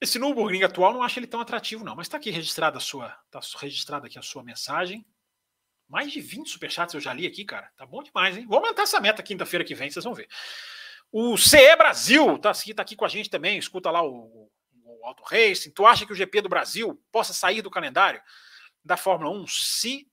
esse 0.00 0.18
Nürburgring 0.18 0.62
atual 0.62 0.92
não 0.92 1.02
acho 1.02 1.18
ele 1.18 1.26
tão 1.26 1.40
atrativo, 1.40 1.84
não. 1.84 1.94
Mas 1.94 2.06
está 2.06 2.16
aqui 2.16 2.30
registrada 2.30 2.78
a 2.78 2.80
sua, 2.80 3.10
tá 3.30 3.40
registrada 3.58 4.06
aqui 4.06 4.18
a 4.18 4.22
sua 4.22 4.42
mensagem. 4.42 5.04
Mais 5.88 6.12
de 6.12 6.20
20 6.20 6.48
superchats 6.48 6.94
eu 6.94 7.00
já 7.00 7.12
li 7.12 7.26
aqui, 7.26 7.44
cara. 7.44 7.70
Tá 7.76 7.84
bom 7.84 8.02
demais, 8.02 8.36
hein? 8.36 8.46
Vou 8.46 8.58
aumentar 8.58 8.82
essa 8.82 9.00
meta 9.00 9.22
quinta-feira 9.22 9.64
que 9.64 9.74
vem, 9.74 9.90
vocês 9.90 10.04
vão 10.04 10.14
ver. 10.14 10.28
O 11.10 11.36
CE 11.36 11.76
Brasil 11.76 12.38
tá 12.38 12.52
tá 12.52 12.82
aqui 12.82 12.94
com 12.94 13.04
a 13.04 13.08
gente 13.08 13.28
também. 13.28 13.58
Escuta 13.58 13.90
lá 13.90 14.02
o, 14.02 14.48
o 14.84 15.06
Auto 15.06 15.24
Racing. 15.24 15.72
Tu 15.72 15.84
acha 15.84 16.06
que 16.06 16.12
o 16.12 16.16
GP 16.16 16.42
do 16.42 16.48
Brasil 16.48 17.02
possa 17.10 17.32
sair 17.32 17.60
do 17.60 17.70
calendário? 17.70 18.22
da 18.84 18.96
Fórmula 18.96 19.30
1 19.30 19.46
se. 19.46 20.08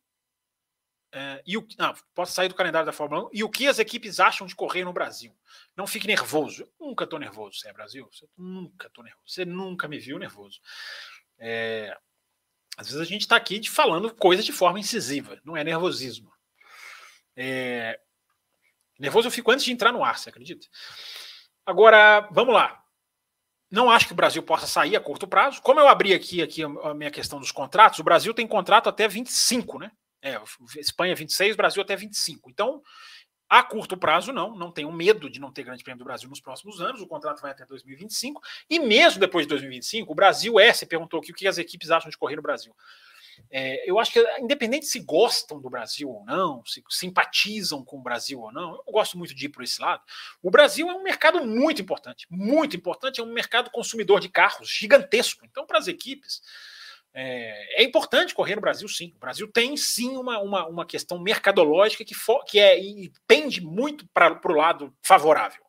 É, 1.11 1.41
e 1.45 1.57
o, 1.57 1.65
não, 1.79 1.93
possa 2.13 2.33
sair 2.33 2.49
do 2.49 2.55
calendário 2.55 2.85
da 2.85 2.91
Fórmula 2.91 3.27
1 3.27 3.29
e 3.33 3.43
o 3.43 3.49
que 3.49 3.67
as 3.67 3.79
equipes 3.79 4.19
acham 4.19 4.45
de 4.45 4.55
correr 4.55 4.83
no 4.83 4.93
Brasil. 4.93 5.35
Não 5.75 5.87
fique 5.87 6.07
nervoso. 6.07 6.63
Eu 6.63 6.87
nunca 6.87 7.05
estou 7.05 7.17
nervoso, 7.17 7.59
você 7.59 7.69
é 7.69 7.73
Brasil. 7.73 8.07
Você 8.11 8.27
nunca 8.37 8.87
estou 8.87 9.03
nervoso. 9.03 9.23
Você 9.25 9.45
nunca 9.45 9.87
me 9.87 9.99
viu 9.99 10.19
nervoso. 10.19 10.59
É, 11.39 11.97
às 12.77 12.87
vezes 12.87 13.01
a 13.01 13.05
gente 13.05 13.21
está 13.21 13.35
aqui 13.35 13.57
de 13.59 13.69
falando 13.69 14.13
coisas 14.13 14.45
de 14.45 14.51
forma 14.51 14.79
incisiva, 14.79 15.39
não 15.43 15.57
é 15.57 15.63
nervosismo. 15.63 16.31
É, 17.35 17.99
nervoso 18.99 19.27
eu 19.27 19.31
fico 19.31 19.51
antes 19.51 19.65
de 19.65 19.71
entrar 19.71 19.91
no 19.91 20.03
ar, 20.03 20.17
você 20.17 20.29
acredita? 20.29 20.67
Agora, 21.65 22.27
vamos 22.31 22.53
lá. 22.53 22.83
Não 23.69 23.89
acho 23.89 24.07
que 24.07 24.13
o 24.13 24.15
Brasil 24.15 24.41
possa 24.43 24.65
sair 24.65 24.95
a 24.95 25.01
curto 25.01 25.27
prazo. 25.27 25.61
Como 25.61 25.79
eu 25.79 25.87
abri 25.87 26.13
aqui, 26.13 26.41
aqui 26.41 26.63
a 26.63 26.93
minha 26.93 27.11
questão 27.11 27.39
dos 27.39 27.51
contratos, 27.51 27.99
o 27.99 28.03
Brasil 28.03 28.33
tem 28.33 28.47
contrato 28.47 28.87
até 28.87 29.07
25, 29.07 29.79
né? 29.79 29.91
É, 30.33 30.79
Espanha 30.79 31.15
26, 31.15 31.55
Brasil 31.55 31.81
até 31.81 31.95
25. 31.95 32.49
Então, 32.49 32.81
a 33.49 33.63
curto 33.63 33.95
prazo, 33.95 34.33
não. 34.33 34.55
Não 34.55 34.71
tenho 34.71 34.91
medo 34.91 35.29
de 35.29 35.39
não 35.39 35.51
ter 35.51 35.63
Grande 35.63 35.83
Prêmio 35.83 35.99
do 35.99 36.05
Brasil 36.05 36.29
nos 36.29 36.41
próximos 36.41 36.81
anos. 36.81 37.01
O 37.01 37.07
contrato 37.07 37.41
vai 37.41 37.51
até 37.51 37.65
2025. 37.65 38.41
E 38.69 38.79
mesmo 38.79 39.19
depois 39.19 39.45
de 39.45 39.49
2025, 39.49 40.11
o 40.11 40.15
Brasil 40.15 40.59
é. 40.59 40.73
Você 40.73 40.85
perguntou 40.85 41.19
aqui 41.19 41.31
o 41.31 41.35
que 41.35 41.47
as 41.47 41.57
equipes 41.57 41.89
acham 41.89 42.09
de 42.09 42.17
correr 42.17 42.35
no 42.35 42.41
Brasil. 42.41 42.75
É, 43.49 43.89
eu 43.89 43.99
acho 43.99 44.11
que, 44.11 44.19
independente 44.39 44.85
se 44.87 44.99
gostam 44.99 45.61
do 45.61 45.69
Brasil 45.69 46.09
ou 46.09 46.25
não, 46.25 46.65
se 46.65 46.83
simpatizam 46.89 47.83
com 47.83 47.97
o 47.99 48.01
Brasil 48.01 48.41
ou 48.41 48.51
não, 48.51 48.75
eu 48.75 48.91
gosto 48.91 49.17
muito 49.17 49.33
de 49.33 49.45
ir 49.45 49.49
por 49.49 49.63
esse 49.63 49.81
lado. 49.81 50.01
O 50.41 50.49
Brasil 50.49 50.89
é 50.89 50.93
um 50.93 51.03
mercado 51.03 51.45
muito 51.45 51.81
importante, 51.81 52.25
muito 52.29 52.75
importante, 52.75 53.19
é 53.19 53.23
um 53.23 53.31
mercado 53.31 53.69
consumidor 53.69 54.19
de 54.19 54.29
carros 54.29 54.69
gigantesco. 54.69 55.45
Então, 55.45 55.65
para 55.65 55.77
as 55.77 55.87
equipes, 55.87 56.41
é, 57.19 57.81
é, 57.81 57.83
importante 57.83 58.35
correr 58.35 58.53
no 58.53 58.61
Brasil, 58.61 58.87
sim. 58.87 59.11
O 59.15 59.19
Brasil 59.19 59.51
tem 59.51 59.75
sim 59.75 60.15
uma, 60.15 60.37
uma, 60.39 60.67
uma 60.67 60.85
questão 60.85 61.17
mercadológica 61.17 62.05
que, 62.05 62.13
for, 62.13 62.45
que 62.45 62.59
é, 62.59 62.79
e 62.79 63.11
pende 63.25 63.59
muito 63.59 64.07
para 64.09 64.39
o 64.45 64.53
lado 64.53 64.95
favorável. 65.01 65.65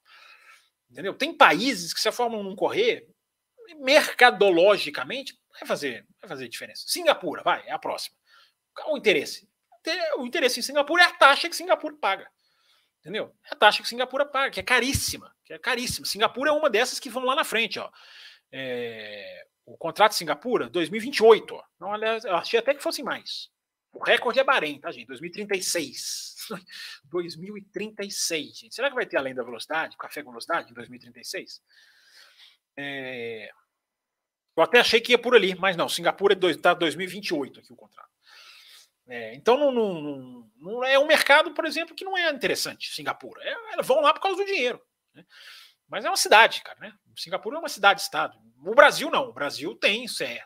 Entendeu? 0.90 1.14
Tem 1.14 1.34
países 1.34 1.94
que, 1.94 2.02
se 2.02 2.08
a 2.08 2.12
Fórmula 2.12 2.42
1 2.42 2.50
não 2.50 2.54
correr, 2.54 3.08
mercadologicamente, 3.78 5.38
vai 5.58 5.66
fazer, 5.66 6.06
vai 6.20 6.28
fazer 6.28 6.48
diferença. 6.50 6.84
Singapura, 6.86 7.42
vai, 7.42 7.66
é 7.66 7.72
a 7.72 7.78
próxima. 7.78 8.14
Qual 8.74 8.92
o 8.92 8.98
interesse? 8.98 9.48
O 10.18 10.26
interesse 10.26 10.60
em 10.60 10.62
Singapura 10.62 11.02
é 11.02 11.06
a 11.06 11.14
taxa 11.14 11.48
que 11.48 11.56
Singapura 11.56 11.96
paga. 11.98 12.30
Entendeu? 13.00 13.34
É 13.50 13.54
a 13.54 13.56
taxa 13.56 13.82
que 13.82 13.88
Singapura 13.88 14.26
paga, 14.26 14.50
que 14.50 14.60
é 14.60 14.62
caríssima. 14.62 15.34
Que 15.46 15.54
é 15.54 15.58
caríssima. 15.58 16.06
Singapura 16.06 16.50
é 16.50 16.52
uma 16.52 16.68
dessas 16.68 17.00
que 17.00 17.08
vão 17.08 17.24
lá 17.24 17.34
na 17.34 17.44
frente, 17.44 17.78
ó. 17.78 17.90
É, 18.52 19.46
o 19.68 19.76
contrato 19.76 20.12
de 20.12 20.18
Singapura, 20.18 20.68
2028. 20.70 21.54
Ó. 21.54 21.62
Não, 21.78 21.92
aliás, 21.92 22.24
eu 22.24 22.34
achei 22.34 22.58
até 22.58 22.74
que 22.74 22.82
fosse 22.82 23.02
mais. 23.02 23.50
O 23.92 24.02
recorde 24.02 24.40
é 24.40 24.44
Bahrein, 24.44 24.80
tá, 24.80 24.90
gente? 24.90 25.06
2036. 25.06 26.36
2036, 27.04 28.56
gente. 28.58 28.74
Será 28.74 28.88
que 28.88 28.94
vai 28.94 29.06
ter 29.06 29.18
além 29.18 29.34
da 29.34 29.42
velocidade, 29.42 29.96
café 29.96 30.22
com 30.22 30.30
velocidade, 30.30 30.70
em 30.70 30.74
2036? 30.74 31.62
É... 32.76 33.50
Eu 34.56 34.62
até 34.62 34.80
achei 34.80 35.00
que 35.00 35.12
ia 35.12 35.18
por 35.18 35.34
ali, 35.34 35.54
mas 35.54 35.76
não. 35.76 35.88
Singapura 35.88 36.36
está 36.50 36.74
2028 36.74 37.60
aqui 37.60 37.72
o 37.72 37.76
contrato. 37.76 38.08
É, 39.06 39.34
então 39.34 39.56
não, 39.56 39.72
não, 39.72 40.50
não, 40.60 40.84
é 40.84 40.98
um 40.98 41.06
mercado, 41.06 41.52
por 41.54 41.64
exemplo, 41.64 41.94
que 41.94 42.04
não 42.04 42.16
é 42.16 42.30
interessante. 42.30 42.92
Singapura. 42.92 43.40
É, 43.42 43.82
vão 43.82 44.00
lá 44.00 44.12
por 44.12 44.20
causa 44.20 44.36
do 44.38 44.44
dinheiro. 44.44 44.82
Né? 45.14 45.24
Mas 45.88 46.04
é 46.04 46.10
uma 46.10 46.16
cidade, 46.16 46.62
cara. 46.62 46.78
Né? 46.80 46.92
Singapura 47.16 47.56
é 47.56 47.58
uma 47.58 47.68
cidade-estado. 47.68 48.38
O 48.64 48.74
Brasil 48.74 49.10
não. 49.10 49.28
O 49.28 49.32
Brasil 49.32 49.74
tem 49.74 50.04
isso 50.04 50.22
é, 50.22 50.44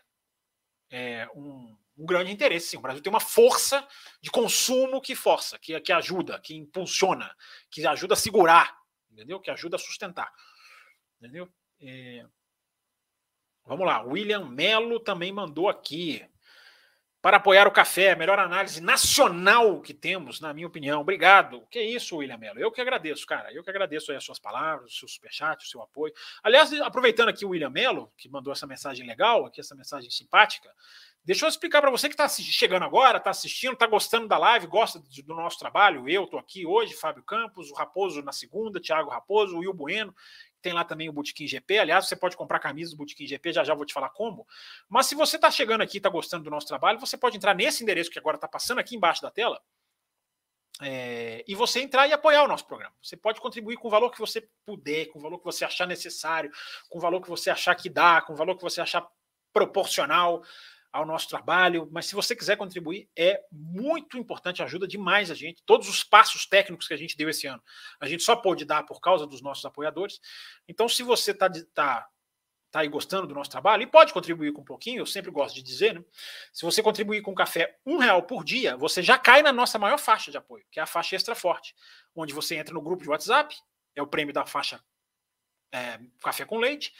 é 0.91 1.29
um, 1.35 1.77
um, 1.99 2.07
grande 2.07 2.31
interesse. 2.31 2.69
Sim. 2.69 2.77
O 2.77 2.83
Brasil 2.83 3.03
tem 3.03 3.11
uma 3.11 3.21
força 3.21 3.87
de 4.21 4.31
consumo 4.31 5.01
que 5.01 5.15
força, 5.15 5.59
que, 5.59 5.79
que 5.81 5.93
ajuda, 5.93 6.41
que 6.41 6.55
impulsiona, 6.55 7.35
que 7.71 7.87
ajuda 7.87 8.15
a 8.15 8.17
segurar, 8.17 8.77
entendeu? 9.11 9.41
Que 9.41 9.51
ajuda 9.51 9.77
a 9.77 9.81
sustentar, 9.81 10.33
entendeu? 11.19 11.53
É, 11.81 12.25
Vamos 13.65 13.87
lá, 13.87 14.03
William 14.03 14.45
Melo 14.45 14.99
também 14.99 15.33
mandou 15.33 15.69
aqui. 15.69 16.27
Para 17.23 17.37
apoiar 17.37 17.69
o 17.69 17.71
café, 17.71 18.11
a 18.11 18.17
melhor 18.17 18.41
análise 18.41 18.81
nacional 18.81 19.81
que 19.81 19.95
temos, 19.95 20.41
na 20.41 20.53
minha 20.53 20.67
opinião. 20.67 21.01
Obrigado. 21.01 21.65
Que 21.71 21.81
isso, 21.81 22.17
William 22.17 22.37
Melo. 22.37 22.59
Eu 22.59 22.73
que 22.73 22.81
agradeço, 22.81 23.25
cara. 23.25 23.53
Eu 23.55 23.63
que 23.63 23.71
agradeço 23.71 24.11
as 24.13 24.25
suas 24.25 24.41
palavras, 24.41 24.93
o 24.93 24.97
seu 24.97 25.07
superchat, 25.07 25.65
o 25.65 25.69
seu 25.69 25.81
apoio. 25.81 26.13
Aliás, 26.43 26.73
aproveitando 26.81 27.29
aqui 27.29 27.45
o 27.45 27.51
William 27.51 27.71
Melo, 27.71 28.13
que 28.19 28.29
mandou 28.29 28.53
essa 28.53 28.67
mensagem 28.67 29.07
legal, 29.07 29.47
aqui 29.47 29.61
essa 29.61 29.77
mensagem 29.77 30.11
simpática, 30.11 30.69
deixa 31.25 31.45
eu 31.45 31.49
explicar 31.49 31.81
para 31.81 31.93
você 31.93 32.09
que 32.09 32.15
está 32.15 32.29
chegando 32.29 32.85
agora, 32.85 33.19
está 33.19 33.31
assistindo, 33.31 33.75
está 33.75 33.87
gostando 33.87 34.27
da 34.27 34.37
live, 34.37 34.67
gosta 34.67 34.99
do 34.99 35.35
nosso 35.37 35.61
trabalho. 35.61 36.09
Eu 36.09 36.25
estou 36.25 36.41
aqui 36.41 36.67
hoje, 36.67 36.93
Fábio 36.93 37.23
Campos, 37.23 37.71
o 37.71 37.75
Raposo 37.75 38.21
na 38.23 38.33
segunda, 38.33 38.81
Thiago 38.81 39.11
Raposo, 39.11 39.55
o 39.55 39.61
Will 39.61 39.73
Bueno, 39.73 40.13
tem 40.63 40.73
lá 40.73 40.85
também 40.85 41.09
o 41.09 41.13
Botequim 41.13 41.47
GP. 41.47 41.79
Aliás, 41.79 42.07
você 42.07 42.17
pode 42.17 42.37
comprar 42.37 42.59
camisa 42.59 42.93
do 42.93 42.97
Botequim 42.97 43.27
GP, 43.27 43.53
já 43.53 43.65
já 43.65 43.75
vou 43.75 43.85
te 43.85 43.93
falar 43.93 44.11
como. 44.11 44.47
Mas 44.89 45.07
se 45.07 45.15
você 45.15 45.37
está 45.37 45.51
chegando 45.51 45.83
aqui 45.83 45.97
e 45.97 45.99
está 45.99 46.09
gostando 46.09 46.45
do 46.45 46.51
nosso 46.51 46.67
trabalho, 46.67 46.99
você 46.99 47.17
pode 47.17 47.37
entrar 47.37 47.55
nesse 47.55 47.83
endereço 47.83 48.11
que 48.11 48.19
agora 48.19 48.37
está 48.37 48.49
passando 48.49 48.79
aqui 48.79 48.97
embaixo 48.97 49.21
da 49.21 49.31
tela 49.31 49.61
é, 50.81 51.45
e 51.47 51.55
você 51.55 51.81
entrar 51.81 52.09
e 52.09 52.13
apoiar 52.13 52.43
o 52.43 52.49
nosso 52.49 52.67
programa. 52.67 52.95
Você 53.03 53.17
pode 53.17 53.41
contribuir 53.41 53.77
com 53.77 53.89
o 53.89 53.91
valor 53.91 54.11
que 54.11 54.19
você 54.19 54.49
puder, 54.65 55.07
com 55.07 55.19
o 55.19 55.23
valor 55.23 55.39
que 55.39 55.45
você 55.45 55.65
achar 55.65 55.87
necessário, 55.87 56.51
com 56.89 56.99
o 56.99 57.01
valor 57.01 57.21
que 57.21 57.29
você 57.29 57.51
achar 57.51 57.75
que 57.75 57.89
dá, 57.89 58.21
com 58.23 58.33
o 58.33 58.37
valor 58.37 58.57
que 58.57 58.63
você 58.63 58.81
achar 58.81 59.07
proporcional 59.53 60.43
ao 60.93 61.07
nosso 61.07 61.29
trabalho, 61.29 61.89
mas 61.91 62.07
se 62.07 62.15
você 62.15 62.37
quiser 62.37 62.57
contribuir, 62.57 63.09
é 63.17 63.43
muito 63.51 64.19
importante, 64.19 64.63
ajuda 64.63 64.87
demais 64.87 65.31
a 65.31 65.35
gente. 65.35 65.63
Todos 65.65 65.89
os 65.89 66.05
passos 66.05 66.45
técnicos 66.47 66.87
que 66.87 66.95
a 66.95 66.97
gente 66.97 67.17
deu 67.17 67.31
esse 67.31 67.47
ano, 67.47 67.63
a 67.99 68.07
gente 68.07 68.23
só 68.23 68.37
pôde 68.37 68.65
dar 68.65 68.83
por 68.85 69.01
causa 69.01 69.27
dos 69.27 69.41
nossos 69.41 69.65
apoiadores. 69.65 70.21
Então, 70.69 70.89
se 70.89 71.03
você 71.03 71.31
está 71.31 71.51
tá, 71.75 72.07
tá 72.71 72.81
aí 72.81 72.89
gostando 72.89 73.27
do 73.27 73.35
nosso 73.35 73.51
trabalho, 73.51 73.83
e 73.83 73.87
pode 73.87 74.13
contribuir 74.13 74.53
com 74.53 74.61
um 74.61 74.65
pouquinho, 74.65 75.01
eu 75.01 75.07
sempre 75.07 75.31
gosto 75.31 75.55
de 75.55 75.63
dizer, 75.63 75.95
né? 75.95 76.05
Se 76.53 76.65
você 76.65 76.83
contribuir 76.83 77.23
com 77.23 77.35
café 77.35 77.79
um 77.87 77.97
real 77.97 78.23
por 78.23 78.45
dia, 78.45 78.77
você 78.77 79.03
já 79.03 79.17
cai 79.17 79.43
na 79.43 79.53
nossa 79.53 79.79
maior 79.79 79.99
faixa 79.99 80.31
de 80.31 80.37
apoio, 80.37 80.65
que 80.71 80.79
é 80.79 80.83
a 80.83 80.87
faixa 80.87 81.17
extra 81.17 81.35
forte, 81.35 81.75
onde 82.15 82.35
você 82.35 82.57
entra 82.57 82.75
no 82.75 82.83
grupo 82.83 83.03
de 83.03 83.09
WhatsApp, 83.09 83.57
é 83.95 84.03
o 84.03 84.07
prêmio 84.07 84.35
da 84.35 84.45
faixa 84.45 84.83
é, 85.73 85.99
Café 86.21 86.45
com 86.45 86.59
Leite. 86.59 86.93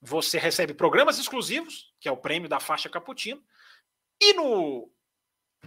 Você 0.00 0.38
recebe 0.38 0.74
programas 0.74 1.18
exclusivos, 1.18 1.92
que 2.00 2.08
é 2.08 2.12
o 2.12 2.16
prêmio 2.16 2.48
da 2.48 2.60
faixa 2.60 2.88
Cappuccino. 2.88 3.42
E 4.20 4.32
no 4.34 4.90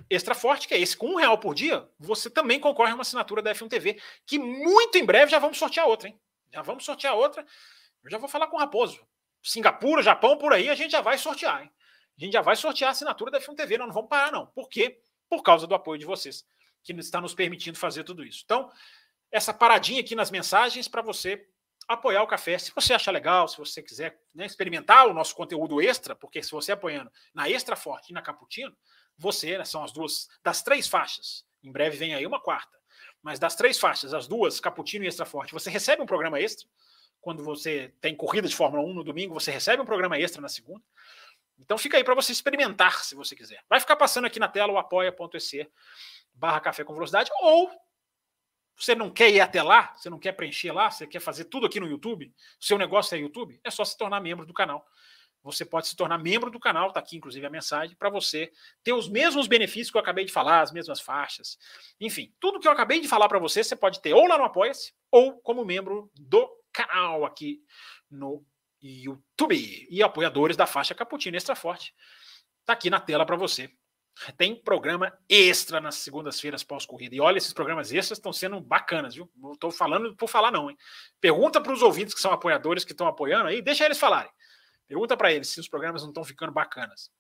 Extra 0.10 0.36
Forte, 0.36 0.68
que 0.68 0.74
é 0.74 0.80
esse, 0.80 0.96
com 0.96 1.08
um 1.08 1.16
real 1.16 1.38
por 1.38 1.54
dia, 1.54 1.90
você 1.98 2.30
também 2.30 2.60
concorre 2.60 2.92
a 2.92 2.96
uma 2.96 3.02
assinatura 3.02 3.42
da 3.42 3.54
F1 3.54 3.70
TV, 3.70 4.02
que 4.26 4.38
muito 4.38 4.98
em 4.98 5.06
breve 5.06 5.32
já 5.32 5.40
vamos 5.40 5.58
sortear 5.58 5.88
outra, 5.88 6.10
hein? 6.10 6.20
Já 6.52 6.62
vamos 6.62 6.86
sortear 6.86 7.16
outra. 7.16 7.46
Eu 8.04 8.10
já 8.10 8.18
vou 8.18 8.30
falar 8.30 8.48
com 8.48 8.56
o 8.56 8.60
Raposo. 8.60 9.06
Singapura, 9.42 10.02
Japão, 10.02 10.38
por 10.38 10.54
aí, 10.54 10.70
a 10.70 10.76
gente 10.76 10.92
já 10.92 11.02
vai 11.02 11.18
sortear, 11.18 11.64
hein? 11.64 11.72
A 12.18 12.24
gente 12.24 12.34
já 12.34 12.42
vai 12.42 12.56
sortear 12.56 12.90
a 12.90 12.92
assinatura 12.92 13.32
da 13.32 13.40
F1 13.40 13.56
TV, 13.56 13.78
nós 13.78 13.88
não 13.88 13.94
vamos 13.94 14.10
parar, 14.10 14.32
não. 14.32 14.48
Por 14.48 14.68
quê? 14.68 15.00
Por 15.30 15.42
causa 15.42 15.66
do 15.66 15.76
apoio 15.76 16.00
de 16.00 16.06
vocês, 16.06 16.46
que 16.84 16.92
está 16.94 17.22
nos 17.22 17.34
permitindo 17.34 17.78
fazer 17.78 18.04
tudo 18.04 18.26
isso. 18.26 18.42
Então, 18.44 18.70
essa 19.32 19.54
paradinha 19.54 20.02
aqui 20.02 20.16
nas 20.16 20.32
mensagens 20.32 20.88
para 20.88 21.02
você 21.02 21.48
apoiar 21.90 22.22
o 22.22 22.28
café. 22.28 22.58
Se 22.60 22.72
você 22.74 22.94
achar 22.94 23.12
legal, 23.12 23.48
se 23.48 23.58
você 23.58 23.82
quiser 23.82 24.22
né, 24.34 24.46
experimentar 24.46 25.08
o 25.08 25.14
nosso 25.14 25.36
conteúdo 25.36 25.82
extra, 25.82 26.16
porque 26.16 26.42
se 26.44 26.52
você 26.52 26.72
apoiando 26.72 27.12
na 27.34 27.50
Extra 27.50 27.76
Forte 27.76 28.12
e 28.12 28.14
na 28.14 28.22
Caputino, 28.22 28.78
você, 29.18 29.58
né, 29.58 29.66
são 29.66 29.84
as 29.84 29.92
duas, 29.92 30.30
das 30.44 30.62
três 30.62 30.88
faixas, 30.88 31.44
em 31.64 31.72
breve 31.72 31.98
vem 31.98 32.14
aí 32.14 32.26
uma 32.28 32.40
quarta, 32.40 32.78
mas 33.24 33.40
das 33.40 33.56
três 33.56 33.80
faixas, 33.80 34.14
as 34.14 34.28
duas, 34.28 34.60
Caputino 34.60 35.04
e 35.04 35.08
Extra 35.08 35.26
Forte, 35.26 35.52
você 35.52 35.70
recebe 35.70 36.02
um 36.02 36.06
programa 36.06 36.40
extra. 36.40 36.68
Quando 37.20 37.44
você 37.44 37.94
tem 38.00 38.16
corrida 38.16 38.48
de 38.48 38.56
Fórmula 38.56 38.82
1 38.84 38.94
no 38.94 39.04
domingo, 39.04 39.34
você 39.34 39.52
recebe 39.52 39.82
um 39.82 39.86
programa 39.86 40.18
extra 40.18 40.42
na 40.42 40.48
segunda. 40.48 40.82
Então 41.58 41.78
fica 41.78 41.98
aí 41.98 42.04
para 42.04 42.16
você 42.16 42.32
experimentar, 42.32 43.04
se 43.04 43.16
você 43.16 43.36
quiser. 43.36 43.62
Vai 43.68 43.80
ficar 43.80 43.98
passando 43.98 44.26
aqui 44.26 44.40
na 44.40 44.48
tela 44.48 44.72
o 44.72 44.78
apoia.se 44.78 45.70
barra 46.34 46.62
café 46.62 46.86
com 46.86 46.94
velocidade, 46.94 47.30
ou 47.42 47.70
você 48.80 48.96
não 48.96 49.10
quer 49.10 49.30
ir 49.30 49.42
até 49.42 49.62
lá, 49.62 49.94
você 49.96 50.10
não 50.10 50.18
quer 50.18 50.32
preencher 50.32 50.72
lá, 50.72 50.90
você 50.90 51.06
quer 51.06 51.20
fazer 51.20 51.46
tudo 51.46 51.66
aqui 51.66 51.80
no 51.80 51.88
YouTube, 51.88 52.34
seu 52.60 52.78
negócio 52.78 53.16
é 53.16 53.20
YouTube, 53.20 53.60
é 53.64 53.70
só 53.70 53.84
se 53.84 53.98
tornar 53.98 54.22
membro 54.22 54.46
do 54.46 54.54
canal. 54.54 54.86
Você 55.44 55.64
pode 55.64 55.88
se 55.88 55.96
tornar 55.96 56.18
membro 56.18 56.52
do 56.52 56.60
canal, 56.60 56.90
está 56.90 57.00
aqui 57.00 57.18
inclusive 57.18 57.46
a 57.46 57.50
mensagem, 57.50 57.96
para 57.96 58.10
você 58.10 58.52
ter 58.84 58.94
os 58.94 59.08
mesmos 59.08 59.48
benefícios 59.48 59.92
que 59.92 59.98
eu 59.98 60.02
acabei 60.02 60.26
de 60.26 60.32
falar, 60.32 60.62
as 60.62 60.72
mesmas 60.72 61.00
faixas. 61.00 61.58
Enfim, 62.00 62.34
tudo 62.40 62.60
que 62.60 62.68
eu 62.68 62.72
acabei 62.72 63.00
de 63.00 63.08
falar 63.08 63.28
para 63.28 63.40
você, 63.40 63.64
você 63.64 63.76
pode 63.76 64.02
ter 64.02 64.14
ou 64.14 64.28
lá 64.28 64.38
no 64.38 64.44
Apoia-se, 64.44 64.94
ou 65.12 65.40
como 65.42 65.66
membro 65.66 66.12
do 66.16 66.50
canal 66.72 67.26
aqui 67.26 67.62
no 68.10 68.46
YouTube. 68.82 69.88
E 69.90 70.04
apoiadores 70.04 70.58
da 70.58 70.66
faixa 70.66 70.96
Caputino 70.96 71.38
Extra 71.38 71.56
Forte. 71.56 71.94
Está 72.62 72.74
aqui 72.74 72.90
na 72.90 73.00
tela 73.00 73.26
para 73.26 73.36
você. 73.36 73.72
Tem 74.38 74.56
programa 74.56 75.12
extra 75.28 75.80
nas 75.80 75.96
segundas-feiras 75.96 76.64
pós-corrida. 76.64 77.16
E 77.16 77.22
olha, 77.22 77.38
esses 77.38 77.54
programas 77.54 77.92
extras 77.92 78.18
estão 78.18 78.34
sendo 78.34 78.60
bacanas, 78.60 79.16
viu? 79.16 79.30
Não 79.36 79.54
estou 79.54 79.72
falando 79.72 80.16
por 80.16 80.28
falar, 80.28 80.52
não, 80.52 80.70
hein? 80.70 80.78
Pergunta 81.22 81.62
para 81.62 81.74
os 81.74 81.82
ouvintes 81.82 82.14
que 82.14 82.22
são 82.22 82.32
apoiadores, 82.32 82.84
que 82.84 82.92
estão 82.92 83.08
apoiando 83.08 83.48
aí, 83.48 83.62
deixa 83.62 83.86
eles 83.86 84.00
falarem. 84.00 84.32
Pergunta 84.88 85.16
para 85.16 85.32
eles 85.32 85.50
se 85.50 85.60
os 85.60 85.68
programas 85.68 86.02
não 86.02 86.10
estão 86.10 86.24
ficando 86.24 86.52
bacanas. 86.52 87.12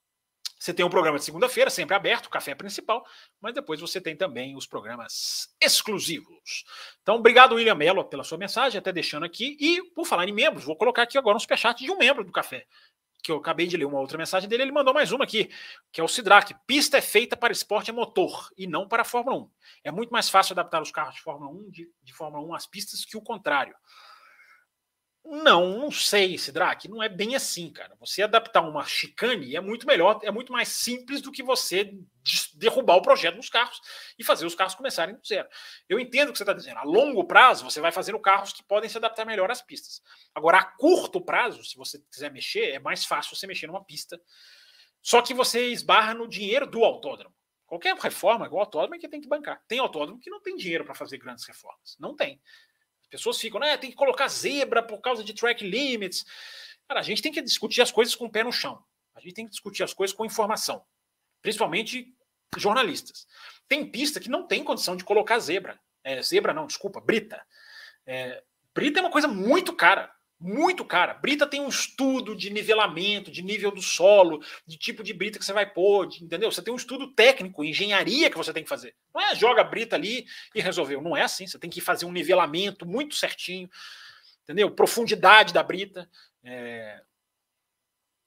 Você 0.59 0.73
tem 0.73 0.85
um 0.85 0.89
programa 0.89 1.17
de 1.17 1.23
segunda-feira, 1.23 1.69
sempre 1.69 1.95
aberto, 1.95 2.25
o 2.25 2.29
café 2.29 2.53
principal, 2.53 3.05
mas 3.39 3.53
depois 3.53 3.79
você 3.79 4.01
tem 4.01 4.13
também 4.13 4.57
os 4.57 4.67
programas 4.67 5.47
exclusivos. 5.61 6.65
Então, 7.01 7.15
obrigado, 7.15 7.55
William 7.55 7.75
Mello, 7.75 8.03
pela 8.03 8.25
sua 8.25 8.37
mensagem, 8.37 8.77
até 8.77 8.91
deixando 8.91 9.25
aqui. 9.25 9.55
E, 9.57 9.81
por 9.93 10.05
falar 10.05 10.27
em 10.27 10.33
membros, 10.33 10.65
vou 10.65 10.75
colocar 10.75 11.03
aqui 11.03 11.17
agora 11.17 11.37
um 11.37 11.39
superchat 11.39 11.81
de 11.81 11.89
um 11.89 11.97
membro 11.97 12.25
do 12.25 12.31
café, 12.33 12.65
que 13.21 13.31
eu 13.31 13.37
acabei 13.37 13.67
de 13.67 13.77
ler 13.77 13.85
uma 13.85 13.99
outra 13.99 14.17
mensagem 14.17 14.47
dele, 14.47 14.63
ele 14.63 14.71
mandou 14.71 14.93
mais 14.93 15.11
uma 15.11 15.23
aqui, 15.23 15.49
que 15.91 15.99
é 15.99 16.03
o 16.03 16.07
Sidraque. 16.07 16.55
Pista 16.65 16.97
é 16.97 17.01
feita 17.01 17.35
para 17.35 17.51
esporte 17.51 17.91
a 17.91 17.93
motor 17.93 18.49
e 18.57 18.65
não 18.65 18.87
para 18.87 19.01
a 19.01 19.05
Fórmula 19.05 19.37
1. 19.37 19.49
É 19.83 19.91
muito 19.91 20.09
mais 20.09 20.29
fácil 20.29 20.53
adaptar 20.53 20.81
os 20.81 20.91
carros 20.91 21.15
de 21.15 21.21
Fórmula 21.21 21.51
1 21.51 21.69
de, 21.69 21.91
de 22.03 22.13
Fórmula 22.13 22.45
1 22.47 22.53
às 22.55 22.65
pistas 22.65 23.03
que 23.05 23.17
o 23.17 23.21
contrário. 23.21 23.75
Não, 25.25 25.77
não 25.77 25.91
sei, 25.91 26.37
Sidraque. 26.37 26.87
Não 26.87 27.03
é 27.03 27.09
bem 27.09 27.35
assim, 27.35 27.71
cara. 27.71 27.95
Você 27.99 28.23
adaptar 28.23 28.61
uma 28.61 28.83
chicane 28.85 29.55
é 29.55 29.61
muito 29.61 29.85
melhor, 29.85 30.19
é 30.23 30.31
muito 30.31 30.51
mais 30.51 30.69
simples 30.69 31.21
do 31.21 31.31
que 31.31 31.43
você 31.43 31.93
derrubar 32.55 32.95
o 32.95 33.01
projeto 33.01 33.35
dos 33.35 33.49
carros 33.49 33.79
e 34.17 34.23
fazer 34.23 34.45
os 34.45 34.55
carros 34.55 34.75
começarem 34.75 35.15
do 35.15 35.25
zero. 35.25 35.47
Eu 35.87 35.99
entendo 35.99 36.29
o 36.29 36.31
que 36.31 36.37
você 36.37 36.43
está 36.43 36.53
dizendo. 36.53 36.77
A 36.77 36.83
longo 36.83 37.25
prazo, 37.25 37.63
você 37.63 37.79
vai 37.79 37.91
fazendo 37.91 38.19
carros 38.19 38.53
que 38.53 38.63
podem 38.63 38.89
se 38.89 38.97
adaptar 38.97 39.25
melhor 39.25 39.51
às 39.51 39.61
pistas. 39.61 40.01
Agora, 40.33 40.57
a 40.57 40.63
curto 40.63 41.21
prazo, 41.21 41.63
se 41.63 41.75
você 41.77 41.99
quiser 42.11 42.31
mexer, 42.31 42.71
é 42.71 42.79
mais 42.79 43.05
fácil 43.05 43.35
você 43.35 43.45
mexer 43.45 43.67
numa 43.67 43.83
pista. 43.83 44.19
Só 45.01 45.21
que 45.21 45.33
você 45.33 45.67
esbarra 45.67 46.13
no 46.13 46.27
dinheiro 46.27 46.65
do 46.65 46.83
autódromo. 46.83 47.35
Qualquer 47.65 47.95
reforma, 47.95 48.47
igual 48.47 48.61
autódromo, 48.61 48.95
é 48.95 48.99
que 48.99 49.07
tem 49.07 49.21
que 49.21 49.27
bancar. 49.27 49.61
Tem 49.67 49.77
autódromo 49.77 50.19
que 50.19 50.29
não 50.29 50.41
tem 50.41 50.55
dinheiro 50.55 50.83
para 50.83 50.95
fazer 50.95 51.19
grandes 51.19 51.45
reformas. 51.45 51.95
Não 51.99 52.15
tem 52.15 52.41
pessoas 53.09 53.39
ficam, 53.39 53.59
né? 53.59 53.77
Tem 53.77 53.89
que 53.89 53.95
colocar 53.95 54.27
zebra 54.27 54.81
por 54.83 54.99
causa 54.99 55.23
de 55.23 55.33
track 55.33 55.63
limits. 55.67 56.25
Cara, 56.87 56.99
a 56.99 57.03
gente 57.03 57.21
tem 57.21 57.31
que 57.31 57.41
discutir 57.41 57.81
as 57.81 57.91
coisas 57.91 58.15
com 58.15 58.25
o 58.25 58.31
pé 58.31 58.43
no 58.43 58.51
chão. 58.51 58.83
A 59.15 59.19
gente 59.19 59.33
tem 59.33 59.45
que 59.45 59.51
discutir 59.51 59.83
as 59.83 59.93
coisas 59.93 60.15
com 60.15 60.25
informação, 60.25 60.83
principalmente 61.41 62.13
jornalistas. 62.57 63.27
Tem 63.67 63.89
pista 63.89 64.19
que 64.19 64.29
não 64.29 64.47
tem 64.47 64.63
condição 64.63 64.95
de 64.95 65.03
colocar 65.03 65.39
zebra. 65.39 65.79
É, 66.03 66.21
zebra 66.21 66.53
não, 66.53 66.65
desculpa, 66.65 66.99
brita. 67.01 67.45
É, 68.05 68.41
brita 68.73 68.99
é 68.99 69.01
uma 69.01 69.11
coisa 69.11 69.27
muito 69.27 69.75
cara 69.75 70.11
muito 70.39 70.85
cara. 70.85 71.13
Brita 71.13 71.45
tem 71.45 71.59
um 71.59 71.67
estudo 71.67 72.35
de 72.35 72.49
nivelamento, 72.49 73.29
de 73.29 73.41
nível 73.41 73.71
do 73.71 73.81
solo, 73.81 74.41
de 74.65 74.77
tipo 74.77 75.03
de 75.03 75.13
brita 75.13 75.37
que 75.37 75.43
você 75.43 75.51
vai 75.51 75.69
pôr, 75.69 76.07
de, 76.07 76.23
entendeu? 76.23 76.49
Você 76.49 76.61
tem 76.61 76.73
um 76.73 76.77
estudo 76.77 77.13
técnico, 77.13 77.63
engenharia 77.63 78.29
que 78.29 78.37
você 78.37 78.53
tem 78.53 78.63
que 78.63 78.69
fazer. 78.69 78.95
Não 79.13 79.21
é 79.21 79.35
joga 79.35 79.63
brita 79.63 79.95
ali 79.95 80.25
e 80.55 80.61
resolveu. 80.61 81.01
Não 81.01 81.17
é 81.17 81.23
assim. 81.23 81.45
Você 81.45 81.59
tem 81.59 81.69
que 81.69 81.81
fazer 81.81 82.05
um 82.05 82.11
nivelamento 82.11 82.85
muito 82.85 83.15
certinho, 83.15 83.69
entendeu? 84.43 84.71
Profundidade 84.71 85.53
da 85.53 85.61
brita. 85.61 86.09
É, 86.43 87.01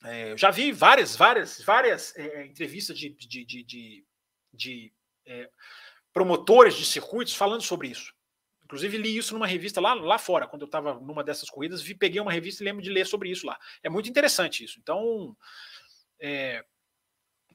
é, 0.04 0.32
eu 0.32 0.38
já 0.38 0.50
vi 0.50 0.70
várias, 0.70 1.16
várias, 1.16 1.62
várias 1.62 2.14
é, 2.16 2.44
entrevistas 2.44 2.98
de, 2.98 3.08
de, 3.08 3.44
de, 3.44 3.62
de, 3.64 4.04
de 4.52 4.92
é, 5.24 5.48
promotores 6.12 6.74
de 6.74 6.84
circuitos 6.84 7.34
falando 7.34 7.62
sobre 7.62 7.88
isso. 7.88 8.12
Inclusive, 8.72 8.96
li 8.96 9.18
isso 9.18 9.34
numa 9.34 9.46
revista 9.46 9.82
lá, 9.82 9.92
lá 9.92 10.18
fora, 10.18 10.46
quando 10.46 10.62
eu 10.62 10.66
estava 10.66 10.94
numa 10.94 11.22
dessas 11.22 11.50
corridas, 11.50 11.82
vi, 11.82 11.94
peguei 11.94 12.18
uma 12.22 12.32
revista 12.32 12.62
e 12.62 12.64
lembro 12.64 12.82
de 12.82 12.88
ler 12.88 13.06
sobre 13.06 13.28
isso 13.30 13.46
lá. 13.46 13.58
É 13.82 13.90
muito 13.90 14.08
interessante 14.08 14.64
isso. 14.64 14.78
Então, 14.80 15.36
é, 16.18 16.64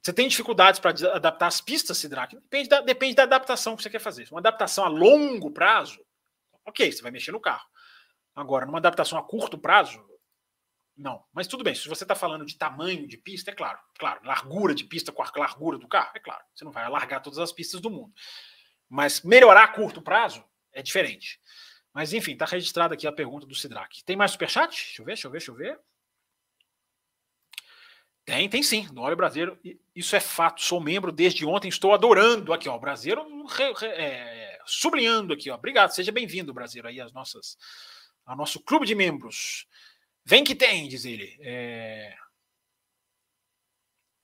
você 0.00 0.12
tem 0.12 0.28
dificuldades 0.28 0.78
para 0.78 0.92
adaptar 1.12 1.48
as 1.48 1.60
pistas, 1.60 1.98
Sidraque? 1.98 2.36
Depende 2.36 2.68
da, 2.68 2.80
depende 2.82 3.14
da 3.16 3.24
adaptação 3.24 3.76
que 3.76 3.82
você 3.82 3.90
quer 3.90 3.98
fazer. 3.98 4.28
Uma 4.30 4.38
adaptação 4.38 4.84
a 4.84 4.88
longo 4.88 5.50
prazo, 5.50 5.98
ok, 6.64 6.92
você 6.92 7.02
vai 7.02 7.10
mexer 7.10 7.32
no 7.32 7.40
carro. 7.40 7.66
Agora, 8.32 8.64
numa 8.64 8.78
adaptação 8.78 9.18
a 9.18 9.22
curto 9.24 9.58
prazo, 9.58 10.00
não. 10.96 11.24
Mas 11.32 11.48
tudo 11.48 11.64
bem, 11.64 11.74
se 11.74 11.88
você 11.88 12.04
está 12.04 12.14
falando 12.14 12.46
de 12.46 12.56
tamanho 12.56 13.08
de 13.08 13.18
pista, 13.18 13.50
é 13.50 13.54
claro. 13.54 13.80
Claro, 13.98 14.20
largura 14.22 14.72
de 14.72 14.84
pista 14.84 15.10
com 15.10 15.20
a 15.20 15.30
largura 15.36 15.78
do 15.78 15.88
carro, 15.88 16.12
é 16.14 16.20
claro. 16.20 16.44
Você 16.54 16.64
não 16.64 16.70
vai 16.70 16.84
alargar 16.84 17.20
todas 17.20 17.40
as 17.40 17.50
pistas 17.50 17.80
do 17.80 17.90
mundo. 17.90 18.14
Mas 18.88 19.22
melhorar 19.22 19.64
a 19.64 19.68
curto 19.68 20.00
prazo, 20.00 20.44
é 20.78 20.82
diferente. 20.82 21.40
Mas 21.92 22.12
enfim, 22.12 22.32
está 22.32 22.44
registrada 22.44 22.94
aqui 22.94 23.06
a 23.06 23.12
pergunta 23.12 23.46
do 23.46 23.54
Sidraque. 23.54 24.04
Tem 24.04 24.16
mais 24.16 24.30
superchat? 24.30 24.70
Deixa 24.70 25.02
eu 25.02 25.04
ver, 25.04 25.12
deixa 25.12 25.26
eu 25.26 25.30
ver, 25.30 25.38
deixa 25.38 25.50
eu 25.50 25.54
ver. 25.56 25.80
Tem, 28.24 28.48
tem 28.48 28.62
sim. 28.62 28.86
No 28.92 29.02
Óleo 29.02 29.16
Brasileiro, 29.16 29.58
isso 29.94 30.14
é 30.14 30.20
fato. 30.20 30.62
Sou 30.62 30.80
membro 30.80 31.10
desde 31.10 31.44
ontem, 31.44 31.68
estou 31.68 31.92
adorando 31.92 32.52
aqui, 32.52 32.68
ó. 32.68 32.76
O 32.76 32.80
Brasileiro 32.80 33.26
é, 33.82 34.60
sublinhando 34.64 35.32
aqui, 35.32 35.50
ó. 35.50 35.56
Obrigado, 35.56 35.90
seja 35.90 36.12
bem-vindo, 36.12 36.54
Brasileiro, 36.54 36.88
aí, 36.88 37.00
as 37.00 37.12
nossas, 37.12 37.56
ao 38.24 38.36
nosso 38.36 38.60
clube 38.60 38.86
de 38.86 38.94
membros. 38.94 39.66
Vem 40.24 40.44
que 40.44 40.54
tem, 40.54 40.86
diz 40.88 41.04
ele. 41.04 41.36
É... 41.40 42.14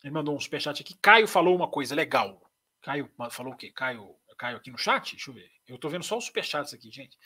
Ele 0.02 0.12
mandou 0.12 0.36
um 0.36 0.40
superchat 0.40 0.82
aqui. 0.82 0.94
Caio 1.00 1.26
falou 1.26 1.56
uma 1.56 1.66
coisa 1.66 1.94
legal. 1.94 2.40
Caio 2.82 3.10
falou 3.30 3.54
o 3.54 3.56
quê? 3.56 3.72
Caio, 3.72 4.14
Caio 4.34 4.56
aqui 4.56 4.70
no 4.70 4.78
chat? 4.78 5.12
Deixa 5.12 5.30
eu 5.30 5.34
ver. 5.34 5.50
Eu 5.66 5.76
estou 5.76 5.90
vendo 5.90 6.04
só 6.04 6.18
os 6.18 6.26
superchats 6.26 6.74
aqui, 6.74 6.90
gente. 6.90 7.18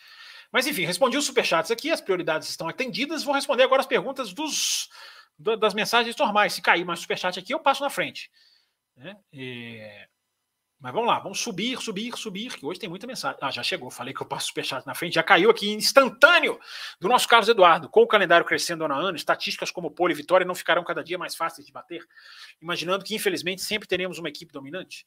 Mas 0.52 0.66
enfim, 0.66 0.84
respondi 0.84 1.16
os 1.16 1.26
superchats 1.26 1.70
aqui, 1.70 1.90
as 1.90 2.00
prioridades 2.00 2.48
estão 2.48 2.68
atendidas. 2.68 3.24
Vou 3.24 3.34
responder 3.34 3.64
agora 3.64 3.80
as 3.80 3.86
perguntas 3.86 4.32
dos, 4.32 4.88
das 5.38 5.74
mensagens 5.74 6.16
normais. 6.16 6.54
Se 6.54 6.62
cair 6.62 6.84
mais 6.84 7.00
superchat 7.00 7.38
aqui, 7.38 7.52
eu 7.52 7.60
passo 7.60 7.82
na 7.82 7.90
frente. 7.90 8.30
Né? 8.96 9.16
E... 9.32 10.07
Mas 10.80 10.92
vamos 10.92 11.08
lá, 11.08 11.18
vamos 11.18 11.40
subir, 11.40 11.76
subir, 11.80 12.16
subir, 12.16 12.56
que 12.56 12.64
hoje 12.64 12.78
tem 12.78 12.88
muita 12.88 13.04
mensagem. 13.04 13.36
Ah, 13.42 13.50
já 13.50 13.64
chegou, 13.64 13.90
falei 13.90 14.14
que 14.14 14.22
eu 14.22 14.26
passo 14.26 14.46
superchat 14.46 14.86
na 14.86 14.94
frente, 14.94 15.14
já 15.14 15.24
caiu 15.24 15.50
aqui 15.50 15.70
instantâneo 15.70 16.58
do 17.00 17.08
nosso 17.08 17.26
Carlos 17.26 17.48
Eduardo. 17.48 17.88
Com 17.88 18.02
o 18.02 18.06
calendário 18.06 18.46
crescendo 18.46 18.84
ano 18.84 18.94
a 18.94 18.96
ano, 18.96 19.16
estatísticas 19.16 19.72
como 19.72 19.90
pole 19.90 20.14
e 20.14 20.16
vitória 20.16 20.46
não 20.46 20.54
ficarão 20.54 20.84
cada 20.84 21.02
dia 21.02 21.18
mais 21.18 21.34
fáceis 21.34 21.66
de 21.66 21.72
bater, 21.72 22.06
imaginando 22.62 23.04
que, 23.04 23.12
infelizmente, 23.12 23.60
sempre 23.60 23.88
teremos 23.88 24.18
uma 24.18 24.28
equipe 24.28 24.52
dominante. 24.52 25.04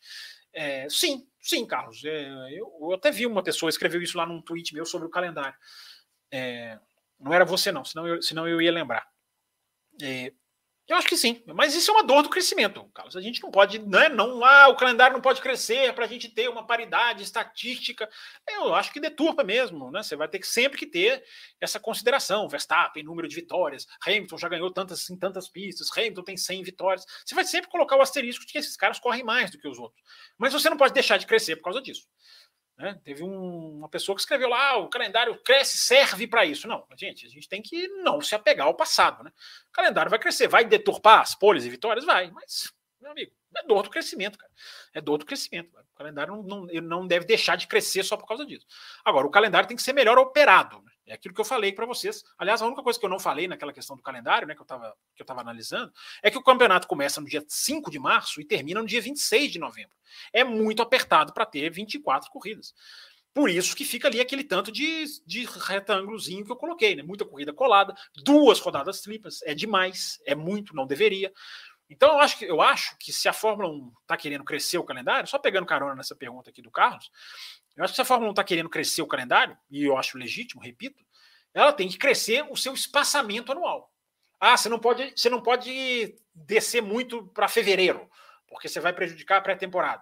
É, 0.54 0.90
sim, 0.90 1.26
sim, 1.40 1.66
Carlos. 1.66 2.04
É, 2.04 2.30
eu, 2.52 2.70
eu, 2.82 2.94
até 2.94 3.10
vi 3.10 3.26
uma 3.26 3.42
pessoa 3.42 3.70
escreveu 3.70 4.02
isso 4.02 4.18
lá 4.18 4.26
num 4.26 4.42
tweet 4.42 4.74
meu 4.74 4.86
sobre 4.86 5.08
o 5.08 5.12
calendário. 5.12 5.56
É, 6.30 6.78
não 7.18 7.34
era 7.34 7.46
você, 7.46 7.72
não, 7.72 7.86
senão 7.86 8.06
eu, 8.06 8.22
senão 8.22 8.46
eu 8.46 8.62
ia 8.62 8.72
lembrar. 8.74 9.08
É, 10.02 10.34
Eu 10.88 10.98
acho 10.98 11.08
que 11.08 11.16
sim, 11.16 11.42
mas 11.46 11.74
isso 11.74 11.90
é 11.90 11.94
uma 11.94 12.04
dor 12.04 12.22
do 12.22 12.30
crescimento, 12.30 12.84
Carlos. 12.94 13.16
A 13.16 13.22
gente 13.22 13.42
não 13.42 13.50
pode, 13.50 13.80
né, 13.80 14.10
não, 14.10 14.44
ah, 14.44 14.68
o 14.68 14.76
calendário 14.76 15.14
não 15.14 15.22
pode 15.22 15.40
crescer 15.40 15.94
para 15.94 16.04
a 16.06 16.08
gente 16.08 16.28
ter 16.28 16.50
uma 16.50 16.66
paridade 16.66 17.24
estatística. 17.24 18.10
Eu 18.50 18.74
acho 18.74 18.92
que 18.92 19.00
deturpa 19.00 19.44
mesmo, 19.44 19.90
né? 19.92 20.04
Você 20.04 20.16
vai 20.16 20.28
ter 20.28 20.40
que 20.40 20.48
sempre 20.48 20.78
que 20.78 20.86
ter 20.86 21.24
essa 21.62 21.80
consideração. 21.80 22.50
Verstappen, 22.50 23.04
número 23.04 23.28
de 23.28 23.36
vitórias, 23.36 23.86
Hamilton 24.06 24.38
já 24.38 24.50
ganhou 24.50 24.72
tantas 24.72 25.10
em 25.10 25.18
tantas 25.18 25.48
pistas, 25.48 25.88
Hamilton 25.96 26.24
tem 26.24 26.36
100 26.36 26.64
vitórias. 26.64 27.06
Você 27.26 27.36
vai 27.36 27.46
sempre 27.46 27.70
colocar 27.70 27.96
o 27.96 28.02
asterisco 28.02 28.46
de 28.46 28.52
que 28.52 28.58
esses 28.58 28.76
caras 28.76 29.00
correm 29.00 29.24
mais 29.24 29.52
do 29.52 29.58
que 29.58 29.68
os 29.68 29.80
outros. 29.80 30.02
Mas 30.38 30.52
você 30.52 30.70
não 30.70 30.78
pode 30.78 30.94
deixar 30.94 31.18
de 31.18 31.28
crescer 31.28 31.56
por 31.58 31.66
causa 31.66 31.82
disso. 31.82 32.06
Né? 32.82 33.00
Teve 33.04 33.24
um, 33.24 33.78
uma 33.78 33.88
pessoa 33.88 34.16
que 34.16 34.22
escreveu 34.22 34.50
lá: 34.50 34.72
ah, 34.72 34.78
o 34.78 34.90
calendário 34.90 35.38
cresce, 35.44 35.78
serve 35.78 36.26
para 36.26 36.46
isso. 36.46 36.68
Não, 36.68 36.86
gente, 36.98 37.28
a 37.28 37.30
gente 37.30 37.48
tem 37.48 37.62
que 37.62 37.88
não 37.88 38.20
se 38.20 38.34
apegar 38.34 38.66
ao 38.66 38.74
passado. 38.74 39.24
Né? 39.24 39.32
O 39.70 39.72
calendário 39.72 40.10
vai 40.10 40.20
crescer, 40.20 40.48
vai 40.48 40.66
deturpar 40.66 41.22
as 41.22 41.36
poles 41.36 41.64
e 41.64 41.70
vitórias? 41.70 42.04
Vai, 42.04 42.32
mas, 42.32 42.74
meu 43.00 43.12
amigo, 43.12 43.32
é 43.56 43.64
dor 43.64 43.84
do 43.84 43.90
crescimento, 43.90 44.38
cara. 44.38 44.52
É 44.94 45.00
dor 45.00 45.20
do 45.20 45.26
crescimento. 45.26 45.70
O 45.78 45.98
calendário 45.98 46.36
não, 46.44 46.66
não, 46.66 46.82
não 46.82 47.08
deve 47.08 47.26
deixar 47.26 47.56
de 47.56 47.68
crescer 47.68 48.04
só 48.04 48.18
por 48.18 48.26
causa 48.28 48.46
disso. 48.46 48.66
Agora, 49.06 49.28
o 49.28 49.32
calendário 49.32 49.68
tem 49.68 49.78
que 49.78 49.84
ser 49.84 49.94
melhor 49.94 50.18
operado. 50.18 50.82
Né? 50.82 50.91
É 51.08 51.14
aquilo 51.14 51.34
que 51.34 51.42
eu 51.42 51.46
falei 51.46 51.72
para 51.72 51.86
vocês. 51.86 52.24
Aliás, 52.38 52.62
a 52.62 52.66
única 52.66 52.84
coisa 52.84 53.00
que 53.00 53.06
eu 53.06 53.10
não 53.10 53.20
falei 53.20 53.48
naquela 53.48 53.74
questão 53.74 53.96
do 53.96 54.04
calendário, 54.04 54.48
né, 54.48 54.54
que 54.54 54.62
eu 54.62 54.64
estava 54.64 54.96
que 55.16 55.24
eu 55.24 55.40
analisando, 55.40 55.92
é 56.22 56.30
que 56.30 56.38
o 56.38 56.44
campeonato 56.44 56.88
começa 56.88 57.20
no 57.20 57.28
dia 57.28 57.44
5 57.48 57.90
de 57.90 58.00
março 58.00 58.40
e 58.40 58.46
termina 58.46 58.82
no 58.82 58.88
dia 58.88 59.02
26 59.02 59.52
de 59.52 59.60
novembro. 59.60 59.96
É 60.32 60.44
muito 60.44 60.82
apertado 60.82 61.34
para 61.34 61.46
ter 61.46 61.70
24 61.70 62.30
corridas. 62.30 62.74
Por 63.34 63.50
isso 63.50 63.76
que 63.76 63.86
fica 63.86 64.10
ali 64.10 64.20
aquele 64.20 64.44
tanto 64.44 64.72
de, 64.72 65.06
de 65.26 65.46
retângulozinho 65.46 66.46
que 66.46 66.52
eu 66.52 66.56
coloquei, 66.56 66.96
né? 66.96 67.04
Muita 67.04 67.24
corrida 67.24 67.54
colada, 67.54 67.96
duas 68.24 68.60
rodadas 68.60 69.00
triplas, 69.00 69.42
é 69.44 69.54
demais, 69.54 70.20
é 70.26 70.36
muito, 70.36 70.76
não 70.76 70.86
deveria. 70.86 71.32
Então 71.92 72.14
eu 72.14 72.20
acho 72.22 72.38
que 72.38 72.46
eu 72.46 72.62
acho 72.62 72.98
que 72.98 73.12
se 73.12 73.28
a 73.28 73.34
Fórmula 73.34 73.70
1 73.70 73.92
está 74.02 74.16
querendo 74.16 74.46
crescer 74.46 74.78
o 74.78 74.84
calendário, 74.84 75.28
só 75.28 75.38
pegando 75.38 75.66
carona 75.66 75.94
nessa 75.94 76.16
pergunta 76.16 76.50
aqui 76.50 76.62
do 76.62 76.72
Carlos, 76.72 77.12
eu 77.76 77.84
acho 77.84 77.92
que 77.92 77.96
se 77.96 78.02
a 78.02 78.06
Fórmula 78.06 78.30
1 78.30 78.32
está 78.32 78.44
querendo 78.46 78.70
crescer 78.70 79.02
o 79.02 79.08
calendário, 79.08 79.58
e 79.70 79.84
eu 79.84 79.98
acho 79.98 80.18
legítimo, 80.18 80.62
repito, 80.62 81.04
ela 81.54 81.74
tem 81.74 81.90
que 81.90 81.98
crescer 81.98 82.46
o 82.50 82.56
seu 82.56 82.74
espaçamento 82.74 83.52
anual. 83.52 83.92
Ah, 84.40 84.56
você 84.56 84.70
não 84.70 84.80
pode, 84.80 85.12
você 85.14 85.30
não 85.30 85.42
pode 85.42 86.16
descer 86.34 86.82
muito 86.82 87.28
para 87.28 87.50
fevereiro, 87.50 88.10
porque 88.48 88.70
você 88.70 88.80
vai 88.80 88.94
prejudicar 88.94 89.40
a 89.40 89.42
pré-temporada. 89.42 90.02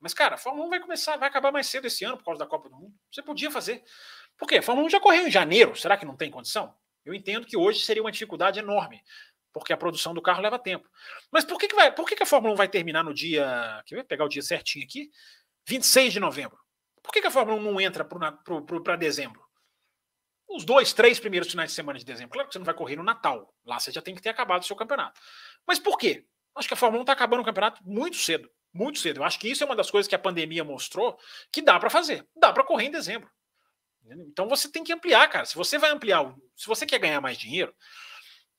Mas, 0.00 0.12
cara, 0.12 0.34
a 0.34 0.38
Fórmula 0.38 0.66
1 0.66 0.70
vai 0.70 0.80
começar, 0.80 1.16
vai 1.16 1.28
acabar 1.28 1.52
mais 1.52 1.68
cedo 1.68 1.86
esse 1.86 2.04
ano 2.04 2.16
por 2.16 2.24
causa 2.24 2.40
da 2.40 2.46
Copa 2.46 2.68
do 2.68 2.74
Mundo. 2.74 2.94
Você 3.10 3.22
podia 3.22 3.52
fazer. 3.52 3.84
Por 4.36 4.48
quê? 4.48 4.56
A 4.56 4.62
Fórmula 4.62 4.86
1 4.88 4.90
já 4.90 5.00
correu 5.00 5.28
em 5.28 5.30
janeiro. 5.30 5.76
Será 5.76 5.96
que 5.96 6.04
não 6.04 6.16
tem 6.16 6.28
condição? 6.28 6.74
Eu 7.04 7.14
entendo 7.14 7.46
que 7.46 7.56
hoje 7.56 7.80
seria 7.80 8.02
uma 8.02 8.12
dificuldade 8.12 8.58
enorme, 8.58 9.02
porque 9.52 9.72
a 9.72 9.76
produção 9.76 10.14
do 10.14 10.22
carro 10.22 10.42
leva 10.42 10.58
tempo. 10.58 10.88
Mas 11.30 11.44
por 11.44 11.58
que, 11.58 11.68
que, 11.68 11.74
vai, 11.74 11.94
por 11.94 12.06
que, 12.06 12.16
que 12.16 12.22
a 12.22 12.26
Fórmula 12.26 12.54
1 12.54 12.56
vai 12.56 12.68
terminar 12.68 13.02
no 13.02 13.14
dia. 13.14 13.82
Quer 13.86 13.96
ver? 13.96 14.04
Pegar 14.04 14.24
o 14.24 14.28
dia 14.28 14.42
certinho 14.42 14.84
aqui? 14.84 15.10
26 15.66 16.12
de 16.12 16.20
novembro. 16.20 16.58
Por 17.02 17.12
que, 17.12 17.20
que 17.20 17.26
a 17.26 17.30
Fórmula 17.30 17.58
1 17.58 17.62
não 17.62 17.80
entra 17.80 18.04
para 18.04 18.96
dezembro? 18.96 19.42
Os 20.48 20.64
dois, 20.64 20.92
três 20.92 21.20
primeiros 21.20 21.50
finais 21.50 21.70
de 21.70 21.76
semana 21.76 21.98
de 21.98 22.04
dezembro. 22.04 22.32
Claro 22.32 22.48
que 22.48 22.54
você 22.54 22.58
não 22.58 22.64
vai 22.66 22.74
correr 22.74 22.96
no 22.96 23.02
Natal. 23.02 23.54
Lá 23.66 23.78
você 23.78 23.92
já 23.92 24.00
tem 24.00 24.14
que 24.14 24.22
ter 24.22 24.30
acabado 24.30 24.62
o 24.62 24.66
seu 24.66 24.76
campeonato. 24.76 25.20
Mas 25.66 25.78
por 25.78 25.98
quê? 25.98 26.24
Acho 26.54 26.68
que 26.68 26.74
a 26.74 26.76
Fórmula 26.76 27.00
1 27.00 27.02
está 27.02 27.12
acabando 27.12 27.40
o 27.40 27.44
campeonato 27.44 27.82
muito 27.84 28.16
cedo. 28.16 28.50
Muito 28.72 28.98
cedo. 28.98 29.20
Eu 29.20 29.24
acho 29.24 29.38
que 29.38 29.50
isso 29.50 29.62
é 29.62 29.66
uma 29.66 29.76
das 29.76 29.90
coisas 29.90 30.08
que 30.08 30.14
a 30.14 30.18
pandemia 30.18 30.64
mostrou 30.64 31.18
que 31.52 31.60
dá 31.60 31.78
para 31.78 31.90
fazer. 31.90 32.26
Dá 32.36 32.52
para 32.52 32.64
correr 32.64 32.86
em 32.86 32.90
dezembro. 32.90 33.30
Então 34.10 34.48
você 34.48 34.70
tem 34.70 34.82
que 34.82 34.92
ampliar, 34.92 35.28
cara. 35.28 35.44
Se 35.44 35.54
você 35.54 35.78
vai 35.78 35.90
ampliar, 35.90 36.34
se 36.56 36.66
você 36.66 36.86
quer 36.86 36.98
ganhar 36.98 37.20
mais 37.20 37.36
dinheiro, 37.36 37.74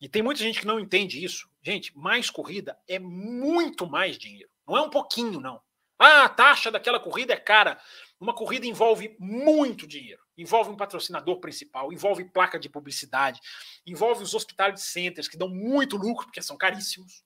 e 0.02 0.08
tem 0.08 0.22
muita 0.22 0.42
gente 0.42 0.60
que 0.60 0.68
não 0.68 0.80
entende 0.80 1.24
isso. 1.24 1.50
Gente, 1.62 1.96
mais 1.98 2.30
corrida 2.30 2.78
é 2.88 2.98
muito 3.00 3.88
mais 3.88 4.18
dinheiro. 4.18 4.50
Não 4.68 4.78
é 4.78 4.82
um 4.82 4.90
pouquinho, 4.90 5.40
não. 5.40 5.62
Ah, 5.98 6.24
a 6.24 6.30
taxa 6.30 6.72
daquela 6.72 7.00
corrida 7.00 7.34
é 7.34 7.38
cara. 7.38 7.78
Uma 8.20 8.34
corrida 8.34 8.66
envolve 8.66 9.16
muito 9.20 9.86
dinheiro. 9.86 10.22
Envolve 10.38 10.70
um 10.70 10.78
patrocinador 10.78 11.42
principal, 11.42 11.92
envolve 11.92 12.24
placa 12.32 12.58
de 12.58 12.70
publicidade, 12.70 13.42
envolve 13.86 14.24
os 14.24 14.34
hospitais 14.34 14.82
centers 14.84 15.28
que 15.28 15.38
dão 15.38 15.50
muito 15.50 15.98
lucro, 15.98 16.26
porque 16.26 16.42
são 16.42 16.56
caríssimos. 16.56 17.22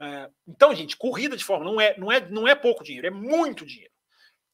É, 0.00 0.30
então, 0.46 0.72
gente, 0.72 0.96
corrida 0.96 1.36
de 1.36 1.44
Fórmula 1.44 1.72
não 1.72 1.80
é, 1.80 1.98
não, 1.98 2.12
é, 2.12 2.28
não 2.30 2.48
é 2.48 2.54
pouco 2.54 2.84
dinheiro, 2.84 3.08
é 3.08 3.10
muito 3.10 3.66
dinheiro. 3.66 3.92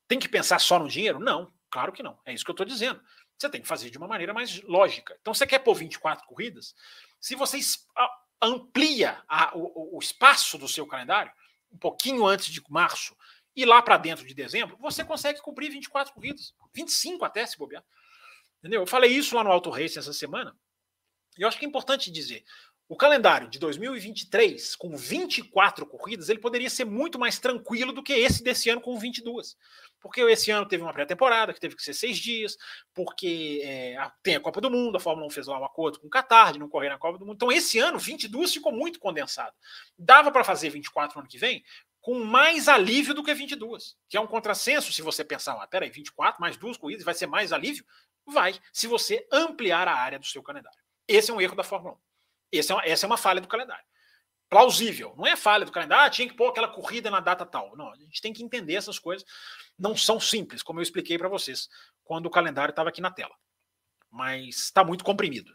Tem 0.08 0.18
que 0.18 0.28
pensar 0.28 0.58
só 0.58 0.78
no 0.78 0.88
dinheiro? 0.88 1.18
Não, 1.18 1.52
claro 1.70 1.92
que 1.92 2.02
não. 2.02 2.18
É 2.24 2.32
isso 2.32 2.44
que 2.44 2.50
eu 2.50 2.54
estou 2.54 2.66
dizendo. 2.66 3.02
Você 3.42 3.50
tem 3.50 3.60
que 3.60 3.66
fazer 3.66 3.90
de 3.90 3.98
uma 3.98 4.06
maneira 4.06 4.32
mais 4.32 4.62
lógica. 4.62 5.16
Então, 5.20 5.34
você 5.34 5.44
quer 5.44 5.58
pôr 5.58 5.74
24 5.74 6.24
corridas? 6.28 6.76
Se 7.20 7.34
você 7.34 7.58
amplia 8.40 9.20
a, 9.28 9.56
o, 9.56 9.96
o 9.96 9.98
espaço 9.98 10.56
do 10.56 10.68
seu 10.68 10.86
calendário, 10.86 11.32
um 11.72 11.76
pouquinho 11.76 12.24
antes 12.24 12.46
de 12.52 12.62
março, 12.68 13.16
e 13.56 13.64
lá 13.64 13.82
para 13.82 13.98
dentro 13.98 14.24
de 14.24 14.32
dezembro, 14.32 14.76
você 14.78 15.04
consegue 15.04 15.40
cumprir 15.42 15.72
24 15.72 16.14
corridas, 16.14 16.54
25 16.72 17.24
até 17.24 17.44
se 17.44 17.58
bobear. 17.58 17.84
Entendeu? 18.60 18.82
Eu 18.82 18.86
falei 18.86 19.10
isso 19.10 19.34
lá 19.34 19.42
no 19.42 19.50
Auto 19.50 19.70
Race 19.70 19.98
essa 19.98 20.12
semana. 20.12 20.56
E 21.36 21.42
eu 21.42 21.48
acho 21.48 21.58
que 21.58 21.64
é 21.64 21.68
importante 21.68 22.12
dizer: 22.12 22.44
o 22.88 22.96
calendário 22.96 23.48
de 23.48 23.58
2023, 23.58 24.76
com 24.76 24.94
24 24.96 25.86
corridas, 25.86 26.28
ele 26.28 26.38
poderia 26.38 26.68
ser 26.68 26.84
muito 26.84 27.18
mais 27.18 27.38
tranquilo 27.38 27.92
do 27.92 28.02
que 28.02 28.12
esse 28.12 28.42
desse 28.42 28.68
ano 28.68 28.80
com 28.80 28.98
22. 28.98 29.56
Porque 30.00 30.20
esse 30.22 30.50
ano 30.50 30.66
teve 30.66 30.82
uma 30.82 30.92
pré-temporada 30.92 31.54
que 31.54 31.60
teve 31.60 31.76
que 31.76 31.82
ser 31.82 31.94
seis 31.94 32.18
dias, 32.18 32.56
porque 32.92 33.60
é, 33.64 33.96
tem 34.22 34.34
a 34.34 34.40
Copa 34.40 34.60
do 34.60 34.70
Mundo, 34.70 34.96
a 34.96 35.00
Fórmula 35.00 35.26
1 35.28 35.30
fez 35.30 35.46
lá 35.46 35.58
um 35.58 35.64
acordo 35.64 36.00
com 36.00 36.08
o 36.08 36.10
Qatar 36.10 36.52
de 36.52 36.58
não 36.58 36.68
correr 36.68 36.88
na 36.88 36.98
Copa 36.98 37.18
do 37.18 37.24
Mundo. 37.24 37.36
Então, 37.36 37.52
esse 37.52 37.78
ano, 37.78 37.98
22 37.98 38.52
ficou 38.52 38.72
muito 38.72 38.98
condensado. 38.98 39.54
Dava 39.96 40.30
para 40.32 40.44
fazer 40.44 40.68
24 40.70 41.16
no 41.16 41.22
ano 41.22 41.30
que 41.30 41.38
vem, 41.38 41.64
com 42.00 42.24
mais 42.24 42.68
alívio 42.68 43.14
do 43.14 43.22
que 43.22 43.32
22, 43.32 43.96
que 44.08 44.16
é 44.16 44.20
um 44.20 44.26
contrassenso 44.26 44.92
se 44.92 45.00
você 45.00 45.24
pensar, 45.24 45.54
ah, 45.54 45.66
peraí, 45.68 45.88
24 45.88 46.40
mais 46.40 46.56
duas 46.56 46.76
corridas 46.76 47.04
vai 47.04 47.14
ser 47.14 47.28
mais 47.28 47.52
alívio? 47.52 47.84
Vai, 48.26 48.54
se 48.72 48.88
você 48.88 49.26
ampliar 49.30 49.86
a 49.86 49.94
área 49.94 50.18
do 50.18 50.26
seu 50.26 50.42
calendário. 50.42 50.78
Esse 51.06 51.30
é 51.30 51.34
um 51.34 51.40
erro 51.40 51.54
da 51.54 51.62
Fórmula 51.62 51.94
1. 51.94 52.11
Esse 52.52 52.70
é 52.70 52.74
uma, 52.74 52.84
essa 52.84 53.06
é 53.06 53.08
uma 53.08 53.16
falha 53.16 53.40
do 53.40 53.48
calendário. 53.48 53.84
Plausível, 54.48 55.14
não 55.16 55.26
é 55.26 55.34
falha 55.34 55.64
do 55.64 55.72
calendário, 55.72 56.04
ah, 56.04 56.10
tinha 56.10 56.28
que 56.28 56.36
pôr 56.36 56.48
aquela 56.48 56.68
corrida 56.68 57.10
na 57.10 57.20
data 57.20 57.46
tal. 57.46 57.74
Não, 57.74 57.90
a 57.90 57.96
gente 57.96 58.20
tem 58.20 58.34
que 58.34 58.42
entender 58.42 58.74
essas 58.74 58.98
coisas. 58.98 59.26
Não 59.78 59.96
são 59.96 60.20
simples, 60.20 60.62
como 60.62 60.78
eu 60.78 60.82
expliquei 60.82 61.16
para 61.16 61.28
vocês 61.28 61.70
quando 62.04 62.26
o 62.26 62.30
calendário 62.30 62.70
estava 62.70 62.90
aqui 62.90 63.00
na 63.00 63.10
tela. 63.10 63.34
Mas 64.10 64.56
está 64.56 64.84
muito 64.84 65.02
comprimido. 65.02 65.50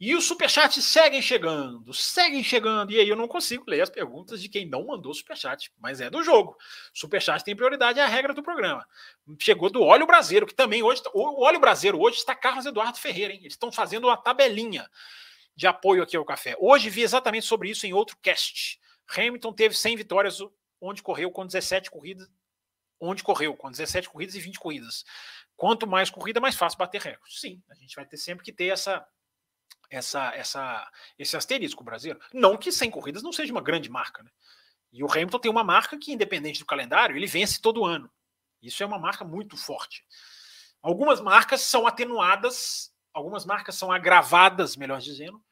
E 0.00 0.14
os 0.14 0.24
superchats 0.24 0.82
seguem 0.82 1.20
chegando, 1.20 1.92
seguem 1.92 2.42
chegando. 2.42 2.90
E 2.90 2.98
aí 2.98 3.06
eu 3.06 3.16
não 3.16 3.28
consigo 3.28 3.64
ler 3.68 3.82
as 3.82 3.90
perguntas 3.90 4.40
de 4.40 4.48
quem 4.48 4.64
não 4.64 4.86
mandou 4.86 5.12
superchat, 5.12 5.70
mas 5.78 6.00
é 6.00 6.08
do 6.08 6.22
jogo. 6.22 6.56
Superchat 6.94 7.44
tem 7.44 7.54
prioridade, 7.54 7.98
é 7.98 8.02
a 8.02 8.06
regra 8.06 8.32
do 8.32 8.42
programa. 8.42 8.86
Chegou 9.38 9.68
do 9.68 9.82
Óleo 9.82 10.06
Brasileiro, 10.06 10.46
que 10.46 10.54
também 10.54 10.82
hoje. 10.82 11.02
O 11.12 11.44
Óleo 11.44 11.60
Brasileiro 11.60 12.00
hoje 12.00 12.16
está 12.16 12.34
Carlos 12.34 12.64
Eduardo 12.64 12.96
Ferreira, 12.96 13.34
hein? 13.34 13.40
Eles 13.40 13.52
estão 13.52 13.70
fazendo 13.70 14.06
uma 14.06 14.16
tabelinha 14.16 14.88
de 15.60 15.66
apoio 15.66 16.02
aqui 16.02 16.16
ao 16.16 16.24
café. 16.24 16.56
Hoje 16.58 16.88
vi 16.88 17.02
exatamente 17.02 17.44
sobre 17.44 17.68
isso 17.68 17.86
em 17.86 17.92
outro 17.92 18.16
cast. 18.22 18.80
Hamilton 19.14 19.52
teve 19.52 19.74
100 19.74 19.96
vitórias, 19.96 20.38
onde 20.80 21.02
correu 21.02 21.30
com 21.30 21.44
17 21.44 21.90
corridas. 21.90 22.26
Onde 22.98 23.22
correu 23.22 23.54
com 23.54 23.70
17 23.70 24.08
corridas 24.08 24.34
e 24.34 24.40
20 24.40 24.58
corridas. 24.58 25.04
Quanto 25.54 25.86
mais 25.86 26.08
corrida, 26.08 26.40
mais 26.40 26.56
fácil 26.56 26.78
bater 26.78 27.02
recorde. 27.02 27.38
Sim, 27.38 27.62
a 27.68 27.74
gente 27.74 27.94
vai 27.94 28.06
ter 28.06 28.16
sempre 28.16 28.42
que 28.42 28.52
ter 28.52 28.68
essa 28.68 29.06
essa, 29.90 30.34
essa, 30.34 30.90
esse 31.18 31.36
asterisco 31.36 31.84
brasileiro. 31.84 32.20
Não 32.32 32.56
que 32.56 32.72
100 32.72 32.90
corridas 32.90 33.22
não 33.22 33.32
seja 33.32 33.52
uma 33.52 33.60
grande 33.60 33.90
marca, 33.90 34.22
né? 34.22 34.30
E 34.90 35.04
o 35.04 35.10
Hamilton 35.10 35.40
tem 35.40 35.50
uma 35.50 35.64
marca 35.64 35.98
que, 35.98 36.12
independente 36.12 36.60
do 36.60 36.64
calendário, 36.64 37.16
ele 37.16 37.26
vence 37.26 37.60
todo 37.60 37.84
ano. 37.84 38.10
Isso 38.62 38.82
é 38.82 38.86
uma 38.86 38.98
marca 38.98 39.24
muito 39.24 39.58
forte. 39.58 40.06
Algumas 40.80 41.20
marcas 41.20 41.60
são 41.60 41.86
atenuadas, 41.86 42.94
algumas 43.12 43.44
marcas 43.44 43.74
são 43.74 43.92
agravadas, 43.92 44.76
melhor 44.76 45.00
dizendo, 45.00 45.42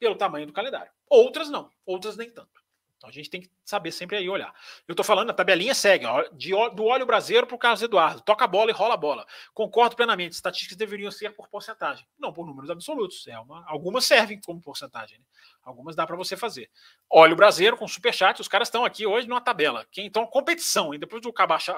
pelo 0.00 0.16
tamanho 0.16 0.46
do 0.46 0.52
calendário. 0.52 0.90
Outras 1.08 1.50
não, 1.50 1.70
outras 1.86 2.16
nem 2.16 2.30
tanto. 2.30 2.60
Então 3.00 3.08
a 3.08 3.12
gente 3.12 3.30
tem 3.30 3.40
que 3.40 3.50
saber 3.64 3.92
sempre 3.92 4.18
aí 4.18 4.28
olhar. 4.28 4.54
Eu 4.86 4.92
estou 4.92 5.02
falando, 5.02 5.30
a 5.30 5.32
tabelinha 5.32 5.74
segue, 5.74 6.04
ó, 6.04 6.22
de, 6.32 6.50
do 6.74 6.84
óleo 6.84 7.06
brasileiro 7.06 7.46
para 7.46 7.56
o 7.56 7.58
Carlos 7.58 7.80
Eduardo. 7.80 8.20
Toca 8.20 8.44
a 8.44 8.48
bola 8.48 8.70
e 8.70 8.74
rola 8.74 8.92
a 8.92 8.96
bola. 8.96 9.26
Concordo 9.54 9.96
plenamente. 9.96 10.34
Estatísticas 10.34 10.76
deveriam 10.76 11.10
ser 11.10 11.34
por 11.34 11.48
porcentagem, 11.48 12.06
não 12.18 12.30
por 12.30 12.46
números 12.46 12.68
absolutos. 12.68 13.26
É 13.26 13.38
uma, 13.38 13.64
algumas 13.66 14.04
servem 14.04 14.38
como 14.44 14.60
porcentagem. 14.60 15.18
Né? 15.18 15.24
Algumas 15.62 15.96
dá 15.96 16.06
para 16.06 16.14
você 16.14 16.36
fazer. 16.36 16.70
Óleo 17.08 17.36
brasileiro 17.36 17.74
com 17.74 17.88
superchat. 17.88 18.38
Os 18.38 18.48
caras 18.48 18.68
estão 18.68 18.84
aqui 18.84 19.06
hoje 19.06 19.26
numa 19.26 19.40
tabela. 19.40 19.86
Quem, 19.90 20.04
então, 20.04 20.26
competição. 20.26 20.92
E 20.92 20.98
depois 20.98 21.22
do 21.22 21.30
acabar 21.30 21.58
a, 21.70 21.72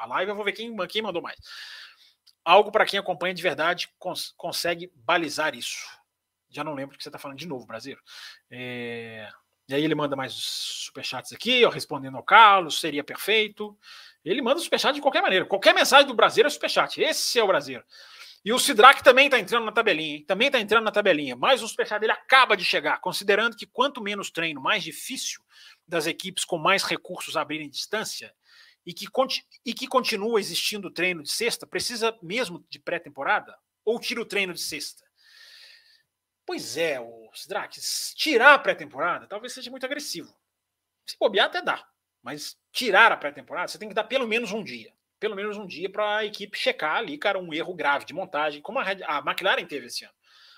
a 0.00 0.06
live, 0.06 0.30
eu 0.32 0.34
vou 0.34 0.44
ver 0.44 0.52
quem, 0.52 0.76
quem 0.88 1.00
mandou 1.00 1.22
mais. 1.22 1.38
Algo 2.44 2.72
para 2.72 2.86
quem 2.86 2.98
acompanha 2.98 3.34
de 3.34 3.42
verdade 3.42 3.88
cons, 4.00 4.34
consegue 4.36 4.90
balizar 4.96 5.54
isso. 5.54 5.95
Já 6.56 6.64
não 6.64 6.74
lembro 6.74 6.94
o 6.94 6.98
que 6.98 7.04
você 7.04 7.08
está 7.08 7.18
falando 7.18 7.38
de 7.38 7.46
novo, 7.46 7.66
brasileiro. 7.66 8.02
É. 8.50 9.28
E 9.68 9.74
aí 9.74 9.82
ele 9.84 9.94
manda 9.94 10.14
mais 10.14 10.32
superchats 10.32 11.32
aqui, 11.32 11.64
ó, 11.64 11.68
respondendo 11.68 12.16
ao 12.16 12.22
Carlos, 12.22 12.80
seria 12.80 13.02
perfeito. 13.02 13.76
Ele 14.24 14.40
manda 14.40 14.60
superchat 14.60 14.94
de 14.94 15.00
qualquer 15.00 15.22
maneira. 15.22 15.44
Qualquer 15.44 15.74
mensagem 15.74 16.06
do 16.06 16.14
Brasileiro 16.14 16.48
é 16.48 16.50
superchat. 16.50 17.00
Esse 17.00 17.38
é 17.38 17.42
o 17.42 17.46
Brasileiro. 17.46 17.84
E 18.44 18.52
o 18.52 18.58
Sidraque 18.58 19.02
também 19.02 19.26
está 19.26 19.40
entrando 19.40 19.64
na 19.64 19.72
tabelinha, 19.72 20.16
hein? 20.18 20.24
também 20.24 20.46
está 20.46 20.60
entrando 20.60 20.84
na 20.84 20.92
tabelinha. 20.92 21.34
Mas 21.34 21.62
o 21.62 21.68
superchat 21.68 22.00
dele 22.00 22.12
acaba 22.12 22.56
de 22.56 22.64
chegar, 22.64 23.00
considerando 23.00 23.56
que 23.56 23.66
quanto 23.66 24.00
menos 24.00 24.30
treino, 24.30 24.60
mais 24.60 24.84
difícil 24.84 25.42
das 25.86 26.06
equipes 26.06 26.44
com 26.44 26.56
mais 26.56 26.84
recursos 26.84 27.36
abrirem 27.36 27.68
distância 27.68 28.32
e 28.84 28.94
que, 28.94 29.06
e 29.64 29.74
que 29.74 29.88
continua 29.88 30.38
existindo 30.38 30.92
treino 30.92 31.24
de 31.24 31.30
sexta, 31.30 31.66
precisa 31.66 32.16
mesmo 32.22 32.64
de 32.70 32.78
pré-temporada? 32.78 33.56
Ou 33.84 33.98
tira 33.98 34.20
o 34.20 34.26
treino 34.26 34.54
de 34.54 34.60
sexta? 34.60 35.05
Pois 36.46 36.76
é, 36.76 37.00
o 37.00 37.30
Sidraque, 37.34 37.80
tirar 38.14 38.54
a 38.54 38.58
pré-temporada 38.58 39.26
talvez 39.26 39.52
seja 39.52 39.70
muito 39.70 39.84
agressivo. 39.84 40.32
Se 41.04 41.18
bobear 41.18 41.46
até 41.46 41.60
dá, 41.60 41.84
mas 42.22 42.56
tirar 42.72 43.12
a 43.12 43.16
pré-temporada 43.16 43.68
você 43.68 43.78
tem 43.78 43.88
que 43.88 43.94
dar 43.94 44.04
pelo 44.04 44.26
menos 44.26 44.52
um 44.52 44.62
dia 44.62 44.96
pelo 45.18 45.34
menos 45.34 45.56
um 45.56 45.66
dia 45.66 45.90
para 45.90 46.18
a 46.18 46.24
equipe 46.24 46.58
checar 46.58 46.96
ali, 46.96 47.16
cara, 47.18 47.38
um 47.38 47.52
erro 47.52 47.74
grave 47.74 48.04
de 48.04 48.12
montagem, 48.12 48.60
como 48.60 48.78
a, 48.78 48.84
a 48.84 49.18
McLaren 49.18 49.66
teve 49.66 49.86
esse 49.86 50.04
ano. 50.04 50.14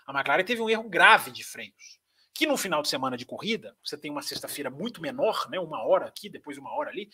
A 0.06 0.12
McLaren 0.12 0.44
teve 0.44 0.60
um 0.60 0.70
erro 0.70 0.88
grave 0.88 1.30
de 1.30 1.44
freios, 1.44 1.98
que 2.34 2.46
no 2.46 2.56
final 2.56 2.82
de 2.82 2.88
semana 2.88 3.16
de 3.16 3.26
corrida, 3.26 3.76
você 3.84 3.96
tem 3.96 4.10
uma 4.10 4.22
sexta-feira 4.22 4.70
muito 4.70 5.00
menor, 5.00 5.48
né, 5.50 5.58
uma 5.60 5.86
hora 5.86 6.06
aqui, 6.06 6.28
depois 6.28 6.58
uma 6.58 6.72
hora 6.74 6.90
ali, 6.90 7.08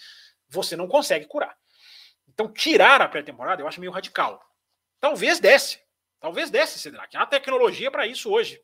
você 0.48 0.76
não 0.76 0.88
consegue 0.88 1.26
curar. 1.26 1.56
Então, 2.28 2.50
tirar 2.52 3.00
a 3.00 3.08
pré-temporada 3.08 3.62
eu 3.62 3.68
acho 3.68 3.80
meio 3.80 3.92
radical. 3.92 4.40
Talvez 5.00 5.38
desce, 5.38 5.80
talvez 6.24 6.50
desce, 6.50 6.78
Cedric. 6.78 7.14
Há 7.14 7.26
tecnologia 7.26 7.90
para 7.90 8.06
isso 8.06 8.30
hoje. 8.30 8.58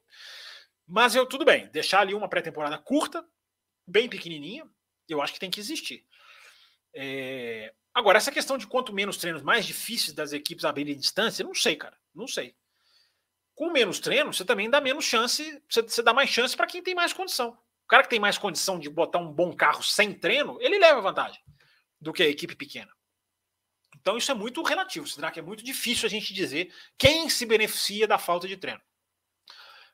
Mas 0.86 1.14
eu, 1.14 1.26
tudo 1.26 1.44
bem, 1.44 1.68
deixar 1.68 2.00
ali 2.00 2.14
uma 2.14 2.26
pré-temporada 2.26 2.78
curta, 2.78 3.22
bem 3.86 4.08
pequenininha, 4.08 4.66
eu 5.06 5.20
acho 5.20 5.34
que 5.34 5.38
tem 5.38 5.50
que 5.50 5.60
existir. 5.60 6.06
É, 6.94 7.74
Agora, 7.92 8.16
essa 8.16 8.32
questão 8.32 8.56
de 8.56 8.66
quanto 8.66 8.94
menos 8.94 9.18
treinos, 9.18 9.42
mais 9.42 9.66
difíceis 9.66 10.14
das 10.14 10.32
equipes 10.32 10.64
abrirem 10.64 10.96
distância, 10.96 11.44
não 11.44 11.54
sei, 11.54 11.76
cara. 11.76 11.94
Não 12.14 12.26
sei. 12.26 12.56
Com 13.54 13.70
menos 13.70 14.00
treino, 14.00 14.32
você 14.32 14.42
também 14.42 14.70
dá 14.70 14.80
menos 14.80 15.04
chance, 15.04 15.62
você, 15.68 15.82
você 15.82 16.02
dá 16.02 16.14
mais 16.14 16.30
chance 16.30 16.56
para 16.56 16.66
quem 16.66 16.82
tem 16.82 16.94
mais 16.94 17.12
condição. 17.12 17.50
O 17.84 17.88
cara 17.88 18.04
que 18.04 18.08
tem 18.08 18.20
mais 18.20 18.38
condição 18.38 18.78
de 18.78 18.88
botar 18.88 19.18
um 19.18 19.30
bom 19.30 19.54
carro 19.54 19.82
sem 19.82 20.14
treino, 20.14 20.56
ele 20.62 20.78
leva 20.78 21.02
vantagem 21.02 21.42
do 22.00 22.12
que 22.12 22.22
a 22.22 22.28
equipe 22.28 22.56
pequena. 22.56 22.90
Então 24.00 24.16
isso 24.16 24.30
é 24.30 24.34
muito 24.34 24.62
relativo, 24.62 25.06
será 25.06 25.30
que 25.30 25.38
é 25.38 25.42
muito 25.42 25.62
difícil 25.62 26.06
a 26.06 26.10
gente 26.10 26.32
dizer 26.32 26.72
quem 26.96 27.28
se 27.28 27.44
beneficia 27.44 28.06
da 28.06 28.18
falta 28.18 28.48
de 28.48 28.56
treino. 28.56 28.80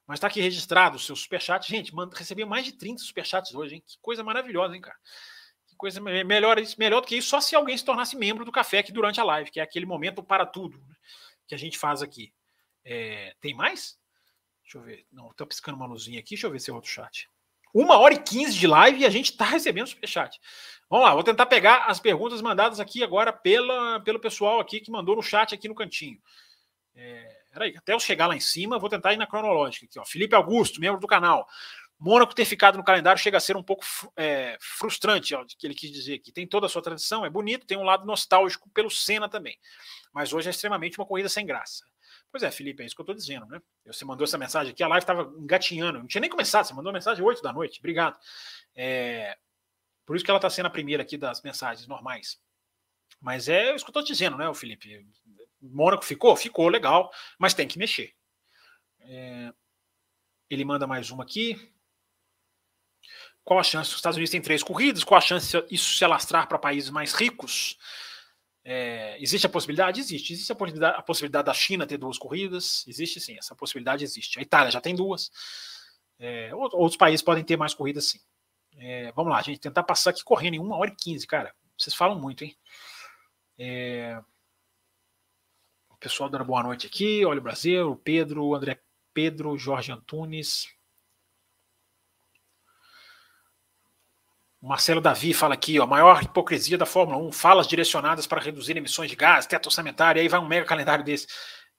Mas 0.06 0.18
está 0.18 0.28
aqui 0.28 0.40
registrado 0.40 0.96
o 0.96 1.00
seu 1.00 1.16
superchat. 1.16 1.68
Gente, 1.68 1.92
recebi 2.14 2.44
mais 2.44 2.64
de 2.64 2.72
30 2.72 3.02
superchats 3.02 3.54
hoje, 3.54 3.74
hein? 3.74 3.82
Que 3.84 3.98
coisa 4.00 4.22
maravilhosa, 4.22 4.76
hein, 4.76 4.80
cara? 4.80 4.96
coisa 5.76 6.00
melhor, 6.00 6.56
melhor 6.78 7.00
do 7.00 7.06
que 7.06 7.16
isso, 7.16 7.28
só 7.28 7.40
se 7.40 7.54
alguém 7.54 7.76
se 7.76 7.84
tornasse 7.84 8.16
membro 8.16 8.44
do 8.44 8.52
café 8.52 8.78
aqui 8.78 8.92
durante 8.92 9.20
a 9.20 9.24
live, 9.24 9.50
que 9.50 9.60
é 9.60 9.62
aquele 9.62 9.86
momento 9.86 10.22
para 10.22 10.46
tudo 10.46 10.78
né, 10.86 10.96
que 11.46 11.54
a 11.54 11.58
gente 11.58 11.78
faz 11.78 12.02
aqui. 12.02 12.32
É, 12.84 13.34
tem 13.40 13.54
mais? 13.54 13.98
Deixa 14.62 14.78
eu 14.78 14.82
ver. 14.82 15.06
Não, 15.12 15.32
tô 15.34 15.46
piscando 15.46 15.76
uma 15.76 15.86
luzinha 15.86 16.18
aqui, 16.18 16.30
deixa 16.30 16.46
eu 16.46 16.50
ver 16.50 16.60
se 16.60 16.70
é 16.70 16.72
outro 16.72 16.90
chat. 16.90 17.28
Uma 17.78 17.98
hora 17.98 18.14
e 18.14 18.18
quinze 18.18 18.58
de 18.58 18.66
live 18.66 19.00
e 19.00 19.04
a 19.04 19.10
gente 19.10 19.32
está 19.32 19.44
recebendo 19.44 19.86
superchat. 19.86 20.40
Vamos 20.88 21.04
lá, 21.04 21.12
vou 21.12 21.22
tentar 21.22 21.44
pegar 21.44 21.84
as 21.84 22.00
perguntas 22.00 22.40
mandadas 22.40 22.80
aqui 22.80 23.04
agora 23.04 23.30
pela, 23.34 24.00
pelo 24.00 24.18
pessoal 24.18 24.60
aqui 24.60 24.80
que 24.80 24.90
mandou 24.90 25.14
no 25.14 25.22
chat 25.22 25.54
aqui 25.54 25.68
no 25.68 25.74
cantinho. 25.74 26.18
É, 26.94 27.28
peraí, 27.52 27.74
até 27.76 27.92
eu 27.92 28.00
chegar 28.00 28.28
lá 28.28 28.34
em 28.34 28.40
cima, 28.40 28.78
vou 28.78 28.88
tentar 28.88 29.12
ir 29.12 29.18
na 29.18 29.26
cronológica 29.26 29.84
aqui. 29.84 29.98
Ó. 29.98 30.06
Felipe 30.06 30.34
Augusto, 30.34 30.80
membro 30.80 30.98
do 30.98 31.06
canal. 31.06 31.46
Mônaco 31.98 32.34
ter 32.34 32.46
ficado 32.46 32.78
no 32.78 32.84
calendário 32.84 33.20
chega 33.20 33.36
a 33.36 33.40
ser 33.40 33.58
um 33.58 33.62
pouco 33.62 33.84
é, 34.16 34.56
frustrante, 34.58 35.34
ó, 35.34 35.44
que 35.44 35.66
ele 35.66 35.74
quis 35.74 35.92
dizer 35.92 36.20
que 36.20 36.32
tem 36.32 36.46
toda 36.46 36.64
a 36.64 36.70
sua 36.70 36.80
tradição, 36.80 37.26
é 37.26 37.30
bonito, 37.30 37.66
tem 37.66 37.76
um 37.76 37.84
lado 37.84 38.06
nostálgico 38.06 38.70
pelo 38.70 38.90
Senna 38.90 39.28
também, 39.28 39.58
mas 40.14 40.32
hoje 40.32 40.48
é 40.48 40.50
extremamente 40.50 40.98
uma 40.98 41.04
corrida 41.04 41.28
sem 41.28 41.44
graça. 41.44 41.84
Pois 42.30 42.42
é, 42.42 42.50
Felipe, 42.50 42.82
é 42.82 42.86
isso 42.86 42.94
que 42.94 43.00
eu 43.00 43.04
estou 43.04 43.14
dizendo, 43.14 43.46
né? 43.46 43.60
Você 43.86 44.04
mandou 44.04 44.24
essa 44.24 44.36
mensagem 44.36 44.72
aqui, 44.72 44.82
a 44.82 44.88
live 44.88 45.02
estava 45.02 45.22
engatinhando, 45.38 46.00
não 46.00 46.06
tinha 46.06 46.20
nem 46.20 46.30
começado, 46.30 46.66
você 46.66 46.74
mandou 46.74 46.92
mensagem 46.92 47.24
8 47.24 47.42
da 47.42 47.52
noite, 47.52 47.78
obrigado. 47.78 48.18
É, 48.74 49.38
por 50.04 50.16
isso 50.16 50.24
que 50.24 50.30
ela 50.30 50.38
está 50.38 50.50
sendo 50.50 50.66
a 50.66 50.70
primeira 50.70 51.02
aqui 51.02 51.16
das 51.16 51.40
mensagens 51.42 51.86
normais. 51.86 52.38
Mas 53.20 53.48
é 53.48 53.74
isso 53.74 53.84
que 53.84 53.88
eu 53.88 53.92
estou 53.92 54.04
dizendo, 54.04 54.36
né, 54.36 54.52
Felipe? 54.54 55.06
Mônaco 55.60 56.04
ficou? 56.04 56.36
Ficou, 56.36 56.68
legal, 56.68 57.10
mas 57.38 57.54
tem 57.54 57.66
que 57.66 57.78
mexer. 57.78 58.14
É, 59.00 59.52
ele 60.50 60.64
manda 60.64 60.86
mais 60.86 61.10
uma 61.10 61.24
aqui. 61.24 61.72
Qual 63.42 63.58
a 63.58 63.62
chance? 63.62 63.90
Os 63.90 63.96
Estados 63.96 64.16
Unidos 64.16 64.30
têm 64.30 64.42
três 64.42 64.62
corridas, 64.62 65.04
qual 65.04 65.18
a 65.18 65.20
chance 65.20 65.56
isso 65.70 65.96
se 65.96 66.04
alastrar 66.04 66.48
para 66.48 66.58
países 66.58 66.90
mais 66.90 67.14
ricos? 67.14 67.78
É, 68.68 69.16
existe 69.22 69.46
a 69.46 69.48
possibilidade? 69.48 70.00
Existe. 70.00 70.32
Existe 70.32 70.50
a 70.50 70.56
possibilidade, 70.56 70.98
a 70.98 71.02
possibilidade, 71.02 71.46
da 71.46 71.54
China 71.54 71.86
ter 71.86 71.96
duas 71.96 72.18
corridas? 72.18 72.84
Existe 72.88 73.20
sim, 73.20 73.38
essa 73.38 73.54
possibilidade 73.54 74.02
existe. 74.02 74.40
A 74.40 74.42
Itália 74.42 74.72
já 74.72 74.80
tem 74.80 74.92
duas. 74.92 75.30
É, 76.18 76.52
outros 76.52 76.96
países 76.96 77.22
podem 77.22 77.44
ter 77.44 77.56
mais 77.56 77.72
corridas 77.74 78.06
sim. 78.08 78.18
É, 78.76 79.12
vamos 79.12 79.32
lá, 79.32 79.40
gente 79.40 79.60
tentar 79.60 79.84
passar 79.84 80.10
aqui 80.10 80.24
correndo 80.24 80.54
em 80.54 80.58
1 80.58 80.72
hora 80.72 80.90
e 80.90 80.96
15, 80.96 81.26
cara. 81.28 81.54
Vocês 81.78 81.94
falam 81.94 82.18
muito, 82.18 82.42
hein? 82.42 82.56
É, 83.56 84.20
o 85.88 85.96
pessoal 85.96 86.28
dando 86.28 86.44
boa 86.44 86.64
noite 86.64 86.88
aqui. 86.88 87.24
Olha 87.24 87.38
o 87.38 87.44
Brasil, 87.44 87.92
o 87.92 87.96
Pedro, 87.96 88.44
o 88.44 88.54
André 88.56 88.80
Pedro, 89.14 89.56
Jorge 89.56 89.92
Antunes. 89.92 90.66
Marcelo 94.66 95.00
Davi 95.00 95.32
fala 95.32 95.54
aqui, 95.54 95.78
ó, 95.78 95.86
maior 95.86 96.22
hipocrisia 96.22 96.76
da 96.76 96.84
Fórmula 96.84 97.18
1, 97.18 97.30
falas 97.30 97.68
direcionadas 97.68 98.26
para 98.26 98.40
reduzir 98.40 98.76
emissões 98.76 99.08
de 99.08 99.14
gás, 99.14 99.46
teto 99.46 99.66
orçamentário, 99.66 100.20
aí 100.20 100.28
vai 100.28 100.40
um 100.40 100.48
mega 100.48 100.66
calendário 100.66 101.04
desse. 101.04 101.28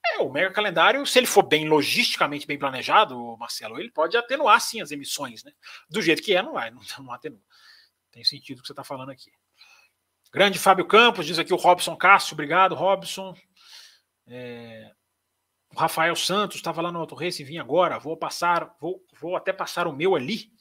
É, 0.06 0.20
o 0.20 0.32
mega 0.32 0.52
calendário, 0.52 1.06
se 1.06 1.20
ele 1.20 1.28
for 1.28 1.44
bem 1.44 1.68
logisticamente 1.68 2.48
bem 2.48 2.58
planejado, 2.58 3.36
Marcelo, 3.38 3.78
ele 3.78 3.92
pode 3.92 4.16
atenuar 4.16 4.62
sim 4.62 4.80
as 4.80 4.92
emissões, 4.92 5.44
né? 5.44 5.52
Do 5.90 6.02
jeito 6.02 6.24
que 6.24 6.34
é, 6.34 6.42
não 6.42 6.54
vai, 6.54 6.72
não, 6.72 6.82
não 7.00 7.12
atenua. 7.12 7.42
Tem 8.10 8.24
sentido 8.24 8.60
o 8.60 8.62
que 8.62 8.68
você 8.68 8.74
está 8.74 8.86
falando 8.86 9.10
aqui. 9.10 9.32
Grande 10.32 10.58
Fábio 10.58 10.86
Campos, 10.86 11.26
diz 11.26 11.38
aqui 11.38 11.54
o 11.54 11.58
Robson 11.58 11.96
Cássio, 11.96 12.36
obrigado, 12.36 12.74
Robson. 12.74 13.36
É, 14.28 14.92
o 15.76 15.80
Rafael 15.80 16.16
Santos 16.16 16.56
estava 16.56 16.82
lá 16.82 16.92
no 16.92 17.00
Auto 17.00 17.16
Race 17.16 17.42
e 17.42 17.46
vim 17.46 17.58
agora, 17.58 18.00
vou 18.00 18.16
passar, 18.16 18.74
vou, 18.80 19.04
vou 19.20 19.36
até 19.36 19.52
passar 19.52 19.88
o 19.88 19.94
meu 19.94 20.16
ali. 20.16 20.52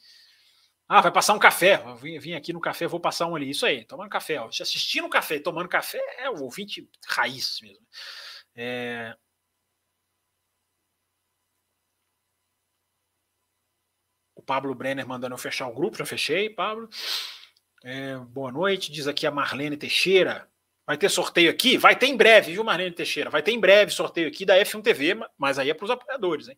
Ah, 0.89 1.01
vai 1.01 1.11
passar 1.11 1.33
um 1.33 1.39
café. 1.39 1.83
Vim, 2.01 2.17
vim, 2.17 2.33
aqui 2.33 2.53
no 2.53 2.61
café, 2.61 2.87
vou 2.87 2.99
passar 2.99 3.27
um 3.27 3.35
ali. 3.35 3.49
Isso 3.49 3.65
aí, 3.65 3.83
tomando 3.83 4.09
café. 4.09 4.39
Ó. 4.39 4.47
Assistindo 4.47 5.09
café, 5.09 5.39
tomando 5.39 5.67
café, 5.67 5.99
é 6.19 6.29
o 6.29 6.41
ouvinte 6.43 6.89
raiz 7.07 7.59
mesmo. 7.61 7.85
É... 8.55 9.15
O 14.35 14.41
Pablo 14.41 14.73
Brenner 14.73 15.05
mandando 15.05 15.33
eu 15.33 15.37
fechar 15.37 15.67
o 15.67 15.73
grupo, 15.73 15.97
já 15.97 16.05
fechei, 16.05 16.49
Pablo. 16.49 16.89
É, 17.83 18.17
boa 18.17 18.51
noite, 18.51 18.91
diz 18.91 19.07
aqui 19.07 19.27
a 19.27 19.31
Marlene 19.31 19.75
Teixeira. 19.75 20.49
Vai 20.85 20.97
ter 20.97 21.09
sorteio 21.09 21.51
aqui? 21.51 21.77
Vai 21.77 21.97
ter 21.97 22.07
em 22.07 22.15
breve, 22.15 22.53
viu, 22.53 22.63
Marlene 22.63 22.95
Teixeira? 22.95 23.29
Vai 23.29 23.43
ter 23.43 23.51
em 23.51 23.59
breve 23.59 23.91
sorteio 23.91 24.27
aqui 24.27 24.45
da 24.45 24.55
F1 24.57 24.81
TV, 24.81 25.19
mas 25.37 25.59
aí 25.59 25.69
é 25.69 25.73
para 25.73 25.83
os 25.83 25.91
apoiadores, 25.91 26.47
hein? 26.47 26.57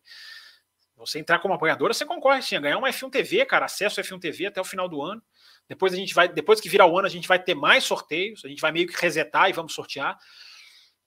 Você 1.00 1.18
entrar 1.18 1.38
como 1.38 1.54
apoiadora, 1.54 1.94
você 1.94 2.04
concorre 2.04 2.42
sim 2.42 2.56
a 2.56 2.60
ganhar 2.60 2.78
uma 2.78 2.90
F1 2.90 3.10
TV, 3.10 3.46
cara, 3.46 3.64
acesso 3.64 4.00
à 4.00 4.04
F1 4.04 4.20
TV 4.20 4.46
até 4.46 4.60
o 4.60 4.64
final 4.64 4.88
do 4.88 5.02
ano. 5.02 5.22
Depois 5.66 5.92
a 5.92 5.96
gente 5.96 6.12
vai, 6.12 6.28
depois 6.28 6.60
que 6.60 6.68
virar 6.68 6.86
o 6.86 6.98
ano, 6.98 7.06
a 7.06 7.10
gente 7.10 7.26
vai 7.26 7.42
ter 7.42 7.54
mais 7.54 7.84
sorteios, 7.84 8.44
a 8.44 8.48
gente 8.48 8.60
vai 8.60 8.70
meio 8.70 8.86
que 8.86 9.00
resetar 9.00 9.48
e 9.48 9.52
vamos 9.52 9.72
sortear 9.72 10.18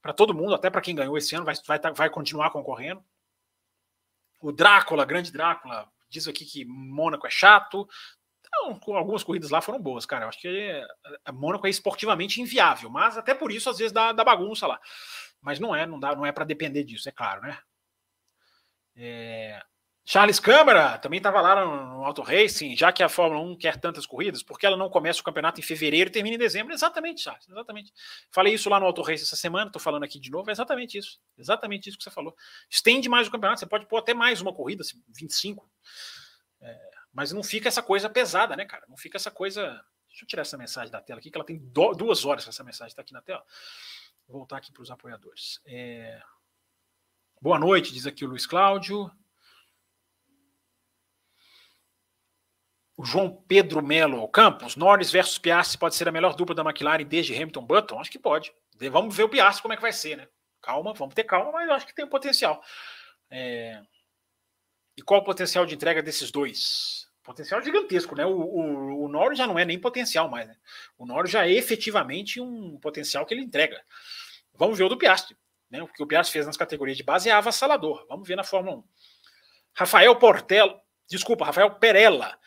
para 0.02 0.14
todo 0.14 0.34
mundo, 0.34 0.54
até 0.54 0.70
para 0.70 0.82
quem 0.82 0.96
ganhou 0.96 1.18
esse 1.18 1.34
ano, 1.36 1.46
vai, 1.46 1.56
vai, 1.66 1.80
tá, 1.80 1.92
vai 1.92 2.10
continuar 2.10 2.50
concorrendo. 2.50 3.04
O 4.42 4.52
Drácula, 4.52 5.06
grande 5.06 5.32
Drácula, 5.32 5.90
diz 6.10 6.28
aqui 6.28 6.44
que 6.44 6.66
Mônaco 6.66 7.26
é 7.26 7.30
chato. 7.30 7.88
Então, 8.46 8.80
algumas 8.96 9.24
corridas 9.24 9.50
lá 9.50 9.62
foram 9.62 9.80
boas, 9.80 10.06
cara. 10.06 10.26
Eu 10.26 10.30
acho 10.30 10.42
que 10.42 10.48
é, 10.48 11.32
Mônaco 11.32 11.66
é 11.66 11.70
esportivamente 11.70 12.42
inviável, 12.42 12.90
mas 12.90 13.18
até 13.18 13.34
por 13.34 13.52
isso 13.52 13.70
às 13.70 13.78
vezes 13.78 13.94
dá, 13.94 14.12
dá 14.12 14.24
bagunça 14.24 14.68
lá. 14.68 14.80
Mas 15.42 15.60
não 15.60 15.76
é, 15.76 15.86
não 15.86 16.00
dá, 16.00 16.16
não 16.16 16.26
é 16.26 16.32
para 16.32 16.46
depender 16.46 16.84
disso, 16.84 17.08
é 17.08 17.12
claro, 17.12 17.42
né? 17.42 17.58
É, 18.96 19.64
Charles 20.06 20.38
Câmara 20.38 20.98
também 20.98 21.18
estava 21.18 21.40
lá 21.40 21.66
no, 21.66 22.04
Auto 22.04 22.22
Racing, 22.22 22.76
já 22.76 22.92
que 22.92 23.02
a 23.02 23.08
Fórmula 23.08 23.42
1 23.42 23.58
quer 23.58 23.80
tantas 23.80 24.06
corridas, 24.06 24.44
porque 24.44 24.66
ela 24.66 24.76
não 24.76 24.90
começa 24.90 25.22
o 25.22 25.24
campeonato 25.24 25.62
em 25.62 25.64
fevereiro 25.64 26.10
e 26.10 26.12
termina 26.12 26.36
em 26.36 26.40
dezembro? 26.40 26.74
Exatamente, 26.74 27.22
Charles, 27.22 27.48
exatamente. 27.48 27.94
Falei 28.30 28.54
isso 28.54 28.70
lá 28.70 28.82
no 28.82 28.86
Auto 28.86 29.02
Racing 29.02 29.24
essa 29.24 29.38
semana, 29.38 29.68
estou 29.68 29.82
falando 29.82 30.04
aqui 30.04 30.20
de 30.20 30.30
novo, 30.30 30.50
é 30.50 30.52
exatamente 30.52 30.98
isso. 30.98 31.22
Exatamente 31.38 31.88
isso 31.88 31.98
que 31.98 32.04
você 32.04 32.12
falou. 32.12 32.36
Estende 32.70 33.08
mais 33.08 33.30
o 33.30 33.32
campeonato, 33.32 33.62
você 33.62 33.66
pode 33.66 33.86
pôr 33.86 33.98
até 33.98 34.14
mais 34.14 34.42
uma 34.42 34.54
corrida, 34.54 34.84
25. 35.08 35.70
É, 36.60 36.92
mas 37.14 37.32
não 37.32 37.42
fica 37.42 37.70
essa 37.70 37.82
coisa 37.82 38.10
pesada, 38.10 38.58
né, 38.58 38.66
cara? 38.66 38.86
Não 38.90 38.98
fica 38.98 39.18
essa 39.18 39.32
coisa. 39.32 39.62
Deixa 40.10 40.26
eu 40.26 40.28
tirar 40.28 40.42
essa 40.42 40.58
mensagem 40.58 40.92
da 40.92 41.00
tela 41.00 41.20
aqui, 41.20 41.32
que 41.32 41.38
ela 41.38 41.46
tem 41.46 41.58
do, 41.58 41.94
duas 41.94 42.26
horas 42.26 42.46
essa 42.46 42.64
mensagem 42.64 42.90
está 42.90 43.02
aqui 43.02 43.14
na 43.14 43.22
tela. 43.22 43.44
Vou 44.28 44.40
voltar 44.40 44.58
aqui 44.58 44.72
para 44.74 44.84
os 44.84 44.92
apoiadores. 44.92 45.62
É... 45.66 46.22
Boa 47.42 47.58
noite, 47.58 47.94
diz 47.94 48.06
aqui 48.06 48.26
o 48.26 48.28
Luiz 48.28 48.46
Cláudio. 48.46 49.10
João 53.02 53.44
Pedro 53.48 53.82
Melo 53.82 54.28
Campos, 54.28 54.76
Norris 54.76 55.12
versus 55.12 55.38
Piastri 55.38 55.80
pode 55.80 55.96
ser 55.96 56.08
a 56.08 56.12
melhor 56.12 56.36
dupla 56.36 56.54
da 56.54 56.62
McLaren 56.62 57.06
desde 57.06 57.34
Hamilton 57.34 57.66
Button? 57.66 58.00
Acho 58.00 58.12
que 58.12 58.20
pode. 58.20 58.54
Vamos 58.92 59.16
ver 59.16 59.24
o 59.24 59.30
Piastri 59.30 59.62
como 59.62 59.74
é 59.74 59.78
que 59.78 59.82
vai 59.82 59.94
ser, 59.94 60.18
né? 60.18 60.28
calma, 60.64 60.94
vamos 60.94 61.14
ter 61.14 61.26
calma, 61.26 61.52
mas 61.52 61.70
acho 61.70 61.86
que 61.86 61.94
tem 61.94 62.06
um 62.06 62.10
potencial. 62.10 62.64
É... 63.30 63.82
E 64.98 65.02
qual 65.02 65.20
o 65.20 65.24
potencial 65.24 65.66
de 65.66 65.76
entrega 65.76 66.02
desses 66.02 66.32
dois? 66.32 67.08
Potencial 67.22 67.62
gigantesco, 67.62 68.16
né? 68.16 68.26
O, 68.26 68.32
o, 68.32 69.06
o 69.06 69.08
Norris 69.08 69.38
já 69.38 69.46
não 69.46 69.60
é 69.60 69.66
nem 69.66 69.80
potencial 69.80 70.30
mais, 70.30 70.48
né? 70.48 70.56
O 70.98 71.06
Norris 71.06 71.32
já 71.32 71.46
é 71.46 71.52
efetivamente 71.52 72.40
um 72.40 72.80
potencial 72.80 73.26
que 73.26 73.34
ele 73.34 73.42
entrega. 73.44 73.82
Vamos 74.54 74.78
ver 74.78 74.86
o 74.86 74.90
do 74.90 74.98
Piastri, 74.98 75.36
né? 75.70 75.82
O 75.82 75.88
que 75.88 76.02
o 76.02 76.08
Piastri 76.08 76.34
fez 76.34 76.46
nas 76.46 76.58
categorias 76.58 76.98
de 76.98 77.04
base 77.04 77.30
é 77.30 77.32
avassalador. 77.32 78.06
Vamos 78.08 78.28
ver 78.28 78.36
na 78.36 78.44
Fórmula 78.44 78.78
1. 78.78 78.84
Rafael 79.76 80.16
Portela, 80.18 80.80
desculpa, 81.10 81.46
Rafael 81.46 81.72
Perella. 81.76 82.38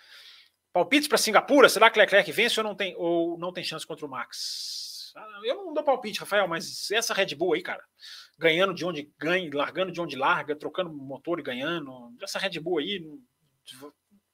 Palpites 0.76 1.08
para 1.08 1.16
Singapura, 1.16 1.70
será 1.70 1.90
que 1.90 1.98
Leclerc 1.98 2.30
vence 2.30 2.60
ou 2.60 2.64
não 2.64 2.74
tem, 2.74 2.94
ou 2.98 3.38
não 3.38 3.50
tem 3.50 3.64
chance 3.64 3.86
contra 3.86 4.04
o 4.04 4.08
Max? 4.10 5.10
Ah, 5.16 5.40
eu 5.42 5.64
não 5.64 5.72
dou 5.72 5.82
palpite, 5.82 6.20
Rafael, 6.20 6.46
mas 6.46 6.90
essa 6.90 7.14
Red 7.14 7.34
Bull 7.34 7.54
aí, 7.54 7.62
cara, 7.62 7.82
ganhando 8.38 8.74
de 8.74 8.84
onde 8.84 9.10
ganha, 9.18 9.48
largando 9.54 9.90
de 9.90 9.98
onde 10.02 10.16
larga, 10.16 10.54
trocando 10.54 10.92
motor 10.92 11.40
e 11.40 11.42
ganhando, 11.42 12.14
essa 12.20 12.38
Red 12.38 12.60
Bull 12.60 12.80
aí 12.80 13.02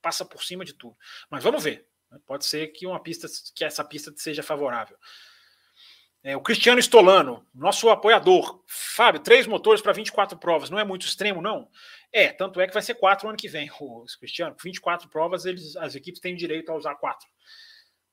passa 0.00 0.24
por 0.24 0.42
cima 0.42 0.64
de 0.64 0.74
tudo. 0.74 0.96
Mas 1.30 1.44
vamos 1.44 1.62
ver. 1.62 1.86
Né? 2.10 2.18
Pode 2.26 2.44
ser 2.44 2.66
que 2.72 2.88
uma 2.88 3.00
pista, 3.00 3.28
que 3.54 3.64
essa 3.64 3.84
pista 3.84 4.12
seja 4.16 4.42
favorável. 4.42 4.98
É, 6.24 6.36
o 6.36 6.40
Cristiano 6.40 6.78
Stolano, 6.80 7.44
nosso 7.52 7.90
apoiador. 7.90 8.62
Fábio, 8.66 9.20
três 9.20 9.46
motores 9.46 9.82
para 9.82 9.92
24 9.92 10.38
provas, 10.38 10.70
não 10.70 10.78
é 10.78 10.84
muito 10.84 11.04
extremo, 11.04 11.42
não? 11.42 11.68
É, 12.12 12.28
tanto 12.28 12.60
é 12.60 12.66
que 12.66 12.72
vai 12.72 12.82
ser 12.82 12.94
quatro 12.94 13.28
ano 13.28 13.36
que 13.36 13.48
vem, 13.48 13.68
o 13.80 14.04
Cristiano. 14.20 14.54
24 14.62 15.08
provas, 15.08 15.44
eles, 15.44 15.76
as 15.76 15.94
equipes 15.94 16.20
têm 16.20 16.36
direito 16.36 16.70
a 16.70 16.76
usar 16.76 16.94
quatro. 16.94 17.28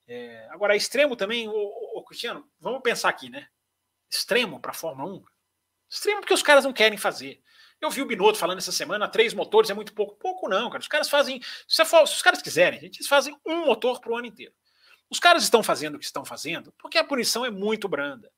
É, 0.07 0.47
agora, 0.49 0.75
extremo 0.75 1.15
também, 1.15 1.47
o, 1.47 1.53
o, 1.53 1.99
o, 1.99 2.03
Cristiano, 2.03 2.49
vamos 2.59 2.81
pensar 2.81 3.09
aqui, 3.09 3.29
né? 3.29 3.47
Extremo 4.09 4.59
para 4.59 4.71
a 4.71 4.73
Fórmula 4.73 5.13
1? 5.13 5.23
Extremo 5.87 6.21
porque 6.21 6.33
os 6.33 6.41
caras 6.41 6.65
não 6.65 6.73
querem 6.73 6.97
fazer. 6.97 7.39
Eu 7.79 7.91
vi 7.91 8.01
o 8.01 8.05
Binotto 8.07 8.39
falando 8.39 8.57
essa 8.57 8.71
semana, 8.71 9.07
três 9.07 9.35
motores 9.35 9.69
é 9.69 9.73
muito 9.73 9.93
pouco. 9.93 10.15
Pouco 10.15 10.49
não, 10.49 10.69
cara. 10.69 10.81
Os 10.81 10.87
caras 10.87 11.09
fazem. 11.09 11.39
Se, 11.67 11.85
for, 11.85 12.07
se 12.07 12.15
os 12.15 12.21
caras 12.23 12.41
quiserem, 12.41 12.79
gente, 12.79 12.97
eles 12.97 13.07
fazem 13.07 13.39
um 13.45 13.65
motor 13.67 14.01
para 14.01 14.11
o 14.11 14.17
ano 14.17 14.25
inteiro. 14.25 14.53
Os 15.09 15.19
caras 15.19 15.43
estão 15.43 15.63
fazendo 15.63 15.95
o 15.95 15.99
que 15.99 16.05
estão 16.05 16.23
fazendo 16.23 16.71
porque 16.77 16.97
a 16.97 17.03
punição 17.03 17.45
é 17.45 17.49
muito 17.49 17.87
branda. 17.87 18.31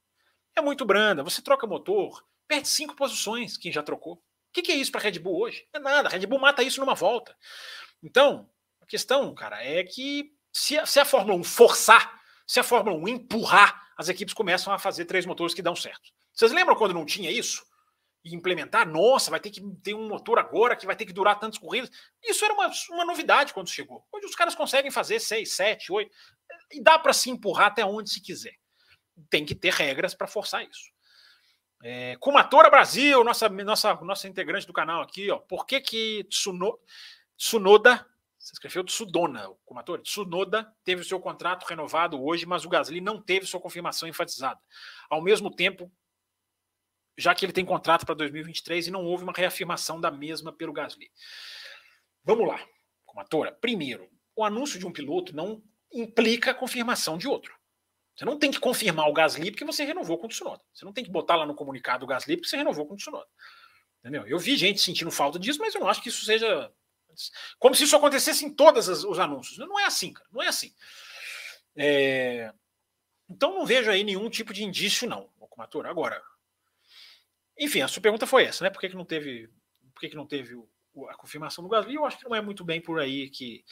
É 0.55 0.61
muito 0.61 0.85
branda. 0.85 1.23
Você 1.23 1.41
troca 1.41 1.67
motor, 1.67 2.23
perde 2.47 2.67
cinco 2.67 2.95
posições 2.95 3.57
quem 3.57 3.71
já 3.71 3.83
trocou. 3.83 4.13
O 4.15 4.21
que, 4.53 4.61
que 4.61 4.71
é 4.71 4.75
isso 4.75 4.91
para 4.91 5.01
Red 5.01 5.19
Bull 5.19 5.39
hoje? 5.39 5.65
É 5.73 5.79
nada. 5.79 6.09
A 6.09 6.11
Red 6.11 6.25
Bull 6.25 6.39
mata 6.39 6.61
isso 6.61 6.79
numa 6.79 6.93
volta. 6.95 7.35
Então, 8.03 8.49
a 8.81 8.85
questão, 8.85 9.33
cara, 9.33 9.63
é 9.63 9.83
que 9.83 10.33
se 10.51 10.77
a, 10.77 10.85
se 10.85 10.99
a 10.99 11.05
Fórmula 11.05 11.39
1 11.39 11.43
forçar, 11.43 12.21
se 12.45 12.59
a 12.59 12.63
Fórmula 12.63 12.97
1 12.97 13.07
empurrar, 13.07 13.89
as 13.95 14.09
equipes 14.09 14.33
começam 14.33 14.73
a 14.73 14.79
fazer 14.79 15.05
três 15.05 15.25
motores 15.25 15.53
que 15.53 15.61
dão 15.61 15.75
certo. 15.75 16.11
Vocês 16.33 16.51
lembram 16.51 16.75
quando 16.75 16.93
não 16.93 17.05
tinha 17.05 17.31
isso? 17.31 17.65
E 18.23 18.35
implementar, 18.35 18.87
nossa, 18.87 19.31
vai 19.31 19.39
ter 19.39 19.49
que 19.49 19.61
ter 19.83 19.95
um 19.95 20.07
motor 20.07 20.37
agora 20.37 20.75
que 20.75 20.85
vai 20.85 20.95
ter 20.95 21.05
que 21.05 21.13
durar 21.13 21.39
tantas 21.39 21.57
corridas. 21.57 21.89
Isso 22.23 22.45
era 22.45 22.53
uma, 22.53 22.71
uma 22.91 23.05
novidade 23.05 23.53
quando 23.53 23.69
chegou. 23.69 24.05
Hoje 24.11 24.27
os 24.27 24.35
caras 24.35 24.53
conseguem 24.53 24.91
fazer 24.91 25.19
seis, 25.19 25.55
sete, 25.55 25.91
oito 25.91 26.11
e 26.71 26.81
dá 26.81 26.99
para 26.99 27.13
se 27.13 27.29
empurrar 27.29 27.67
até 27.67 27.83
onde 27.83 28.11
se 28.11 28.21
quiser. 28.21 28.53
Tem 29.29 29.43
que 29.43 29.55
ter 29.55 29.73
regras 29.73 30.13
para 30.13 30.27
forçar 30.27 30.63
isso. 30.63 30.91
É, 31.83 32.15
Kumatora 32.17 32.69
Brasil, 32.69 33.23
nossa, 33.23 33.49
nossa, 33.49 33.95
nossa 33.95 34.27
integrante 34.27 34.67
do 34.67 34.73
canal 34.73 35.01
aqui, 35.01 35.31
ó. 35.31 35.39
Por 35.39 35.65
que 35.65 35.81
que 35.81 36.23
Tsuno, 36.25 36.77
Tsunoda, 37.35 38.05
você 38.37 38.53
escreveu 38.53 38.83
Tsudona, 38.83 39.49
Kumatora, 39.65 40.01
Tsunoda 40.01 40.71
teve 40.83 41.01
o 41.01 41.05
seu 41.05 41.19
contrato 41.19 41.65
renovado 41.65 42.23
hoje, 42.23 42.45
mas 42.45 42.65
o 42.65 42.69
Gasly 42.69 43.01
não 43.01 43.19
teve 43.19 43.47
sua 43.47 43.59
confirmação 43.59 44.07
enfatizada. 44.07 44.59
Ao 45.09 45.21
mesmo 45.21 45.49
tempo, 45.49 45.91
já 47.21 47.35
que 47.35 47.45
ele 47.45 47.53
tem 47.53 47.65
contrato 47.65 48.05
para 48.05 48.15
2023 48.15 48.87
e 48.87 48.91
não 48.91 49.05
houve 49.05 49.23
uma 49.23 49.33
reafirmação 49.33 49.99
da 49.99 50.09
mesma 50.09 50.51
pelo 50.51 50.73
Gasly. 50.73 51.11
Vamos 52.23 52.47
lá, 52.47 52.59
Kumatora. 53.05 53.51
Primeiro, 53.51 54.09
o 54.35 54.43
anúncio 54.43 54.79
de 54.79 54.85
um 54.85 54.91
piloto 54.91 55.35
não 55.35 55.63
implica 55.93 56.51
a 56.51 56.55
confirmação 56.55 57.17
de 57.17 57.27
outro. 57.27 57.55
Você 58.15 58.25
não 58.25 58.37
tem 58.37 58.51
que 58.51 58.59
confirmar 58.59 59.07
o 59.07 59.13
Gasly 59.13 59.51
porque 59.51 59.65
você 59.65 59.83
renovou 59.83 60.17
com 60.17 60.25
o 60.25 60.29
Tsunoda. 60.29 60.61
Você 60.73 60.85
não 60.85 60.93
tem 60.93 61.03
que 61.03 61.09
botar 61.09 61.35
lá 61.35 61.45
no 61.45 61.55
comunicado 61.55 62.03
o 62.03 62.07
Gasly 62.07 62.37
porque 62.37 62.49
você 62.49 62.57
renovou 62.57 62.85
com 62.85 62.93
o 62.93 62.97
Tsunoda. 62.97 63.27
Entendeu? 63.99 64.25
Eu 64.27 64.39
vi 64.39 64.57
gente 64.57 64.81
sentindo 64.81 65.11
falta 65.11 65.39
disso, 65.39 65.59
mas 65.59 65.73
eu 65.73 65.81
não 65.81 65.87
acho 65.87 66.01
que 66.01 66.09
isso 66.09 66.25
seja 66.25 66.71
como 67.59 67.75
se 67.75 67.83
isso 67.83 67.95
acontecesse 67.95 68.45
em 68.45 68.53
todos 68.53 68.87
os 68.87 69.19
anúncios. 69.19 69.57
Não 69.57 69.79
é 69.79 69.85
assim, 69.85 70.13
cara. 70.13 70.27
Não 70.31 70.41
é 70.41 70.47
assim. 70.47 70.73
É... 71.75 72.51
Então 73.29 73.53
não 73.53 73.65
vejo 73.65 73.89
aí 73.89 74.03
nenhum 74.03 74.29
tipo 74.29 74.53
de 74.53 74.63
indício, 74.63 75.07
não, 75.07 75.29
Okumatura. 75.39 75.89
Agora, 75.89 76.21
enfim, 77.61 77.81
a 77.81 77.87
sua 77.87 78.01
pergunta 78.01 78.27
foi 78.27 78.43
essa, 78.43 78.63
né? 78.63 78.69
Por 78.69 78.79
que, 78.79 78.89
que 78.89 78.95
não 78.95 79.05
teve, 79.05 79.47
por 79.93 80.01
que, 80.01 80.09
que 80.09 80.15
não 80.15 80.25
teve 80.25 80.55
o, 80.55 80.67
a 81.07 81.15
confirmação 81.15 81.63
do 81.63 81.69
Gasly? 81.69 81.95
Eu 81.95 82.05
acho 82.05 82.17
que 82.17 82.25
não 82.25 82.35
é 82.35 82.41
muito 82.41 82.65
bem 82.65 82.81
por 82.81 82.99
aí 82.99 83.29
que 83.29 83.63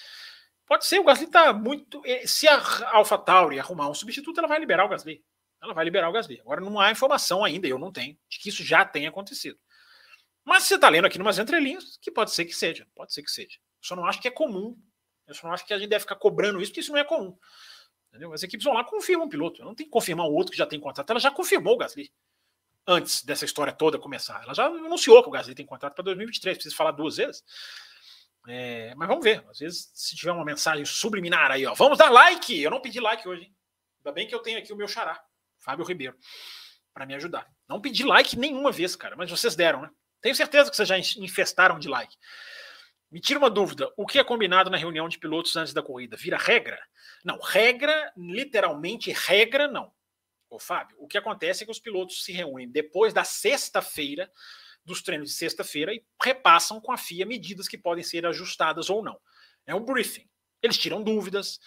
Pode 0.69 0.85
ser, 0.85 0.99
o 0.99 1.03
Gasly 1.03 1.25
está 1.25 1.51
muito. 1.51 1.99
Eh, 2.05 2.27
se 2.27 2.47
a 2.47 2.61
AlphaTauri 2.93 3.59
arrumar 3.59 3.89
um 3.89 3.93
substituto, 3.95 4.37
ela 4.37 4.47
vai 4.47 4.59
liberar 4.59 4.85
o 4.85 4.87
Gasly. 4.87 5.25
Ela 5.59 5.73
vai 5.73 5.83
liberar 5.83 6.07
o 6.07 6.11
Gasly. 6.11 6.39
Agora 6.41 6.61
não 6.61 6.79
há 6.79 6.91
informação 6.91 7.43
ainda, 7.43 7.67
eu 7.67 7.79
não 7.79 7.91
tenho, 7.91 8.15
de 8.29 8.37
que 8.37 8.49
isso 8.49 8.63
já 8.63 8.85
tenha 8.85 9.09
acontecido. 9.09 9.57
Mas 10.45 10.63
você 10.63 10.75
está 10.75 10.87
lendo 10.87 11.05
aqui 11.05 11.17
numas 11.17 11.39
entrelinhas, 11.39 11.97
que 11.99 12.11
pode 12.11 12.31
ser 12.31 12.45
que 12.45 12.53
seja, 12.53 12.87
pode 12.93 13.11
ser 13.11 13.23
que 13.23 13.31
seja. 13.31 13.57
Eu 13.57 13.87
só 13.87 13.95
não 13.95 14.05
acho 14.05 14.21
que 14.21 14.27
é 14.27 14.31
comum. 14.31 14.77
Eu 15.25 15.33
só 15.33 15.47
não 15.47 15.53
acho 15.55 15.65
que 15.65 15.73
a 15.73 15.79
gente 15.79 15.89
deve 15.89 16.01
ficar 16.01 16.17
cobrando 16.17 16.61
isso, 16.61 16.69
porque 16.71 16.81
isso 16.81 16.91
não 16.91 16.99
é 16.99 17.03
comum. 17.03 17.35
Entendeu? 18.09 18.31
As 18.31 18.43
equipes 18.43 18.63
vão 18.63 18.75
lá 18.75 18.83
confirmam 18.83 19.25
o 19.25 19.29
piloto. 19.29 19.63
Não 19.63 19.73
tem 19.73 19.87
que 19.87 19.91
confirmar 19.91 20.27
o 20.27 20.33
outro 20.33 20.51
que 20.51 20.57
já 20.57 20.67
tem 20.67 20.79
contrato. 20.79 21.09
Ela 21.09 21.19
já 21.19 21.31
confirmou 21.31 21.73
o 21.73 21.77
Gasly 21.77 22.11
antes 22.89 23.23
dessa 23.23 23.45
história 23.45 23.71
toda 23.71 23.99
começar. 23.99 24.41
Ela 24.43 24.53
já 24.55 24.65
anunciou 24.65 25.21
que 25.21 25.29
o 25.29 25.31
Gasly 25.31 25.53
tem 25.53 25.65
contrato 25.65 25.93
para 25.93 26.03
2023. 26.05 26.57
Precisa 26.57 26.75
falar 26.75 26.91
duas 26.91 27.17
vezes. 27.17 27.43
É, 28.47 28.93
mas 28.95 29.07
vamos 29.07 29.23
ver. 29.23 29.45
Às 29.47 29.59
vezes, 29.59 29.91
se 29.93 30.15
tiver 30.15 30.31
uma 30.31 30.43
mensagem 30.43 30.83
subliminar 30.83 31.51
aí, 31.51 31.65
ó. 31.65 31.75
Vamos 31.75 31.99
dar 31.99 32.09
like! 32.09 32.59
Eu 32.59 32.71
não 32.71 32.81
pedi 32.81 32.99
like 32.99 33.27
hoje, 33.27 33.43
hein? 33.43 33.55
Ainda 33.99 34.11
bem 34.11 34.27
que 34.27 34.33
eu 34.33 34.39
tenho 34.39 34.57
aqui 34.57 34.73
o 34.73 34.77
meu 34.77 34.87
xará, 34.87 35.21
Fábio 35.59 35.85
Ribeiro, 35.85 36.17
para 36.93 37.05
me 37.05 37.13
ajudar. 37.15 37.47
Não 37.67 37.81
pedi 37.81 38.03
like 38.03 38.37
nenhuma 38.39 38.71
vez, 38.71 38.95
cara, 38.95 39.15
mas 39.15 39.29
vocês 39.29 39.55
deram, 39.55 39.81
né? 39.81 39.89
Tenho 40.21 40.35
certeza 40.35 40.69
que 40.69 40.75
vocês 40.75 40.87
já 40.87 40.97
infestaram 40.97 41.77
de 41.77 41.87
like. 41.87 42.15
Me 43.11 43.19
tira 43.19 43.39
uma 43.39 43.49
dúvida: 43.49 43.91
o 43.97 44.05
que 44.05 44.17
é 44.17 44.23
combinado 44.23 44.69
na 44.69 44.77
reunião 44.77 45.07
de 45.09 45.19
pilotos 45.19 45.55
antes 45.55 45.73
da 45.73 45.83
corrida? 45.83 46.17
Vira 46.17 46.37
regra? 46.37 46.79
Não, 47.23 47.39
regra, 47.39 48.11
literalmente 48.17 49.11
regra, 49.11 49.67
não. 49.67 49.91
Ô, 50.49 50.59
Fábio, 50.59 50.97
o 50.99 51.07
que 51.07 51.17
acontece 51.17 51.63
é 51.63 51.65
que 51.65 51.71
os 51.71 51.79
pilotos 51.79 52.23
se 52.23 52.31
reúnem 52.31 52.69
depois 52.69 53.13
da 53.13 53.23
sexta-feira 53.23 54.31
dos 54.83 55.01
treinos 55.01 55.29
de 55.29 55.35
sexta-feira 55.35 55.93
e 55.93 56.03
repassam 56.21 56.81
com 56.81 56.91
a 56.91 56.97
FIA 56.97 57.25
medidas 57.25 57.67
que 57.67 57.77
podem 57.77 58.03
ser 58.03 58.25
ajustadas 58.25 58.89
ou 58.89 59.03
não. 59.03 59.19
É 59.65 59.75
um 59.75 59.85
briefing. 59.85 60.27
Eles 60.61 60.77
tiram 60.77 61.03
dúvidas, 61.03 61.59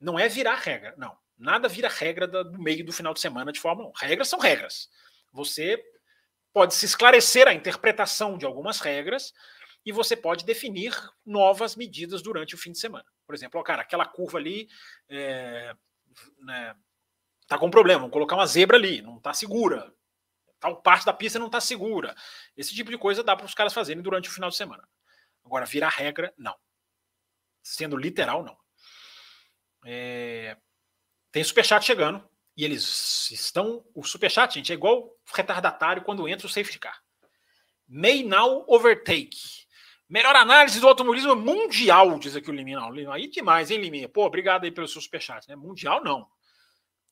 não 0.00 0.18
é 0.18 0.28
virar 0.28 0.56
regra, 0.56 0.94
não. 0.96 1.16
Nada 1.36 1.68
vira 1.68 1.88
regra 1.88 2.26
do 2.26 2.58
meio 2.58 2.84
do 2.84 2.92
final 2.92 3.12
de 3.12 3.20
semana 3.20 3.52
de 3.52 3.60
Fórmula 3.60 3.88
1. 3.90 3.92
Regras 3.96 4.28
são 4.28 4.38
regras. 4.38 4.88
Você 5.32 5.82
pode 6.52 6.74
se 6.74 6.86
esclarecer 6.86 7.46
a 7.46 7.54
interpretação 7.54 8.38
de 8.38 8.46
algumas 8.46 8.80
regras 8.80 9.32
e 9.84 9.92
você 9.92 10.16
pode 10.16 10.44
definir 10.44 10.92
novas 11.24 11.76
medidas 11.76 12.22
durante 12.22 12.54
o 12.54 12.58
fim 12.58 12.72
de 12.72 12.78
semana. 12.78 13.04
Por 13.26 13.34
exemplo, 13.34 13.60
ó, 13.60 13.62
cara, 13.62 13.82
aquela 13.82 14.04
curva 14.04 14.38
ali 14.38 14.68
é, 15.08 15.74
né, 16.40 16.74
tá 17.48 17.58
com 17.58 17.70
problema, 17.70 18.00
vamos 18.00 18.12
colocar 18.12 18.36
uma 18.36 18.46
zebra 18.46 18.76
ali, 18.76 19.02
não 19.02 19.16
está 19.16 19.34
segura 19.34 19.92
tal 20.58 20.80
parte 20.82 21.06
da 21.06 21.12
pista 21.12 21.38
não 21.38 21.46
está 21.46 21.60
segura. 21.60 22.14
Esse 22.56 22.74
tipo 22.74 22.90
de 22.90 22.98
coisa 22.98 23.22
dá 23.22 23.36
para 23.36 23.46
os 23.46 23.54
caras 23.54 23.72
fazerem 23.72 24.02
durante 24.02 24.28
o 24.28 24.32
final 24.32 24.50
de 24.50 24.56
semana. 24.56 24.86
Agora, 25.44 25.64
virar 25.64 25.88
regra, 25.88 26.32
não. 26.36 26.54
Sendo 27.62 27.96
literal, 27.96 28.44
não. 28.44 28.56
É... 29.84 30.56
Tem 31.30 31.42
superchat 31.44 31.84
chegando. 31.84 32.28
E 32.56 32.64
eles 32.64 33.30
estão. 33.30 33.84
O 33.94 34.02
superchat, 34.02 34.54
gente, 34.54 34.72
é 34.72 34.74
igual 34.74 35.14
retardatário 35.32 36.02
quando 36.02 36.28
entra 36.28 36.46
o 36.46 36.50
safety 36.50 36.78
car. 36.78 37.00
May 37.86 38.24
now 38.24 38.64
overtake. 38.66 39.66
Melhor 40.08 40.34
análise 40.34 40.80
do 40.80 40.88
automobilismo 40.88 41.36
mundial, 41.36 42.18
diz 42.18 42.34
aqui 42.34 42.50
o 42.50 42.54
Liminha. 42.54 42.80
Aí 43.12 43.28
demais, 43.28 43.70
hein, 43.70 43.80
Liminha? 43.80 44.08
Pô, 44.08 44.24
obrigado 44.24 44.64
aí 44.64 44.72
pelo 44.72 44.88
seu 44.88 45.00
superchat. 45.00 45.46
Né? 45.48 45.54
Mundial, 45.54 46.02
não. 46.02 46.26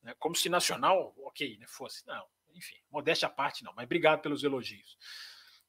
É 0.06 0.14
como 0.14 0.34
se 0.34 0.48
nacional, 0.48 1.14
ok, 1.18 1.56
né, 1.58 1.66
fosse. 1.68 2.06
Não 2.06 2.26
enfim, 2.56 2.76
modéstia 2.90 3.28
à 3.28 3.30
parte, 3.30 3.62
não, 3.62 3.72
mas 3.74 3.84
obrigado 3.84 4.20
pelos 4.20 4.42
elogios. 4.42 4.96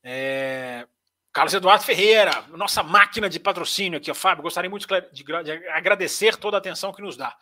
É, 0.03 0.87
Carlos 1.33 1.53
Eduardo 1.53 1.83
Ferreira, 1.83 2.41
nossa 2.49 2.81
máquina 2.81 3.29
de 3.29 3.39
patrocínio 3.39 3.97
aqui, 3.97 4.09
ó, 4.09 4.13
Fábio, 4.13 4.41
gostaria 4.43 4.69
muito 4.69 4.87
de, 4.87 5.23
de, 5.23 5.69
agradecer 5.69 6.35
toda 6.37 6.57
a 6.57 6.59
atenção 6.59 6.93
que 6.93 7.01
nos 7.01 7.17
dá, 7.17 7.37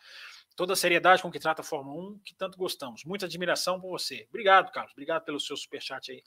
toda 0.56 0.72
a 0.72 0.76
seriedade 0.76 1.22
com 1.22 1.30
que 1.30 1.38
trata 1.38 1.62
a 1.62 1.64
Fórmula 1.64 2.10
1, 2.12 2.20
que 2.24 2.34
tanto 2.34 2.58
gostamos. 2.58 3.04
Muita 3.04 3.26
admiração 3.26 3.80
por 3.80 3.90
você. 3.90 4.26
Obrigado, 4.28 4.72
Carlos, 4.72 4.92
obrigado 4.92 5.24
pelo 5.24 5.40
seu 5.40 5.56
superchat 5.56 6.10
aí. 6.10 6.22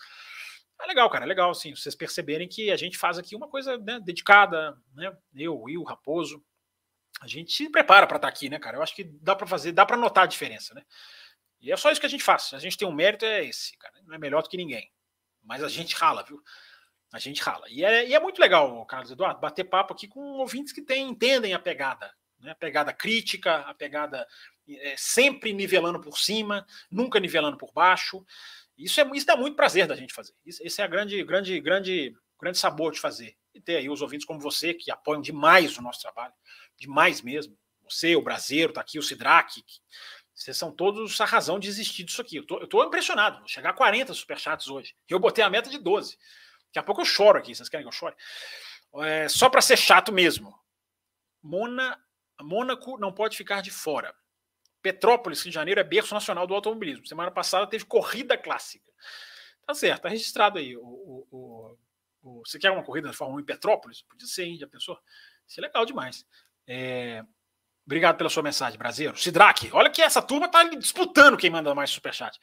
É 0.81 0.87
legal, 0.87 1.09
cara, 1.09 1.25
é 1.25 1.27
legal, 1.27 1.53
sim, 1.53 1.75
vocês 1.75 1.93
perceberem 1.93 2.47
que 2.47 2.71
a 2.71 2.77
gente 2.77 2.97
faz 2.97 3.17
aqui 3.17 3.35
uma 3.35 3.49
coisa 3.49 3.77
né, 3.77 3.99
dedicada, 3.99 4.77
né? 4.93 5.15
Eu, 5.35 5.59
Will, 5.63 5.83
Raposo, 5.83 6.41
a 7.19 7.27
gente 7.27 7.51
se 7.51 7.69
prepara 7.69 8.07
para 8.07 8.17
estar 8.17 8.27
tá 8.27 8.33
aqui, 8.33 8.49
né, 8.49 8.57
cara? 8.59 8.77
Eu 8.77 8.83
acho 8.83 8.95
que 8.95 9.03
dá 9.03 9.35
para 9.35 9.47
fazer, 9.47 9.71
dá 9.71 9.85
para 9.85 9.97
notar 9.97 10.23
a 10.23 10.27
diferença, 10.27 10.73
né? 10.73 10.83
E 11.61 11.71
é 11.71 11.77
só 11.77 11.91
isso 11.91 11.99
que 11.99 12.07
a 12.07 12.09
gente 12.09 12.23
faz. 12.23 12.53
A 12.53 12.59
gente 12.59 12.77
tem 12.77 12.87
um 12.87 12.93
mérito, 12.93 13.25
é 13.25 13.43
esse, 13.43 13.77
cara. 13.77 13.93
não 14.05 14.15
é 14.15 14.17
melhor 14.17 14.41
do 14.41 14.49
que 14.49 14.57
ninguém. 14.57 14.89
Mas 15.43 15.63
a 15.63 15.67
gente 15.67 15.95
rala, 15.95 16.23
viu? 16.23 16.41
A 17.11 17.19
gente 17.19 17.41
rala. 17.41 17.65
E 17.69 17.83
é, 17.83 18.07
e 18.07 18.13
é 18.13 18.19
muito 18.19 18.39
legal, 18.39 18.85
Carlos 18.85 19.11
Eduardo, 19.11 19.41
bater 19.41 19.63
papo 19.65 19.93
aqui 19.93 20.07
com 20.07 20.21
ouvintes 20.37 20.71
que 20.71 20.81
tem, 20.81 21.09
entendem 21.09 21.53
a 21.53 21.59
pegada. 21.59 22.13
Né? 22.39 22.51
A 22.51 22.55
pegada 22.55 22.93
crítica, 22.93 23.57
a 23.57 23.73
pegada 23.73 24.25
é, 24.69 24.95
sempre 24.97 25.51
nivelando 25.51 25.99
por 25.99 26.17
cima, 26.17 26.65
nunca 26.89 27.19
nivelando 27.19 27.57
por 27.57 27.73
baixo. 27.73 28.23
Isso, 28.77 29.01
é, 29.01 29.09
isso 29.13 29.25
dá 29.25 29.35
muito 29.35 29.55
prazer 29.55 29.87
da 29.87 29.95
gente 29.95 30.13
fazer. 30.13 30.33
Isso, 30.45 30.61
esse 30.65 30.81
é 30.81 30.85
a 30.85 30.87
grande, 30.87 31.21
grande, 31.23 31.59
grande, 31.59 32.15
grande 32.39 32.57
sabor 32.57 32.93
de 32.93 32.99
fazer. 32.99 33.35
E 33.53 33.59
ter 33.59 33.77
aí 33.77 33.89
os 33.89 34.01
ouvintes 34.01 34.25
como 34.25 34.39
você, 34.39 34.73
que 34.73 34.91
apoiam 34.91 35.21
demais 35.21 35.77
o 35.77 35.81
nosso 35.81 35.99
trabalho, 36.01 36.33
demais 36.79 37.21
mesmo. 37.21 37.57
Você, 37.89 38.15
o 38.15 38.21
Brasileiro, 38.21 38.73
tá 38.73 38.81
aqui, 38.81 38.99
o 38.99 39.03
Sidraque. 39.03 39.63
Vocês 40.33 40.55
são 40.55 40.71
todos 40.71 41.19
a 41.19 41.25
razão 41.25 41.59
de 41.59 41.67
existir 41.67 42.03
disso 42.03 42.21
aqui. 42.21 42.37
Eu 42.37 42.45
tô, 42.45 42.59
eu 42.59 42.67
tô 42.67 42.83
impressionado. 42.83 43.39
Vou 43.39 43.47
chegar 43.47 43.71
a 43.71 43.73
40 43.73 44.13
superchats 44.13 44.67
hoje. 44.69 44.95
Eu 45.09 45.19
botei 45.19 45.43
a 45.43 45.49
meta 45.49 45.69
de 45.69 45.77
12. 45.77 46.17
Daqui 46.67 46.79
a 46.79 46.83
pouco 46.83 47.01
eu 47.01 47.05
choro 47.05 47.37
aqui. 47.37 47.53
Vocês 47.53 47.67
querem 47.67 47.83
que 47.83 47.89
eu 47.89 47.97
chore? 47.97 48.15
É, 49.03 49.27
só 49.27 49.49
para 49.49 49.61
ser 49.61 49.77
chato 49.77 50.11
mesmo. 50.11 50.57
Mona, 51.41 51.99
Mônaco 52.41 52.97
não 52.97 53.11
pode 53.11 53.35
ficar 53.35 53.61
de 53.61 53.71
fora. 53.71 54.15
Petrópolis, 54.81 55.41
Rio 55.41 55.51
de 55.51 55.55
Janeiro, 55.55 55.79
é 55.79 55.83
berço 55.83 56.13
nacional 56.13 56.47
do 56.47 56.53
automobilismo. 56.53 57.05
Semana 57.05 57.31
passada 57.31 57.67
teve 57.67 57.85
corrida 57.85 58.37
clássica. 58.37 58.89
Tá 59.65 59.73
certo, 59.73 60.03
tá 60.03 60.09
registrado 60.09 60.57
aí. 60.57 60.75
O, 60.77 60.81
o, 60.81 61.77
o, 62.21 62.45
você 62.45 62.57
quer 62.57 62.71
uma 62.71 62.83
corrida 62.83 63.09
de 63.09 63.15
Fórmula 63.15 63.39
1 63.39 63.43
em 63.43 63.45
Petrópolis? 63.45 64.01
Podia 64.03 64.27
ser, 64.27 64.45
hein? 64.45 64.57
Já 64.57 64.67
pensou? 64.67 64.97
Isso 65.47 65.59
é 65.59 65.63
legal 65.63 65.85
demais. 65.85 66.25
É, 66.71 67.23
obrigado 67.83 68.15
pela 68.15 68.29
sua 68.29 68.43
mensagem, 68.43 68.77
brasileiro. 68.77 69.17
Sidraque, 69.17 69.71
olha 69.73 69.89
que 69.89 70.03
essa 70.03 70.21
turma 70.21 70.47
tá 70.47 70.63
disputando 70.65 71.35
quem 71.35 71.49
manda 71.49 71.73
mais 71.73 71.89
superchat. 71.89 72.39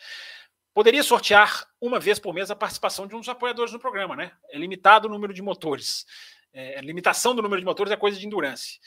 Poderia 0.74 1.02
sortear 1.04 1.64
uma 1.80 2.00
vez 2.00 2.18
por 2.18 2.34
mês 2.34 2.50
a 2.50 2.56
participação 2.56 3.06
de 3.06 3.14
um 3.14 3.20
dos 3.20 3.28
apoiadores 3.28 3.72
no 3.72 3.78
programa, 3.78 4.16
né? 4.16 4.32
É 4.50 4.58
limitado 4.58 5.06
o 5.06 5.10
número 5.10 5.32
de 5.32 5.40
motores. 5.40 6.04
É, 6.52 6.80
limitação 6.80 7.36
do 7.36 7.40
número 7.40 7.60
de 7.60 7.64
motores 7.64 7.92
é 7.92 7.96
coisa 7.96 8.18
de 8.18 8.26
endurance. 8.26 8.80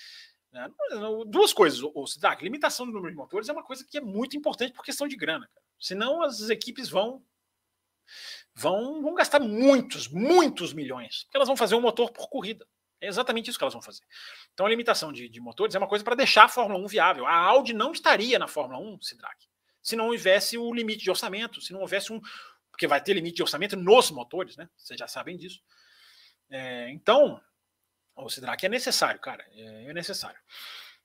Né? 0.52 0.70
Duas 1.28 1.53
coisas, 1.53 1.80
o 1.82 2.06
Sidak, 2.06 2.44
limitação 2.44 2.86
do 2.86 2.91
número 2.91 3.11
de 3.11 3.18
motores 3.18 3.48
é 3.48 3.53
uma 3.53 3.64
coisa 3.64 3.86
que 3.88 3.98
é 3.98 4.02
muito 4.02 4.36
importante 4.36 4.74
por 4.74 4.84
questão 4.84 5.07
de 5.07 5.16
grana. 5.16 5.49
Senão 5.80 6.22
as 6.22 6.49
equipes 6.49 6.90
vão, 6.90 7.24
vão, 8.53 9.02
vão 9.02 9.14
gastar 9.14 9.40
muitos, 9.40 10.07
muitos 10.10 10.74
milhões, 10.74 11.24
porque 11.24 11.38
elas 11.38 11.48
vão 11.48 11.56
fazer 11.56 11.76
um 11.76 11.82
motor 11.82 12.11
por 12.11 12.28
corrida. 12.28 12.68
É 13.01 13.07
exatamente 13.07 13.49
isso 13.49 13.57
que 13.57 13.63
elas 13.63 13.73
vão 13.73 13.81
fazer. 13.81 14.03
Então 14.53 14.65
a 14.65 14.69
limitação 14.69 15.11
de, 15.11 15.30
de 15.30 15.39
motores 15.39 15.76
é 15.76 15.77
uma 15.77 15.88
coisa 15.88 16.03
para 16.03 16.15
deixar 16.15 16.45
a 16.45 16.49
Fórmula 16.49 16.80
1 16.84 16.88
viável. 16.88 17.26
A 17.26 17.35
Audi 17.35 17.73
não 17.73 17.91
estaria 17.91 18.38
na 18.38 18.47
Fórmula 18.47 18.80
1, 18.80 19.01
Sidraque, 19.01 19.47
se 19.81 19.95
não 19.95 20.07
houvesse 20.09 20.57
o 20.57 20.73
limite 20.73 21.03
de 21.03 21.09
orçamento, 21.09 21.61
se 21.61 21.71
não 21.71 21.81
houvesse 21.81 22.11
um. 22.11 22.21
Porque 22.71 22.88
vai 22.88 23.01
ter 23.01 23.13
limite 23.13 23.38
de 23.38 23.41
orçamento 23.41 23.76
nos 23.76 24.11
motores, 24.11 24.55
né? 24.57 24.69
Vocês 24.77 24.99
já 24.99 25.07
sabem 25.07 25.38
disso. 25.38 25.61
É, 26.49 26.89
então, 26.91 27.41
o 28.15 28.30
Sidraque 28.30 28.65
é 28.65 28.69
necessário, 28.69 29.19
cara. 29.19 29.45
É, 29.51 29.89
é 29.89 29.93
necessário. 29.93 30.39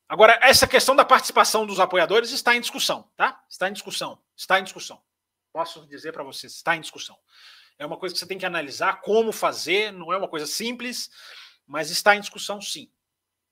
Agora, 0.08 0.38
essa 0.42 0.66
questão 0.66 0.94
da 0.94 1.04
participação 1.04 1.66
dos 1.66 1.80
apoiadores 1.80 2.30
está 2.30 2.54
em 2.54 2.60
discussão, 2.60 3.10
tá? 3.16 3.42
Está 3.48 3.68
em 3.68 3.72
discussão. 3.72 4.22
Está 4.36 4.60
em 4.60 4.64
discussão. 4.64 5.02
Posso 5.52 5.86
dizer 5.86 6.12
para 6.12 6.22
vocês, 6.22 6.54
está 6.54 6.76
em 6.76 6.80
discussão. 6.80 7.16
É 7.78 7.86
uma 7.86 7.96
coisa 7.96 8.12
que 8.12 8.18
você 8.18 8.26
tem 8.26 8.38
que 8.38 8.46
analisar 8.46 9.00
como 9.00 9.32
fazer, 9.32 9.92
não 9.92 10.12
é 10.12 10.16
uma 10.16 10.28
coisa 10.28 10.46
simples, 10.46 11.10
mas 11.66 11.90
está 11.90 12.14
em 12.14 12.20
discussão 12.20 12.60
sim. 12.60 12.90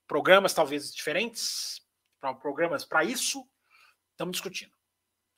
Programas 0.07 0.53
talvez 0.53 0.95
diferentes, 0.95 1.81
programas 2.41 2.85
para 2.85 3.05
isso, 3.05 3.49
estamos 4.11 4.33
discutindo. 4.33 4.73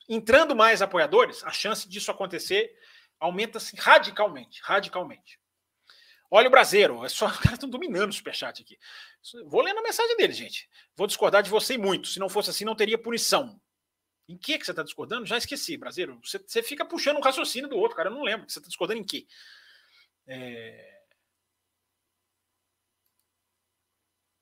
Entrando 0.07 0.55
mais 0.55 0.81
apoiadores, 0.81 1.43
a 1.43 1.51
chance 1.51 1.87
disso 1.87 2.11
acontecer 2.11 2.77
aumenta-se 3.19 3.75
radicalmente, 3.75 4.61
radicalmente. 4.63 5.39
Olha 6.29 6.47
o 6.47 6.51
Brasileiro, 6.51 7.05
é 7.05 7.09
só, 7.09 7.27
os 7.31 7.37
caras 7.37 7.53
estão 7.53 7.69
dominando 7.69 8.09
o 8.09 8.13
superchat 8.13 8.61
aqui. 8.61 8.77
Vou 9.45 9.61
lendo 9.61 9.79
a 9.79 9.83
mensagem 9.83 10.15
dele, 10.17 10.33
gente. 10.33 10.69
Vou 10.95 11.07
discordar 11.07 11.41
de 11.41 11.49
você 11.49 11.77
muito. 11.77 12.07
Se 12.07 12.19
não 12.19 12.29
fosse 12.29 12.49
assim, 12.49 12.65
não 12.65 12.75
teria 12.75 12.97
punição. 12.97 13.59
Em 14.27 14.37
que, 14.37 14.57
que 14.57 14.65
você 14.65 14.71
está 14.71 14.83
discordando? 14.83 15.25
Já 15.25 15.37
esqueci, 15.37 15.77
Brasileiro. 15.77 16.19
Você, 16.23 16.39
você, 16.39 16.63
fica 16.63 16.83
puxando 16.83 17.17
um 17.17 17.21
raciocínio 17.21 17.69
do 17.69 17.77
outro, 17.77 17.95
cara. 17.95 18.09
Eu 18.09 18.13
não 18.15 18.23
lembro. 18.23 18.49
Você 18.49 18.59
está 18.59 18.67
discordando 18.67 18.99
em 18.99 19.03
que? 19.03 19.27
É... 20.27 20.94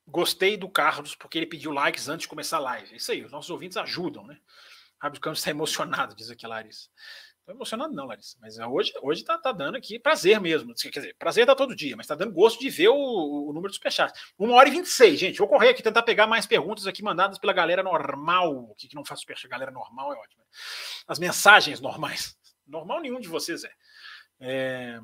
Gostei 0.06 0.56
do 0.56 0.68
Carlos, 0.68 1.14
porque 1.14 1.38
ele 1.38 1.46
pediu 1.46 1.72
likes 1.72 2.08
antes 2.08 2.22
de 2.22 2.28
começar 2.28 2.58
a 2.58 2.60
live. 2.60 2.92
É 2.92 2.96
isso 2.96 3.10
aí, 3.10 3.24
os 3.24 3.32
nossos 3.32 3.50
ouvintes 3.50 3.76
ajudam, 3.76 4.26
né? 4.26 4.38
Rádio 5.00 5.20
Campos 5.20 5.40
está 5.40 5.50
emocionado, 5.50 6.14
diz 6.14 6.30
aqui 6.30 6.46
a 6.46 6.48
Larissa. 6.48 6.88
Estou 7.44 7.54
emocionado, 7.54 7.92
não, 7.92 8.06
Larissa. 8.06 8.38
Mas 8.40 8.58
é, 8.58 8.66
hoje, 8.66 8.90
hoje 9.02 9.22
tá, 9.22 9.36
tá 9.36 9.52
dando 9.52 9.76
aqui 9.76 9.98
prazer 9.98 10.40
mesmo. 10.40 10.72
Quer 10.74 10.88
dizer, 10.88 11.14
prazer 11.18 11.44
dá 11.44 11.54
todo 11.54 11.76
dia, 11.76 11.94
mas 11.94 12.06
tá 12.06 12.14
dando 12.14 12.32
gosto 12.32 12.58
de 12.58 12.70
ver 12.70 12.88
o, 12.88 12.94
o 12.94 13.52
número 13.52 13.68
de 13.68 13.74
superchats. 13.74 14.18
Uma 14.38 14.54
hora 14.54 14.66
e 14.66 14.72
26, 14.72 15.20
gente. 15.20 15.38
Vou 15.38 15.46
correr 15.46 15.68
aqui 15.68 15.82
tentar 15.82 16.02
pegar 16.04 16.26
mais 16.26 16.46
perguntas 16.46 16.86
aqui 16.86 17.02
mandadas 17.02 17.38
pela 17.38 17.52
galera 17.52 17.82
normal. 17.82 18.70
O 18.70 18.74
que, 18.74 18.88
que 18.88 18.94
não 18.94 19.04
faz 19.04 19.20
superchat? 19.20 19.46
Galera 19.50 19.70
normal 19.70 20.14
é 20.14 20.16
ótimo. 20.16 20.42
As 21.06 21.18
mensagens 21.18 21.82
normais. 21.82 22.34
Normal 22.66 23.02
nenhum 23.02 23.20
de 23.20 23.28
vocês 23.28 23.62
é. 23.62 23.70
é... 24.40 25.00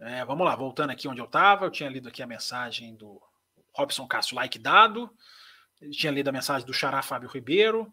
é 0.00 0.24
vamos 0.24 0.46
lá, 0.46 0.54
voltando 0.54 0.90
aqui 0.90 1.08
onde 1.08 1.20
eu 1.20 1.26
estava. 1.26 1.66
Eu 1.66 1.70
tinha 1.70 1.88
lido 1.88 2.08
aqui 2.08 2.22
a 2.22 2.26
mensagem 2.26 2.94
do 2.96 3.20
Robson 3.74 4.06
Castro, 4.06 4.36
like 4.36 4.58
dado. 4.58 5.10
Eu 5.80 5.90
tinha 5.90 6.12
lido 6.12 6.28
a 6.28 6.32
mensagem 6.32 6.66
do 6.66 6.72
Xará 6.72 7.02
Fábio 7.02 7.28
Ribeiro. 7.28 7.92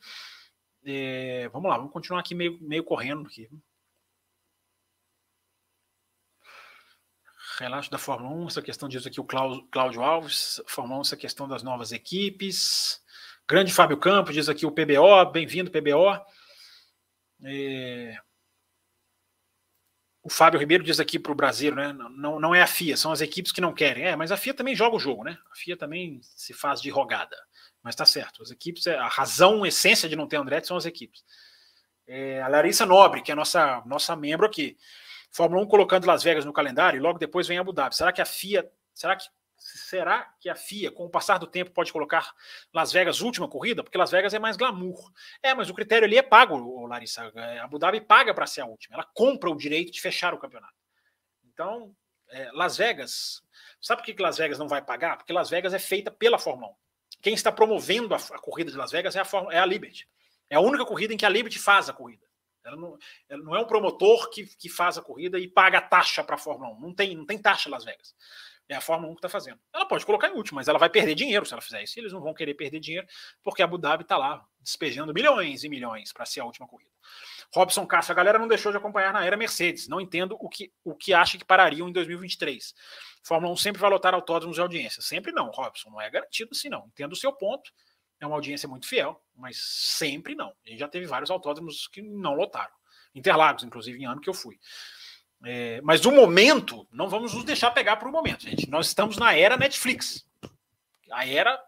É, 0.86 1.48
vamos 1.50 1.70
lá, 1.70 1.78
vamos 1.78 1.94
continuar 1.94 2.20
aqui 2.20 2.36
meio, 2.36 2.58
meio 2.62 2.84
correndo 2.84 3.28
aqui. 3.28 3.50
Relato 7.60 7.90
da 7.90 7.98
Fórmula 7.98 8.34
1, 8.36 8.48
essa 8.48 8.62
questão 8.62 8.90
diz 8.90 9.06
aqui 9.06 9.20
o 9.20 9.24
Cláudio 9.24 10.02
Alves, 10.02 10.60
Fórmula 10.66 11.00
1, 11.00 11.02
essa 11.02 11.18
questão 11.18 11.48
das 11.48 11.62
novas 11.62 11.92
equipes. 11.92 13.00
Grande 13.48 13.72
Fábio 13.72 13.98
Campos, 13.98 14.34
diz 14.34 14.50
aqui 14.50 14.66
o 14.66 14.72
PBO, 14.72 15.32
bem-vindo, 15.32 15.70
PBO. 15.70 16.20
É... 17.44 18.18
O 20.24 20.30
Fábio 20.30 20.58
Ribeiro 20.58 20.84
diz 20.86 21.02
aqui 21.02 21.20
para 21.20 21.34
o 21.34 21.36
Brasil, 21.36 21.76
né? 21.76 21.92
Não, 21.92 22.40
não 22.40 22.56
é 22.56 22.62
a 22.62 22.68
FIA, 22.68 22.96
são 22.96 23.12
as 23.12 23.20
equipes 23.20 23.52
que 23.52 23.60
não 23.60 23.74
querem. 23.74 24.06
É, 24.06 24.16
mas 24.16 24.32
a 24.32 24.38
FIA 24.38 24.54
também 24.54 24.74
joga 24.74 24.96
o 24.96 25.00
jogo, 25.00 25.24
né? 25.24 25.38
A 25.52 25.56
FIA 25.56 25.76
também 25.76 26.22
se 26.24 26.54
faz 26.54 26.82
de 26.82 26.90
rogada. 26.90 27.36
Mas 27.84 27.94
tá 27.94 28.06
certo. 28.06 28.42
As 28.42 28.50
equipes, 28.50 28.88
a 28.88 29.10
razão, 29.10 29.64
a 29.64 29.68
essência 29.68 30.08
de 30.08 30.16
não 30.16 30.26
ter 30.26 30.38
Andretti 30.38 30.68
são 30.68 30.78
as 30.78 30.86
equipes. 30.86 31.26
É, 32.08 32.42
a 32.42 32.48
Larissa 32.48 32.86
Nobre, 32.86 33.22
que 33.22 33.34
é 33.34 33.36
nossa, 33.36 33.84
nossa 33.86 34.16
membro 34.16 34.46
aqui. 34.46 34.78
Fórmula 35.30 35.62
1 35.64 35.68
colocando 35.68 36.08
Las 36.08 36.24
Vegas 36.24 36.46
no 36.46 36.54
calendário 36.54 36.98
e 36.98 37.02
logo 37.02 37.20
depois 37.20 37.46
vem 37.46 37.58
Abu 37.58 37.74
Dhabi. 37.74 37.96
Será 37.96 38.14
que 38.14 38.22
a 38.22 38.26
FIA. 38.26 38.70
Será 38.94 39.18
que, 39.18 39.26
será 39.64 40.34
que 40.40 40.50
a 40.50 40.56
FIA, 40.56 40.92
com 40.92 41.06
o 41.06 41.10
passar 41.10 41.38
do 41.38 41.48
tempo, 41.48 41.72
pode 41.72 41.92
colocar 41.92 42.34
Las 42.74 42.92
Vegas 42.92 43.22
última 43.22 43.48
corrida? 43.48 43.84
Porque 43.84 43.98
Las 43.98 44.12
Vegas 44.12 44.34
é 44.34 44.40
mais 44.40 44.58
glamour. 44.58 45.12
É, 45.42 45.54
mas 45.54 45.70
o 45.70 45.74
critério 45.74 46.06
ali 46.06 46.18
é 46.18 46.22
pago, 46.22 46.86
Larissa. 46.86 47.32
É, 47.36 47.60
Abu 47.60 47.80
Dhabi 47.80 48.02
paga 48.02 48.34
para 48.34 48.48
ser 48.48 48.62
a 48.62 48.66
última. 48.66 48.96
Ela 48.96 49.10
compra 49.14 49.50
o 49.50 49.56
direito 49.56 49.92
de 49.92 50.02
fechar 50.02 50.34
o 50.34 50.40
campeonato. 50.40 50.76
Então, 51.46 51.96
é, 52.30 52.52
Las 52.52 52.78
Vegas. 52.78 53.42
Sabe 53.82 54.02
por 54.02 54.14
que 54.14 54.22
Las 54.22 54.38
Vegas 54.38 54.58
não 54.58 54.68
vai 54.68 54.82
pagar? 54.82 55.18
Porque 55.18 55.34
Las 55.34 55.50
Vegas 55.50 55.74
é 55.74 55.80
feita 55.80 56.10
pela 56.10 56.40
Fórmula 56.40 56.72
1 56.72 56.76
quem 57.24 57.34
está 57.34 57.52
promovendo 57.52 58.14
a, 58.14 58.18
a 58.18 58.40
corrida 58.40 58.70
de 58.70 58.78
Las 58.78 58.92
Vegas 58.92 59.16
é 59.16 59.22
a, 59.22 59.26
é 59.52 59.60
a, 59.60 59.66
Liberty. 59.66 60.08
É 60.50 60.58
a 60.58 60.60
única 60.60 60.86
corrida 60.86 61.14
em 61.14 61.18
que 61.18 61.26
a 61.26 61.30
Liberty 61.30 61.58
faz 61.58 61.90
a 61.90 61.94
corrida. 61.94 62.22
Ela 62.66 62.76
não, 62.76 62.98
ela 63.30 63.44
não 63.44 63.56
é 63.56 63.60
um 63.60 63.66
promotor 63.66 64.30
que, 64.30 64.46
que 64.58 64.70
faz 64.70 64.98
a 64.98 65.02
corrida 65.02 65.40
e 65.40 65.48
paga 65.48 65.82
taxa 65.82 66.22
para 66.22 66.36
a 66.36 66.38
Fórmula 66.38 66.74
1. 66.76 66.80
Não 66.82 66.94
tem, 66.94 67.16
não 67.16 67.26
tem 67.26 67.38
taxa 67.38 67.70
Las 67.70 67.86
Vegas. 67.86 68.14
É 68.74 68.78
a 68.78 68.82
Fórmula 68.82 69.12
1 69.12 69.16
que 69.16 69.20
está 69.20 69.30
fazendo. 69.30 69.60
Ela 69.72 69.86
pode 69.86 70.06
colocar 70.06 70.30
em 70.30 70.34
último, 70.34 70.56
mas 70.56 70.68
ela 70.68 70.80
vai 70.80 70.90
perder 70.90 71.14
dinheiro 71.14 71.46
se 71.46 71.54
ela 71.54 71.62
fizer 71.62 71.84
isso. 71.84 71.98
E 71.98 72.02
eles 72.02 72.12
não 72.12 72.22
vão 72.22 72.34
querer 72.34 72.56
perder 72.56 72.80
dinheiro, 72.80 73.08
porque 73.44 73.62
a 73.62 73.66
Abu 73.66 73.78
Dhabi 73.78 74.04
está 74.04 74.18
lá 74.18 74.44
despejando 74.60 75.14
milhões 75.14 75.64
e 75.64 75.70
milhões 75.70 76.12
para 76.12 76.26
ser 76.26 76.40
a 76.40 76.46
última 76.46 76.68
corrida. 76.68 76.90
Robson 77.54 77.86
Castro, 77.86 78.14
a 78.14 78.16
galera 78.16 78.40
não 78.40 78.48
deixou 78.48 78.72
de 78.72 78.78
acompanhar 78.78 79.14
na 79.14 79.24
era 79.24 79.38
Mercedes. 79.38 79.88
Não 79.88 80.02
entendo 80.02 80.36
o 80.40 80.50
que, 80.50 80.74
o 80.84 80.96
que 80.96 81.14
acha 81.14 81.38
que 81.38 81.46
parariam 81.46 81.88
em 81.88 81.92
2023. 81.92 82.74
Fórmula 83.24 83.54
1 83.54 83.58
sempre 83.58 83.80
vai 83.80 83.90
lotar 83.90 84.14
autódromos 84.14 84.56
de 84.56 84.62
audiência. 84.62 85.02
Sempre 85.02 85.32
não, 85.32 85.52
Robson. 85.52 85.92
Não 85.92 86.02
é 86.02 86.10
garantido 86.10 86.50
assim, 86.52 86.70
não. 86.70 86.88
Entendo 86.88 87.14
o 87.14 87.16
seu 87.18 87.32
ponto. 87.32 87.72
É 88.20 88.26
uma 88.26 88.36
audiência 88.36 88.70
muito 88.70 88.88
fiel, 88.88 89.22
mas 89.36 89.58
sempre 89.58 90.34
não. 90.34 90.54
Gente 90.66 90.80
já 90.80 90.88
teve 90.88 91.06
vários 91.06 91.30
autódromos 91.30 91.88
que 91.88 92.02
não 92.02 92.34
lotaram. 92.34 92.74
Interlagos, 93.14 93.64
inclusive, 93.64 94.00
em 94.02 94.06
ano 94.06 94.22
que 94.22 94.30
eu 94.30 94.34
fui. 94.34 94.58
É, 95.46 95.82
mas 95.82 96.06
o 96.06 96.12
momento, 96.12 96.88
não 96.92 97.10
vamos 97.10 97.34
nos 97.34 97.44
deixar 97.44 97.72
pegar 97.72 97.98
para 97.98 98.08
o 98.08 98.12
momento, 98.12 98.44
gente. 98.44 98.70
Nós 98.70 98.88
estamos 98.88 99.18
na 99.18 99.36
era 99.36 99.58
Netflix. 99.58 100.26
A 101.12 101.28
era 101.28 101.60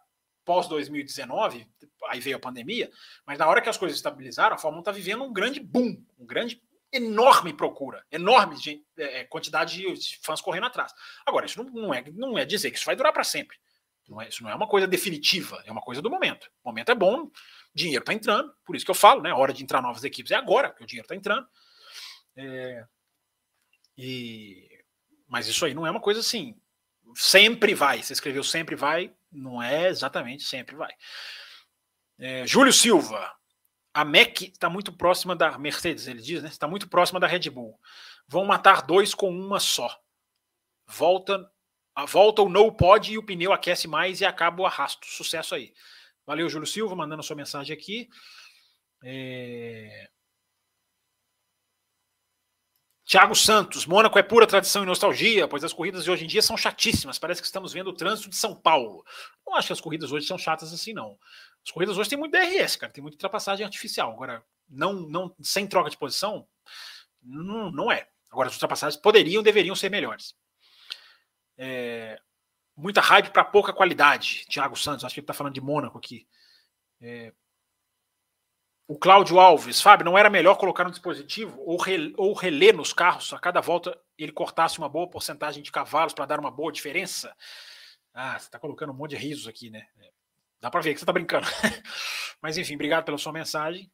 pós-2019, 0.46 1.68
aí 2.08 2.20
veio 2.20 2.38
a 2.38 2.40
pandemia, 2.40 2.90
mas 3.26 3.38
na 3.38 3.48
hora 3.48 3.62
que 3.62 3.70
as 3.70 3.78
coisas 3.78 3.98
estabilizaram, 3.98 4.56
a 4.56 4.60
Fórmula 4.60 4.80
1 4.80 4.82
está 4.82 4.92
vivendo 4.92 5.24
um 5.24 5.34
grande 5.34 5.60
boom, 5.60 6.02
um 6.20 6.26
grande 6.26 6.62
enorme 6.94 7.52
procura, 7.52 8.06
enorme 8.12 8.56
de, 8.56 8.82
é, 8.98 9.22
é, 9.22 9.24
quantidade 9.26 9.78
de 9.78 10.20
fãs 10.22 10.40
correndo 10.40 10.68
atrás. 10.68 10.94
Agora, 11.26 11.46
isso 11.46 11.62
não, 11.62 11.70
não, 11.72 11.94
é, 11.94 12.04
não 12.14 12.38
é 12.38 12.46
dizer 12.46 12.72
que 12.72 12.78
isso 12.78 12.86
vai 12.86 12.96
durar 12.96 13.12
para 13.12 13.24
sempre. 13.24 13.58
Não 14.08 14.22
é, 14.22 14.30
isso 14.30 14.44
não 14.44 14.50
é 14.50 14.56
uma 14.56 14.68
coisa 14.68 14.88
definitiva, 14.88 15.62
é 15.66 15.72
uma 15.72 15.82
coisa 15.82 16.02
do 16.02 16.10
momento. 16.10 16.50
O 16.64 16.70
momento 16.70 16.92
é 16.92 16.96
bom, 16.96 17.30
dinheiro 17.74 18.04
está 18.04 18.14
entrando, 18.14 18.54
por 18.64 18.76
isso 18.76 18.86
que 18.86 18.92
eu 18.92 18.96
falo, 18.96 19.22
né? 19.22 19.32
A 19.32 19.36
hora 19.36 19.52
de 19.52 19.64
entrar 19.64 19.82
novas 19.82 20.04
equipes 20.04 20.32
é 20.32 20.36
agora, 20.36 20.70
porque 20.70 20.84
o 20.84 20.88
dinheiro 20.88 21.06
está 21.06 21.16
entrando. 21.16 21.48
É, 22.38 22.86
e, 23.98 24.68
mas 25.28 25.48
isso 25.48 25.66
aí 25.66 25.74
não 25.74 25.86
é 25.86 25.92
uma 25.92 26.02
coisa 26.02 26.20
assim, 26.20 26.56
sempre 27.16 27.74
vai. 27.74 28.02
Você 28.02 28.14
escreveu 28.14 28.44
sempre 28.44 28.76
vai, 28.76 29.14
não 29.32 29.62
é 29.62 29.88
exatamente 29.88 30.44
sempre 30.44 30.76
vai. 30.76 30.94
É, 32.18 32.48
Júlio 32.48 32.72
Silva, 32.72 33.34
a 33.94 34.04
MEC 34.06 34.52
está 34.52 34.70
muito 34.70 34.92
próxima 34.92 35.36
da 35.36 35.58
Mercedes, 35.58 36.08
ele 36.08 36.22
diz, 36.22 36.42
né? 36.42 36.50
Está 36.50 36.68
muito 36.68 36.88
próxima 36.88 37.20
da 37.20 37.28
Red 37.28 37.50
Bull. 37.50 37.80
Vão 38.28 38.46
matar 38.46 38.82
dois 38.82 39.14
com 39.14 39.30
uma 39.30 39.60
só. 39.60 39.90
Volta, 40.88 41.50
volta 42.08 42.42
o 42.42 42.50
no 42.50 42.72
pod 42.72 43.12
e 43.12 43.18
o 43.18 43.24
pneu 43.24 43.54
aquece 43.54 43.88
mais 43.88 44.22
e 44.22 44.26
acaba 44.26 44.62
o 44.62 44.66
arrasto. 44.66 45.06
Sucesso 45.08 45.56
aí. 45.56 45.74
Valeu, 46.26 46.50
Júlio 46.50 46.68
Silva, 46.68 46.96
mandando 46.96 47.20
a 47.20 47.24
sua 47.24 47.36
mensagem 47.36 47.76
aqui. 47.76 48.10
É... 49.04 50.10
Tiago 53.06 53.36
Santos, 53.36 53.86
Mônaco 53.86 54.18
é 54.18 54.24
pura 54.24 54.48
tradição 54.48 54.82
e 54.82 54.86
nostalgia, 54.86 55.48
pois 55.48 55.64
as 55.64 55.72
corridas 55.72 56.04
de 56.04 56.10
hoje 56.10 56.24
em 56.24 56.28
dia 56.28 56.42
são 56.42 56.58
chatíssimas. 56.58 57.20
Parece 57.20 57.40
que 57.40 57.46
estamos 57.46 57.72
vendo 57.72 57.92
o 57.92 57.94
trânsito 57.94 58.30
de 58.30 58.36
São 58.36 58.56
Paulo. 58.56 59.06
Não 59.46 59.56
acho 59.56 59.68
que 59.68 59.74
as 59.74 59.80
corridas 59.80 60.12
hoje 60.12 60.26
são 60.26 60.40
chatas 60.40 60.74
assim, 60.74 60.92
não. 60.92 61.16
As 61.64 61.70
corridas 61.70 62.00
hoje 62.00 62.10
tem 62.10 62.18
muito 62.18 62.32
DRS, 62.32 62.76
cara, 62.76 62.92
tem 62.92 63.04
muita 63.04 63.16
ultrapassagem 63.16 63.64
artificial. 63.64 64.12
Agora, 64.12 64.44
não, 64.68 64.94
não 64.94 65.36
sem 65.40 65.68
troca 65.68 65.92
de 65.92 65.98
posição, 65.98 66.48
não, 67.22 67.72
não 67.72 67.92
é. 67.92 68.08
Agora, 68.32 68.48
as 68.48 68.56
ultrapassagens 68.56 69.00
poderiam, 69.00 69.44
deveriam 69.44 69.76
ser 69.76 69.90
melhores. 69.92 70.36
É, 71.56 72.20
muita 72.76 73.02
hype 73.02 73.30
para 73.30 73.46
pouca 73.46 73.72
qualidade. 73.72 74.46
Tiago 74.50 74.76
Santos, 74.76 75.06
acho 75.06 75.14
que 75.14 75.20
ele 75.20 75.26
está 75.26 75.34
falando 75.34 75.54
de 75.54 75.62
Mônaco 75.62 76.00
aqui. 76.00 76.28
É, 77.00 77.32
o 78.88 78.98
Cláudio 78.98 79.40
Alves, 79.40 79.82
Fábio, 79.82 80.06
não 80.06 80.18
era 80.18 80.30
melhor 80.30 80.58
colocar 80.58 80.84
no 80.84 80.92
dispositivo 80.92 81.60
ou, 81.66 81.78
re, 81.78 82.14
ou 82.18 82.34
relé 82.34 82.72
nos 82.72 82.94
carros, 82.94 83.34
a 83.34 83.40
cada 83.40 83.60
volta 83.60 84.00
ele 84.18 84.32
cortasse 84.32 84.78
uma 84.78 84.88
boa 84.88 85.10
porcentagem 85.10 85.64
de 85.64 85.72
cavalos 85.72 86.14
para 86.14 86.26
dar 86.26 86.40
uma 86.40 86.52
boa 86.52 86.72
diferença? 86.72 87.36
Ah, 88.14 88.38
você 88.38 88.46
está 88.46 88.60
colocando 88.60 88.92
um 88.92 88.96
monte 88.96 89.12
de 89.12 89.18
risos 89.18 89.48
aqui, 89.48 89.70
né? 89.70 89.88
É, 89.98 90.12
dá 90.62 90.70
para 90.70 90.82
ver 90.82 90.94
que 90.94 91.00
você 91.00 91.04
está 91.04 91.12
brincando. 91.12 91.48
Mas 92.42 92.58
enfim, 92.58 92.76
obrigado 92.76 93.06
pela 93.06 93.18
sua 93.18 93.34
mensagem. 93.34 93.92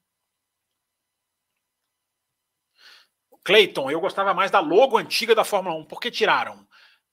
Cleiton, 3.44 3.90
eu 3.90 4.00
gostava 4.00 4.34
mais 4.34 4.52
da 4.52 4.60
logo 4.60 4.98
antiga 4.98 5.34
da 5.34 5.44
Fórmula 5.44 5.76
1. 5.76 5.86
Por 5.86 6.00
que 6.00 6.12
tiraram? 6.12 6.68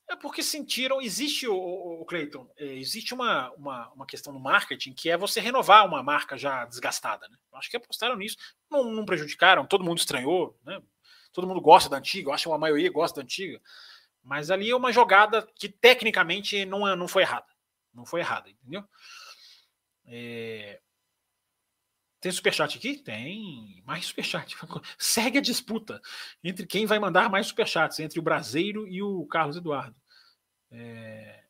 É 0.09 0.17
porque 0.17 0.43
sentiram, 0.43 1.03
existe 1.03 1.47
o, 1.47 1.55
o, 1.55 2.05
Cleiton, 2.07 2.51
é, 2.57 2.65
existe 2.65 3.13
uma, 3.13 3.51
uma, 3.53 3.89
uma, 3.93 4.07
questão 4.07 4.33
no 4.33 4.41
marketing 4.41 4.95
que 4.95 5.11
é 5.11 5.19
você 5.19 5.39
renovar 5.39 5.87
uma 5.87 6.03
marca 6.03 6.39
já 6.39 6.65
desgastada. 6.65 7.29
Né? 7.29 7.37
Acho 7.53 7.71
que 7.71 7.77
apostaram 7.77 8.17
nisso, 8.17 8.37
não, 8.71 8.85
não, 8.85 9.05
prejudicaram, 9.05 9.67
todo 9.67 9.85
mundo 9.85 9.99
estranhou, 9.99 10.59
né? 10.65 10.81
todo 11.31 11.47
mundo 11.47 11.61
gosta 11.61 11.91
da 11.91 11.99
antiga, 11.99 12.31
eu 12.31 12.33
acho 12.33 12.49
que 12.49 12.55
a 12.55 12.59
maioria 12.59 12.91
gosta 12.91 13.17
da 13.17 13.23
antiga, 13.23 13.61
mas 14.23 14.51
ali 14.51 14.71
é 14.71 14.77
uma 14.77 14.93
jogada 14.93 15.47
que 15.55 15.69
tecnicamente 15.69 16.65
não, 16.65 16.89
é, 16.89 16.97
não 16.97 17.07
foi 17.07 17.23
errada. 17.23 17.47
Não 17.93 18.07
foi 18.07 18.21
errada, 18.21 18.49
entendeu? 18.49 18.85
É... 20.07 20.81
Tem 22.21 22.33
superchat 22.33 22.77
aqui? 22.77 22.97
Tem 22.97 23.83
mais 23.87 24.07
superchat. 24.07 24.57
Segue 24.99 25.39
a 25.39 25.43
disputa 25.43 26.01
entre 26.43 26.67
quem 26.67 26.87
vai 26.87 26.99
mandar 26.99 27.31
mais 27.31 27.47
superchats, 27.47 28.01
entre 28.01 28.19
o 28.19 28.23
Brasileiro 28.23 28.89
e 28.89 29.03
o 29.03 29.25
Carlos 29.27 29.57
Eduardo. 29.57 29.97
É... 30.71 31.45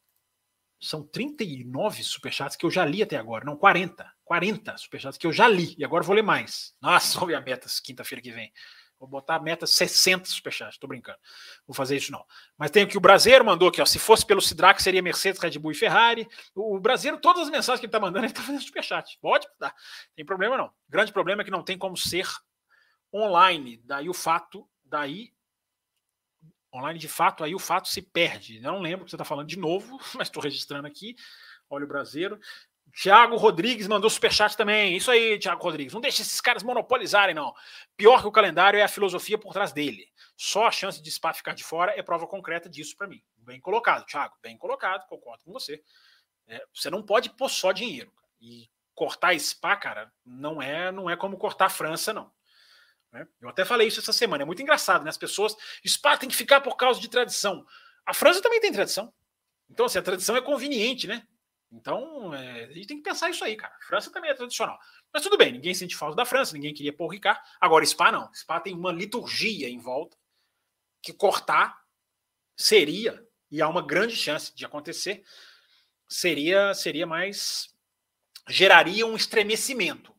São 0.80 1.02
39 1.02 2.04
superchats 2.04 2.56
que 2.56 2.64
eu 2.64 2.70
já 2.70 2.84
li 2.84 3.02
até 3.02 3.16
agora. 3.16 3.44
Não, 3.44 3.56
40. 3.56 4.06
40 4.24 4.76
superchats 4.76 5.18
que 5.18 5.26
eu 5.26 5.32
já 5.32 5.48
li. 5.48 5.74
E 5.78 5.84
agora 5.84 6.04
vou 6.04 6.14
ler 6.14 6.22
mais. 6.22 6.74
Nossa, 6.80 7.18
olha 7.24 7.38
a 7.38 7.40
meta 7.40 7.68
quinta-feira 7.82 8.22
que 8.22 8.30
vem. 8.30 8.52
Vou 8.98 9.08
botar 9.08 9.36
a 9.36 9.40
meta 9.40 9.66
60 9.66 10.28
superchats, 10.28 10.76
tô 10.76 10.88
brincando. 10.88 11.18
Vou 11.66 11.74
fazer 11.74 11.96
isso 11.96 12.10
não. 12.10 12.24
Mas 12.56 12.70
tem 12.70 12.82
aqui 12.82 12.96
o 12.96 13.00
Brasileiro 13.00 13.44
mandou 13.44 13.68
aqui, 13.68 13.80
ó. 13.80 13.86
Se 13.86 13.98
fosse 13.98 14.26
pelo 14.26 14.40
Sidraque, 14.40 14.82
seria 14.82 15.00
Mercedes, 15.00 15.40
Red 15.40 15.58
Bull 15.58 15.72
e 15.72 15.74
Ferrari. 15.74 16.26
O 16.54 16.80
Brasileiro, 16.80 17.20
todas 17.20 17.44
as 17.44 17.50
mensagens 17.50 17.78
que 17.78 17.86
ele 17.86 17.92
tá 17.92 18.00
mandando, 18.00 18.26
ele 18.26 18.32
tá 18.32 18.42
fazendo 18.42 18.62
superchat. 18.62 19.16
Pode 19.20 19.46
dar. 19.58 19.72
Tem 20.16 20.24
problema 20.24 20.56
não. 20.56 20.66
O 20.66 20.72
grande 20.88 21.12
problema 21.12 21.42
é 21.42 21.44
que 21.44 21.50
não 21.50 21.62
tem 21.62 21.78
como 21.78 21.96
ser 21.96 22.26
online. 23.14 23.80
Daí 23.84 24.08
o 24.08 24.14
fato, 24.14 24.68
daí 24.84 25.32
online 26.74 26.98
de 26.98 27.08
fato, 27.08 27.44
aí 27.44 27.54
o 27.54 27.58
fato 27.58 27.88
se 27.88 28.02
perde. 28.02 28.56
Eu 28.56 28.72
não 28.72 28.80
lembro 28.80 29.02
o 29.02 29.04
que 29.04 29.10
você 29.10 29.16
está 29.16 29.24
falando 29.24 29.48
de 29.48 29.58
novo, 29.58 29.98
mas 30.16 30.28
estou 30.28 30.42
registrando 30.42 30.86
aqui. 30.86 31.14
Olha 31.70 31.84
o 31.84 31.88
Brasileiro. 31.88 32.38
Tiago 33.00 33.36
Rodrigues 33.36 33.86
mandou 33.86 34.10
superchat 34.10 34.56
também. 34.56 34.96
Isso 34.96 35.08
aí, 35.08 35.38
Tiago 35.38 35.62
Rodrigues. 35.62 35.94
Não 35.94 36.00
deixe 36.00 36.20
esses 36.20 36.40
caras 36.40 36.64
monopolizarem, 36.64 37.32
não. 37.32 37.54
Pior 37.96 38.20
que 38.20 38.26
o 38.26 38.32
calendário 38.32 38.76
é 38.76 38.82
a 38.82 38.88
filosofia 38.88 39.38
por 39.38 39.52
trás 39.52 39.70
dele. 39.72 40.04
Só 40.36 40.66
a 40.66 40.72
chance 40.72 41.00
de 41.00 41.08
Spa 41.08 41.32
ficar 41.32 41.54
de 41.54 41.62
fora 41.62 41.92
é 41.96 42.02
prova 42.02 42.26
concreta 42.26 42.68
disso 42.68 42.96
para 42.96 43.06
mim. 43.06 43.22
Bem 43.36 43.60
colocado, 43.60 44.04
Thiago. 44.04 44.34
Bem 44.42 44.58
colocado, 44.58 45.06
concordo 45.06 45.44
com 45.44 45.52
você. 45.52 45.80
É, 46.48 46.60
você 46.74 46.90
não 46.90 47.00
pode 47.00 47.30
pôr 47.30 47.48
só 47.48 47.70
dinheiro. 47.70 48.12
E 48.40 48.68
cortar 48.96 49.38
Spa, 49.38 49.76
cara, 49.76 50.12
não 50.26 50.60
é, 50.60 50.90
não 50.90 51.08
é 51.08 51.16
como 51.16 51.38
cortar 51.38 51.66
a 51.66 51.70
França, 51.70 52.12
não. 52.12 52.32
É, 53.14 53.24
eu 53.40 53.48
até 53.48 53.64
falei 53.64 53.86
isso 53.86 54.00
essa 54.00 54.12
semana. 54.12 54.42
É 54.42 54.44
muito 54.44 54.60
engraçado, 54.60 55.04
né? 55.04 55.10
As 55.10 55.16
pessoas. 55.16 55.54
Spa 55.86 56.16
tem 56.16 56.28
que 56.28 56.34
ficar 56.34 56.62
por 56.62 56.76
causa 56.76 57.00
de 57.00 57.08
tradição. 57.08 57.64
A 58.04 58.12
França 58.12 58.42
também 58.42 58.60
tem 58.60 58.72
tradição. 58.72 59.14
Então, 59.70 59.86
assim, 59.86 60.00
a 60.00 60.02
tradição 60.02 60.36
é 60.36 60.40
conveniente, 60.40 61.06
né? 61.06 61.24
Então, 61.70 62.34
é, 62.34 62.64
a 62.64 62.72
gente 62.72 62.86
tem 62.86 62.96
que 62.96 63.02
pensar 63.02 63.28
isso 63.28 63.44
aí, 63.44 63.54
cara. 63.54 63.74
França 63.86 64.10
também 64.10 64.30
é 64.30 64.34
tradicional. 64.34 64.78
Mas 65.12 65.22
tudo 65.22 65.36
bem, 65.36 65.52
ninguém 65.52 65.74
sente 65.74 65.96
falta 65.96 66.16
da 66.16 66.24
França, 66.24 66.54
ninguém 66.54 66.72
queria 66.72 66.92
pôr 66.92 67.08
Ricard. 67.08 67.40
Agora, 67.60 67.84
Spa 67.84 68.10
não. 68.10 68.32
Spa 68.32 68.60
tem 68.60 68.74
uma 68.74 68.92
liturgia 68.92 69.68
em 69.68 69.78
volta 69.78 70.16
que 71.02 71.12
cortar 71.12 71.78
seria, 72.56 73.24
e 73.50 73.62
há 73.62 73.68
uma 73.68 73.86
grande 73.86 74.16
chance 74.16 74.54
de 74.54 74.64
acontecer, 74.64 75.22
seria, 76.08 76.74
seria 76.74 77.06
mais. 77.06 77.74
geraria 78.48 79.06
um 79.06 79.14
estremecimento. 79.14 80.14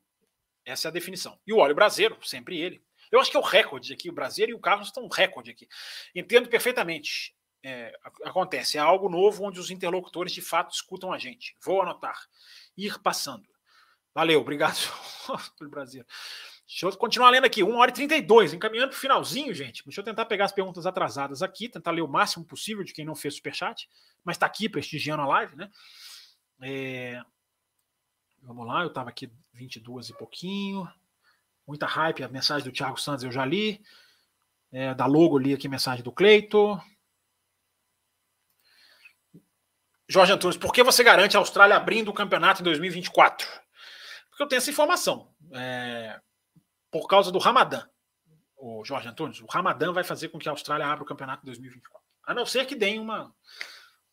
Essa 0.63 0.87
é 0.87 0.89
a 0.89 0.93
definição. 0.93 1.39
E 1.45 1.53
o 1.53 1.57
óleo 1.57 1.75
brasileiro, 1.75 2.17
sempre 2.25 2.59
ele. 2.59 2.83
Eu 3.11 3.19
acho 3.19 3.31
que 3.31 3.37
é 3.37 3.39
o 3.39 3.43
recorde 3.43 3.91
aqui. 3.91 4.09
O 4.09 4.13
brasileiro 4.13 4.51
e 4.51 4.55
o 4.55 4.59
Carlos 4.59 4.87
estão 4.87 5.03
um 5.03 5.09
recorde 5.09 5.49
aqui. 5.49 5.67
Entendo 6.13 6.47
perfeitamente 6.47 7.35
é, 7.63 7.93
acontece, 8.23 8.77
é 8.77 8.81
algo 8.81 9.09
novo 9.09 9.43
onde 9.43 9.59
os 9.59 9.69
interlocutores 9.69 10.31
de 10.31 10.41
fato 10.41 10.73
escutam 10.73 11.11
a 11.11 11.17
gente. 11.17 11.55
Vou 11.61 11.81
anotar. 11.81 12.27
Ir 12.77 12.99
passando. 12.99 13.47
Valeu, 14.13 14.41
obrigado 14.41 14.77
Brasil. 15.69 16.05
Deixa 16.65 16.85
eu 16.85 16.97
continuar 16.97 17.31
lendo 17.31 17.45
aqui, 17.45 17.63
1 17.63 17.75
hora 17.77 17.89
e 17.89 17.93
32, 17.93 18.53
encaminhando 18.53 18.89
para 18.89 18.97
o 18.97 18.99
finalzinho, 18.99 19.53
gente. 19.53 19.83
Deixa 19.83 20.01
eu 20.01 20.05
tentar 20.05 20.25
pegar 20.25 20.45
as 20.45 20.51
perguntas 20.51 20.85
atrasadas 20.85 21.41
aqui, 21.41 21.67
tentar 21.67 21.91
ler 21.91 22.01
o 22.01 22.07
máximo 22.07 22.45
possível 22.45 22.83
de 22.83 22.93
quem 22.93 23.03
não 23.03 23.15
fez 23.15 23.35
superchat, 23.35 23.89
mas 24.23 24.35
está 24.35 24.45
aqui 24.45 24.69
prestigiando 24.69 25.23
a 25.23 25.27
live, 25.27 25.55
né? 25.55 25.69
É... 26.61 27.21
Vamos 28.43 28.67
lá, 28.67 28.81
eu 28.81 28.87
estava 28.87 29.09
aqui 29.09 29.31
22 29.53 30.09
e 30.09 30.13
pouquinho. 30.13 30.87
Muita 31.65 31.85
hype, 31.85 32.23
a 32.23 32.29
mensagem 32.29 32.67
do 32.67 32.73
Thiago 32.73 32.99
Santos 32.99 33.23
eu 33.23 33.31
já 33.31 33.43
li. 33.43 33.81
É, 34.71 34.93
da 34.93 35.07
logo 35.07 35.37
li 35.37 35.53
aqui 35.53 35.67
a 35.67 35.71
mensagem 35.71 36.03
do 36.03 36.11
Cleito. 36.11 36.79
Jorge 40.09 40.33
Antunes, 40.33 40.57
por 40.57 40.73
que 40.73 40.81
você 40.81 41.03
garante 41.03 41.37
a 41.37 41.39
Austrália 41.39 41.75
abrindo 41.75 42.09
o 42.09 42.13
campeonato 42.13 42.61
em 42.61 42.63
2024? 42.63 43.47
Porque 44.29 44.41
eu 44.41 44.47
tenho 44.47 44.57
essa 44.57 44.71
informação. 44.71 45.31
É, 45.53 46.19
por 46.89 47.07
causa 47.07 47.31
do 47.31 47.37
Ramadã, 47.37 47.87
o 48.57 48.83
Jorge 48.83 49.07
Antunes, 49.07 49.39
o 49.39 49.45
Ramadã 49.45 49.93
vai 49.93 50.03
fazer 50.03 50.29
com 50.29 50.39
que 50.39 50.49
a 50.49 50.51
Austrália 50.51 50.87
abra 50.87 51.03
o 51.03 51.07
campeonato 51.07 51.43
em 51.43 51.45
2024. 51.45 52.01
A 52.25 52.33
não 52.33 52.43
ser 52.43 52.65
que 52.65 52.75
deem 52.75 52.99
uma, 52.99 53.31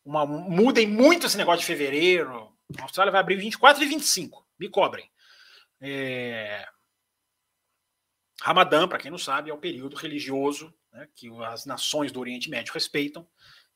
uma. 0.04 0.26
mudem 0.26 0.86
muito 0.86 1.26
esse 1.26 1.38
negócio 1.38 1.60
de 1.60 1.66
fevereiro. 1.66 2.54
A 2.78 2.82
Austrália 2.82 3.10
vai 3.10 3.20
abrir 3.20 3.36
24 3.36 3.82
e 3.82 3.86
25. 3.86 4.46
Me 4.58 4.68
cobrem. 4.68 5.10
É, 5.80 6.68
Ramadã, 8.42 8.86
para 8.86 8.98
quem 8.98 9.10
não 9.10 9.18
sabe, 9.18 9.48
é 9.48 9.54
o 9.54 9.58
período 9.58 9.96
religioso 9.96 10.74
né, 10.92 11.08
que 11.14 11.30
as 11.44 11.64
nações 11.64 12.12
do 12.12 12.20
Oriente 12.20 12.50
Médio 12.50 12.74
respeitam, 12.74 13.26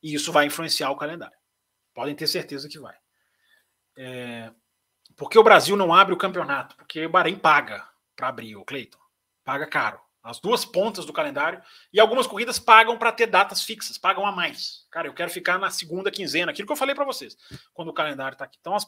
e 0.03 0.15
isso 0.15 0.31
vai 0.33 0.47
influenciar 0.47 0.91
o 0.91 0.97
calendário. 0.97 1.40
Podem 1.95 2.15
ter 2.15 2.27
certeza 2.27 2.69
que 2.69 2.79
vai. 2.79 2.97
É, 3.97 4.53
por 5.17 5.29
que 5.29 5.39
o 5.39 5.43
Brasil 5.43 5.77
não 5.77 5.93
abre 5.93 6.15
o 6.15 6.19
campeonato? 6.19 6.77
Porque 6.77 7.05
o 7.05 7.11
Bahrein 7.11 7.37
paga 7.37 7.89
para 8.17 8.29
abrir, 8.29 8.57
o 8.57 8.65
Cleiton. 8.65 8.99
Paga 9.45 9.67
caro. 9.67 10.01
As 10.23 10.39
duas 10.39 10.65
pontas 10.65 11.07
do 11.07 11.12
calendário. 11.12 11.62
E 11.93 11.99
algumas 11.99 12.27
corridas 12.27 12.59
pagam 12.59 12.99
para 12.99 13.11
ter 13.11 13.27
datas 13.27 13.62
fixas, 13.62 13.97
pagam 13.97 14.27
a 14.27 14.33
mais. 14.33 14.87
Cara, 14.91 15.09
eu 15.09 15.15
quero 15.15 15.31
ficar 15.31 15.59
na 15.59 15.71
segunda 15.71 16.11
quinzena, 16.11 16.53
aquilo 16.53 16.67
que 16.67 16.73
eu 16.73 16.77
falei 16.77 16.95
para 16.95 17.05
vocês, 17.05 17.37
quando 17.73 17.89
o 17.89 17.95
calendário 17.95 18.35
está 18.35 18.45
aqui. 18.45 18.59
Então, 18.61 18.75
as, 18.75 18.87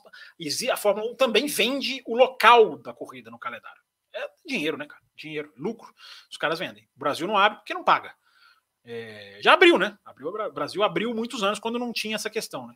a 0.70 0.76
Fórmula 0.76 1.10
1 1.12 1.16
também 1.16 1.46
vende 1.46 2.02
o 2.06 2.16
local 2.16 2.76
da 2.76 2.92
corrida 2.92 3.30
no 3.30 3.38
calendário. 3.38 3.80
É 4.14 4.28
dinheiro, 4.46 4.76
né, 4.76 4.86
cara? 4.86 5.02
Dinheiro, 5.16 5.52
lucro. 5.56 5.92
Os 6.30 6.36
caras 6.36 6.58
vendem. 6.58 6.84
O 6.94 6.98
Brasil 6.98 7.26
não 7.26 7.38
abre 7.38 7.58
porque 7.58 7.72
não 7.72 7.82
paga. 7.82 8.14
É, 8.84 9.38
já 9.40 9.54
abriu, 9.54 9.78
né? 9.78 9.96
Abriu, 10.04 10.28
o 10.28 10.52
Brasil 10.52 10.82
abriu 10.82 11.14
muitos 11.14 11.42
anos 11.42 11.58
quando 11.58 11.78
não 11.78 11.92
tinha 11.92 12.16
essa 12.16 12.28
questão, 12.28 12.66
né? 12.66 12.74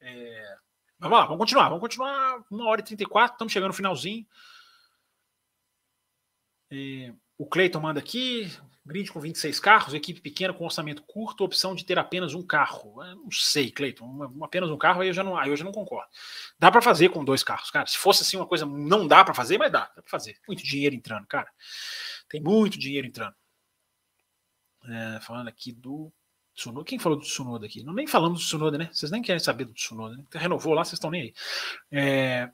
É, 0.00 0.56
Vamos 0.98 1.18
lá, 1.18 1.24
vamos 1.24 1.38
continuar. 1.38 1.68
Vamos 1.68 1.80
continuar. 1.80 2.44
Uma 2.50 2.68
hora 2.68 2.80
e 2.80 2.84
34, 2.84 3.34
estamos 3.34 3.52
chegando 3.52 3.68
no 3.68 3.74
finalzinho. 3.74 4.26
E 6.70 7.12
o 7.38 7.46
Cleiton 7.46 7.80
manda 7.80 8.00
aqui, 8.00 8.50
grid 8.84 9.12
com 9.12 9.20
26 9.20 9.60
carros, 9.60 9.94
equipe 9.94 10.20
pequena 10.20 10.54
com 10.54 10.64
orçamento 10.64 11.02
curto, 11.02 11.44
opção 11.44 11.74
de 11.74 11.84
ter 11.84 11.98
apenas 11.98 12.34
um 12.34 12.42
carro. 12.42 13.02
Eu 13.04 13.16
não 13.16 13.30
sei, 13.30 13.70
Cleiton, 13.70 14.42
apenas 14.42 14.70
um 14.70 14.78
carro 14.78 15.02
aí 15.02 15.08
eu 15.08 15.12
já 15.12 15.22
não, 15.22 15.36
aí 15.36 15.50
eu 15.50 15.56
já 15.56 15.64
não 15.64 15.72
concordo. 15.72 16.08
Dá 16.58 16.72
para 16.72 16.82
fazer 16.82 17.10
com 17.10 17.24
dois 17.24 17.44
carros, 17.44 17.70
cara. 17.70 17.86
Se 17.86 17.98
fosse 17.98 18.22
assim 18.22 18.36
uma 18.36 18.46
coisa, 18.46 18.64
não 18.64 19.06
dá 19.06 19.22
para 19.22 19.34
fazer, 19.34 19.58
mas 19.58 19.70
dá, 19.70 19.80
dá 19.94 20.02
para 20.02 20.10
fazer. 20.10 20.38
Muito 20.48 20.64
dinheiro 20.64 20.94
entrando, 20.94 21.26
cara. 21.26 21.50
Tem 22.28 22.40
muito 22.40 22.78
dinheiro 22.78 23.06
entrando. 23.06 23.34
É, 24.88 25.20
falando 25.20 25.48
aqui 25.48 25.72
do 25.72 26.12
Tsunoda. 26.56 26.84
Quem 26.84 26.98
falou 26.98 27.18
do 27.18 27.24
Tsunoda 27.24 27.66
aqui? 27.66 27.82
Não 27.82 27.92
nem 27.92 28.06
falamos 28.06 28.40
do 28.40 28.44
Tsunoda, 28.44 28.78
né? 28.78 28.88
Vocês 28.92 29.12
nem 29.12 29.22
querem 29.22 29.40
saber 29.40 29.64
do 29.66 29.74
Tsunoda, 29.74 30.16
né? 30.16 30.24
Renovou 30.32 30.74
lá, 30.74 30.84
vocês 30.84 30.94
estão 30.94 31.10
nem 31.10 31.22
aí. 31.22 31.34
É, 31.90 32.50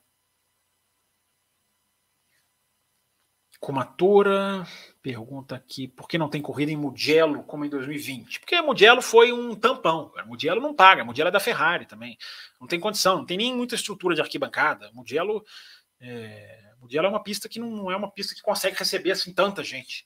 Comatora 3.62 4.66
pergunta 5.00 5.54
aqui 5.54 5.86
por 5.86 6.08
que 6.08 6.18
não 6.18 6.28
tem 6.28 6.42
corrida 6.42 6.72
em 6.72 6.76
Mugello 6.76 7.44
como 7.44 7.64
em 7.64 7.68
2020? 7.68 8.40
Porque 8.40 8.60
Mugello 8.60 9.00
foi 9.00 9.32
um 9.32 9.54
tampão. 9.54 10.12
Mugello 10.26 10.60
não 10.60 10.74
paga, 10.74 11.04
Mugello 11.04 11.28
é 11.28 11.30
da 11.30 11.38
Ferrari 11.38 11.86
também. 11.86 12.18
Não 12.60 12.66
tem 12.66 12.80
condição, 12.80 13.18
não 13.18 13.24
tem 13.24 13.36
nem 13.36 13.54
muita 13.54 13.76
estrutura 13.76 14.16
de 14.16 14.20
arquibancada. 14.20 14.90
Mugello 14.92 15.44
é, 16.00 16.72
Mugello 16.80 17.06
é 17.06 17.10
uma 17.10 17.22
pista 17.22 17.48
que 17.48 17.60
não 17.60 17.88
é 17.88 17.96
uma 17.96 18.10
pista 18.10 18.34
que 18.34 18.42
consegue 18.42 18.76
receber 18.76 19.12
assim 19.12 19.32
tanta 19.32 19.62
gente. 19.62 20.04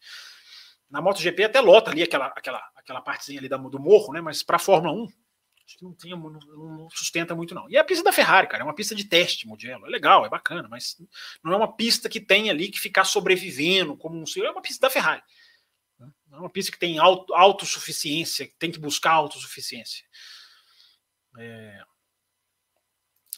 Na 0.89 1.01
MotoGP 1.01 1.45
até 1.45 1.61
lota 1.61 1.91
ali 1.91 2.03
aquela, 2.03 2.27
aquela, 2.27 2.63
aquela 2.77 3.01
partezinha 3.01 3.41
ali 3.41 3.49
do 3.49 3.81
morro, 3.81 4.13
né? 4.13 4.21
Mas 4.21 4.43
para 4.43 4.57
a 4.57 4.61
Fórmula 4.61 4.93
1 4.95 5.09
acho 5.67 5.79
que 5.79 5.85
não, 5.85 5.93
tinha, 5.93 6.17
não, 6.17 6.31
não, 6.31 6.91
sustenta 6.91 7.35
muito, 7.35 7.55
não. 7.55 7.69
E 7.69 7.77
é 7.77 7.81
a 7.81 7.85
pista 7.85 8.05
da 8.05 8.13
Ferrari, 8.13 8.47
cara, 8.47 8.63
é 8.63 8.65
uma 8.65 8.75
pista 8.75 8.95
de 8.95 9.05
teste, 9.05 9.49
Mugello. 9.49 9.85
É 9.87 9.91
legal, 9.91 10.25
é 10.25 10.29
bacana, 10.29 10.69
mas 10.69 10.97
não 11.43 11.53
é 11.53 11.57
uma 11.57 11.77
pista 11.77 12.09
que 12.09 12.21
tem 12.21 12.49
ali 12.49 12.71
que 12.71 12.79
ficar 12.79 13.05
sobrevivendo 13.05 13.97
como 13.97 14.17
um. 14.17 14.25
É 14.45 14.51
uma 14.51 14.63
pista 14.63 14.87
da 14.87 14.91
Ferrari. 14.91 15.23
Né? 15.99 16.09
Não 16.29 16.39
é 16.39 16.41
uma 16.43 16.51
pista 16.51 16.71
que 16.71 16.79
tem 16.79 16.99
auto, 16.99 17.35
autossuficiência, 17.35 18.47
que 18.47 18.55
tem 18.55 18.71
que 18.71 18.79
buscar 18.79 19.13
autossuficiência. 19.13 20.07
É... 21.37 21.83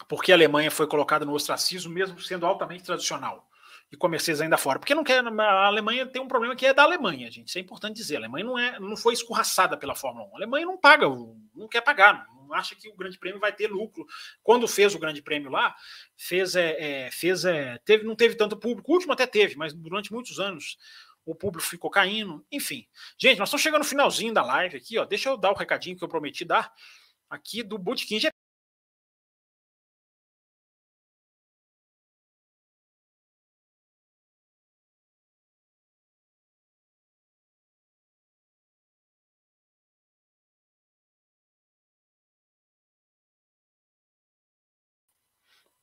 Porque 0.06 0.30
a 0.30 0.34
Alemanha 0.34 0.70
foi 0.70 0.86
colocada 0.86 1.24
no 1.24 1.32
ostracismo, 1.32 1.92
mesmo 1.92 2.20
sendo 2.20 2.46
altamente 2.46 2.84
tradicional 2.84 3.47
e 3.90 3.96
com 3.96 4.06
a 4.06 4.10
Mercedes 4.10 4.40
ainda 4.40 4.58
fora. 4.58 4.78
Porque 4.78 4.94
não 4.94 5.04
quer, 5.04 5.24
a 5.24 5.66
Alemanha 5.66 6.06
tem 6.06 6.20
um 6.20 6.28
problema 6.28 6.54
que 6.54 6.66
é 6.66 6.74
da 6.74 6.82
Alemanha, 6.82 7.30
gente. 7.30 7.48
Isso 7.48 7.58
é 7.58 7.60
importante 7.60 7.96
dizer. 7.96 8.16
A 8.16 8.18
Alemanha 8.20 8.44
não, 8.44 8.58
é, 8.58 8.78
não 8.78 8.96
foi 8.96 9.14
escorraçada 9.14 9.76
pela 9.76 9.94
Fórmula 9.94 10.26
1. 10.28 10.32
A 10.32 10.36
Alemanha 10.36 10.66
não 10.66 10.76
paga, 10.76 11.06
não 11.08 11.68
quer 11.68 11.80
pagar, 11.80 12.26
não 12.34 12.52
acha 12.52 12.74
que 12.74 12.88
o 12.88 12.96
Grande 12.96 13.18
Prêmio 13.18 13.40
vai 13.40 13.52
ter 13.52 13.66
lucro. 13.68 14.06
Quando 14.42 14.68
fez 14.68 14.94
o 14.94 14.98
Grande 14.98 15.22
Prêmio 15.22 15.50
lá, 15.50 15.74
fez, 16.16 16.54
é, 16.54 17.06
é, 17.06 17.10
fez 17.10 17.44
é, 17.44 17.78
teve, 17.84 18.04
não 18.04 18.14
teve 18.14 18.34
tanto 18.34 18.56
público. 18.56 18.90
O 18.90 18.94
último 18.94 19.12
até 19.12 19.26
teve, 19.26 19.56
mas 19.56 19.72
durante 19.72 20.12
muitos 20.12 20.38
anos 20.38 20.76
o 21.24 21.34
público 21.34 21.66
ficou 21.66 21.90
caindo. 21.90 22.44
Enfim, 22.50 22.86
gente, 23.18 23.38
nós 23.38 23.48
estamos 23.48 23.62
chegando 23.62 23.80
no 23.80 23.88
finalzinho 23.88 24.32
da 24.32 24.42
live 24.42 24.76
aqui. 24.76 24.98
Ó. 24.98 25.04
Deixa 25.04 25.28
eu 25.28 25.36
dar 25.36 25.50
o 25.50 25.56
recadinho 25.56 25.96
que 25.96 26.04
eu 26.04 26.08
prometi 26.08 26.44
dar 26.44 26.72
aqui 27.28 27.62
do 27.62 27.78
Bootkin 27.78 28.18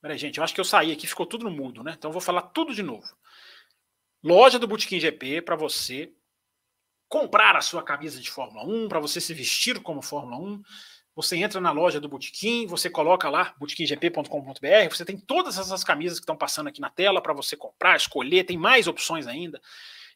Peraí, 0.06 0.20
gente, 0.20 0.38
eu 0.38 0.44
acho 0.44 0.54
que 0.54 0.62
eu 0.62 0.66
saí 0.66 0.92
aqui, 0.92 1.08
ficou 1.08 1.26
tudo 1.26 1.46
no 1.46 1.50
mudo, 1.50 1.84
né? 1.84 1.96
Então 1.98 2.10
eu 2.10 2.14
vou 2.14 2.22
falar 2.22 2.44
tudo 2.44 2.76
de 2.76 2.84
novo. 2.84 3.08
Loja 4.24 4.60
do 4.60 4.68
Botequim 4.68 5.00
GP 5.00 5.42
para 5.42 5.56
você 5.56 6.14
comprar 7.10 7.56
a 7.56 7.62
sua 7.62 7.82
camisa 7.82 8.22
de 8.22 8.30
Fórmula 8.30 8.64
1, 8.68 8.88
para 8.88 9.00
você 9.00 9.20
se 9.20 9.34
vestir 9.34 9.82
como 9.82 10.04
Fórmula 10.04 10.38
1. 10.38 10.62
Você 11.16 11.38
entra 11.38 11.60
na 11.60 11.72
loja 11.72 12.00
do 12.00 12.08
Botequim, 12.08 12.68
você 12.68 12.88
coloca 12.88 13.28
lá 13.32 13.56
botequimgp.com.br, 13.58 14.90
você 14.92 15.04
tem 15.04 15.18
todas 15.18 15.58
essas 15.58 15.84
camisas 15.84 16.20
que 16.20 16.24
estão 16.24 16.38
passando 16.38 16.68
aqui 16.68 16.80
na 16.80 16.92
tela 16.92 17.20
para 17.20 17.34
você 17.34 17.58
comprar, 17.58 17.96
escolher, 17.96 18.44
tem 18.44 18.60
mais 18.60 18.86
opções 18.86 19.26
ainda. 19.26 19.60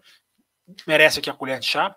merece 0.86 1.20
aqui 1.20 1.30
a 1.30 1.34
colher 1.34 1.60
de 1.60 1.66
chá, 1.66 1.96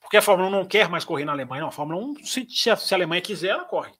porque 0.00 0.18
a 0.18 0.22
Fórmula 0.22 0.48
1 0.48 0.50
não 0.50 0.66
quer 0.66 0.88
mais 0.88 1.04
correr 1.04 1.24
na 1.24 1.32
Alemanha. 1.32 1.62
Não, 1.62 1.68
a 1.68 1.72
Fórmula 1.72 1.98
1, 2.04 2.24
se, 2.24 2.46
se 2.48 2.70
a 2.70 2.76
Alemanha 2.92 3.22
quiser, 3.22 3.48
ela 3.48 3.64
corre. 3.64 3.90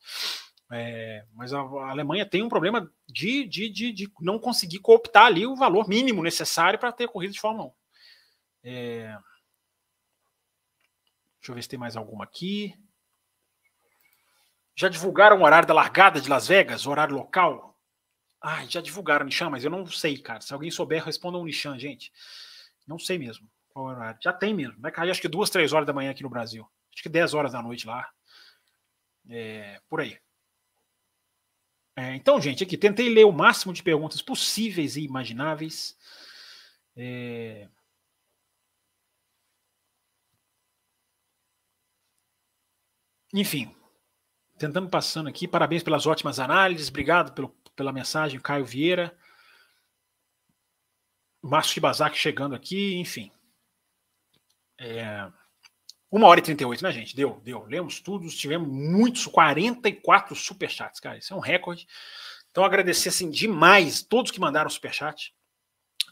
É, 0.70 1.24
mas 1.35 1.52
a, 1.52 1.61
a, 1.61 1.90
Alemanha 1.90 2.27
tem 2.27 2.43
um 2.43 2.48
problema 2.48 2.90
de, 3.09 3.47
de, 3.47 3.69
de, 3.70 3.93
de, 3.93 4.12
não 4.20 4.39
conseguir 4.39 4.81
cooptar 4.81 5.27
ali 5.27 5.47
o 5.47 5.56
valor 5.56 5.89
mínimo 5.89 6.23
necessário 6.23 6.78
para 6.78 6.93
ter 6.93 7.09
corrida 7.09 7.32
de 7.32 7.40
Fórmula 7.40 7.69
1. 7.69 7.84
É... 8.65 9.16
Deixa 11.39 11.53
eu 11.53 11.55
ver 11.55 11.62
se 11.62 11.69
tem 11.69 11.78
mais 11.78 11.97
alguma 11.97 12.24
aqui. 12.24 12.74
Já 14.74 14.89
divulgaram 14.89 15.39
o 15.39 15.45
horário 15.45 15.69
da 15.69 15.74
largada 15.74 16.20
de 16.20 16.28
Las 16.28 16.49
Vegas, 16.49 16.86
o 16.86 16.91
horário 16.91 17.15
local? 17.15 17.78
Ai, 18.43 18.66
já 18.69 18.81
divulgaram, 18.81 19.24
Nishan, 19.24 19.51
mas 19.51 19.65
eu 19.65 19.70
não 19.70 19.86
sei, 19.86 20.19
cara. 20.19 20.41
Se 20.41 20.53
alguém 20.53 20.70
souber, 20.70 21.05
responda 21.05 21.39
um 21.39 21.45
Nishan, 21.45 21.78
gente. 21.78 22.12
Não 22.86 22.99
sei 22.99 23.19
mesmo 23.19 23.49
qual 23.74 23.91
é 23.91 23.95
horário. 23.97 24.19
Já 24.23 24.32
tem 24.32 24.55
mesmo. 24.55 24.81
Vai 24.81 24.93
cair 24.93 25.11
acho 25.11 25.20
que 25.20 25.28
duas, 25.28 25.51
três 25.51 25.73
horas 25.73 25.86
da 25.86 25.93
manhã 25.93 26.12
aqui 26.12 26.23
no 26.23 26.31
Brasil. 26.31 26.66
Acho 26.95 27.03
que 27.03 27.09
10 27.09 27.35
horas 27.35 27.53
da 27.53 27.61
noite 27.61 27.86
lá. 27.86 28.09
É, 29.28 29.81
por 29.89 30.01
aí. 30.01 30.16
É, 31.97 32.15
então, 32.15 32.41
gente, 32.41 32.62
aqui 32.62 32.77
tentei 32.78 33.09
ler 33.09 33.24
o 33.24 33.32
máximo 33.32 33.73
de 33.73 33.82
perguntas 33.82 34.23
possíveis 34.23 34.97
e 34.97 35.03
imagináveis. 35.03 35.97
É, 36.97 37.69
Enfim, 43.35 43.74
tentando 44.56 44.89
passando 44.89 45.28
aqui. 45.28 45.48
Parabéns 45.48 45.82
pelas 45.82 46.06
ótimas 46.06 46.39
análises. 46.39 46.89
Obrigado 46.89 47.32
pelo, 47.32 47.48
pela 47.74 47.93
mensagem, 47.93 48.39
Caio 48.39 48.65
Vieira. 48.65 49.12
Márcio 51.43 51.74
Shibazaki 51.74 52.16
chegando 52.16 52.55
aqui, 52.55 52.94
enfim. 52.94 53.32
É, 54.78 55.28
uma 56.09 56.28
hora 56.28 56.39
e 56.39 56.44
38, 56.44 56.85
né, 56.85 56.93
gente? 56.93 57.16
Deu, 57.16 57.40
deu. 57.43 57.65
Lemos 57.65 57.98
tudo, 57.98 58.28
tivemos 58.28 58.69
muitos, 58.69 59.27
44 59.27 60.36
superchats, 60.36 61.01
cara. 61.01 61.19
Isso 61.19 61.35
é 61.35 61.36
um 61.36 61.40
recorde. 61.40 61.89
Então, 62.52 62.65
agradecer 62.65 63.09
assim, 63.09 63.28
demais 63.28 64.01
todos 64.01 64.31
que 64.31 64.39
mandaram 64.39 64.70
superchat. 64.70 65.35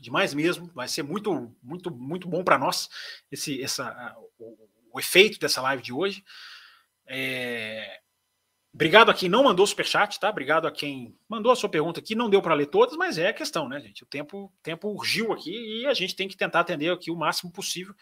Demais 0.00 0.34
mesmo. 0.34 0.68
Vai 0.74 0.88
ser 0.88 1.04
muito, 1.04 1.54
muito, 1.62 1.88
muito 1.88 2.26
bom 2.26 2.42
para 2.42 2.58
nós 2.58 2.90
esse, 3.30 3.62
essa, 3.62 4.16
o, 4.40 4.68
o 4.94 4.98
efeito 4.98 5.38
dessa 5.38 5.62
live 5.62 5.84
de 5.84 5.92
hoje. 5.92 6.24
É... 7.06 8.00
Obrigado 8.74 9.10
a 9.10 9.14
quem 9.14 9.28
não 9.28 9.44
mandou 9.44 9.66
superchat, 9.66 10.18
tá? 10.18 10.30
Obrigado 10.30 10.66
a 10.66 10.72
quem 10.72 11.14
mandou 11.28 11.52
a 11.52 11.56
sua 11.56 11.68
pergunta 11.68 12.00
aqui. 12.00 12.14
Não 12.14 12.30
deu 12.30 12.40
para 12.40 12.54
ler 12.54 12.66
todas, 12.66 12.96
mas 12.96 13.18
é 13.18 13.28
a 13.28 13.32
questão, 13.32 13.68
né, 13.68 13.78
gente? 13.80 14.02
O 14.02 14.06
tempo, 14.06 14.50
tempo 14.62 14.88
urgiu 14.88 15.32
aqui 15.32 15.82
e 15.82 15.86
a 15.86 15.92
gente 15.92 16.16
tem 16.16 16.26
que 16.26 16.36
tentar 16.36 16.60
atender 16.60 16.90
aqui 16.90 17.10
o 17.10 17.16
máximo 17.16 17.52
possível. 17.52 17.94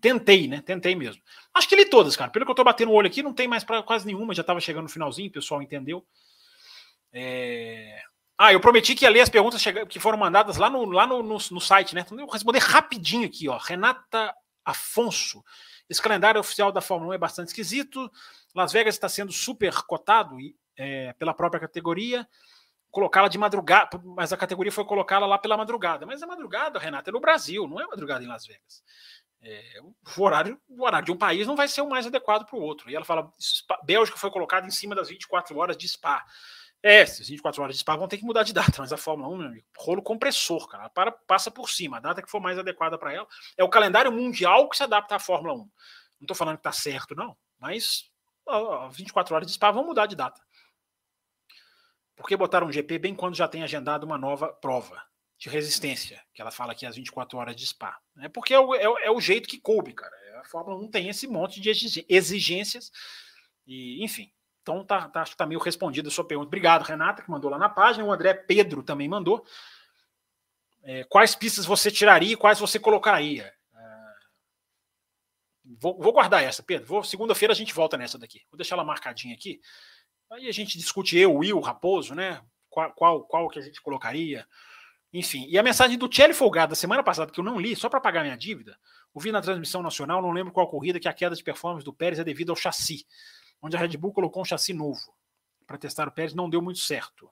Tentei, 0.00 0.48
né? 0.48 0.62
Tentei 0.62 0.94
mesmo. 0.94 1.22
Acho 1.54 1.68
que 1.68 1.76
li 1.76 1.84
todas, 1.84 2.16
cara. 2.16 2.30
Pelo 2.30 2.44
que 2.44 2.50
eu 2.50 2.54
tô 2.54 2.64
batendo 2.64 2.90
o 2.90 2.94
olho 2.94 3.06
aqui, 3.06 3.22
não 3.22 3.34
tem 3.34 3.48
mais 3.48 3.64
para 3.64 3.82
quase 3.82 4.06
nenhuma. 4.06 4.34
Já 4.34 4.40
estava 4.40 4.60
chegando 4.60 4.84
no 4.84 4.88
finalzinho, 4.88 5.28
o 5.28 5.32
pessoal 5.32 5.62
entendeu. 5.62 6.06
É... 7.12 8.00
Ah, 8.36 8.52
eu 8.52 8.60
prometi 8.60 8.94
que 8.94 9.04
ia 9.04 9.10
ler 9.10 9.20
as 9.20 9.28
perguntas 9.28 9.62
que 9.88 9.98
foram 9.98 10.16
mandadas 10.16 10.56
lá 10.56 10.70
no, 10.70 10.84
lá 10.84 11.06
no, 11.06 11.22
no, 11.22 11.38
no 11.50 11.60
site, 11.60 11.94
né? 11.94 12.02
Então 12.02 12.18
eu 12.18 12.24
vou 12.24 12.32
responder 12.32 12.60
rapidinho 12.60 13.26
aqui, 13.26 13.48
ó. 13.48 13.58
Renata 13.58 14.34
Afonso. 14.64 15.42
Esse 15.88 16.02
calendário 16.02 16.40
oficial 16.40 16.70
da 16.70 16.80
Fórmula 16.80 17.12
1 17.12 17.14
é 17.14 17.18
bastante 17.18 17.48
esquisito. 17.48 18.10
Las 18.54 18.72
Vegas 18.72 18.94
está 18.94 19.08
sendo 19.08 19.32
super 19.32 19.74
cotado 19.84 20.36
é, 20.76 21.12
pela 21.14 21.32
própria 21.32 21.60
categoria. 21.60 22.28
Colocá-la 22.90 23.28
de 23.28 23.38
madrugada, 23.38 24.00
mas 24.04 24.32
a 24.32 24.36
categoria 24.36 24.72
foi 24.72 24.84
colocá-la 24.84 25.26
lá 25.26 25.38
pela 25.38 25.56
madrugada. 25.56 26.06
Mas 26.06 26.22
a 26.22 26.26
madrugada, 26.26 26.78
Renata, 26.78 27.10
é 27.10 27.12
no 27.12 27.20
Brasil, 27.20 27.66
não 27.66 27.80
é 27.80 27.86
madrugada 27.86 28.24
em 28.24 28.28
Las 28.28 28.46
Vegas. 28.46 28.82
É, 29.40 29.80
o, 30.16 30.22
horário, 30.22 30.60
o 30.68 30.84
horário 30.84 31.06
de 31.06 31.12
um 31.12 31.16
país 31.16 31.46
não 31.46 31.54
vai 31.54 31.68
ser 31.68 31.80
o 31.80 31.88
mais 31.88 32.06
adequado 32.06 32.44
para 32.44 32.58
o 32.58 32.62
outro. 32.62 32.90
E 32.90 32.96
ela 32.96 33.04
fala: 33.04 33.32
Bélgica 33.84 34.18
foi 34.18 34.30
colocada 34.30 34.66
em 34.66 34.70
cima 34.70 34.94
das 34.94 35.08
24 35.08 35.56
horas 35.56 35.76
de 35.76 35.88
Spa. 35.88 36.24
É, 36.82 37.00
essas 37.00 37.28
24 37.28 37.62
horas 37.62 37.74
de 37.74 37.80
Spa 37.80 37.96
vão 37.96 38.06
ter 38.06 38.18
que 38.18 38.24
mudar 38.24 38.44
de 38.44 38.52
data, 38.52 38.72
mas 38.78 38.92
a 38.92 38.96
Fórmula 38.96 39.28
1, 39.30 39.36
meu 39.36 39.46
amigo, 39.48 39.66
rolo 39.76 40.02
compressor, 40.02 40.68
cara. 40.68 40.88
Para, 40.88 41.10
passa 41.10 41.50
por 41.50 41.68
cima. 41.68 41.96
A 41.96 42.00
data 42.00 42.22
que 42.22 42.30
for 42.30 42.40
mais 42.40 42.58
adequada 42.58 42.96
para 42.96 43.12
ela 43.12 43.26
é 43.56 43.64
o 43.64 43.68
calendário 43.68 44.12
mundial 44.12 44.68
que 44.68 44.76
se 44.76 44.84
adapta 44.84 45.16
à 45.16 45.18
Fórmula 45.18 45.54
1. 45.54 45.56
Não 45.56 45.68
estou 46.22 46.36
falando 46.36 46.56
que 46.56 46.60
está 46.60 46.72
certo, 46.72 47.14
não, 47.14 47.36
mas 47.58 48.10
ó, 48.46 48.88
24 48.88 49.34
horas 49.34 49.46
de 49.46 49.52
Spa 49.54 49.70
vão 49.70 49.84
mudar 49.84 50.06
de 50.06 50.16
data. 50.16 50.40
Por 52.16 52.26
que 52.26 52.36
botaram 52.36 52.66
um 52.66 52.72
GP 52.72 52.98
bem 52.98 53.14
quando 53.14 53.36
já 53.36 53.46
tem 53.46 53.62
agendado 53.62 54.04
uma 54.04 54.18
nova 54.18 54.48
prova 54.52 55.00
de 55.38 55.48
resistência, 55.48 56.20
que 56.34 56.42
ela 56.42 56.50
fala 56.50 56.72
aqui 56.72 56.84
às 56.84 56.96
24 56.96 57.38
horas 57.38 57.54
de 57.54 57.66
Spa? 57.66 57.96
É 58.20 58.28
porque 58.28 58.52
é 58.52 58.58
o, 58.58 58.74
é, 58.74 59.06
é 59.06 59.10
o 59.10 59.20
jeito 59.20 59.48
que 59.48 59.60
coube, 59.60 59.92
cara. 59.92 60.14
A 60.40 60.44
Fórmula 60.44 60.76
1 60.84 60.90
tem 60.90 61.08
esse 61.08 61.28
monte 61.28 61.60
de 61.60 61.70
exigências, 62.08 62.90
e 63.66 64.04
enfim. 64.04 64.32
Então 64.68 64.84
tá, 64.84 65.08
tá, 65.08 65.22
acho 65.22 65.30
que 65.30 65.38
tá 65.38 65.46
meio 65.46 65.58
respondida 65.58 66.08
a 66.08 66.10
sua 66.10 66.26
pergunta. 66.26 66.48
Obrigado, 66.48 66.82
Renata, 66.82 67.22
que 67.22 67.30
mandou 67.30 67.50
lá 67.50 67.56
na 67.56 67.70
página. 67.70 68.04
O 68.04 68.12
André 68.12 68.34
Pedro 68.34 68.82
também 68.82 69.08
mandou. 69.08 69.42
É, 70.82 71.04
quais 71.04 71.34
pistas 71.34 71.64
você 71.64 71.90
tiraria 71.90 72.34
e 72.34 72.36
quais 72.36 72.60
você 72.60 72.78
colocaria? 72.78 73.44
É, 73.44 74.14
vou, 75.80 75.98
vou, 75.98 76.12
guardar 76.12 76.44
essa, 76.44 76.62
Pedro. 76.62 77.02
Segunda-feira 77.02 77.52
a 77.52 77.56
gente 77.56 77.72
volta 77.72 77.96
nessa 77.96 78.18
daqui. 78.18 78.42
Vou 78.50 78.58
deixar 78.58 78.74
ela 78.74 78.84
marcadinha 78.84 79.34
aqui. 79.34 79.58
Aí 80.30 80.46
a 80.46 80.52
gente 80.52 80.76
discute 80.76 81.16
eu, 81.16 81.34
Will, 81.34 81.60
Raposo, 81.60 82.14
né? 82.14 82.42
Qual, 82.68 82.92
qual, 82.92 83.24
qual 83.24 83.48
que 83.48 83.58
a 83.58 83.62
gente 83.62 83.80
colocaria? 83.80 84.46
Enfim, 85.10 85.46
e 85.48 85.58
a 85.58 85.62
mensagem 85.62 85.96
do 85.96 86.10
Thierry 86.10 86.34
Folgado 86.34 86.70
da 86.70 86.76
semana 86.76 87.02
passada, 87.02 87.32
que 87.32 87.40
eu 87.40 87.44
não 87.44 87.58
li, 87.58 87.74
só 87.74 87.88
para 87.88 88.02
pagar 88.02 88.22
minha 88.22 88.36
dívida, 88.36 88.78
ouvi 89.14 89.32
na 89.32 89.40
transmissão 89.40 89.82
nacional, 89.82 90.20
não 90.20 90.30
lembro 90.30 90.52
qual 90.52 90.68
corrida, 90.68 91.00
que 91.00 91.08
a 91.08 91.14
queda 91.14 91.34
de 91.34 91.42
performance 91.42 91.86
do 91.86 91.94
Pérez 91.94 92.18
é 92.18 92.24
devido 92.24 92.50
ao 92.50 92.56
chassi 92.56 93.06
onde 93.62 93.76
a 93.76 93.80
Red 93.80 93.96
Bull 93.96 94.12
colocou 94.12 94.42
um 94.42 94.44
chassi 94.44 94.72
novo 94.72 95.14
para 95.66 95.78
testar 95.78 96.08
o 96.08 96.12
Pérez, 96.12 96.34
não 96.34 96.48
deu 96.48 96.62
muito 96.62 96.78
certo. 96.78 97.30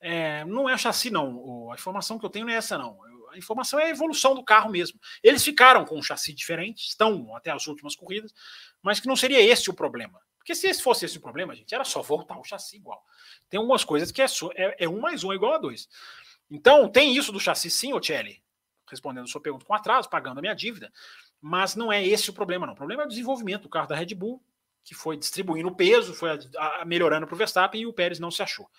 É, 0.00 0.44
não 0.44 0.68
é 0.68 0.76
chassi, 0.76 1.10
não. 1.10 1.70
A 1.70 1.74
informação 1.74 2.18
que 2.18 2.26
eu 2.26 2.30
tenho 2.30 2.46
não 2.46 2.52
é 2.52 2.56
essa, 2.56 2.76
não. 2.76 2.98
A 3.32 3.38
informação 3.38 3.78
é 3.78 3.84
a 3.84 3.90
evolução 3.90 4.34
do 4.34 4.44
carro 4.44 4.70
mesmo. 4.70 4.98
Eles 5.22 5.44
ficaram 5.44 5.84
com 5.84 5.98
um 5.98 6.02
chassi 6.02 6.32
diferente, 6.32 6.86
estão 6.86 7.34
até 7.34 7.50
as 7.50 7.66
últimas 7.66 7.94
corridas, 7.94 8.32
mas 8.82 9.00
que 9.00 9.06
não 9.06 9.16
seria 9.16 9.40
esse 9.40 9.70
o 9.70 9.74
problema. 9.74 10.20
Porque 10.38 10.54
se 10.54 10.68
esse 10.68 10.82
fosse 10.82 11.04
esse 11.04 11.18
o 11.18 11.20
problema, 11.20 11.54
gente, 11.54 11.74
era 11.74 11.84
só 11.84 12.02
voltar 12.02 12.38
o 12.38 12.44
chassi 12.44 12.76
igual. 12.76 13.02
Tem 13.48 13.58
algumas 13.58 13.84
coisas 13.84 14.12
que 14.12 14.22
é, 14.22 14.28
só, 14.28 14.50
é, 14.54 14.84
é 14.84 14.88
um 14.88 15.00
mais 15.00 15.24
um 15.24 15.32
igual 15.32 15.54
a 15.54 15.58
dois. 15.58 15.88
Então, 16.48 16.88
tem 16.88 17.16
isso 17.16 17.32
do 17.32 17.40
chassi 17.40 17.68
sim, 17.68 17.92
Ocelli, 17.92 18.40
respondendo 18.88 19.24
a 19.24 19.26
sua 19.26 19.40
pergunta 19.40 19.64
com 19.64 19.74
atraso, 19.74 20.08
pagando 20.08 20.38
a 20.38 20.40
minha 20.40 20.54
dívida, 20.54 20.92
mas 21.40 21.74
não 21.74 21.92
é 21.92 22.04
esse 22.06 22.30
o 22.30 22.32
problema, 22.32 22.64
não. 22.64 22.74
O 22.74 22.76
problema 22.76 23.02
é 23.02 23.06
o 23.06 23.08
desenvolvimento 23.08 23.62
do 23.62 23.68
carro 23.68 23.88
da 23.88 23.96
Red 23.96 24.14
Bull, 24.14 24.40
que 24.86 24.94
foi 24.94 25.16
distribuindo 25.16 25.74
peso, 25.74 26.14
foi 26.14 26.30
a, 26.30 26.38
a, 26.80 26.84
melhorando 26.84 27.26
para 27.26 27.34
o 27.34 27.36
Verstappen 27.36 27.80
e 27.80 27.86
o 27.86 27.92
Pérez 27.92 28.20
não 28.20 28.30
se 28.30 28.40
achou. 28.40 28.70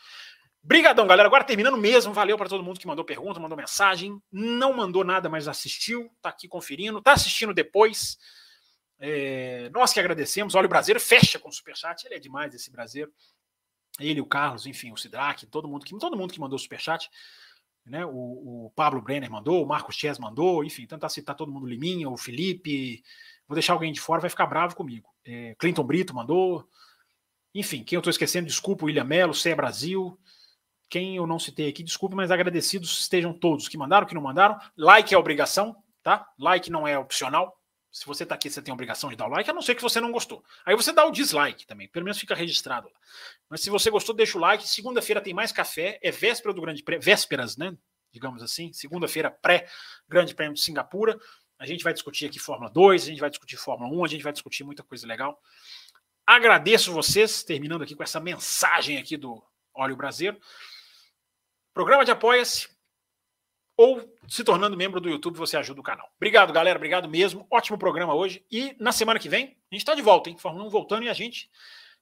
Brigadão, 0.63 1.05
galera. 1.05 1.27
Agora 1.27 1.43
terminando 1.43 1.77
mesmo. 1.77 2.13
Valeu 2.13 2.38
para 2.38 2.47
todo 2.47 2.63
mundo 2.63 2.79
que 2.79 2.88
mandou 2.88 3.03
pergunta, 3.03 3.39
mandou 3.39 3.57
mensagem. 3.57 4.21
Não 4.31 4.73
mandou 4.73 5.03
nada, 5.03 5.29
mas 5.29 5.47
assistiu. 5.49 6.09
Tá 6.21 6.29
aqui 6.29 6.47
conferindo. 6.47 7.01
Tá 7.01 7.11
assistindo 7.13 7.53
depois. 7.53 8.17
É, 8.97 9.69
nós 9.73 9.91
que 9.91 9.99
agradecemos. 9.99 10.55
Olha, 10.55 10.65
o 10.65 10.69
Brasileiro 10.69 10.99
fecha 10.99 11.38
com 11.38 11.49
o 11.49 11.51
Superchat. 11.51 12.05
Ele 12.05 12.15
é 12.15 12.19
demais, 12.19 12.55
esse 12.55 12.71
Brasileiro. 12.71 13.13
Ele, 13.99 14.21
o 14.21 14.25
Carlos, 14.25 14.65
enfim, 14.65 14.91
o 14.91 14.97
Sidraque, 14.97 15.45
todo 15.45 15.67
mundo 15.67 15.85
que, 15.85 15.97
todo 15.97 16.17
mundo 16.17 16.34
que 16.34 16.39
mandou 16.39 16.57
Superchat. 16.57 17.09
Né? 17.85 18.05
O, 18.05 18.65
o 18.65 18.71
Pablo 18.75 19.01
Brenner 19.01 19.31
mandou, 19.31 19.63
o 19.63 19.67
Marcos 19.67 19.95
Chess 19.95 20.19
mandou, 20.19 20.63
enfim, 20.63 20.85
tentar 20.85 21.09
citar 21.09 21.35
todo 21.35 21.51
mundo, 21.51 21.65
Liminha, 21.65 22.09
o 22.09 22.17
Felipe, 22.17 23.01
Vou 23.48 23.56
deixar 23.56 23.74
alguém 23.74 23.94
de 23.94 24.02
fora, 24.02 24.22
vai 24.22 24.30
ficar 24.30 24.45
bravo 24.45 24.76
comigo. 24.76 25.10
É, 25.26 25.56
Clinton 25.57 25.84
Brito 25.84 26.14
mandou. 26.14 26.68
Enfim, 27.56 27.84
quem 27.84 27.95
eu 27.95 28.02
estou 28.02 28.11
esquecendo, 28.11 28.48
desculpa, 28.48 28.86
William 28.86 29.03
Melo, 29.03 29.34
CE 29.34 29.56
Brasil. 29.56 30.19
Quem 30.90 31.15
eu 31.18 31.28
não 31.28 31.40
citei 31.40 31.68
aqui, 31.68 31.84
desculpe, 31.84 32.15
mas 32.15 32.32
agradecidos 32.32 32.99
estejam 32.99 33.34
todos 33.34 33.68
que 33.68 33.78
mandaram, 33.78 34.07
que 34.07 34.15
não 34.15 34.22
mandaram. 34.22 34.57
Like 34.76 35.14
é 35.14 35.18
obrigação, 35.18 35.76
tá? 36.02 36.28
Like 36.38 36.69
não 36.69 36.88
é 36.88 36.98
opcional. 36.98 37.57
Se 37.91 38.06
você 38.06 38.24
está 38.24 38.36
aqui, 38.36 38.49
você 38.49 38.61
tem 38.61 38.72
a 38.72 38.76
obrigação 38.76 39.10
de 39.10 39.15
dar 39.15 39.26
o 39.26 39.30
like, 39.30 39.49
a 39.49 39.53
não 39.53 39.61
ser 39.61 39.74
que 39.74 39.82
você 39.82 39.99
não 39.99 40.11
gostou. 40.11 40.44
Aí 40.65 40.76
você 40.76 40.94
dá 40.94 41.06
o 41.06 41.11
dislike 41.11 41.65
também, 41.65 41.88
pelo 41.88 42.06
menos 42.06 42.19
fica 42.19 42.36
registrado. 42.36 42.90
Mas 43.49 43.61
se 43.61 43.69
você 43.69 43.90
gostou, 43.90 44.14
deixa 44.14 44.38
o 44.38 44.41
like. 44.41 44.68
Segunda-feira 44.68 45.22
tem 45.22 45.34
mais 45.34 45.52
café, 45.52 45.99
é 46.02 46.11
véspera 46.11 46.53
do 46.53 46.61
Grande 46.61 46.84
Prêmio, 46.84 47.03
vésperas, 47.03 47.57
né? 47.57 47.76
Digamos 48.11 48.44
assim, 48.44 48.72
segunda-feira 48.72 49.32
pré-Grande 49.32 50.36
Prêmio 50.36 50.53
de 50.53 50.61
Singapura. 50.61 51.18
A 51.59 51.65
gente 51.65 51.84
vai 51.84 51.93
discutir 51.93 52.25
aqui 52.25 52.39
Fórmula 52.39 52.69
2, 52.69 53.03
a 53.03 53.05
gente 53.07 53.19
vai 53.19 53.29
discutir 53.29 53.57
Fórmula 53.57 53.91
1, 53.91 54.05
a 54.05 54.07
gente 54.07 54.23
vai 54.23 54.34
discutir 54.34 54.63
muita 54.63 54.84
coisa 54.84 55.07
legal. 55.07 55.41
Agradeço 56.25 56.91
vocês, 56.91 57.43
terminando 57.43 57.84
aqui 57.84 57.95
com 57.95 58.03
essa 58.03 58.19
mensagem 58.19 58.97
aqui 58.97 59.17
do 59.17 59.41
Óleo 59.73 59.95
Brasileiro. 59.95 60.39
Programa 61.73 62.03
de 62.03 62.11
apoia-se 62.11 62.67
ou 63.77 64.01
se 64.27 64.43
tornando 64.43 64.75
membro 64.75 64.99
do 64.99 65.09
YouTube, 65.09 65.38
você 65.38 65.55
ajuda 65.55 65.79
o 65.79 65.84
canal. 65.84 66.11
Obrigado, 66.17 66.51
galera. 66.51 66.77
Obrigado 66.77 67.07
mesmo. 67.07 67.45
Ótimo 67.49 67.77
programa 67.77 68.15
hoje. 68.15 68.43
E 68.51 68.75
na 68.79 68.91
semana 68.91 69.19
que 69.19 69.29
vem, 69.29 69.45
a 69.71 69.75
gente 69.75 69.81
está 69.81 69.93
de 69.93 70.01
volta, 70.01 70.29
hein? 70.29 70.38
Fórmula 70.38 70.65
1 70.65 70.69
voltando 70.69 71.03
e 71.03 71.09
a 71.09 71.13
gente 71.13 71.49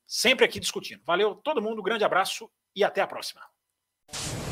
sempre 0.08 0.46
aqui 0.46 0.60
discutindo. 0.60 1.04
Valeu, 1.04 1.36
todo 1.36 1.62
mundo. 1.62 1.84
Grande 1.84 2.06
abraço 2.06 2.50
e 2.74 2.84
até 2.84 3.02
a 3.02 3.08
próxima. 3.08 3.42